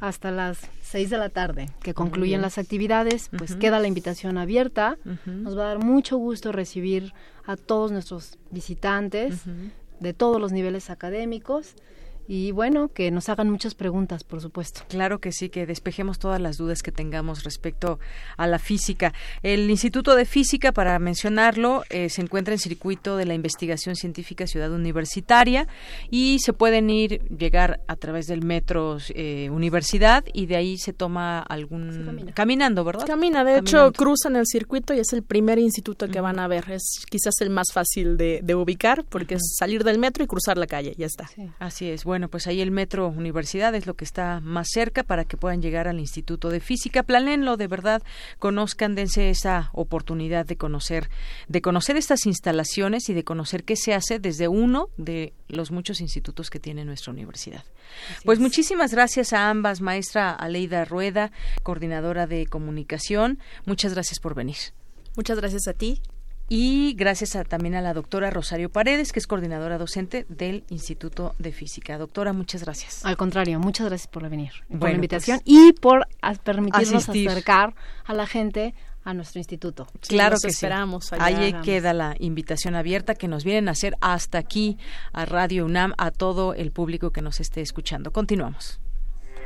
hasta 0.00 0.30
las 0.30 0.58
6 0.82 1.10
de 1.10 1.18
la 1.18 1.28
tarde, 1.30 1.70
que 1.82 1.94
concluyen 1.94 2.42
las 2.42 2.58
actividades, 2.58 3.30
pues 3.36 3.56
queda 3.56 3.78
la 3.80 3.88
invitación 3.88 4.38
abierta. 4.38 4.98
Nos 5.24 5.56
va 5.56 5.64
a 5.64 5.68
dar 5.68 5.78
mucho 5.78 6.16
gusto 6.16 6.52
recibir 6.52 7.12
a 7.46 7.56
todos 7.56 7.92
nuestros 7.92 8.38
visitantes 8.50 9.42
de 10.00 10.12
todos 10.12 10.40
los 10.40 10.52
niveles 10.52 10.90
académicos 10.90 11.74
y 12.28 12.50
bueno, 12.52 12.88
que 12.88 13.10
nos 13.10 13.28
hagan 13.28 13.50
muchas 13.50 13.74
preguntas, 13.74 14.24
por 14.24 14.40
supuesto. 14.40 14.82
Claro 14.88 15.20
que 15.20 15.32
sí, 15.32 15.48
que 15.48 15.66
despejemos 15.66 16.18
todas 16.18 16.40
las 16.40 16.56
dudas 16.56 16.82
que 16.82 16.92
tengamos 16.92 17.44
respecto 17.44 17.98
a 18.36 18.46
la 18.46 18.58
física. 18.58 19.12
El 19.42 19.70
Instituto 19.70 20.14
de 20.14 20.24
Física, 20.24 20.72
para 20.72 20.98
mencionarlo, 20.98 21.82
eh, 21.90 22.08
se 22.08 22.22
encuentra 22.22 22.54
en 22.54 22.58
circuito 22.58 23.16
de 23.16 23.26
la 23.26 23.34
investigación 23.34 23.96
científica 23.96 24.46
Ciudad 24.46 24.72
Universitaria 24.72 25.68
y 26.10 26.38
se 26.40 26.52
pueden 26.52 26.90
ir, 26.90 27.22
llegar 27.28 27.80
a 27.86 27.96
través 27.96 28.26
del 28.26 28.42
metro 28.44 28.98
eh, 29.10 29.48
Universidad 29.50 30.24
y 30.32 30.46
de 30.46 30.56
ahí 30.56 30.78
se 30.78 30.92
toma 30.92 31.40
algún... 31.40 32.32
caminando, 32.34 32.84
¿verdad? 32.84 33.06
Camina, 33.06 33.44
de 33.44 33.58
hecho 33.58 33.92
cruzan 33.92 34.36
el 34.36 34.46
circuito 34.46 34.94
y 34.94 34.98
es 34.98 35.12
el 35.12 35.22
primer 35.22 35.58
instituto 35.58 36.08
que 36.08 36.20
van 36.20 36.38
a 36.38 36.48
ver. 36.48 36.70
Es 36.70 37.04
quizás 37.08 37.34
el 37.40 37.50
más 37.50 37.68
fácil 37.72 38.16
de, 38.16 38.42
ubicar 38.56 39.04
porque 39.04 39.34
es 39.34 39.54
salir 39.58 39.84
del 39.84 39.98
metro 39.98 40.24
y 40.24 40.26
cruzar 40.26 40.56
la 40.56 40.66
calle, 40.66 40.94
ya 40.96 41.06
está. 41.06 41.28
Así 41.58 41.90
es. 41.90 42.04
Bueno, 42.04 42.15
pues 42.28 42.46
ahí 42.46 42.60
el 42.60 42.70
Metro 42.70 43.08
Universidad 43.08 43.74
es 43.74 43.86
lo 43.86 43.94
que 43.94 44.04
está 44.04 44.40
más 44.40 44.68
cerca 44.72 45.02
para 45.02 45.24
que 45.24 45.36
puedan 45.36 45.62
llegar 45.62 45.88
al 45.88 46.00
Instituto 46.00 46.50
de 46.50 46.60
Física. 46.60 47.02
Planenlo, 47.02 47.56
de 47.56 47.68
verdad, 47.68 48.02
conozcan, 48.38 48.94
dense 48.94 49.30
esa 49.30 49.70
oportunidad 49.72 50.46
de 50.46 50.56
conocer, 50.56 51.08
de 51.48 51.60
conocer 51.60 51.96
estas 51.96 52.26
instalaciones 52.26 53.08
y 53.08 53.14
de 53.14 53.24
conocer 53.24 53.64
qué 53.64 53.76
se 53.76 53.94
hace 53.94 54.18
desde 54.18 54.48
uno 54.48 54.88
de 54.96 55.32
los 55.48 55.70
muchos 55.70 56.00
institutos 56.00 56.50
que 56.50 56.58
tiene 56.58 56.84
nuestra 56.84 57.12
universidad. 57.12 57.64
pues 58.24 58.38
muchísimas 58.38 58.92
gracias 58.92 59.32
a 59.32 59.50
ambas, 59.50 59.80
maestra 59.80 60.32
Aleida 60.32 60.84
Rueda, 60.84 61.30
coordinadora 61.62 62.26
de 62.26 62.46
comunicación. 62.46 63.38
Muchas 63.64 63.92
gracias 63.94 64.18
por 64.18 64.34
venir. 64.34 64.56
Muchas 65.16 65.38
gracias 65.38 65.68
a 65.68 65.72
ti 65.72 66.00
y 66.48 66.94
gracias 66.94 67.36
también 67.48 67.74
a 67.74 67.80
la 67.80 67.92
doctora 67.92 68.30
Rosario 68.30 68.70
Paredes, 68.70 69.12
que 69.12 69.18
es 69.18 69.26
coordinadora 69.26 69.78
docente 69.78 70.26
del 70.28 70.64
Instituto 70.70 71.34
de 71.38 71.52
Física. 71.52 71.98
Doctora, 71.98 72.32
muchas 72.32 72.62
gracias. 72.62 73.04
Al 73.04 73.16
contrario, 73.16 73.58
muchas 73.58 73.86
gracias 73.86 74.08
por 74.08 74.28
venir, 74.28 74.52
por 74.68 74.88
la 74.88 74.94
invitación 74.94 75.40
pues, 75.44 75.56
y 75.56 75.72
por 75.72 76.06
permitirnos 76.44 77.08
acercar 77.08 77.74
a 78.04 78.14
la 78.14 78.26
gente 78.26 78.74
a 79.04 79.14
nuestro 79.14 79.38
instituto. 79.38 79.86
claro 80.08 80.36
que 80.40 80.48
esperamos. 80.48 81.12
Ahí 81.12 81.54
queda 81.64 81.92
la 81.92 82.16
invitación 82.18 82.74
abierta 82.74 83.14
que 83.14 83.28
nos 83.28 83.44
vienen 83.44 83.68
a 83.68 83.72
hacer 83.72 83.96
hasta 84.00 84.38
aquí 84.38 84.78
a 85.12 85.24
Radio 85.24 85.64
UNAM, 85.64 85.94
a 85.96 86.10
todo 86.10 86.54
el 86.54 86.72
público 86.72 87.10
que 87.10 87.22
nos 87.22 87.40
esté 87.40 87.60
escuchando. 87.60 88.10
Continuamos. 88.10 88.80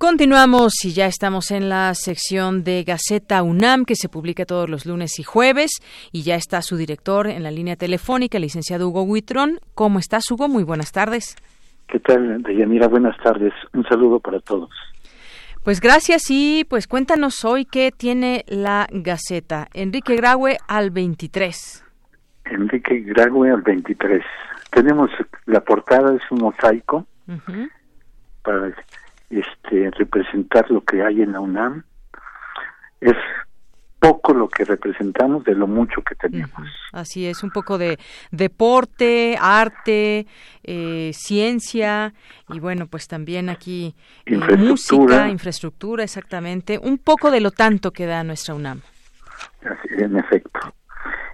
Continuamos 0.00 0.82
y 0.86 0.94
ya 0.94 1.04
estamos 1.04 1.50
en 1.50 1.68
la 1.68 1.92
sección 1.92 2.64
de 2.64 2.84
Gaceta 2.84 3.42
UNAM 3.42 3.84
que 3.84 3.94
se 3.94 4.08
publica 4.08 4.46
todos 4.46 4.70
los 4.70 4.86
lunes 4.86 5.18
y 5.18 5.22
jueves 5.22 5.72
y 6.10 6.22
ya 6.22 6.36
está 6.36 6.62
su 6.62 6.78
director 6.78 7.26
en 7.26 7.42
la 7.42 7.50
línea 7.50 7.76
telefónica, 7.76 8.38
el 8.38 8.44
licenciado 8.44 8.88
Hugo 8.88 9.02
Huitrón. 9.02 9.58
¿Cómo 9.74 9.98
estás, 9.98 10.30
Hugo? 10.30 10.48
Muy 10.48 10.64
buenas 10.64 10.90
tardes. 10.90 11.36
¿Qué 11.86 11.98
tal, 12.00 12.42
Deyanira? 12.42 12.88
Buenas 12.88 13.14
tardes. 13.22 13.52
Un 13.74 13.84
saludo 13.90 14.20
para 14.20 14.40
todos. 14.40 14.70
Pues 15.64 15.82
gracias 15.82 16.30
y 16.30 16.64
pues 16.64 16.86
cuéntanos 16.86 17.44
hoy 17.44 17.66
qué 17.66 17.92
tiene 17.94 18.46
la 18.48 18.86
Gaceta. 18.90 19.68
Enrique 19.74 20.16
Graue 20.16 20.56
al 20.66 20.92
23. 20.92 21.84
Enrique 22.46 23.00
Graue 23.00 23.50
al 23.50 23.60
23. 23.60 24.24
Tenemos 24.70 25.10
la 25.44 25.60
portada, 25.60 26.16
es 26.16 26.22
un 26.30 26.38
mosaico 26.38 27.06
para 28.42 28.72
este, 29.30 29.90
representar 29.92 30.70
lo 30.70 30.82
que 30.82 31.02
hay 31.02 31.22
en 31.22 31.32
la 31.32 31.40
UNAM. 31.40 31.84
Es 33.00 33.16
poco 34.00 34.32
lo 34.32 34.48
que 34.48 34.64
representamos 34.64 35.44
de 35.44 35.54
lo 35.54 35.66
mucho 35.66 36.02
que 36.02 36.14
tenemos. 36.14 36.62
Así 36.92 37.26
es, 37.26 37.44
un 37.44 37.50
poco 37.50 37.78
de 37.78 37.98
deporte, 38.32 39.36
arte, 39.38 40.26
eh, 40.64 41.10
ciencia 41.12 42.14
y 42.48 42.58
bueno, 42.58 42.86
pues 42.86 43.06
también 43.06 43.50
aquí 43.50 43.94
eh, 44.24 44.38
música, 44.56 45.28
infraestructura, 45.28 46.02
exactamente, 46.02 46.78
un 46.82 46.98
poco 46.98 47.30
de 47.30 47.40
lo 47.40 47.50
tanto 47.50 47.92
que 47.92 48.06
da 48.06 48.24
nuestra 48.24 48.54
UNAM. 48.54 48.80
en 49.90 50.16
efecto. 50.16 50.60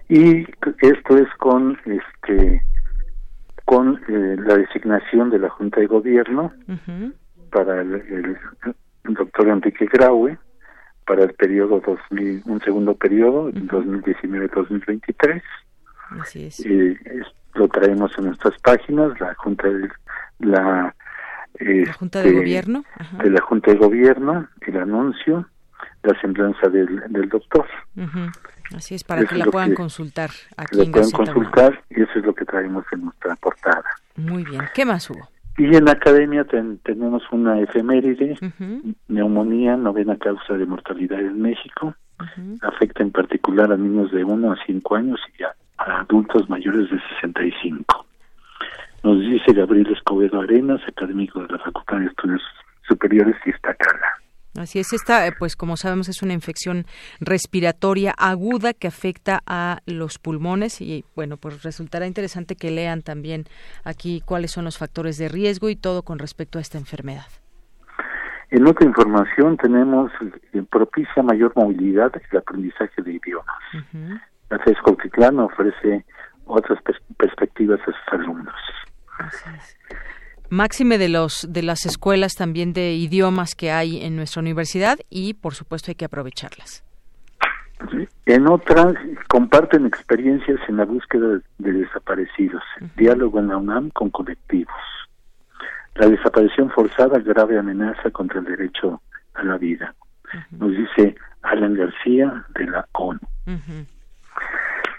Y 0.09 0.41
esto 0.83 1.17
es 1.17 1.29
con 1.39 1.79
este 1.85 2.63
con 3.65 4.01
eh, 4.09 4.37
la 4.39 4.57
designación 4.57 5.31
de 5.31 5.41
la 5.41 5.51
Junta 5.51 5.81
de 5.81 5.87
Gobierno 5.87 6.53
para 7.51 7.81
el, 7.81 8.39
doctor 9.05 9.49
Enrique 9.49 9.87
Graue 9.87 10.39
para 11.07 11.25
el 11.25 11.35
periodo 11.35 11.81
2000, 11.81 12.43
un 12.47 12.61
segundo 12.61 12.95
periodo, 12.95 13.51
2019-2023. 13.53 15.43
Así 16.21 16.47
es. 16.47 16.61
Y 16.61 16.97
lo 17.55 17.69
traemos 17.69 18.11
en 18.19 18.27
nuestras 18.27 18.61
páginas, 18.61 19.19
la 19.21 19.35
Junta 19.35 19.69
de 19.69 19.89
la, 20.41 20.95
Junta 21.97 22.23
de 22.23 22.29
este, 22.29 22.41
Gobierno. 22.41 22.85
De 23.23 23.31
la 23.31 23.41
Junta 23.41 23.71
de 23.71 23.79
Gobierno, 23.79 24.49
el 24.63 24.77
anuncio 24.77 25.47
la 26.07 26.21
semblanza 26.21 26.69
del, 26.69 27.03
del 27.09 27.29
doctor. 27.29 27.67
Así 28.75 28.95
es, 28.95 29.05
para 29.05 29.25
que 29.25 29.37
la 29.37 29.47
puedan 29.47 29.75
consultar 29.75 30.31
aquí 30.57 30.83
en 30.83 30.93
puedan 30.93 31.11
consultar 31.11 31.83
y 31.91 32.03
eso 32.03 32.13
es 32.17 32.25
lo 32.25 32.35
que 32.35 32.45
traemos 32.45 32.85
en 32.93 33.05
nuestra 33.05 33.35
portada. 33.37 33.85
Muy 34.17 34.45
bien. 34.45 34.63
¿Qué 34.75 34.85
más 34.85 35.09
hubo? 35.11 35.29
Y 35.59 35.75
en 35.75 35.87
la 35.87 35.93
academia 35.93 36.45
tenemos 36.83 37.23
una 37.33 37.61
efeméride, 37.61 38.37
neumonía, 39.09 39.77
novena 39.77 40.17
causa 40.17 40.55
de 40.55 40.67
mortalidad 40.67 41.21
en 41.21 41.41
México. 41.41 41.95
Afecta 42.63 43.03
en 43.03 43.11
particular 43.11 43.73
a 43.73 43.77
niños 43.77 44.11
de 44.13 44.25
1 44.25 44.53
a 44.53 44.57
5 44.67 44.97
años 44.97 45.21
y 45.39 45.43
a, 45.43 45.55
adultos 46.01 46.49
mayores 46.51 46.91
de 46.91 47.01
65. 47.21 48.07
Nos 49.03 49.21
dice 49.21 49.53
Gabriel 49.53 49.93
Escobedo 49.93 50.41
Arenas, 50.41 50.81
académico 50.87 51.41
de 51.43 51.53
la 51.53 51.59
Facultad 51.59 52.01
de 52.01 52.07
Estudios 52.07 52.43
Superiores 52.89 53.37
y 53.47 53.51
Iztacala. 53.51 54.26
Así 54.59 54.79
es, 54.79 54.93
esta, 54.93 55.27
eh, 55.27 55.33
pues 55.39 55.57
como 55.57 55.77
sabemos, 55.77 56.09
es 56.09 56.23
una 56.23 56.33
infección 56.33 56.87
respiratoria 57.21 58.15
aguda 58.17 58.73
que 58.73 58.89
afecta 58.89 59.41
a 59.47 59.81
los 59.87 60.19
pulmones 60.19 60.81
y 60.81 61.05
bueno, 61.15 61.37
pues 61.37 61.63
resultará 61.63 62.07
interesante 62.07 62.57
que 62.57 62.71
lean 62.71 63.03
también 63.03 63.45
aquí 63.85 64.23
cuáles 64.25 64.51
son 64.51 64.65
los 64.65 64.79
factores 64.79 65.19
de 65.19 65.29
riesgo 65.29 65.69
y 65.69 65.77
todo 65.77 66.03
con 66.03 66.19
respecto 66.19 66.59
a 66.59 66.63
esta 66.63 66.79
enfermedad. 66.79 67.27
En 68.51 68.67
otra 68.67 68.87
información 68.87 69.57
tenemos 69.57 70.11
eh, 70.53 70.63
propicia 70.71 71.23
mayor 71.23 71.53
movilidad 71.57 72.13
el 72.31 72.39
aprendizaje 72.39 73.03
de 73.03 73.15
idiomas. 73.15 73.57
La 74.49 74.59
FES 74.61 74.77
ofrece 75.39 76.05
otras 76.47 76.79
perspectivas 77.17 77.81
a 77.81 77.87
sus 77.87 78.13
alumnos. 78.13 78.55
Así 79.19 79.51
es 79.57 79.77
máxime 80.51 80.99
de 80.99 81.09
los 81.09 81.47
de 81.49 81.63
las 81.63 81.87
escuelas 81.87 82.35
también 82.35 82.73
de 82.73 82.95
idiomas 82.95 83.55
que 83.55 83.71
hay 83.71 84.05
en 84.05 84.17
nuestra 84.17 84.41
universidad 84.41 84.99
y 85.11 85.35
por 85.35 85.55
supuesto 85.55 85.91
hay 85.91 85.95
que 85.95 86.05
aprovecharlas. 86.05 86.85
En 88.25 88.49
otras 88.49 88.95
comparten 89.29 89.87
experiencias 89.87 90.59
en 90.69 90.79
la 90.79 90.85
búsqueda 90.85 91.41
de 91.59 91.73
desaparecidos, 91.73 92.63
diálogo 92.97 93.39
en 93.39 93.49
la 93.49 93.57
UNAM 93.57 93.91
con 93.91 94.11
colectivos. 94.11 94.75
La 95.95 96.09
desaparición 96.09 96.71
forzada 96.71 97.19
grave 97.21 97.59
amenaza 97.59 98.11
contra 98.11 98.41
el 98.41 98.47
derecho 98.47 99.01
a 99.35 99.43
la 99.45 99.57
vida. 99.59 99.95
Nos 100.51 100.71
dice 100.73 101.15
Alan 101.43 101.75
García 101.75 102.45
de 102.55 102.67
la 102.67 102.87
ONU. 102.93 103.21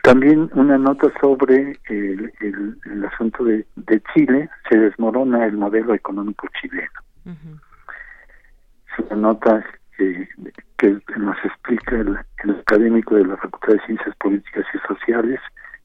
También 0.07 0.49
una 0.53 0.77
nota 0.77 1.11
sobre 1.19 1.77
el, 1.89 2.31
el, 2.39 3.05
asunto 3.11 3.43
de, 3.43 3.65
de, 3.75 4.01
Chile, 4.13 4.49
se 4.69 4.77
desmorona 4.77 5.45
el 5.45 5.57
modelo 5.57 5.93
económico 5.93 6.47
chileno. 6.61 6.89
Es 7.25 9.05
una 9.11 9.15
nota 9.17 9.65
que, 9.97 10.29
que 10.77 10.97
nos 11.17 11.35
explica 11.43 11.97
el, 11.97 12.17
académico 12.61 13.15
de 13.15 13.25
la 13.25 13.35
Facultad 13.35 13.73
de 13.73 13.85
Ciencias 13.85 14.15
Políticas 14.15 14.63
y 14.73 14.87
Sociales, 14.87 15.41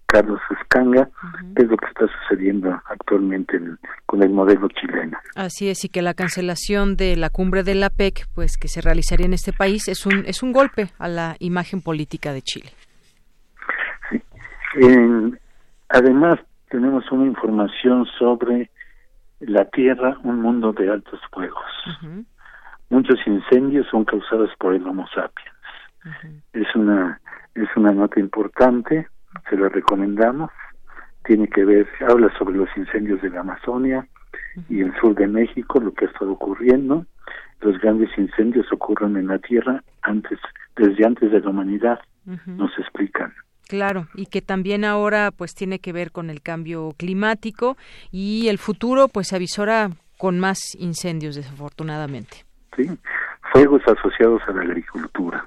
Carlos 0.06 0.40
Escanga, 0.60 1.08
qué 1.56 1.64
es 1.64 1.68
lo 1.68 1.76
que 1.76 1.86
está 1.86 2.06
sucediendo 2.20 2.80
actualmente 2.90 3.60
con 4.06 4.22
el 4.22 4.30
modelo 4.30 4.68
chileno. 4.68 5.18
Así 5.34 5.68
es, 5.68 5.84
y 5.84 5.88
que 5.88 6.00
la 6.00 6.14
cancelación 6.14 6.96
de 6.96 7.16
la 7.16 7.28
cumbre 7.28 7.64
de 7.64 7.74
la 7.74 7.90
PEC, 7.90 8.28
pues 8.36 8.56
que 8.56 8.68
se 8.68 8.82
realizaría 8.82 9.26
en 9.26 9.34
este 9.34 9.52
país, 9.52 9.88
es 9.88 10.06
un, 10.06 10.22
es 10.26 10.44
un 10.44 10.52
golpe 10.52 10.90
a 11.00 11.08
la 11.08 11.34
imagen 11.40 11.82
política 11.82 12.32
de 12.32 12.42
Chile 12.42 12.70
además, 15.88 16.38
tenemos 16.68 17.10
una 17.10 17.26
información 17.26 18.06
sobre 18.18 18.70
la 19.40 19.64
Tierra, 19.66 20.16
un 20.22 20.40
mundo 20.40 20.72
de 20.72 20.90
altos 20.90 21.20
fuegos. 21.32 21.70
Muchos 22.90 23.18
incendios 23.26 23.86
son 23.90 24.04
causados 24.04 24.50
por 24.58 24.74
el 24.74 24.86
Homo 24.86 25.06
sapiens. 25.08 25.56
Es 26.52 26.74
una 26.74 27.20
es 27.54 27.68
una 27.76 27.92
nota 27.92 28.18
importante, 28.18 29.08
se 29.48 29.56
la 29.56 29.68
recomendamos. 29.68 30.50
Tiene 31.24 31.48
que 31.48 31.64
ver, 31.64 31.86
habla 32.08 32.32
sobre 32.38 32.56
los 32.56 32.68
incendios 32.76 33.20
de 33.22 33.30
la 33.30 33.40
Amazonia 33.40 34.06
y 34.68 34.80
el 34.80 34.94
sur 35.00 35.14
de 35.14 35.28
México, 35.28 35.80
lo 35.80 35.92
que 35.92 36.06
ha 36.06 36.08
estado 36.08 36.32
ocurriendo. 36.32 37.06
Los 37.60 37.78
grandes 37.78 38.10
incendios 38.18 38.72
ocurren 38.72 39.16
en 39.16 39.28
la 39.28 39.38
Tierra 39.38 39.84
antes, 40.02 40.38
desde 40.76 41.06
antes 41.06 41.30
de 41.30 41.40
la 41.40 41.50
humanidad, 41.50 42.00
nos 42.46 42.76
explican. 42.78 43.32
Claro, 43.72 44.06
y 44.12 44.26
que 44.26 44.42
también 44.42 44.84
ahora 44.84 45.30
pues 45.30 45.54
tiene 45.54 45.78
que 45.78 45.94
ver 45.94 46.12
con 46.12 46.28
el 46.28 46.42
cambio 46.42 46.92
climático 46.98 47.78
y 48.10 48.48
el 48.48 48.58
futuro 48.58 49.08
pues 49.08 49.32
avisora 49.32 49.88
con 50.18 50.38
más 50.38 50.74
incendios 50.78 51.36
desafortunadamente. 51.36 52.44
Sí, 52.76 52.86
fuegos 53.50 53.80
asociados 53.88 54.42
a 54.46 54.52
la 54.52 54.60
agricultura. 54.60 55.46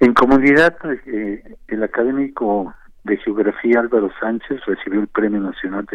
En 0.00 0.14
comunidad, 0.14 0.74
eh, 1.04 1.42
el 1.68 1.82
académico 1.82 2.74
de 3.04 3.18
geografía 3.18 3.80
Álvaro 3.80 4.10
Sánchez 4.20 4.58
recibió 4.64 5.02
el 5.02 5.08
Premio 5.08 5.40
Nacional 5.40 5.86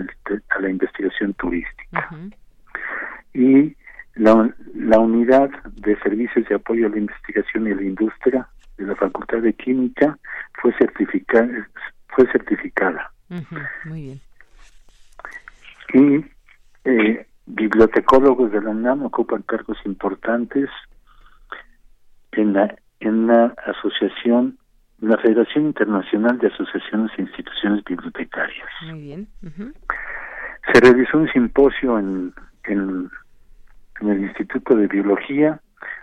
a 0.50 0.60
la 0.60 0.70
Investigación 0.70 1.34
Turística. 1.34 2.12
Y 3.34 3.76
la, 4.14 4.54
la 4.76 5.00
unidad 5.00 5.50
de 5.78 5.98
servicios 6.02 6.48
de 6.48 6.54
apoyo 6.54 6.86
a 6.86 6.90
la 6.92 7.00
investigación 7.00 7.66
y 7.66 7.72
a 7.72 7.76
la 7.76 7.82
industria 7.82 8.48
de 8.78 8.86
la 8.86 8.96
Facultad 8.96 9.40
de 9.40 9.54
Química 9.54 10.18
fue 10.62 10.74
certificada. 10.78 11.70
Fue 12.08 12.26
certificada. 12.32 13.12
muy 13.86 14.02
bien. 14.02 14.22
Y 15.94 16.26
eh, 16.86 17.28
bibliotecólogos 17.46 18.52
de 18.52 18.62
la 18.62 18.70
UNAM 18.70 19.04
ocupan 19.04 19.42
cargos 19.44 19.78
importantes 19.86 20.70
en 22.32 22.54
la 22.54 22.76
en 23.00 23.28
la 23.28 23.54
asociación 23.66 24.58
la 25.00 25.18
Federación 25.18 25.66
Internacional 25.66 26.38
de 26.40 26.48
Asociaciones 26.48 27.12
e 27.18 27.24
Instituciones 27.24 27.84
Bibliotecarias. 27.84 28.68
Muy 28.84 29.02
bien. 29.02 29.28
Se 30.74 30.80
realizó 30.80 31.18
un 31.18 31.30
simposio 31.32 32.00
en, 32.00 32.34
en, 32.64 33.10
en, 34.02 34.10
el 34.10 34.24
Instituto 34.24 34.76
de 34.76 34.88
Biología 34.88 35.60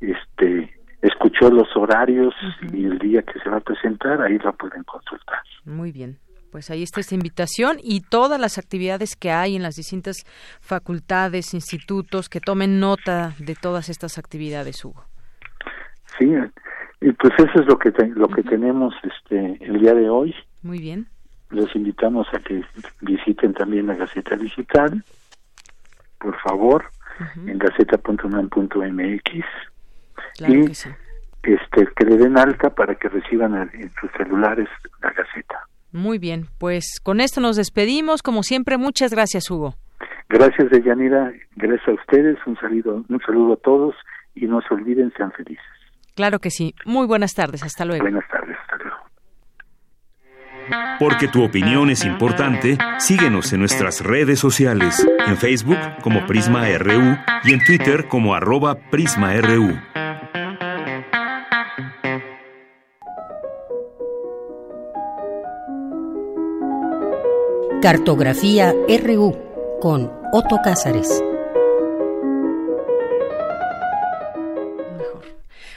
este 0.00 0.74
escuchó 1.02 1.50
los 1.50 1.68
horarios 1.76 2.34
y 2.72 2.84
el 2.84 2.98
día 2.98 3.22
que 3.22 3.38
se 3.40 3.48
va 3.48 3.58
a 3.58 3.60
presentar 3.60 4.20
ahí 4.20 4.38
la 4.38 4.52
pueden 4.52 4.82
consultar. 4.84 5.40
Muy 5.64 5.92
bien. 5.92 6.18
Pues 6.50 6.68
ahí 6.70 6.82
está 6.82 7.00
esta 7.00 7.14
invitación 7.14 7.76
y 7.80 8.00
todas 8.00 8.40
las 8.40 8.58
actividades 8.58 9.14
que 9.14 9.30
hay 9.30 9.54
en 9.54 9.62
las 9.62 9.76
distintas 9.76 10.16
facultades, 10.60 11.54
institutos, 11.54 12.28
que 12.28 12.40
tomen 12.40 12.80
nota 12.80 13.34
de 13.38 13.54
todas 13.54 13.88
estas 13.88 14.18
actividades, 14.18 14.84
Hugo. 14.84 15.04
Sí, 16.18 16.26
y 17.00 17.12
pues 17.12 17.32
eso 17.38 17.60
es 17.60 17.66
lo 17.66 17.78
que 17.78 17.90
lo 18.14 18.28
que 18.28 18.42
tenemos 18.42 18.94
este 19.02 19.56
el 19.64 19.80
día 19.80 19.94
de 19.94 20.10
hoy. 20.10 20.34
Muy 20.62 20.78
bien. 20.78 21.06
Los 21.48 21.74
invitamos 21.74 22.26
a 22.32 22.38
que 22.38 22.62
visiten 23.00 23.54
también 23.54 23.86
la 23.86 23.94
Gaceta 23.94 24.36
Digital, 24.36 25.02
por 26.18 26.38
favor, 26.40 26.84
en 27.46 27.58
gaceta.unam.mx 27.58 29.44
y 30.38 30.66
que 31.42 31.54
este 31.54 31.88
que 31.96 32.04
le 32.04 32.16
den 32.18 32.38
alta 32.38 32.70
para 32.70 32.94
que 32.94 33.08
reciban 33.08 33.70
en 33.72 33.90
sus 34.00 34.10
celulares 34.16 34.68
la 35.02 35.10
Gaceta. 35.12 35.66
Muy 35.92 36.18
bien, 36.18 36.46
pues 36.58 37.00
con 37.02 37.20
esto 37.20 37.40
nos 37.40 37.56
despedimos. 37.56 38.22
Como 38.22 38.42
siempre, 38.42 38.76
muchas 38.76 39.10
gracias, 39.10 39.50
Hugo. 39.50 39.74
Gracias, 40.28 40.70
Deyanira. 40.70 41.32
Gracias 41.56 41.88
a 41.88 41.92
ustedes. 41.92 42.38
Un 42.46 42.56
saludo, 42.58 43.04
un 43.08 43.20
saludo 43.26 43.54
a 43.54 43.56
todos 43.56 43.96
y 44.34 44.46
no 44.46 44.60
se 44.60 44.74
olviden, 44.74 45.12
sean 45.16 45.32
felices. 45.32 45.79
Claro 46.14 46.38
que 46.38 46.50
sí. 46.50 46.74
Muy 46.84 47.06
buenas 47.06 47.34
tardes. 47.34 47.62
Hasta 47.62 47.84
luego. 47.84 48.02
Buenas 48.02 48.28
tardes. 48.28 48.56
Hasta 48.60 48.76
luego. 48.76 48.96
Porque 50.98 51.28
tu 51.28 51.42
opinión 51.42 51.90
es 51.90 52.04
importante, 52.04 52.78
síguenos 52.98 53.52
en 53.52 53.60
nuestras 53.60 54.02
redes 54.02 54.38
sociales, 54.38 55.06
en 55.26 55.36
Facebook 55.36 55.78
como 56.02 56.26
Prisma 56.26 56.66
RU 56.78 57.16
y 57.44 57.52
en 57.54 57.64
Twitter 57.64 58.06
como 58.06 58.34
arroba 58.34 58.76
PrismaRU. 58.90 59.78
Cartografía 67.80 68.74
RU 69.02 69.34
con 69.80 70.12
Otto 70.32 70.58
Cázares. 70.62 71.24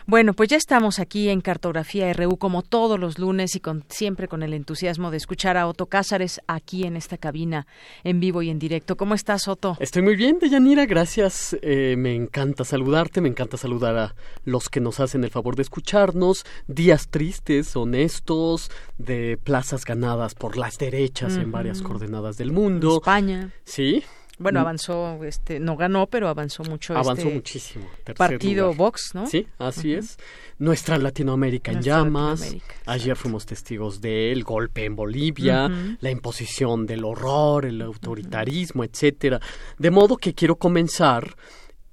Bueno, 0.05 0.33
pues 0.33 0.49
ya 0.49 0.57
estamos 0.57 0.99
aquí 0.99 1.29
en 1.29 1.39
Cartografía 1.39 2.11
RU 2.11 2.37
como 2.37 2.61
todos 2.61 2.99
los 2.99 3.19
lunes 3.19 3.55
y 3.55 3.61
con 3.61 3.85
siempre 3.87 4.27
con 4.27 4.43
el 4.43 4.53
entusiasmo 4.53 5.11
de 5.11 5.17
escuchar 5.17 5.55
a 5.55 5.65
Otto 5.65 5.85
Cázares 5.85 6.41
aquí 6.45 6.83
en 6.83 6.97
esta 6.97 7.17
cabina 7.17 7.67
en 8.03 8.19
vivo 8.19 8.41
y 8.41 8.49
en 8.49 8.59
directo. 8.59 8.97
¿Cómo 8.97 9.15
estás, 9.15 9.47
Otto? 9.47 9.77
Estoy 9.79 10.01
muy 10.01 10.17
bien, 10.17 10.39
Deyanira, 10.39 10.85
gracias. 10.85 11.55
Eh, 11.61 11.95
me 11.97 12.15
encanta 12.15 12.65
saludarte, 12.65 13.21
me 13.21 13.29
encanta 13.29 13.55
saludar 13.55 13.97
a 13.97 14.15
los 14.43 14.67
que 14.67 14.81
nos 14.81 14.99
hacen 14.99 15.23
el 15.23 15.29
favor 15.29 15.55
de 15.55 15.61
escucharnos. 15.61 16.45
Días 16.67 17.07
tristes, 17.07 17.75
honestos, 17.77 18.71
de 18.97 19.37
plazas 19.41 19.85
ganadas 19.85 20.35
por 20.35 20.57
las 20.57 20.77
derechas 20.77 21.37
en 21.37 21.51
varias 21.51 21.81
coordenadas 21.81 22.35
del 22.35 22.51
mundo. 22.51 22.97
España. 22.97 23.51
Sí, 23.63 24.03
bueno, 24.39 24.59
Mm. 24.59 24.61
avanzó, 24.61 25.23
este, 25.23 25.59
no 25.59 25.75
ganó, 25.77 26.07
pero 26.07 26.27
avanzó 26.27 26.63
mucho. 26.63 26.93
Avanzó 26.97 27.23
este 27.23 27.33
muchísimo. 27.33 27.85
Partido 28.17 28.65
lugar. 28.67 28.77
Vox, 28.77 29.11
¿no? 29.13 29.27
Sí, 29.27 29.47
así 29.59 29.93
es. 29.93 30.17
Nuestra 30.59 30.97
Latinoamérica 30.97 31.71
en 31.71 31.81
llamas. 31.81 32.39
Latinoamérica, 32.39 32.75
Ayer 32.87 33.15
fuimos 33.15 33.45
testigos 33.45 34.01
del 34.01 34.43
golpe 34.43 34.85
en 34.85 34.95
Bolivia, 34.95 35.69
la 35.99 36.09
imposición 36.11 36.85
del 36.85 37.05
horror, 37.05 37.65
el 37.65 37.81
autoritarismo, 37.81 38.83
etcétera. 38.83 39.39
De 39.77 39.91
modo 39.91 40.17
que 40.17 40.33
quiero 40.33 40.55
comenzar 40.55 41.35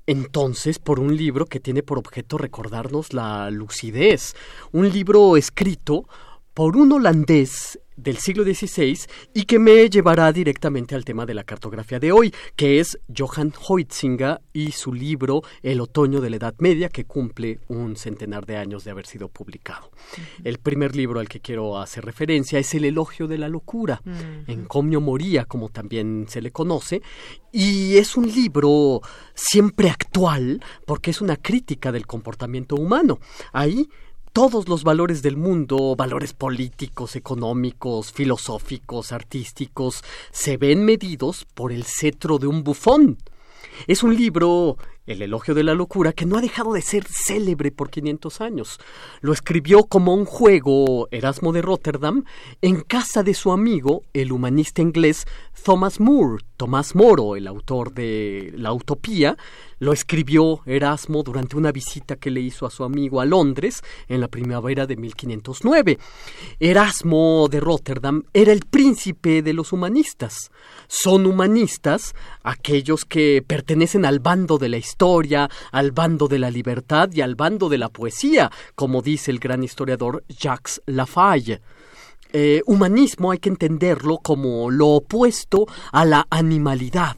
entonces 0.06 0.78
por 0.78 0.98
un 0.98 1.16
libro 1.16 1.46
que 1.46 1.60
tiene 1.60 1.82
por 1.82 1.98
objeto 1.98 2.36
recordarnos 2.38 3.12
la 3.12 3.50
lucidez. 3.50 4.34
Un 4.72 4.90
libro 4.90 5.36
escrito 5.36 6.08
por 6.54 6.76
un 6.76 6.90
holandés 6.92 7.78
del 8.02 8.16
siglo 8.16 8.44
XVI 8.44 8.98
y 9.35 9.44
que 9.44 9.59
me 9.59 9.89
llevará 9.89 10.32
directamente 10.32 10.94
al 10.94 11.05
tema 11.05 11.27
de 11.27 11.35
la 11.35 11.44
cartografía 11.44 11.98
de 11.98 12.12
hoy, 12.12 12.35
que 12.56 12.81
es 12.81 12.98
Johann 13.16 13.52
Huizinga 13.68 14.40
y 14.52 14.72
su 14.72 14.93
libro 14.93 15.43
El 15.62 15.81
otoño 15.81 16.20
de 16.20 16.31
la 16.31 16.36
Edad 16.36 16.55
Media, 16.59 16.89
que 16.89 17.05
cumple 17.05 17.60
un 17.68 17.97
centenar 17.97 18.47
de 18.47 18.56
años 18.56 18.85
de 18.85 18.90
haber 18.90 19.06
sido 19.06 19.28
publicado. 19.28 19.90
El 20.44 20.59
primer 20.59 20.97
libro 20.97 21.20
al 21.20 21.28
que 21.28 21.40
quiero 21.40 21.78
hacer 21.78 22.05
referencia 22.05 22.59
es 22.59 22.74
El 22.74 22.85
elogio 22.85 23.27
de 23.27 23.39
la 23.39 23.48
locura, 23.48 24.02
Encomio 24.47 25.01
Moría, 25.01 25.44
como 25.44 25.68
también 25.68 26.27
se 26.28 26.40
le 26.40 26.51
conoce, 26.51 27.02
y 27.52 27.97
es 27.97 28.16
un 28.16 28.27
libro 28.27 29.01
siempre 29.35 29.90
actual 29.90 30.62
porque 30.86 31.10
es 31.10 31.20
una 31.20 31.36
crítica 31.36 31.93
del 31.93 32.06
comportamiento 32.06 32.77
humano. 32.77 33.18
Ahí 33.52 33.89
todos 34.32 34.69
los 34.69 34.85
valores 34.85 35.23
del 35.23 35.36
mundo, 35.36 35.97
valores 35.97 36.32
políticos, 36.32 37.16
económicos, 37.16 38.12
filosóficos, 38.12 39.12
artísticos, 39.12 40.05
se 40.31 40.57
ven 40.57 40.85
medidos 40.85 41.47
por 41.55 41.73
el 41.73 41.85
cetro 41.85 42.39
de 42.39 42.47
un 42.47 42.62
bufón. 42.62 43.19
Es 43.86 44.02
un 44.02 44.15
libro, 44.15 44.77
El 45.07 45.23
elogio 45.23 45.55
de 45.55 45.65
la 45.65 45.74
locura, 45.74 46.12
que 46.12 46.27
no 46.27 46.36
ha 46.36 46.40
dejado 46.40 46.74
de 46.74 46.82
ser 46.82 47.05
célebre 47.09 47.73
por 47.73 47.90
500 47.90 48.40
años. 48.40 48.78
Lo 49.20 49.32
escribió 49.32 49.85
como 49.85 50.15
un 50.15 50.24
juego 50.24 51.09
Erasmo 51.11 51.52
de 51.52 51.62
Rotterdam 51.62 52.24
en 52.62 52.82
casa 52.82 53.23
de 53.23 53.35
su 53.35 53.51
amigo, 53.52 54.05
el 54.12 54.32
humanista 54.32 54.82
inglés 54.82 55.27
Thomas 55.65 55.98
Moore. 55.98 56.44
Tomás 56.61 56.94
Moro, 56.94 57.36
el 57.36 57.47
autor 57.47 57.94
de 57.94 58.52
La 58.55 58.74
Utopía, 58.74 59.39
lo 59.81 59.93
escribió 59.93 60.61
Erasmo 60.66 61.23
durante 61.23 61.57
una 61.57 61.73
visita 61.73 62.16
que 62.16 62.31
le 62.31 62.40
hizo 62.40 62.66
a 62.66 62.70
su 62.70 62.85
amigo 62.85 63.20
a 63.20 63.24
Londres 63.24 63.82
en 64.09 64.20
la 64.20 64.28
primavera 64.28 64.86
de 64.86 64.97
1509. 64.97 65.98
Erasmo 66.61 67.48
de 67.51 67.61
Rotterdam 67.61 68.23
era 68.32 68.52
el 68.52 68.61
príncipe 68.61 69.43
de 69.43 69.52
los 69.52 69.73
humanistas. 69.73 70.52
Son 70.86 71.27
humanistas 71.27 72.15
aquellos 72.43 73.05
que 73.05 73.43
pertenecen 73.44 74.05
al 74.05 74.20
bando 74.20 74.59
de 74.59 74.69
la 74.69 74.77
historia, 74.77 75.51
al 75.73 75.93
bando 75.93 76.28
de 76.28 76.39
la 76.39 76.51
libertad 76.51 77.11
y 77.12 77.23
al 77.23 77.35
bando 77.35 77.69
de 77.69 77.78
la 77.78 77.89
poesía, 77.89 78.51
como 78.74 79.02
dice 79.02 79.31
el 79.31 79.39
gran 79.39 79.65
historiador 79.65 80.24
Jacques 80.28 80.82
Lafalle. 80.86 81.61
Eh, 82.32 82.62
humanismo 82.66 83.32
hay 83.32 83.39
que 83.39 83.48
entenderlo 83.48 84.19
como 84.19 84.70
lo 84.70 84.89
opuesto 84.89 85.66
a 85.90 86.05
la 86.05 86.27
animalidad. 86.31 87.16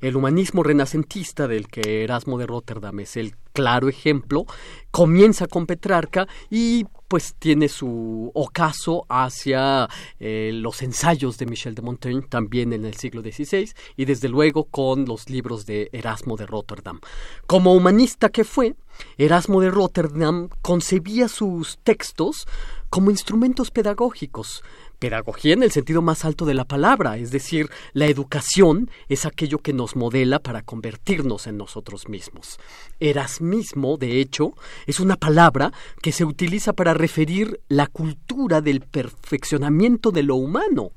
El 0.00 0.16
humanismo 0.16 0.62
renacentista 0.62 1.48
del 1.48 1.68
que 1.68 2.04
Erasmo 2.04 2.38
de 2.38 2.46
Rotterdam 2.46 3.00
es 3.00 3.16
el 3.16 3.34
claro 3.54 3.88
ejemplo, 3.88 4.46
comienza 4.90 5.46
con 5.46 5.66
Petrarca 5.66 6.26
y 6.50 6.84
pues 7.08 7.36
tiene 7.38 7.68
su 7.68 8.32
ocaso 8.34 9.06
hacia 9.08 9.88
eh, 10.18 10.50
los 10.52 10.82
ensayos 10.82 11.38
de 11.38 11.46
Michel 11.46 11.76
de 11.76 11.82
Montaigne 11.82 12.26
también 12.28 12.72
en 12.72 12.84
el 12.84 12.94
siglo 12.94 13.22
XVI 13.22 13.70
y 13.96 14.04
desde 14.04 14.28
luego 14.28 14.64
con 14.64 15.04
los 15.04 15.30
libros 15.30 15.66
de 15.66 15.88
Erasmo 15.92 16.36
de 16.36 16.46
Rotterdam. 16.46 17.00
Como 17.46 17.74
humanista 17.74 18.30
que 18.30 18.42
fue, 18.42 18.74
Erasmo 19.16 19.60
de 19.60 19.70
Rotterdam 19.70 20.48
concebía 20.60 21.28
sus 21.28 21.78
textos 21.78 22.48
como 22.90 23.10
instrumentos 23.10 23.70
pedagógicos, 23.70 24.62
pedagogía 24.98 25.54
en 25.54 25.62
el 25.62 25.70
sentido 25.70 26.02
más 26.02 26.24
alto 26.24 26.44
de 26.46 26.54
la 26.54 26.64
palabra, 26.64 27.16
es 27.18 27.30
decir, 27.30 27.68
la 27.92 28.06
educación 28.06 28.90
es 29.08 29.26
aquello 29.26 29.58
que 29.58 29.72
nos 29.72 29.96
modela 29.96 30.38
para 30.38 30.62
convertirnos 30.62 31.46
en 31.46 31.56
nosotros 31.56 32.08
mismos. 32.08 32.58
Erasmismo, 33.00 33.96
de 33.96 34.20
hecho, 34.20 34.54
es 34.86 35.00
una 35.00 35.16
palabra 35.16 35.72
que 36.02 36.12
se 36.12 36.24
utiliza 36.24 36.72
para 36.72 36.94
referir 36.94 37.60
la 37.68 37.86
cultura 37.86 38.60
del 38.60 38.80
perfeccionamiento 38.80 40.10
de 40.10 40.22
lo 40.22 40.36
humano. 40.36 40.92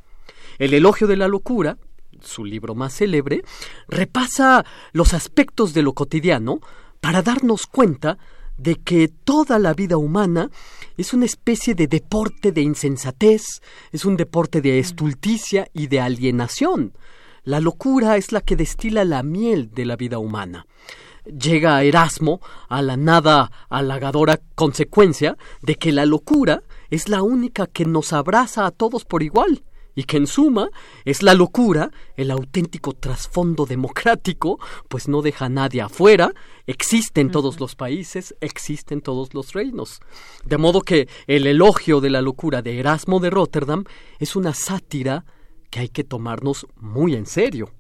El 0.58 0.74
elogio 0.74 1.08
de 1.08 1.18
la 1.18 1.28
locura, 1.28 1.78
su 2.22 2.46
libro 2.46 2.76
más 2.76 2.94
célebre, 2.94 3.44
repasa 3.88 4.66
los 4.92 5.14
aspectos 5.14 5.74
de 5.74 5.84
lo 5.84 5.94
cotidiano 5.94 6.60
para 7.00 7.22
darnos 7.22 7.68
cuenta 7.68 8.18
de 8.58 8.76
que 8.76 9.08
toda 9.08 9.60
la 9.60 9.74
vida 9.74 9.98
humana 9.98 10.50
es 10.98 11.14
una 11.14 11.26
especie 11.26 11.76
de 11.76 11.88
deporte 11.88 12.52
de 12.52 12.62
insensatez, 12.62 13.62
es 13.92 14.04
un 14.04 14.18
deporte 14.18 14.62
de 14.62 14.80
estulticia 14.80 15.68
y 15.74 15.88
de 15.88 16.02
alienación. 16.02 16.94
La 17.44 17.60
locura 17.60 18.18
es 18.18 18.32
la 18.32 18.42
que 18.42 18.56
destila 18.56 19.06
la 19.06 19.24
miel 19.24 19.70
de 19.72 19.86
la 19.86 19.96
vida 19.96 20.20
humana. 20.20 20.66
Llega 21.26 21.84
Erasmo 21.84 22.42
a 22.68 22.82
la 22.82 22.98
nada 22.98 23.52
halagadora 23.70 24.40
consecuencia 24.56 25.38
de 25.62 25.76
que 25.76 25.92
la 25.92 26.06
locura 26.06 26.64
es 26.90 27.10
la 27.10 27.22
única 27.22 27.68
que 27.68 27.86
nos 27.86 28.14
abraza 28.14 28.66
a 28.66 28.72
todos 28.72 29.06
por 29.06 29.24
igual 29.24 29.64
y 29.98 30.04
que 30.04 30.18
en 30.18 30.28
suma 30.28 30.70
es 31.06 31.24
la 31.24 31.34
locura 31.34 31.90
el 32.16 32.30
auténtico 32.30 32.94
trasfondo 32.94 33.66
democrático, 33.66 34.60
pues 34.88 35.08
no 35.08 35.24
deja 35.24 35.46
a 35.46 35.50
nadie 35.50 35.82
afuera, 35.82 36.32
existe 36.68 37.20
en 37.20 37.32
todos 37.32 37.60
los 37.60 37.76
países, 37.76 38.36
existe 38.40 38.94
en 38.94 39.02
todos 39.02 39.34
los 39.34 39.54
reinos. 39.54 40.00
De 40.46 40.60
modo 40.60 40.82
que 40.82 41.10
el 41.26 41.48
elogio 41.48 42.00
de 42.00 42.12
la 42.12 42.22
locura 42.22 42.62
de 42.62 42.78
Erasmo 42.80 43.20
de 43.20 43.32
Rotterdam 43.32 43.86
es 44.20 44.36
una 44.36 44.54
sátira 44.54 45.26
que 45.72 45.80
hay 45.80 45.90
que 45.90 46.04
tomarnos 46.04 46.68
muy 46.76 47.16
en 47.16 47.26
serio. 47.26 47.72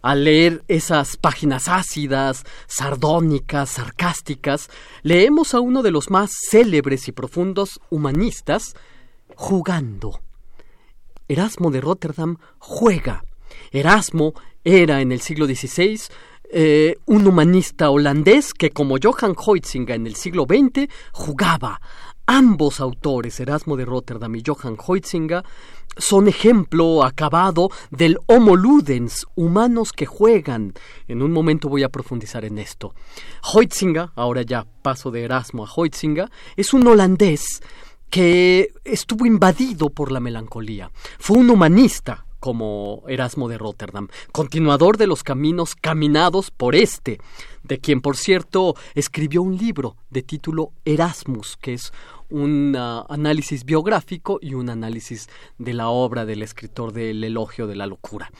Al 0.00 0.24
leer 0.24 0.64
esas 0.66 1.18
páginas 1.18 1.68
ácidas, 1.68 2.44
sardónicas, 2.68 3.68
sarcásticas, 3.68 4.70
leemos 5.02 5.52
a 5.52 5.60
uno 5.60 5.82
de 5.82 5.90
los 5.90 6.08
más 6.08 6.30
célebres 6.48 7.06
y 7.06 7.12
profundos 7.12 7.80
humanistas 7.90 8.74
jugando. 9.36 10.22
Erasmo 11.30 11.70
de 11.70 11.80
Rotterdam 11.80 12.38
juega. 12.58 13.22
Erasmo 13.70 14.34
era 14.64 15.00
en 15.00 15.12
el 15.12 15.20
siglo 15.20 15.46
XVI 15.46 16.00
eh, 16.52 16.96
un 17.06 17.24
humanista 17.24 17.90
holandés 17.90 18.52
que 18.52 18.70
como 18.70 18.96
Johann 19.00 19.36
Huizinga 19.36 19.94
en 19.94 20.08
el 20.08 20.16
siglo 20.16 20.44
XX 20.48 20.88
jugaba. 21.12 21.80
Ambos 22.26 22.80
autores, 22.80 23.38
Erasmo 23.38 23.76
de 23.76 23.84
Rotterdam 23.84 24.34
y 24.34 24.42
Johann 24.44 24.76
Huizinga, 24.84 25.44
son 25.96 26.26
ejemplo 26.26 27.04
acabado 27.04 27.70
del 27.92 28.18
Homo 28.26 28.56
Ludens, 28.56 29.24
humanos 29.36 29.92
que 29.92 30.06
juegan. 30.06 30.74
En 31.06 31.22
un 31.22 31.30
momento 31.30 31.68
voy 31.68 31.84
a 31.84 31.90
profundizar 31.90 32.44
en 32.44 32.58
esto. 32.58 32.92
Huizinga, 33.54 34.12
ahora 34.16 34.42
ya 34.42 34.66
paso 34.82 35.12
de 35.12 35.22
Erasmo 35.22 35.64
a 35.64 35.70
Huizinga, 35.72 36.28
es 36.56 36.74
un 36.74 36.88
holandés 36.88 37.62
que 38.10 38.72
estuvo 38.84 39.24
invadido 39.24 39.90
por 39.90 40.12
la 40.12 40.20
melancolía. 40.20 40.90
Fue 41.18 41.38
un 41.38 41.48
humanista, 41.48 42.26
como 42.40 43.04
Erasmo 43.06 43.48
de 43.48 43.58
Rotterdam, 43.58 44.08
continuador 44.32 44.96
de 44.96 45.06
los 45.06 45.22
caminos 45.22 45.74
caminados 45.74 46.50
por 46.50 46.74
este, 46.74 47.20
de 47.62 47.78
quien, 47.78 48.00
por 48.00 48.16
cierto, 48.16 48.74
escribió 48.94 49.42
un 49.42 49.56
libro 49.56 49.96
de 50.10 50.22
título 50.22 50.72
Erasmus, 50.84 51.56
que 51.56 51.74
es 51.74 51.92
un 52.30 52.74
uh, 52.76 53.04
análisis 53.12 53.64
biográfico 53.64 54.38
y 54.40 54.54
un 54.54 54.70
análisis 54.70 55.28
de 55.58 55.74
la 55.74 55.88
obra 55.88 56.24
del 56.24 56.42
escritor 56.42 56.92
del 56.92 57.22
elogio 57.22 57.66
de 57.66 57.76
la 57.76 57.86
locura. 57.86 58.30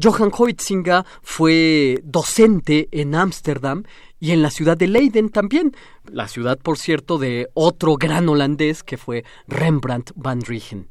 Johann 0.00 0.30
Huizinga 0.36 1.04
fue 1.22 2.00
docente 2.04 2.88
en 2.92 3.14
Ámsterdam 3.14 3.84
y 4.20 4.32
en 4.32 4.42
la 4.42 4.50
ciudad 4.50 4.76
de 4.76 4.86
Leiden 4.86 5.30
también, 5.30 5.74
la 6.04 6.28
ciudad, 6.28 6.58
por 6.58 6.78
cierto, 6.78 7.18
de 7.18 7.48
otro 7.54 7.96
gran 7.96 8.28
holandés 8.28 8.82
que 8.82 8.98
fue 8.98 9.24
Rembrandt 9.48 10.12
van 10.14 10.42
Rijn. 10.42 10.88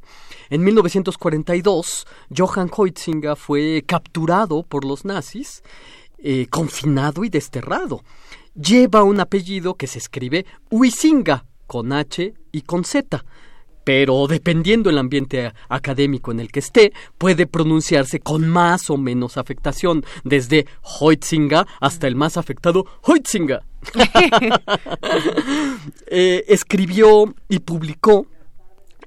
En 0.49 0.63
1942, 0.63 2.07
Johann 2.35 2.71
Huizinga 2.76 3.35
fue 3.35 3.84
capturado 3.85 4.63
por 4.63 4.84
los 4.84 5.05
nazis, 5.05 5.63
eh, 6.17 6.47
confinado 6.49 7.23
y 7.23 7.30
desterrado. 7.30 8.01
Lleva 8.55 9.03
un 9.03 9.19
apellido 9.19 9.76
que 9.76 9.88
se 9.88 9.99
escribe 9.99 10.45
Huizinga, 10.71 11.45
con 11.67 11.93
H 11.93 12.34
y 12.51 12.61
con 12.63 12.84
Z 12.84 13.23
pero 13.90 14.28
dependiendo 14.28 14.91
el 14.91 14.99
ambiente 14.99 15.52
académico 15.68 16.32
en 16.32 16.40
el 16.40 16.52
que 16.52 16.60
esté, 16.60 16.94
puede 17.18 17.48
pronunciarse 17.48 18.20
con 18.20 18.48
más 18.48 18.91
o 18.91 18.98
menos 18.98 19.36
afectación, 19.36 20.06
desde 20.24 20.68
Heutzinger 20.84 21.66
hasta 21.82 22.06
el 22.06 22.16
más 22.16 22.38
afectado 22.38 22.86
Heutzinger. 23.07 23.64
Eh, 26.11 26.44
escribió 26.48 27.34
y 27.48 27.60
publicó 27.60 28.28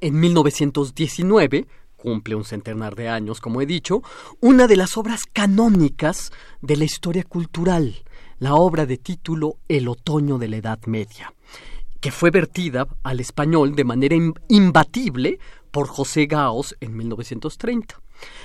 en 0.01 0.19
1919 0.19 1.67
cumple 1.97 2.35
un 2.35 2.45
centenar 2.45 2.97
de 2.97 3.09
años, 3.09 3.41
como 3.41 3.61
he 3.61 3.67
dicho, 3.67 4.03
una 4.41 4.67
de 4.67 4.77
las 4.77 4.97
obras 4.97 5.27
canónicas 5.33 6.33
de 6.61 6.77
la 6.77 6.85
historia 6.85 7.23
cultural, 7.23 8.03
la 8.41 8.55
obra 8.55 8.87
de 8.87 8.99
título 8.99 9.59
El 9.69 9.87
otoño 9.87 10.39
de 10.39 10.49
la 10.49 10.57
Edad 10.57 10.81
Media 10.87 11.33
que 12.03 12.11
fue 12.11 12.31
vertida 12.31 12.87
al 13.05 13.21
español 13.21 13.75
de 13.75 13.85
manera 13.85 14.17
imbatible 14.49 15.39
por 15.71 15.87
José 15.87 16.27
Gaos 16.27 16.77
en 16.81 16.97
1930. 16.97 18.03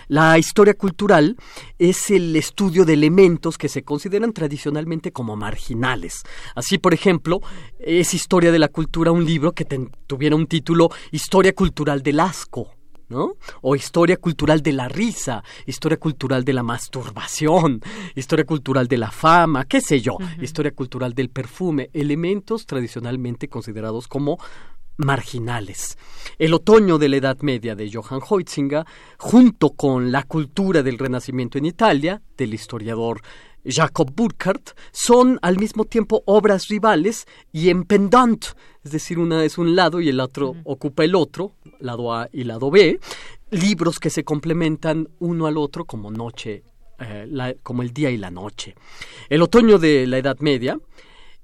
La 0.08 0.38
historia 0.38 0.76
cultural 0.76 1.36
es 1.78 2.10
el 2.12 2.36
estudio 2.36 2.86
de 2.86 2.94
elementos 2.94 3.58
que 3.58 3.68
se 3.68 3.84
consideran 3.84 4.32
tradicionalmente 4.32 5.12
como 5.12 5.36
marginales. 5.36 6.24
Así, 6.56 6.78
por 6.78 6.94
ejemplo, 6.94 7.42
es 7.80 8.14
Historia 8.14 8.52
de 8.52 8.60
la 8.60 8.70
Cultura 8.70 9.12
un 9.12 9.26
libro 9.26 9.52
que 9.52 9.66
tuviera 10.06 10.36
un 10.36 10.48
título 10.48 10.90
Historia 11.12 11.54
Cultural 11.54 12.02
del 12.02 12.20
Asco, 12.20 12.77
¿no? 13.10 13.34
O 13.62 13.76
historia 13.76 14.18
cultural 14.18 14.62
de 14.62 14.74
la 14.74 14.88
risa, 14.88 15.44
historia 15.66 15.98
cultural 15.98 16.44
de 16.44 16.54
la 16.54 16.64
masturbación, 16.64 17.82
historia 18.16 18.46
cultural 18.46 18.88
de 18.88 18.98
la 18.98 19.12
fama, 19.12 19.66
qué 19.66 19.82
sé 19.82 20.02
yo, 20.02 20.18
historia 20.42 20.72
cultural 20.72 21.14
del 21.14 21.30
perfume, 21.30 21.90
elementos 21.94 22.66
tradicionalmente 22.66 23.48
considerados 23.48 24.08
como 24.08 24.38
marginales. 24.98 25.98
El 26.38 26.54
otoño 26.54 26.98
de 26.98 27.10
la 27.10 27.18
Edad 27.18 27.38
Media 27.42 27.76
de 27.76 27.90
Johann 27.92 28.22
Huizinga, 28.28 28.86
junto 29.18 29.72
con 29.72 30.12
la 30.12 30.24
cultura 30.24 30.84
del 30.84 30.98
Renacimiento 30.98 31.58
en 31.58 31.66
Italia, 31.66 32.22
del 32.36 32.54
historiador 32.54 33.22
Jacob 33.68 34.11
Burckhardt, 34.15 34.72
son 34.91 35.39
al 35.41 35.57
mismo 35.57 35.85
tiempo 35.85 36.23
obras 36.26 36.68
rivales 36.68 37.27
y 37.52 37.69
en 37.69 37.84
pendant, 37.84 38.45
es 38.84 38.91
decir, 38.91 39.19
una 39.19 39.44
es 39.44 39.57
un 39.57 39.76
lado 39.76 39.99
y 39.99 40.10
el 40.10 40.19
otro 40.19 40.56
ocupa 40.64 41.03
el 41.03 41.15
otro, 41.15 41.53
lado 41.80 42.14
A 42.14 42.30
y 42.31 42.44
lado 42.44 42.72
B, 42.72 42.99
libros 43.52 43.99
que 43.99 44.10
se 44.10 44.23
complementan 44.23 45.10
uno 45.19 45.48
al 45.48 45.57
otro 45.57 45.85
como 45.85 46.11
noche, 46.11 46.64
eh, 46.99 47.57
como 47.64 47.81
el 47.81 47.94
día 47.94 48.10
y 48.10 48.18
la 48.18 48.31
noche. 48.31 48.76
El 49.30 49.41
otoño 49.41 49.77
de 49.77 50.07
la 50.07 50.18
Edad 50.18 50.38
Media 50.39 50.80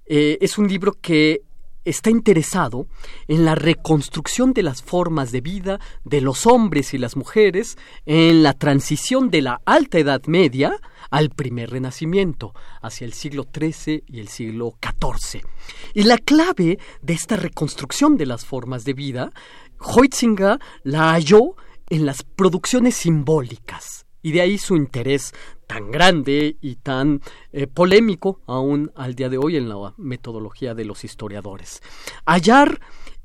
eh, 0.05 0.37
es 0.41 0.57
un 0.57 0.67
libro 0.67 0.93
que 1.01 1.41
está 1.85 2.09
interesado 2.09 2.87
en 3.27 3.45
la 3.45 3.55
reconstrucción 3.55 4.53
de 4.53 4.63
las 4.63 4.81
formas 4.81 5.31
de 5.31 5.41
vida 5.41 5.79
de 6.03 6.21
los 6.21 6.45
hombres 6.45 6.93
y 6.93 6.97
las 6.97 7.15
mujeres 7.15 7.77
en 8.05 8.43
la 8.43 8.53
transición 8.53 9.29
de 9.29 9.41
la 9.41 9.61
alta 9.65 9.99
edad 9.99 10.21
media 10.27 10.79
al 11.14 11.30
primer 11.30 11.69
renacimiento, 11.69 12.56
hacia 12.81 13.06
el 13.06 13.14
siglo 13.14 13.45
XIII 13.53 14.03
y 14.07 14.19
el 14.19 14.30
siglo 14.30 14.80
XIV. 14.81 15.45
Y 15.94 16.06
la 16.06 16.18
clave 16.18 16.80
de 17.03 17.14
esta 17.14 17.35
reconstrucción 17.35 18.18
de 18.18 18.26
las 18.26 18.45
formas 18.45 18.84
de 18.84 18.94
vida, 18.94 19.31
Heutzinger 19.80 20.57
la 20.81 21.11
halló 21.11 21.56
en 21.91 22.07
las 22.07 22.23
producciones 22.23 22.95
simbólicas, 22.95 24.07
y 24.23 24.31
de 24.31 24.41
ahí 24.41 24.57
su 24.57 24.76
interés 24.76 25.35
tan 25.68 25.91
grande 25.91 26.57
y 26.61 26.77
tan 26.77 27.22
eh, 27.52 27.68
polémico 27.68 28.41
aún 28.48 28.91
al 28.95 29.14
día 29.14 29.30
de 29.30 29.38
hoy 29.38 29.56
en 29.56 29.69
la 29.69 29.94
metodología 29.98 30.73
de 30.73 30.85
los 30.85 31.03
historiadores. 31.03 31.84
Hallar 32.26 32.80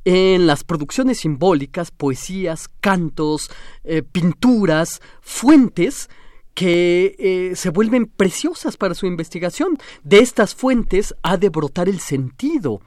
en 0.05 0.47
las 0.47 0.63
producciones 0.63 1.21
simbólicas, 1.21 1.91
poesías, 1.91 2.69
cantos, 2.81 3.51
eh, 3.83 4.03
pinturas, 4.03 5.01
fuentes 5.23 6.11
que 6.59 7.15
eh, 7.21 7.55
se 7.55 7.71
vuelven 7.71 8.07
preciosas 8.07 8.77
para 8.77 8.97
su 8.97 9.07
investigación. 9.07 9.79
De 10.03 10.19
estas 10.19 10.57
fuentes 10.57 11.15
ha 11.23 11.37
de 11.37 11.51
brotar 11.51 11.89
el 11.89 12.01
sentido. 12.01 12.81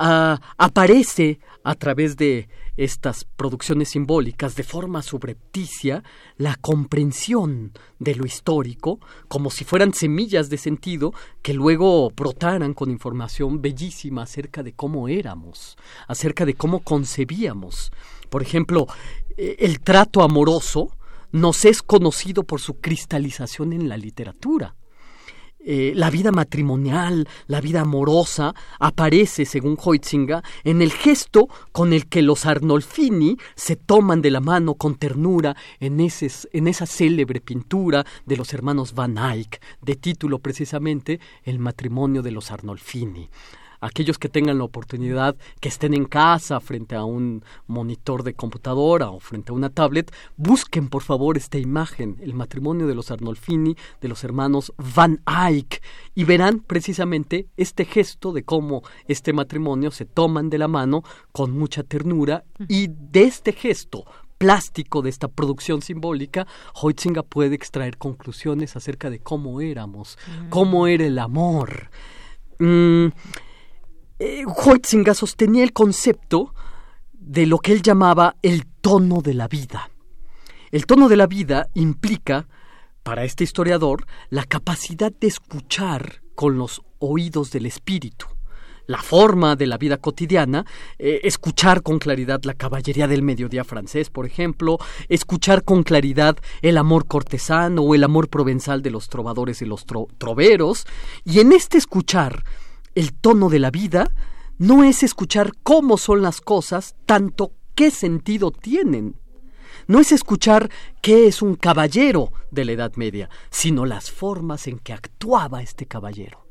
Ah, 0.00 0.40
aparece 0.56 1.38
a 1.62 1.76
través 1.76 2.16
de 2.16 2.48
estas 2.76 3.24
producciones 3.24 3.90
simbólicas 3.90 4.56
de 4.56 4.64
forma 4.64 5.02
subrepticia 5.02 6.02
la 6.38 6.56
comprensión 6.56 7.72
de 8.00 8.16
lo 8.16 8.26
histórico 8.26 8.98
como 9.28 9.50
si 9.50 9.64
fueran 9.64 9.94
semillas 9.94 10.50
de 10.50 10.58
sentido 10.58 11.12
que 11.40 11.54
luego 11.54 12.10
brotaran 12.10 12.74
con 12.74 12.90
información 12.90 13.62
bellísima 13.62 14.22
acerca 14.22 14.64
de 14.64 14.72
cómo 14.72 15.06
éramos, 15.06 15.76
acerca 16.08 16.44
de 16.44 16.54
cómo 16.54 16.80
concebíamos. 16.80 17.92
Por 18.28 18.42
ejemplo, 18.42 18.88
eh, 19.36 19.54
el 19.60 19.78
trato 19.78 20.22
amoroso 20.22 20.97
nos 21.32 21.64
es 21.64 21.82
conocido 21.82 22.44
por 22.44 22.60
su 22.60 22.80
cristalización 22.80 23.72
en 23.72 23.88
la 23.88 23.96
literatura. 23.96 24.74
Eh, 25.60 25.92
la 25.94 26.08
vida 26.08 26.30
matrimonial, 26.30 27.28
la 27.46 27.60
vida 27.60 27.80
amorosa, 27.80 28.54
aparece, 28.78 29.44
según 29.44 29.76
Heutzinger, 29.76 30.40
en 30.64 30.80
el 30.80 30.92
gesto 30.92 31.48
con 31.72 31.92
el 31.92 32.06
que 32.06 32.22
los 32.22 32.46
Arnolfini 32.46 33.36
se 33.56 33.74
toman 33.74 34.22
de 34.22 34.30
la 34.30 34.40
mano 34.40 34.76
con 34.76 34.94
ternura 34.94 35.56
en 35.80 36.00
esa 36.00 36.86
célebre 36.86 37.40
pintura 37.40 38.06
de 38.24 38.36
los 38.36 38.54
hermanos 38.54 38.94
Van 38.94 39.18
Eyck, 39.18 39.60
de 39.82 39.96
título 39.96 40.38
precisamente 40.38 41.18
El 41.42 41.58
matrimonio 41.58 42.22
de 42.22 42.30
los 42.30 42.50
Arnolfini 42.50 43.28
aquellos 43.80 44.18
que 44.18 44.28
tengan 44.28 44.58
la 44.58 44.64
oportunidad, 44.64 45.36
que 45.60 45.68
estén 45.68 45.94
en 45.94 46.04
casa 46.04 46.60
frente 46.60 46.94
a 46.94 47.04
un 47.04 47.44
monitor 47.66 48.22
de 48.22 48.34
computadora 48.34 49.10
o 49.10 49.20
frente 49.20 49.52
a 49.52 49.54
una 49.54 49.70
tablet, 49.70 50.12
busquen 50.36 50.88
por 50.88 51.02
favor 51.02 51.36
esta 51.36 51.58
imagen, 51.58 52.16
el 52.20 52.34
matrimonio 52.34 52.86
de 52.86 52.94
los 52.94 53.10
Arnolfini, 53.10 53.76
de 54.00 54.08
los 54.08 54.24
hermanos 54.24 54.72
Van 54.94 55.22
Eyck, 55.26 55.82
y 56.14 56.24
verán 56.24 56.60
precisamente 56.60 57.48
este 57.56 57.84
gesto 57.84 58.32
de 58.32 58.44
cómo 58.44 58.82
este 59.06 59.32
matrimonio 59.32 59.90
se 59.90 60.04
toman 60.04 60.50
de 60.50 60.58
la 60.58 60.68
mano 60.68 61.02
con 61.32 61.50
mucha 61.50 61.82
ternura 61.82 62.44
y 62.68 62.88
de 62.88 63.24
este 63.24 63.52
gesto 63.52 64.04
plástico 64.38 65.02
de 65.02 65.10
esta 65.10 65.28
producción 65.28 65.82
simbólica, 65.82 66.46
Heutzinger 66.80 67.24
puede 67.24 67.56
extraer 67.56 67.98
conclusiones 67.98 68.76
acerca 68.76 69.10
de 69.10 69.18
cómo 69.18 69.60
éramos, 69.60 70.16
cómo 70.48 70.86
era 70.86 71.04
el 71.04 71.18
amor. 71.18 71.90
Mm, 72.60 73.08
eh, 74.18 74.44
sostenía 75.14 75.62
el 75.62 75.72
concepto 75.72 76.54
de 77.12 77.46
lo 77.46 77.58
que 77.58 77.72
él 77.72 77.82
llamaba 77.82 78.36
el 78.42 78.66
tono 78.66 79.20
de 79.22 79.34
la 79.34 79.48
vida. 79.48 79.90
El 80.70 80.86
tono 80.86 81.08
de 81.08 81.16
la 81.16 81.26
vida 81.26 81.68
implica, 81.74 82.46
para 83.02 83.24
este 83.24 83.44
historiador, 83.44 84.06
la 84.28 84.44
capacidad 84.44 85.12
de 85.12 85.28
escuchar 85.28 86.22
con 86.34 86.58
los 86.58 86.82
oídos 86.98 87.50
del 87.50 87.66
espíritu 87.66 88.26
la 88.88 89.02
forma 89.02 89.54
de 89.54 89.66
la 89.66 89.78
vida 89.78 89.98
cotidiana, 89.98 90.64
eh, 90.98 91.20
escuchar 91.22 91.82
con 91.82 91.98
claridad 91.98 92.42
la 92.44 92.54
caballería 92.54 93.06
del 93.06 93.22
mediodía 93.22 93.62
francés, 93.62 94.08
por 94.08 94.26
ejemplo, 94.26 94.78
escuchar 95.10 95.62
con 95.62 95.82
claridad 95.82 96.38
el 96.62 96.78
amor 96.78 97.06
cortesano 97.06 97.82
o 97.82 97.94
el 97.94 98.02
amor 98.02 98.28
provenzal 98.28 98.82
de 98.82 98.90
los 98.90 99.08
trovadores 99.08 99.60
y 99.60 99.66
los 99.66 99.84
troveros, 100.16 100.86
y 101.24 101.40
en 101.40 101.52
este 101.52 101.76
escuchar 101.76 102.44
el 102.98 103.12
tono 103.12 103.48
de 103.48 103.60
la 103.60 103.70
vida 103.70 104.10
no 104.58 104.82
es 104.82 105.04
escuchar 105.04 105.52
cómo 105.62 105.98
son 105.98 106.20
las 106.20 106.40
cosas, 106.40 106.96
tanto 107.06 107.52
qué 107.76 107.92
sentido 107.92 108.50
tienen. 108.50 109.14
No 109.86 110.00
es 110.00 110.10
escuchar 110.10 110.68
qué 111.00 111.28
es 111.28 111.40
un 111.40 111.54
caballero 111.54 112.32
de 112.50 112.64
la 112.64 112.72
Edad 112.72 112.96
Media, 112.96 113.30
sino 113.50 113.86
las 113.86 114.10
formas 114.10 114.66
en 114.66 114.80
que 114.80 114.92
actuaba 114.92 115.62
este 115.62 115.86
caballero. 115.86 116.44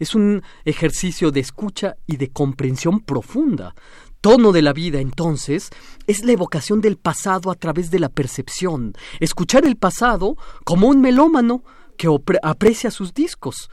Es 0.00 0.16
un 0.16 0.42
ejercicio 0.64 1.30
de 1.30 1.38
escucha 1.38 1.94
y 2.08 2.16
de 2.16 2.30
comprensión 2.30 2.98
profunda. 2.98 3.76
tono 4.20 4.50
de 4.50 4.62
la 4.62 4.72
vida, 4.72 4.98
entonces, 4.98 5.70
es 6.08 6.24
la 6.24 6.32
evocación 6.32 6.80
del 6.80 6.96
pasado 6.96 7.52
a 7.52 7.54
través 7.54 7.92
de 7.92 8.00
la 8.00 8.08
percepción. 8.08 8.94
Escuchar 9.20 9.64
el 9.64 9.76
pasado 9.76 10.36
como 10.64 10.88
un 10.88 11.00
melómano 11.00 11.62
que 11.96 12.08
aprecia 12.42 12.90
sus 12.90 13.14
discos. 13.14 13.70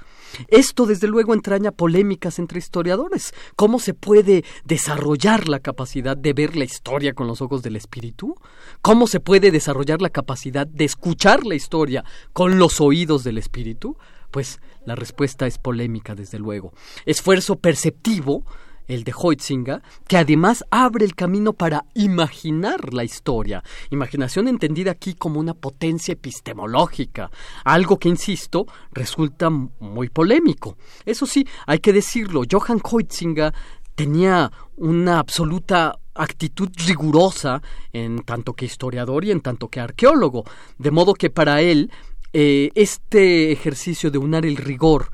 Esto, 0.48 0.86
desde 0.86 1.08
luego, 1.08 1.34
entraña 1.34 1.72
polémicas 1.72 2.40
entre 2.40 2.60
historiadores. 2.60 3.34
¿Cómo 3.56 3.80
se 3.80 3.94
puede 3.94 4.44
desarrollar 4.64 5.48
la 5.48 5.60
capacidad 5.60 6.16
de 6.16 6.34
ver 6.34 6.56
la 6.56 6.64
historia 6.64 7.14
con 7.14 7.28
los 7.28 7.42
ojos 7.42 7.64
del 7.64 7.76
espíritu? 7.76 8.36
¿Cómo 8.82 9.08
se 9.08 9.20
puede 9.20 9.52
desarrollar 9.52 10.02
la 10.02 10.10
capacidad 10.10 10.68
de 10.68 10.86
escuchar 10.86 11.46
la 11.46 11.56
historia 11.56 12.04
con 12.34 12.60
los 12.60 12.80
oídos 12.82 13.24
del 13.24 13.38
espíritu? 13.38 13.98
Pues 14.32 14.62
la 14.86 14.96
respuesta 14.96 15.46
es 15.46 15.58
polémica, 15.58 16.16
desde 16.16 16.40
luego. 16.40 16.74
Esfuerzo 17.06 17.58
perceptivo 17.58 18.46
el 18.92 19.04
de 19.04 19.14
Hoitzinga, 19.16 19.82
que 20.08 20.18
además 20.18 20.66
abre 20.70 21.06
el 21.06 21.16
camino 21.16 21.54
para 21.54 21.86
imaginar 21.94 22.94
la 22.94 23.04
historia. 23.04 23.64
Imaginación 23.90 24.48
entendida 24.48 24.92
aquí 24.92 25.14
como 25.14 25.40
una 25.40 25.54
potencia 25.54 26.14
epistemológica, 26.14 27.32
algo 27.64 27.98
que, 27.98 28.10
insisto, 28.10 28.66
resulta 28.92 29.50
muy 29.50 30.10
polémico. 30.10 30.78
Eso 31.06 31.26
sí, 31.26 31.48
hay 31.66 31.80
que 31.80 31.94
decirlo, 31.94 32.44
Johann 32.50 32.82
Hoitzinga 32.84 33.54
tenía 33.96 34.52
una 34.78 35.20
absoluta 35.20 35.98
actitud 36.14 36.70
rigurosa 36.86 37.62
en 37.94 38.24
tanto 38.24 38.54
que 38.54 38.66
historiador 38.66 39.24
y 39.24 39.32
en 39.32 39.42
tanto 39.42 39.70
que 39.70 39.80
arqueólogo, 39.80 40.44
de 40.78 40.92
modo 40.92 41.14
que 41.14 41.30
para 41.30 41.62
él 41.62 41.92
eh, 42.34 42.72
este 42.76 43.52
ejercicio 43.52 44.12
de 44.12 44.18
unar 44.18 44.46
el 44.46 44.58
rigor 44.58 45.12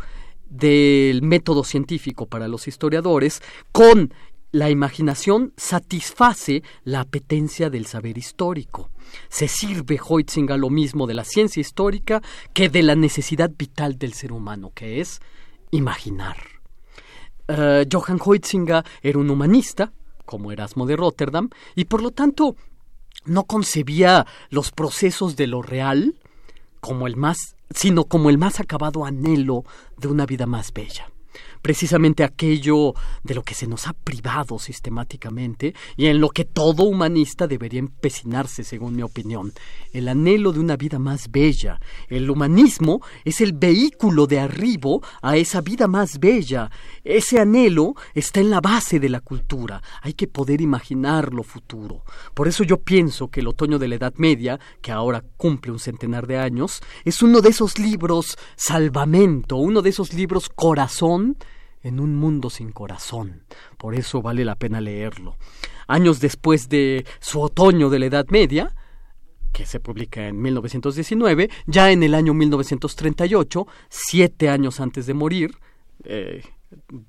del 0.50 1.22
método 1.22 1.64
científico 1.64 2.26
para 2.26 2.48
los 2.48 2.68
historiadores 2.68 3.42
con 3.72 4.14
la 4.52 4.70
imaginación 4.70 5.54
satisface 5.58 6.64
la 6.84 7.02
apetencia 7.02 7.70
del 7.70 7.86
saber 7.86 8.18
histórico. 8.18 8.90
Se 9.30 9.48
sirve 9.48 10.00
Hoitzinga 10.02 10.58
lo 10.58 10.70
mismo 10.70 11.06
de 11.06 11.14
la 11.14 11.24
ciencia 11.24 11.62
histórica 11.62 12.22
que 12.54 12.70
de 12.70 12.84
la 12.84 12.96
necesidad 12.96 13.52
vital 13.58 13.98
del 13.98 14.14
ser 14.14 14.32
humano, 14.32 14.72
que 14.74 15.02
es 15.02 15.20
imaginar. 15.72 16.38
Uh, 17.50 17.86
Johann 17.92 18.20
Hoitzinga 18.24 18.84
era 19.02 19.20
un 19.20 19.30
humanista, 19.30 19.92
como 20.26 20.52
Erasmo 20.52 20.86
de 20.86 20.96
Rotterdam, 20.96 21.50
y 21.76 21.86
por 21.86 22.02
lo 22.02 22.12
tanto 22.12 22.56
no 23.26 23.44
concebía 23.44 24.26
los 24.50 24.72
procesos 24.72 25.36
de 25.36 25.48
lo 25.48 25.62
real 25.62 26.16
como 26.80 27.08
el 27.08 27.16
más, 27.16 27.57
sino 27.70 28.06
como 28.06 28.30
el 28.30 28.38
más 28.38 28.60
acabado 28.60 29.06
anhelo 29.06 29.64
de 29.98 30.08
una 30.08 30.26
vida 30.26 30.46
más 30.46 30.74
bella 30.74 31.10
precisamente 31.68 32.24
aquello 32.24 32.94
de 33.26 33.36
lo 33.36 33.44
que 33.44 33.54
se 33.54 33.68
nos 33.68 33.88
ha 33.88 33.92
privado 33.92 34.58
sistemáticamente 34.58 35.76
y 35.98 36.06
en 36.06 36.22
lo 36.22 36.30
que 36.30 36.46
todo 36.46 36.84
humanista 36.84 37.46
debería 37.46 37.82
empecinarse, 37.82 38.64
según 38.64 38.96
mi 38.96 39.02
opinión, 39.02 39.52
el 39.92 40.08
anhelo 40.08 40.54
de 40.54 40.62
una 40.62 40.78
vida 40.78 40.98
más 40.98 41.30
bella. 41.30 41.82
El 42.08 42.30
humanismo 42.30 43.02
es 43.26 43.42
el 43.42 43.52
vehículo 43.52 44.28
de 44.28 44.40
arribo 44.40 45.04
a 45.22 45.36
esa 45.36 45.60
vida 45.60 45.88
más 45.88 46.20
bella. 46.22 46.72
Ese 47.04 47.38
anhelo 47.38 47.96
está 48.14 48.40
en 48.40 48.50
la 48.50 48.62
base 48.62 49.02
de 49.02 49.10
la 49.10 49.20
cultura. 49.20 49.82
Hay 50.02 50.14
que 50.14 50.30
poder 50.30 50.62
imaginar 50.62 51.34
lo 51.34 51.44
futuro. 51.44 52.04
Por 52.34 52.48
eso 52.48 52.64
yo 52.64 52.78
pienso 52.78 53.28
que 53.28 53.42
el 53.42 53.48
otoño 53.48 53.78
de 53.78 53.90
la 53.90 53.96
Edad 53.96 54.14
Media, 54.16 54.58
que 54.82 54.94
ahora 54.94 55.22
cumple 55.36 55.74
un 55.74 55.80
centenar 55.80 56.28
de 56.28 56.38
años, 56.38 56.82
es 57.04 57.22
uno 57.22 57.42
de 57.42 57.50
esos 57.50 57.78
libros 57.78 58.38
salvamento, 58.56 59.58
uno 59.58 59.82
de 59.82 59.90
esos 59.90 60.14
libros 60.14 60.48
corazón 60.48 61.36
en 61.88 62.00
un 62.00 62.16
mundo 62.16 62.50
sin 62.50 62.72
corazón. 62.72 63.44
Por 63.78 63.96
eso 63.96 64.22
vale 64.22 64.46
la 64.46 64.56
pena 64.56 64.82
leerlo. 64.82 65.38
Años 65.88 66.20
después 66.20 66.70
de 66.70 67.06
su 67.20 67.42
otoño 67.42 67.90
de 67.90 68.00
la 68.00 68.06
Edad 68.08 68.28
Media, 68.30 68.76
que 69.54 69.66
se 69.66 69.80
publica 69.80 70.28
en 70.28 70.42
1919, 70.42 71.50
ya 71.66 71.92
en 71.92 72.04
el 72.04 72.14
año 72.14 72.34
1938, 72.34 73.68
siete 73.90 74.50
años 74.50 74.80
antes 74.80 75.06
de 75.06 75.14
morir, 75.14 75.58
eh, 76.04 76.44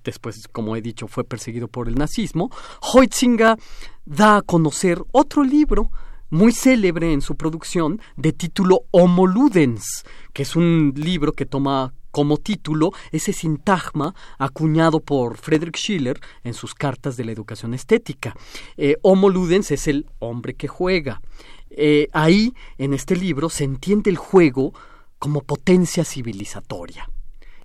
después, 0.04 0.48
como 0.48 0.76
he 0.76 0.80
dicho, 0.80 1.08
fue 1.08 1.24
perseguido 1.24 1.68
por 1.68 1.88
el 1.88 1.96
nazismo, 1.96 2.50
Heutzinger 2.80 3.56
da 4.04 4.38
a 4.38 4.42
conocer 4.42 5.02
otro 5.12 5.42
libro 5.42 5.90
muy 6.30 6.52
célebre 6.52 7.12
en 7.12 7.20
su 7.20 7.36
producción 7.36 8.00
de 8.16 8.32
título 8.32 8.82
Homo 8.90 9.26
Ludens, 9.26 10.04
que 10.32 10.42
es 10.42 10.56
un 10.56 10.92
libro 10.94 11.32
que 11.32 11.46
toma 11.46 11.94
como 12.18 12.36
título 12.36 12.90
ese 13.12 13.32
sintagma 13.32 14.12
acuñado 14.38 14.98
por 14.98 15.36
Friedrich 15.36 15.76
Schiller 15.76 16.18
en 16.42 16.52
sus 16.52 16.74
cartas 16.74 17.16
de 17.16 17.24
la 17.24 17.30
educación 17.30 17.74
estética. 17.74 18.34
Eh, 18.76 18.96
Homo 19.02 19.30
Ludens 19.30 19.70
es 19.70 19.86
el 19.86 20.04
hombre 20.18 20.54
que 20.54 20.66
juega. 20.66 21.22
Eh, 21.70 22.08
ahí, 22.12 22.54
en 22.76 22.92
este 22.92 23.14
libro, 23.14 23.48
se 23.50 23.62
entiende 23.62 24.10
el 24.10 24.16
juego 24.16 24.72
como 25.20 25.42
potencia 25.42 26.04
civilizatoria. 26.04 27.08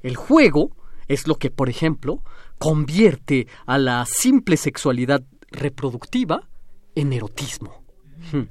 El 0.04 0.18
juego 0.18 0.70
es 1.08 1.28
lo 1.28 1.40
que, 1.40 1.50
por 1.50 1.68
ejemplo, 1.68 2.22
convierte 2.60 3.48
a 3.66 3.80
la 3.80 4.06
simple 4.06 4.56
sexualidad 4.56 5.24
reproductiva 5.50 6.48
en 6.94 7.12
erotismo. 7.12 7.84
Hmm. 8.32 8.44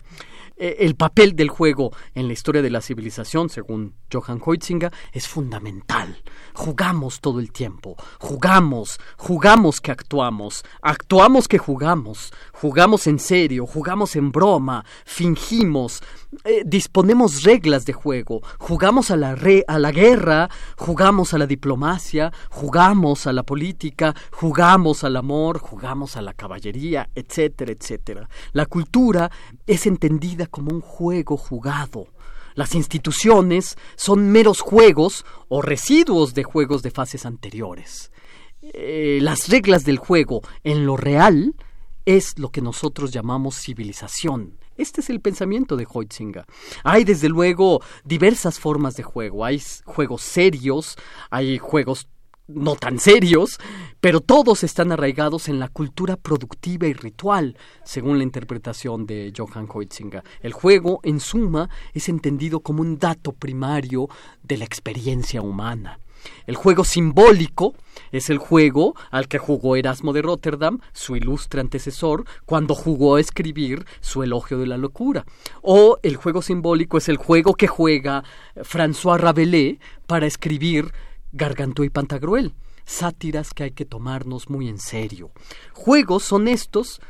Eh, 0.62 0.86
el 0.86 0.94
papel 0.94 1.34
del 1.34 1.48
juego 1.48 1.90
en 2.14 2.28
la 2.28 2.34
historia 2.34 2.62
de 2.62 2.70
la 2.70 2.80
civilización, 2.80 3.48
según 3.48 3.96
Johann 4.12 4.40
Heutzinger, 4.40 4.92
es 5.12 5.26
fundamental. 5.26 6.22
Jugamos 6.54 7.20
todo 7.20 7.40
el 7.40 7.50
tiempo, 7.50 7.96
jugamos, 8.20 9.00
jugamos 9.16 9.80
que 9.80 9.90
actuamos, 9.90 10.64
actuamos 10.80 11.48
que 11.48 11.58
jugamos, 11.58 12.32
jugamos 12.52 13.08
en 13.08 13.18
serio, 13.18 13.66
jugamos 13.66 14.14
en 14.14 14.30
broma, 14.30 14.84
fingimos, 15.04 16.00
eh, 16.44 16.62
disponemos 16.64 17.42
reglas 17.42 17.84
de 17.84 17.94
juego, 17.94 18.40
jugamos 18.58 19.10
a 19.10 19.16
la, 19.16 19.36
a 19.66 19.78
la 19.80 19.90
guerra, 19.90 20.48
jugamos 20.76 21.34
a 21.34 21.38
la 21.38 21.48
diplomacia, 21.48 22.32
jugamos 22.50 23.26
a 23.26 23.32
la 23.32 23.42
política, 23.42 24.14
jugamos 24.30 25.02
al 25.02 25.16
amor, 25.16 25.58
jugamos 25.58 26.16
a 26.16 26.22
la 26.22 26.34
caballería, 26.34 27.10
etcétera, 27.16 27.72
etcétera. 27.72 28.28
La 28.52 28.66
cultura 28.66 29.28
es 29.66 29.86
entendida 29.86 30.46
como 30.52 30.70
un 30.70 30.80
juego 30.80 31.36
jugado. 31.36 32.06
Las 32.54 32.76
instituciones 32.76 33.76
son 33.96 34.30
meros 34.30 34.60
juegos 34.60 35.24
o 35.48 35.62
residuos 35.62 36.34
de 36.34 36.44
juegos 36.44 36.82
de 36.82 36.92
fases 36.92 37.26
anteriores. 37.26 38.12
Eh, 38.60 39.18
las 39.20 39.48
reglas 39.48 39.84
del 39.84 39.98
juego 39.98 40.42
en 40.62 40.86
lo 40.86 40.96
real 40.96 41.56
es 42.04 42.38
lo 42.38 42.50
que 42.50 42.60
nosotros 42.60 43.10
llamamos 43.10 43.56
civilización. 43.56 44.58
Este 44.76 45.00
es 45.00 45.10
el 45.10 45.20
pensamiento 45.20 45.76
de 45.76 45.86
Heutzinger. 45.86 46.46
Hay 46.82 47.04
desde 47.04 47.28
luego 47.28 47.82
diversas 48.04 48.58
formas 48.58 48.94
de 48.96 49.02
juego. 49.02 49.44
Hay 49.44 49.62
juegos 49.84 50.22
serios, 50.22 50.96
hay 51.30 51.58
juegos 51.58 52.08
no 52.48 52.76
tan 52.76 52.98
serios, 52.98 53.58
pero 54.00 54.20
todos 54.20 54.64
están 54.64 54.92
arraigados 54.92 55.48
en 55.48 55.58
la 55.58 55.68
cultura 55.68 56.16
productiva 56.16 56.86
y 56.86 56.92
ritual, 56.92 57.56
según 57.84 58.18
la 58.18 58.24
interpretación 58.24 59.06
de 59.06 59.32
Johann 59.36 59.68
Heutzinger. 59.72 60.22
El 60.40 60.52
juego, 60.52 61.00
en 61.02 61.20
suma, 61.20 61.70
es 61.94 62.08
entendido 62.08 62.60
como 62.60 62.82
un 62.82 62.98
dato 62.98 63.32
primario 63.32 64.08
de 64.42 64.56
la 64.56 64.64
experiencia 64.64 65.40
humana. 65.40 65.98
El 66.46 66.54
juego 66.54 66.84
simbólico 66.84 67.74
es 68.10 68.30
el 68.30 68.38
juego 68.38 68.94
al 69.10 69.28
que 69.28 69.38
jugó 69.38 69.76
Erasmo 69.76 70.12
de 70.12 70.22
Rotterdam, 70.22 70.78
su 70.92 71.16
ilustre 71.16 71.60
antecesor, 71.60 72.24
cuando 72.44 72.74
jugó 72.74 73.16
a 73.16 73.20
escribir 73.20 73.84
su 74.00 74.22
elogio 74.22 74.58
de 74.58 74.66
la 74.66 74.76
locura. 74.76 75.24
O 75.62 75.98
el 76.02 76.16
juego 76.16 76.42
simbólico 76.42 76.98
es 76.98 77.08
el 77.08 77.16
juego 77.16 77.54
que 77.54 77.66
juega 77.66 78.24
François 78.56 79.18
Rabelais 79.18 79.78
para 80.06 80.26
escribir 80.26 80.92
Gargantúa 81.32 81.86
y 81.86 81.90
Pantagruel, 81.90 82.54
sátiras 82.84 83.54
que 83.54 83.64
hay 83.64 83.70
que 83.72 83.84
tomarnos 83.84 84.50
muy 84.50 84.68
en 84.68 84.78
serio. 84.78 85.30
Juegos 85.72 86.22
son 86.24 86.46
estos 86.46 87.00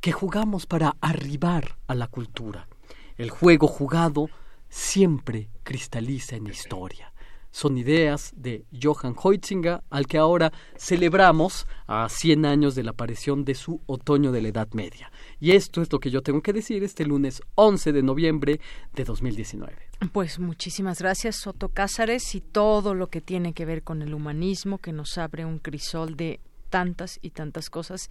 que 0.00 0.12
jugamos 0.12 0.66
para 0.66 0.96
arribar 1.00 1.76
a 1.86 1.94
la 1.94 2.08
cultura. 2.08 2.68
El 3.16 3.30
juego 3.30 3.68
jugado 3.68 4.28
siempre 4.68 5.48
cristaliza 5.62 6.36
en 6.36 6.46
historia. 6.46 7.09
Son 7.52 7.76
ideas 7.76 8.32
de 8.36 8.64
Johann 8.80 9.14
Heutzinger, 9.14 9.82
al 9.90 10.06
que 10.06 10.18
ahora 10.18 10.52
celebramos 10.76 11.66
a 11.86 12.08
100 12.08 12.46
años 12.46 12.74
de 12.74 12.84
la 12.84 12.92
aparición 12.92 13.44
de 13.44 13.54
su 13.54 13.80
otoño 13.86 14.30
de 14.30 14.42
la 14.42 14.48
Edad 14.48 14.68
Media. 14.72 15.10
Y 15.40 15.52
esto 15.52 15.82
es 15.82 15.90
lo 15.92 15.98
que 15.98 16.10
yo 16.10 16.22
tengo 16.22 16.42
que 16.42 16.52
decir 16.52 16.84
este 16.84 17.04
lunes 17.04 17.42
11 17.56 17.92
de 17.92 18.02
noviembre 18.02 18.60
de 18.94 19.04
2019. 19.04 19.74
Pues 20.12 20.38
muchísimas 20.38 21.00
gracias, 21.00 21.36
Soto 21.36 21.70
Cázares, 21.70 22.34
y 22.34 22.40
todo 22.40 22.94
lo 22.94 23.08
que 23.08 23.20
tiene 23.20 23.52
que 23.52 23.64
ver 23.64 23.82
con 23.82 24.02
el 24.02 24.14
humanismo, 24.14 24.78
que 24.78 24.92
nos 24.92 25.18
abre 25.18 25.44
un 25.44 25.58
crisol 25.58 26.16
de 26.16 26.40
tantas 26.70 27.18
y 27.20 27.30
tantas 27.30 27.68
cosas. 27.68 28.08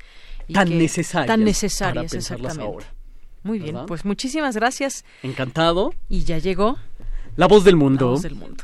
Y 0.48 0.54
tan 0.54 0.78
necesarias. 0.78 1.28
Tan 1.28 1.44
necesarias, 1.44 2.14
exactamente. 2.14 2.64
Ahora, 2.64 2.94
Muy 3.44 3.60
bien, 3.60 3.78
pues 3.88 4.06
muchísimas 4.06 4.56
gracias. 4.56 5.06
Encantado. 5.24 5.94
Y 6.10 6.26
ya 6.26 6.38
llegó. 6.38 6.78
La 7.36 7.48
voz 7.48 7.64
del 7.64 7.78
mundo. 7.78 8.06
La 8.06 8.12
voz 8.12 8.22
del 8.22 8.36
mundo. 8.36 8.64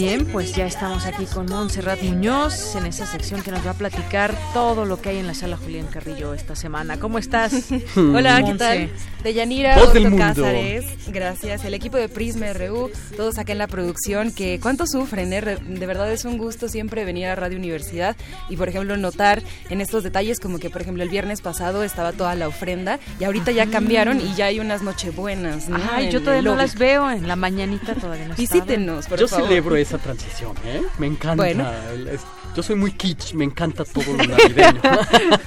Bien, 0.00 0.24
pues 0.24 0.54
ya 0.54 0.64
estamos 0.64 1.04
aquí 1.04 1.26
con 1.26 1.44
Montserrat 1.44 2.00
Muñoz 2.02 2.74
en 2.74 2.86
esa 2.86 3.04
sección 3.04 3.42
que 3.42 3.50
nos 3.50 3.66
va 3.66 3.72
a 3.72 3.74
platicar 3.74 4.34
todo 4.54 4.86
lo 4.86 4.98
que 4.98 5.10
hay 5.10 5.18
en 5.18 5.26
la 5.26 5.34
sala 5.34 5.58
Julián 5.58 5.88
Carrillo 5.88 6.32
esta 6.32 6.56
semana. 6.56 6.98
¿Cómo 6.98 7.18
estás? 7.18 7.66
Hola, 7.96 8.42
¿qué 8.42 8.54
tal? 8.54 8.90
Deyanira, 9.22 9.76
Otto 9.76 10.16
Cázares, 10.16 10.86
gracias. 11.08 11.66
El 11.66 11.74
equipo 11.74 11.98
de 11.98 12.08
Prisma 12.08 12.50
RU, 12.54 12.90
todos 13.14 13.36
acá 13.36 13.52
en 13.52 13.58
la 13.58 13.66
producción, 13.66 14.32
que 14.32 14.58
cuánto 14.58 14.86
sufren, 14.86 15.34
¿eh? 15.34 15.42
De 15.42 15.86
verdad 15.86 16.10
es 16.10 16.24
un 16.24 16.38
gusto 16.38 16.68
siempre 16.68 17.04
venir 17.04 17.26
a 17.26 17.34
Radio 17.34 17.58
Universidad 17.58 18.16
y, 18.48 18.56
por 18.56 18.70
ejemplo, 18.70 18.96
notar 18.96 19.42
en 19.68 19.82
estos 19.82 20.02
detalles 20.02 20.40
como 20.40 20.58
que, 20.58 20.70
por 20.70 20.80
ejemplo, 20.80 21.02
el 21.02 21.10
viernes 21.10 21.42
pasado 21.42 21.82
estaba 21.82 22.12
toda 22.12 22.34
la 22.34 22.48
ofrenda 22.48 22.98
y 23.18 23.24
ahorita 23.24 23.50
ya 23.50 23.66
cambiaron 23.66 24.18
y 24.22 24.34
ya 24.34 24.46
hay 24.46 24.60
unas 24.60 24.80
nochebuenas, 24.80 25.68
¿no? 25.68 25.78
Ay, 25.92 26.10
yo 26.10 26.20
todavía 26.20 26.40
no 26.40 26.56
las 26.56 26.76
veo 26.76 27.10
en 27.10 27.28
la 27.28 27.36
mañanita 27.36 27.94
todavía 27.94 28.28
no 28.28 28.34
Visítenos, 28.34 29.06
por 29.06 29.18
yo 29.18 29.28
favor. 29.28 29.48
celebro 29.48 29.76
esa 29.90 29.98
transición, 29.98 30.54
¿eh? 30.64 30.82
Me 30.98 31.06
encanta. 31.08 31.42
Bueno. 31.42 31.68
El- 31.92 32.08
es- 32.08 32.20
yo 32.56 32.62
soy 32.62 32.76
muy 32.76 32.92
kitsch, 32.92 33.32
me 33.34 33.44
encanta 33.44 33.84
todo 33.84 34.04
lo 34.16 34.24
navideño. 34.24 34.80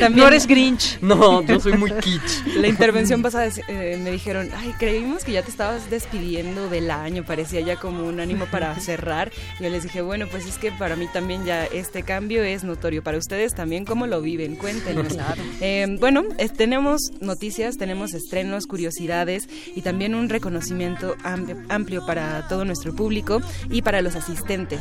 También- 0.00 0.16
No 0.16 0.28
eres 0.28 0.46
Grinch. 0.46 0.98
No, 1.00 1.42
yo 1.42 1.60
soy 1.60 1.74
muy 1.76 1.90
kitsch. 1.92 2.46
La 2.56 2.68
intervención 2.68 3.22
pasada 3.22 3.48
eh, 3.68 4.00
me 4.02 4.10
dijeron, 4.10 4.50
ay, 4.56 4.74
creímos 4.78 5.24
que 5.24 5.32
ya 5.32 5.42
te 5.42 5.50
estabas 5.50 5.90
despidiendo 5.90 6.68
del 6.68 6.90
año, 6.90 7.24
parecía 7.24 7.60
ya 7.60 7.76
como 7.76 8.06
un 8.06 8.20
ánimo 8.20 8.46
para 8.46 8.74
cerrar. 8.80 9.30
Yo 9.60 9.68
les 9.68 9.82
dije, 9.82 10.02
bueno, 10.02 10.26
pues 10.30 10.46
es 10.46 10.58
que 10.58 10.72
para 10.72 10.96
mí 10.96 11.06
también 11.12 11.44
ya 11.44 11.64
este 11.66 12.02
cambio 12.02 12.42
es 12.42 12.64
notorio. 12.64 13.02
Para 13.02 13.18
ustedes 13.18 13.54
también, 13.54 13.84
¿cómo 13.84 14.06
lo 14.06 14.20
viven? 14.22 14.56
Cuéntenos. 14.56 15.08
Claro. 15.12 15.42
Eh, 15.60 15.96
bueno, 16.00 16.22
es- 16.38 16.52
tenemos 16.54 17.00
noticias, 17.20 17.76
tenemos 17.76 18.14
estrenos, 18.14 18.66
curiosidades 18.66 19.48
y 19.74 19.82
también 19.82 20.14
un 20.14 20.28
reconocimiento 20.28 21.16
amplio, 21.24 21.56
amplio 21.68 22.06
para 22.06 22.46
todo 22.48 22.64
nuestro 22.64 22.94
público 22.94 23.40
y 23.70 23.82
para 23.82 24.02
los 24.02 24.14
asistentes. 24.16 24.80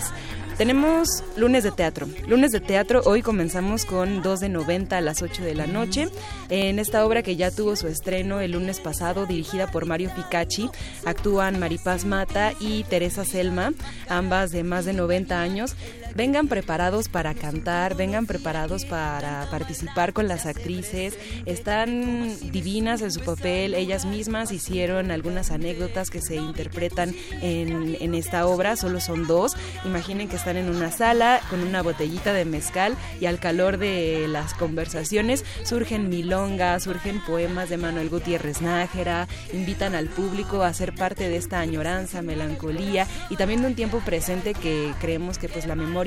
Tenemos 0.60 1.24
lunes 1.38 1.64
de 1.64 1.72
teatro. 1.72 2.06
Lunes 2.28 2.52
de 2.52 2.60
teatro, 2.60 3.02
hoy 3.06 3.22
comenzamos 3.22 3.86
con 3.86 4.22
2 4.22 4.42
de 4.42 4.50
90 4.50 4.98
a 4.98 5.00
las 5.00 5.22
8 5.22 5.42
de 5.42 5.56
la 5.56 5.68
noche. 5.68 6.10
En 6.50 6.80
esta 6.80 7.06
obra 7.06 7.24
que 7.24 7.38
ya 7.38 7.50
tuvo 7.50 7.78
su 7.78 7.88
estreno 7.88 8.42
el 8.42 8.52
lunes 8.52 8.82
pasado, 8.82 9.26
dirigida 9.26 9.72
por 9.72 9.86
Mario 9.86 10.10
Ficacci, 10.10 10.70
actúan 11.06 11.60
Maripaz 11.60 12.04
Mata 12.04 12.52
y 12.60 12.84
Teresa 12.84 13.24
Selma, 13.24 13.72
ambas 14.10 14.52
de 14.52 14.66
más 14.66 14.84
de 14.84 14.92
90 14.92 15.42
años. 15.42 15.78
Vengan 16.16 16.48
preparados 16.48 17.08
para 17.08 17.34
cantar, 17.34 17.96
vengan 17.96 18.26
preparados 18.26 18.86
para 18.86 19.48
participar 19.50 20.14
con 20.14 20.28
las 20.28 20.46
actrices. 20.46 21.18
Están 21.46 22.52
divinas 22.52 23.02
en 23.02 23.12
su 23.12 23.22
papel, 23.22 23.74
ellas 23.74 24.06
mismas 24.06 24.52
hicieron 24.52 25.12
algunas 25.12 25.52
anécdotas 25.52 26.10
que 26.10 26.22
se 26.22 26.36
interpretan 26.36 27.16
en, 27.42 27.98
en 28.00 28.16
esta 28.16 28.46
obra, 28.48 28.76
solo 28.76 29.00
son 29.00 29.28
dos. 29.28 29.56
Imaginen 29.86 30.28
que 30.28 30.36
están 30.36 30.58
en 30.58 30.70
una 30.70 30.92
sala 30.92 31.42
con 31.50 31.62
una 31.62 31.82
botellita 31.82 32.34
de 32.34 32.46
mezcal 32.46 32.96
y 33.22 33.26
al 33.26 33.40
calor 33.40 33.78
de 33.78 34.28
las 34.28 34.54
conversaciones 34.54 35.46
surgen 35.64 36.10
milongas, 36.10 36.84
surgen 36.84 37.24
poemas 37.26 37.70
de 37.70 37.78
Manuel 37.78 38.10
Gutiérrez 38.10 38.62
Nájera, 38.62 39.28
invitan 39.54 39.96
al 39.96 40.08
público 40.08 40.64
a 40.64 40.74
ser 40.74 40.94
parte 40.94 41.30
de 41.30 41.38
esta 41.38 41.60
añoranza, 41.60 42.22
melancolía 42.22 43.08
y 43.30 43.36
también 43.36 43.62
de 43.62 43.68
un 43.68 43.76
tiempo 43.76 44.00
presente 44.00 44.54
que 44.54 44.94
creemos 45.00 45.38
que 45.38 45.50
pues 45.50 45.66
la 45.66 45.76
memoria, 45.76 45.99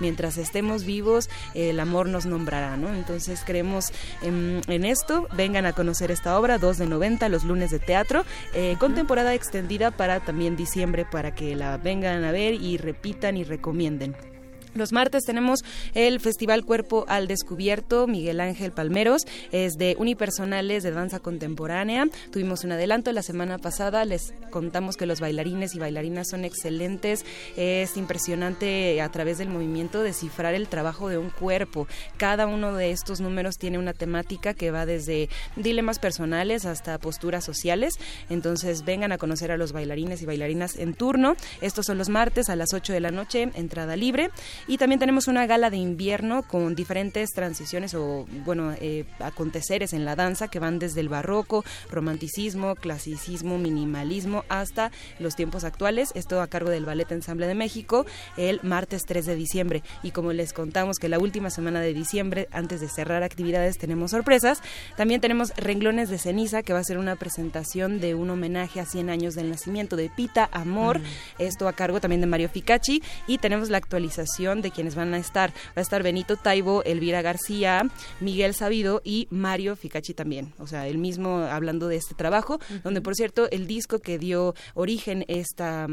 mientras 0.00 0.38
estemos 0.38 0.84
vivos, 0.84 1.28
el 1.54 1.80
amor 1.80 2.08
nos 2.08 2.26
nombrará, 2.26 2.76
¿no? 2.76 2.92
Entonces 2.92 3.42
creemos 3.44 3.92
en, 4.22 4.60
en 4.68 4.84
esto, 4.84 5.28
vengan 5.36 5.66
a 5.66 5.72
conocer 5.72 6.10
esta 6.10 6.38
obra, 6.38 6.58
2 6.58 6.78
de 6.78 6.86
90, 6.86 7.28
los 7.28 7.44
lunes 7.44 7.70
de 7.70 7.78
teatro, 7.78 8.24
eh, 8.54 8.76
con 8.78 8.94
temporada 8.94 9.34
extendida 9.34 9.90
para 9.90 10.20
también 10.20 10.56
diciembre, 10.56 11.04
para 11.04 11.34
que 11.34 11.56
la 11.56 11.76
vengan 11.78 12.24
a 12.24 12.32
ver 12.32 12.54
y 12.54 12.76
repitan 12.76 13.36
y 13.36 13.44
recomienden. 13.44 14.35
Los 14.76 14.92
martes 14.92 15.24
tenemos 15.24 15.60
el 15.94 16.20
Festival 16.20 16.64
Cuerpo 16.64 17.06
al 17.08 17.28
Descubierto, 17.28 18.06
Miguel 18.06 18.40
Ángel 18.40 18.72
Palmeros, 18.72 19.22
es 19.52 19.78
de 19.78 19.96
unipersonales 19.98 20.82
de 20.82 20.90
danza 20.90 21.18
contemporánea. 21.18 22.06
Tuvimos 22.30 22.62
un 22.62 22.72
adelanto 22.72 23.10
la 23.12 23.22
semana 23.22 23.56
pasada, 23.56 24.04
les 24.04 24.34
contamos 24.50 24.98
que 24.98 25.06
los 25.06 25.18
bailarines 25.18 25.74
y 25.74 25.78
bailarinas 25.78 26.28
son 26.28 26.44
excelentes. 26.44 27.24
Es 27.56 27.96
impresionante 27.96 29.00
a 29.00 29.10
través 29.10 29.38
del 29.38 29.48
movimiento 29.48 30.02
descifrar 30.02 30.54
el 30.54 30.68
trabajo 30.68 31.08
de 31.08 31.16
un 31.16 31.30
cuerpo. 31.30 31.88
Cada 32.18 32.46
uno 32.46 32.74
de 32.74 32.90
estos 32.90 33.20
números 33.20 33.56
tiene 33.56 33.78
una 33.78 33.94
temática 33.94 34.52
que 34.52 34.70
va 34.70 34.84
desde 34.84 35.30
dilemas 35.56 35.98
personales 35.98 36.66
hasta 36.66 36.98
posturas 36.98 37.44
sociales. 37.44 37.94
Entonces 38.28 38.84
vengan 38.84 39.12
a 39.12 39.18
conocer 39.18 39.50
a 39.52 39.56
los 39.56 39.72
bailarines 39.72 40.20
y 40.20 40.26
bailarinas 40.26 40.76
en 40.76 40.92
turno. 40.92 41.34
Estos 41.62 41.86
son 41.86 41.96
los 41.96 42.10
martes 42.10 42.50
a 42.50 42.56
las 42.56 42.74
8 42.74 42.92
de 42.92 43.00
la 43.00 43.10
noche, 43.10 43.50
entrada 43.54 43.96
libre. 43.96 44.30
Y 44.68 44.78
también 44.78 44.98
tenemos 44.98 45.28
una 45.28 45.46
gala 45.46 45.70
de 45.70 45.76
invierno 45.76 46.42
con 46.42 46.74
diferentes 46.74 47.30
transiciones 47.30 47.94
o, 47.94 48.26
bueno, 48.44 48.74
eh, 48.80 49.04
aconteceres 49.20 49.92
en 49.92 50.04
la 50.04 50.16
danza 50.16 50.48
que 50.48 50.58
van 50.58 50.78
desde 50.78 51.00
el 51.00 51.08
barroco, 51.08 51.64
romanticismo, 51.90 52.74
clasicismo, 52.74 53.58
minimalismo, 53.58 54.44
hasta 54.48 54.90
los 55.20 55.36
tiempos 55.36 55.64
actuales. 55.64 56.10
Esto 56.14 56.40
a 56.40 56.48
cargo 56.48 56.70
del 56.70 56.84
Ballet 56.84 57.10
Ensamble 57.12 57.46
de 57.46 57.54
México 57.54 58.06
el 58.36 58.60
martes 58.62 59.04
3 59.06 59.26
de 59.26 59.36
diciembre. 59.36 59.82
Y 60.02 60.10
como 60.10 60.32
les 60.32 60.52
contamos 60.52 60.98
que 60.98 61.08
la 61.08 61.18
última 61.18 61.50
semana 61.50 61.80
de 61.80 61.94
diciembre, 61.94 62.48
antes 62.52 62.80
de 62.80 62.88
cerrar 62.88 63.22
actividades, 63.22 63.78
tenemos 63.78 64.10
sorpresas. 64.10 64.62
También 64.96 65.20
tenemos 65.20 65.54
Renglones 65.56 66.10
de 66.10 66.18
Ceniza, 66.18 66.62
que 66.62 66.72
va 66.72 66.80
a 66.80 66.84
ser 66.84 66.98
una 66.98 67.16
presentación 67.16 68.00
de 68.00 68.14
un 68.14 68.30
homenaje 68.30 68.80
a 68.80 68.86
100 68.86 69.10
años 69.10 69.34
del 69.34 69.50
nacimiento 69.50 69.96
de 69.96 70.10
Pita 70.10 70.48
Amor. 70.52 71.00
Esto 71.38 71.68
a 71.68 71.72
cargo 71.72 72.00
también 72.00 72.20
de 72.20 72.26
Mario 72.26 72.48
Ficacci. 72.48 73.02
Y 73.26 73.38
tenemos 73.38 73.70
la 73.70 73.78
actualización 73.78 74.55
de 74.62 74.70
quienes 74.70 74.94
van 74.94 75.14
a 75.14 75.18
estar. 75.18 75.50
Va 75.50 75.76
a 75.76 75.80
estar 75.80 76.02
Benito 76.02 76.36
Taibo, 76.36 76.82
Elvira 76.84 77.22
García, 77.22 77.88
Miguel 78.20 78.54
Sabido 78.54 79.00
y 79.04 79.28
Mario 79.30 79.76
Ficacci 79.76 80.14
también. 80.14 80.52
O 80.58 80.66
sea, 80.66 80.86
el 80.86 80.98
mismo 80.98 81.38
hablando 81.38 81.88
de 81.88 81.96
este 81.96 82.14
trabajo, 82.14 82.58
donde 82.84 83.00
por 83.00 83.14
cierto 83.14 83.50
el 83.50 83.66
disco 83.66 83.98
que 83.98 84.18
dio 84.18 84.54
origen 84.74 85.24
esta 85.28 85.86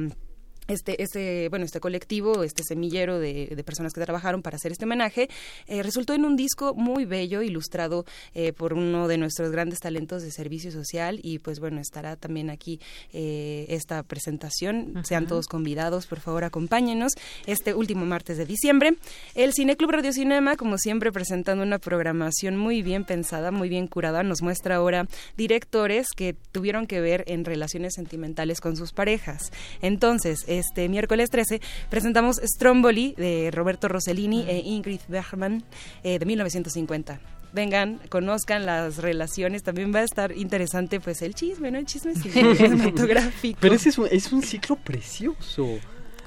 este, 0.68 1.02
este, 1.02 1.50
bueno, 1.50 1.66
este 1.66 1.80
colectivo, 1.80 2.44
este 2.44 2.64
semillero 2.64 3.20
de, 3.20 3.54
de 3.56 3.64
personas 3.64 3.94
que 3.94 4.02
trabajaron 4.02 4.42
para 4.42 4.58
hacer 4.58 4.72
este 4.72 4.86
homenaje, 4.86 5.30
eh, 5.68 5.84
resultó 5.84 6.14
en 6.14 6.26
un 6.26 6.36
disco 6.36 6.74
muy 6.74 7.06
bello, 7.06 7.42
ilustrado 7.42 8.06
eh, 8.34 8.54
por 8.54 8.74
uno 8.74 9.08
de 9.08 9.18
nuestros 9.18 9.52
grandes 9.52 9.80
talentos 9.80 10.24
de 10.24 10.32
servicio 10.32 10.72
social 10.72 11.20
y 11.22 11.40
pues 11.40 11.60
bueno, 11.60 11.82
estará 11.82 12.16
también 12.16 12.50
aquí 12.50 12.80
eh, 13.12 13.66
esta 13.70 14.04
presentación. 14.04 15.04
Sean 15.04 15.28
todos 15.28 15.48
convidados, 15.48 16.08
por 16.08 16.20
favor, 16.20 16.44
acompáñenos 16.44 17.14
este 17.46 17.74
último 17.74 18.06
martes 18.06 18.38
de 18.38 18.46
diciembre. 18.46 18.96
El 19.36 19.54
Cineclub 19.54 19.92
Radio 19.92 20.14
Cinema, 20.14 20.56
como 20.56 20.78
siempre, 20.78 21.12
presentando 21.12 21.64
una 21.64 21.80
programación 21.80 22.58
muy 22.58 22.82
bien 22.82 23.06
pensada, 23.06 23.52
muy 23.52 23.70
bien 23.70 23.88
curada, 23.88 24.24
nos 24.24 24.42
muestra 24.42 24.76
ahora 24.76 25.08
directores 25.38 26.08
que 26.16 26.36
tuvieron 26.52 26.88
que 26.88 27.02
ver 27.02 27.24
en 27.28 27.46
relaciones 27.46 27.94
sentimentales 27.96 28.62
con 28.62 28.76
sus 28.76 28.94
parejas. 28.94 29.52
Entonces, 29.82 30.46
este 30.60 30.90
miércoles 30.90 31.30
13 31.30 31.62
presentamos 31.90 32.38
Stromboli 32.44 33.14
de 33.18 33.52
Roberto 33.52 33.88
Rossellini 33.88 34.46
e 34.48 34.60
Ingrid 34.60 35.02
Bergman 35.08 35.64
eh, 36.04 36.20
de 36.20 36.26
1950 36.26 37.20
vengan, 37.54 38.00
conozcan 38.10 38.66
las 38.66 38.98
relaciones, 38.98 39.62
también 39.62 39.94
va 39.94 40.00
a 40.00 40.04
estar 40.04 40.36
interesante 40.36 41.00
pues 41.00 41.22
el 41.22 41.36
chisme, 41.36 41.70
¿no? 41.70 41.78
El 41.78 41.86
chisme 41.86 42.16
cinematográfico. 42.74 43.60
Pero 43.62 43.76
ese 43.76 43.90
es 43.90 43.98
un, 44.00 44.08
es 44.10 44.32
un 44.34 44.42
ciclo 44.42 44.76
precioso. 44.76 45.68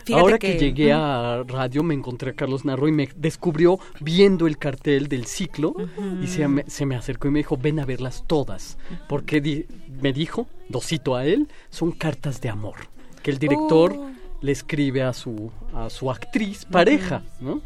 Fíjate 0.05 0.21
Ahora 0.21 0.39
que, 0.39 0.53
que- 0.53 0.59
llegué 0.59 0.93
a 0.93 1.43
radio 1.45 1.83
me 1.83 1.93
encontré 1.95 2.31
a 2.31 2.35
Carlos 2.35 2.65
Narro 2.65 2.87
y 2.87 2.93
me 2.93 3.09
descubrió 3.17 3.81
viendo 4.01 4.47
el 4.47 4.57
cartel 4.57 5.09
del 5.09 5.27
ciclo 5.27 5.75
y 6.23 6.29
se 6.29 6.47
me, 6.47 6.63
se 6.69 6.87
me 6.87 6.95
acercó 6.95 7.27
y 7.27 7.33
me 7.33 7.41
dijo, 7.41 7.57
ven 7.57 7.81
a 7.81 7.85
verlas 7.85 8.23
todas. 8.29 8.79
Porque 9.09 9.41
di- 9.41 9.67
me 10.01 10.13
dijo, 10.13 10.47
dosito 10.69 11.17
a 11.17 11.27
él, 11.27 11.49
son 11.71 11.91
cartas 11.91 12.41
de 12.41 12.51
amor. 12.51 12.77
Que 13.23 13.33
el 13.33 13.39
director 13.39 13.95
Oh. 13.97 14.11
Le 14.47 14.53
escribe 14.53 15.03
a 15.03 15.13
su, 15.13 15.51
a 15.75 15.91
su 15.91 16.11
actriz 16.11 16.65
pareja, 16.65 17.23
¿no? 17.41 17.61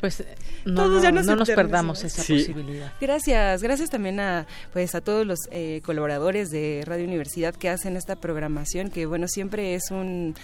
Pues 0.00 0.22
no, 0.66 0.82
Todos 0.82 1.02
ya 1.02 1.12
nos 1.12 1.24
no 1.24 1.36
nos 1.36 1.48
perdamos 1.48 2.04
esa 2.04 2.22
Sí. 2.22 2.34
posibilidad. 2.34 2.92
Gracias, 3.00 3.62
gracias 3.62 3.88
también 3.88 4.20
a 4.20 4.46
pues 4.72 4.94
a 4.94 5.00
todos 5.00 5.24
los 5.26 5.38
eh, 5.50 5.80
colaboradores 5.84 6.50
de 6.50 6.82
Radio 6.84 7.06
Universidad 7.06 7.54
que 7.54 7.70
hacen 7.70 7.96
esta 7.96 8.16
programación 8.16 8.90
que 8.90 9.06
bueno 9.06 9.28
siempre 9.28 9.74
es 9.74 9.90
un 9.90 10.34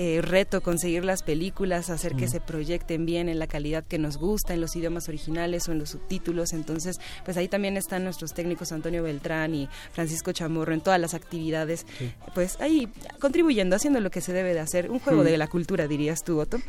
eh, 0.00 0.20
reto 0.22 0.60
conseguir 0.60 1.04
las 1.04 1.24
películas, 1.24 1.90
hacer 1.90 2.14
que 2.14 2.28
se 2.28 2.38
proyecten 2.38 3.04
bien 3.04 3.28
en 3.28 3.40
la 3.40 3.48
calidad 3.48 3.82
que 3.82 3.98
nos 3.98 4.16
gusta, 4.16 4.54
en 4.54 4.60
los 4.60 4.76
idiomas 4.76 5.08
originales 5.08 5.68
o 5.68 5.72
en 5.72 5.80
los 5.80 5.90
subtítulos. 5.90 6.52
Entonces, 6.52 7.00
pues 7.24 7.36
ahí 7.36 7.48
también 7.48 7.76
están 7.76 8.04
nuestros 8.04 8.32
técnicos 8.32 8.70
Antonio 8.70 9.02
Beltrán 9.02 9.56
y 9.56 9.68
Francisco 9.90 10.30
Chamorro 10.30 10.72
en 10.72 10.82
todas 10.82 11.00
las 11.00 11.14
actividades, 11.14 11.84
pues 12.32 12.60
ahí 12.60 12.86
contribuyendo, 13.18 13.74
haciendo 13.74 13.98
lo 13.98 14.12
que 14.12 14.20
se 14.20 14.32
debe 14.32 14.54
de 14.54 14.60
hacer, 14.60 14.88
un 14.88 15.00
juego 15.00 15.24
de 15.24 15.36
la 15.36 15.48
cultura, 15.48 15.88
dirías 15.88 16.22
tú, 16.22 16.38
Otto. 16.38 16.58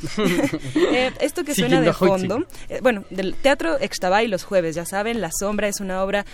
Eh, 0.92 1.12
esto 1.22 1.44
que 1.44 1.54
suena 1.54 1.82
de 1.82 1.94
fondo, 1.94 2.46
eh, 2.68 2.80
bueno, 2.82 3.04
del 3.12 3.36
Teatro 3.36 3.78
Extabay 3.80 4.28
los 4.28 4.44
jueves, 4.44 4.76
ya 4.76 4.86
saben, 4.86 5.22
La 5.22 5.30
Sombra 5.32 5.68
es 5.68 5.80
una 5.80 6.04
obra 6.04 6.26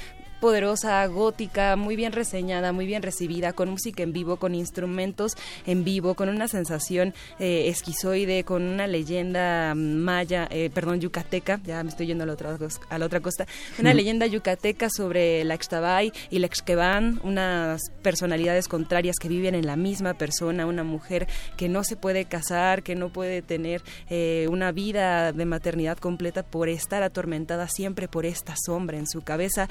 poderosa, 0.45 1.03
gótica, 1.07 1.75
muy 1.75 1.95
bien 1.95 2.11
reseñada, 2.11 2.71
muy 2.71 2.85
bien 2.85 3.01
recibida, 3.01 3.53
con 3.53 3.67
música 3.67 4.03
en 4.03 4.13
vivo, 4.13 4.37
con 4.37 4.53
instrumentos 4.53 5.31
en 5.65 5.83
vivo, 5.83 6.13
con 6.13 6.29
una 6.29 6.47
sensación 6.47 7.15
eh, 7.39 7.67
esquizoide, 7.69 8.43
con 8.43 8.61
una 8.61 8.85
leyenda 8.85 9.73
maya, 9.73 10.47
eh, 10.51 10.69
perdón, 10.71 10.99
yucateca, 10.99 11.59
ya 11.65 11.81
me 11.81 11.89
estoy 11.89 12.05
yendo 12.05 12.25
a 12.25 12.27
la 12.27 12.33
otra, 12.33 12.59
a 12.89 12.97
la 12.99 13.05
otra 13.07 13.21
costa, 13.21 13.47
una 13.79 13.91
leyenda 13.95 14.27
yucateca 14.27 14.87
sobre 14.95 15.43
la 15.45 15.57
Xtabay 15.57 16.13
y 16.29 16.37
la 16.37 16.47
Xqueban, 16.47 17.19
unas 17.23 17.81
personalidades 18.03 18.67
contrarias 18.67 19.15
que 19.19 19.29
viven 19.29 19.55
en 19.55 19.65
la 19.65 19.75
misma 19.75 20.13
persona, 20.13 20.67
una 20.67 20.83
mujer 20.83 21.27
que 21.57 21.69
no 21.69 21.83
se 21.83 21.95
puede 21.95 22.25
casar, 22.25 22.83
que 22.83 22.93
no 22.93 23.09
puede 23.09 23.41
tener 23.41 23.81
eh, 24.11 24.45
una 24.51 24.71
vida 24.71 25.31
de 25.31 25.45
maternidad 25.45 25.97
completa 25.97 26.43
por 26.43 26.69
estar 26.69 27.01
atormentada 27.01 27.67
siempre 27.67 28.07
por 28.07 28.27
esta 28.27 28.53
sombra 28.63 28.99
en 28.99 29.07
su 29.07 29.23
cabeza. 29.23 29.69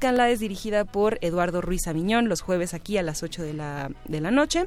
Conozcanla, 0.00 0.30
es 0.30 0.40
dirigida 0.40 0.86
por 0.86 1.18
Eduardo 1.20 1.60
Ruiz 1.60 1.86
Aviñón, 1.86 2.30
los 2.30 2.40
jueves 2.40 2.72
aquí 2.72 2.96
a 2.96 3.02
las 3.02 3.22
8 3.22 3.42
de 3.42 3.52
la, 3.52 3.90
de 4.06 4.22
la 4.22 4.30
noche. 4.30 4.64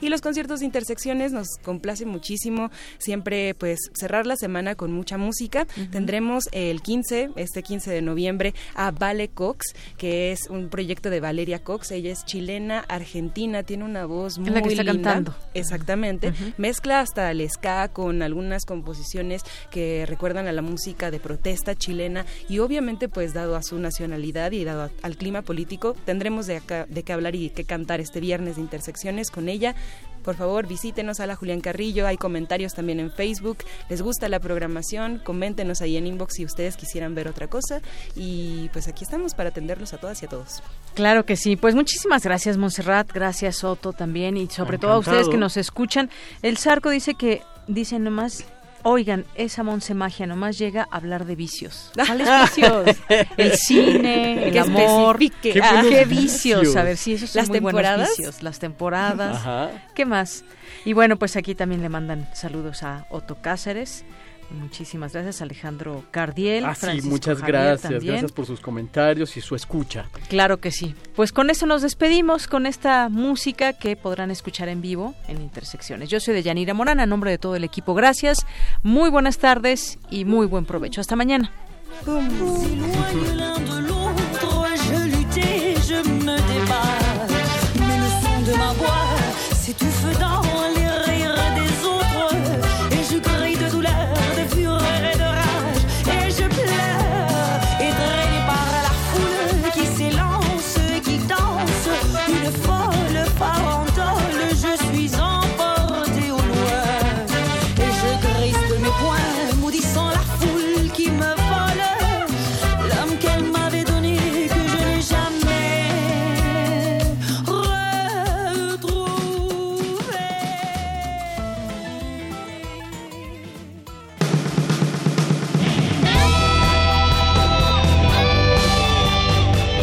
Y 0.00 0.10
los 0.10 0.20
conciertos 0.20 0.60
de 0.60 0.66
intersecciones 0.66 1.32
nos 1.32 1.48
complace 1.64 2.06
muchísimo 2.06 2.70
siempre 2.98 3.54
pues 3.54 3.80
cerrar 3.98 4.26
la 4.26 4.36
semana 4.36 4.76
con 4.76 4.92
mucha 4.92 5.18
música. 5.18 5.66
Tendremos 5.90 6.44
el 6.52 6.82
15, 6.82 7.30
este 7.34 7.64
15 7.64 7.90
de 7.90 8.00
noviembre, 8.00 8.54
a 8.76 8.92
Vale 8.92 9.26
Cox, 9.26 9.74
que 9.98 10.30
es 10.30 10.48
un 10.48 10.68
proyecto 10.68 11.10
de 11.10 11.18
Valeria 11.18 11.64
Cox. 11.64 11.90
Ella 11.90 12.12
es 12.12 12.24
chilena, 12.24 12.84
argentina, 12.88 13.64
tiene 13.64 13.82
una 13.82 14.06
voz 14.06 14.38
muy 14.38 14.50
la 14.50 14.62
que 14.62 14.68
está 14.68 14.84
linda. 14.84 15.02
cantando. 15.02 15.34
Exactamente. 15.54 16.32
Mezcla 16.58 17.00
hasta 17.00 17.32
el 17.32 17.48
ska 17.50 17.88
con 17.88 18.22
algunas 18.22 18.64
composiciones 18.64 19.42
que 19.68 20.06
recuerdan 20.06 20.46
a 20.46 20.52
la 20.52 20.62
música 20.62 21.10
de 21.10 21.18
protesta 21.18 21.74
chilena 21.74 22.24
y 22.48 22.60
obviamente 22.60 23.08
pues 23.08 23.34
dado 23.34 23.56
a 23.56 23.64
su 23.64 23.80
nacionalidad 23.80 24.52
y 24.52 24.64
dado 24.66 24.82
a- 24.82 24.90
al 25.02 25.16
clima 25.16 25.40
político, 25.42 25.94
tendremos 26.04 26.46
de, 26.46 26.58
acá- 26.58 26.86
de 26.88 27.02
qué 27.02 27.12
hablar 27.14 27.34
y 27.34 27.48
qué 27.50 27.64
cantar 27.64 28.00
este 28.00 28.20
viernes 28.20 28.56
de 28.56 28.62
intersecciones 28.62 29.30
con 29.30 29.48
ella. 29.48 29.74
Por 30.22 30.34
favor, 30.34 30.66
visítenos 30.66 31.20
a 31.20 31.26
la 31.28 31.36
Julián 31.36 31.60
Carrillo, 31.60 32.04
hay 32.04 32.16
comentarios 32.16 32.74
también 32.74 32.98
en 32.98 33.12
Facebook. 33.12 33.58
¿Les 33.88 34.02
gusta 34.02 34.28
la 34.28 34.40
programación? 34.40 35.20
Coméntenos 35.24 35.80
ahí 35.82 35.96
en 35.96 36.06
inbox 36.08 36.34
si 36.34 36.44
ustedes 36.44 36.76
quisieran 36.76 37.14
ver 37.14 37.28
otra 37.28 37.46
cosa. 37.46 37.80
Y 38.16 38.68
pues 38.72 38.88
aquí 38.88 39.04
estamos 39.04 39.34
para 39.34 39.50
atenderlos 39.50 39.92
a 39.92 39.98
todas 39.98 40.20
y 40.22 40.26
a 40.26 40.28
todos. 40.28 40.64
Claro 40.94 41.24
que 41.24 41.36
sí. 41.36 41.54
Pues 41.54 41.76
muchísimas 41.76 42.24
gracias, 42.24 42.56
Montserrat. 42.56 43.12
Gracias, 43.12 43.62
Otto, 43.62 43.92
también. 43.92 44.36
Y 44.36 44.48
sobre 44.48 44.78
todo 44.78 44.92
a 44.94 44.98
ustedes 44.98 45.28
que 45.28 45.36
nos 45.36 45.56
escuchan. 45.56 46.10
El 46.42 46.58
Zarco 46.58 46.90
dice 46.90 47.14
que, 47.14 47.42
dice 47.68 48.00
nomás, 48.00 48.44
oigan, 48.88 49.24
esa 49.34 49.62
Monse 49.62 49.94
Magia 49.94 50.26
nomás 50.26 50.58
llega 50.58 50.86
a 50.90 50.96
hablar 50.96 51.24
de 51.24 51.34
vicios. 51.36 51.90
¿Cuáles 52.06 52.28
vicios? 52.42 52.96
El 53.36 53.52
cine, 53.56 54.46
el 54.46 54.52
Que 54.52 54.60
amor. 54.60 55.16
especifique. 55.22 55.52
¿Qué, 55.54 55.60
Ah. 55.62 55.82
qué 55.88 56.04
vicios? 56.04 56.76
A 56.76 56.82
ver, 56.82 56.96
sí, 56.96 57.14
esos 57.14 57.30
son 57.30 57.40
Las 57.40 57.48
muy 57.48 57.60
buenos 57.60 57.82
temporadas. 57.82 58.08
vicios. 58.16 58.42
Las 58.42 58.58
temporadas. 58.58 59.36
Ajá. 59.36 59.70
¿Qué 59.94 60.04
más? 60.04 60.44
Y 60.84 60.92
bueno, 60.92 61.16
pues 61.16 61.36
aquí 61.36 61.54
también 61.54 61.82
le 61.82 61.88
mandan 61.88 62.28
saludos 62.32 62.82
a 62.84 63.06
Otto 63.10 63.36
Cáceres. 63.40 64.04
Muchísimas 64.50 65.12
gracias, 65.12 65.42
Alejandro 65.42 66.04
Cardiel. 66.10 66.64
Ah, 66.64 66.74
sí, 66.74 67.02
muchas 67.02 67.38
Javier 67.40 67.56
gracias. 67.56 67.82
también. 67.82 68.12
Gracias 68.12 68.32
por 68.32 68.46
sus 68.46 68.60
comentarios 68.60 69.36
y 69.36 69.40
su 69.40 69.54
escucha. 69.54 70.06
Claro 70.28 70.58
que 70.58 70.70
sí. 70.70 70.94
Pues 71.14 71.32
con 71.32 71.50
eso 71.50 71.66
nos 71.66 71.82
despedimos, 71.82 72.46
con 72.46 72.66
esta 72.66 73.08
música 73.08 73.72
que 73.72 73.96
podrán 73.96 74.30
escuchar 74.30 74.68
en 74.68 74.80
vivo 74.80 75.14
en 75.28 75.40
Intersecciones. 75.40 76.08
Yo 76.08 76.20
soy 76.20 76.34
de 76.34 76.42
Yanira 76.42 76.74
Morán, 76.74 77.00
a 77.00 77.06
nombre 77.06 77.30
de 77.30 77.38
todo 77.38 77.56
el 77.56 77.64
equipo. 77.64 77.94
Gracias, 77.94 78.38
muy 78.82 79.10
buenas 79.10 79.38
tardes 79.38 79.98
y 80.10 80.24
muy 80.24 80.46
buen 80.46 80.64
provecho. 80.64 81.00
Hasta 81.00 81.16
mañana. 81.16 81.50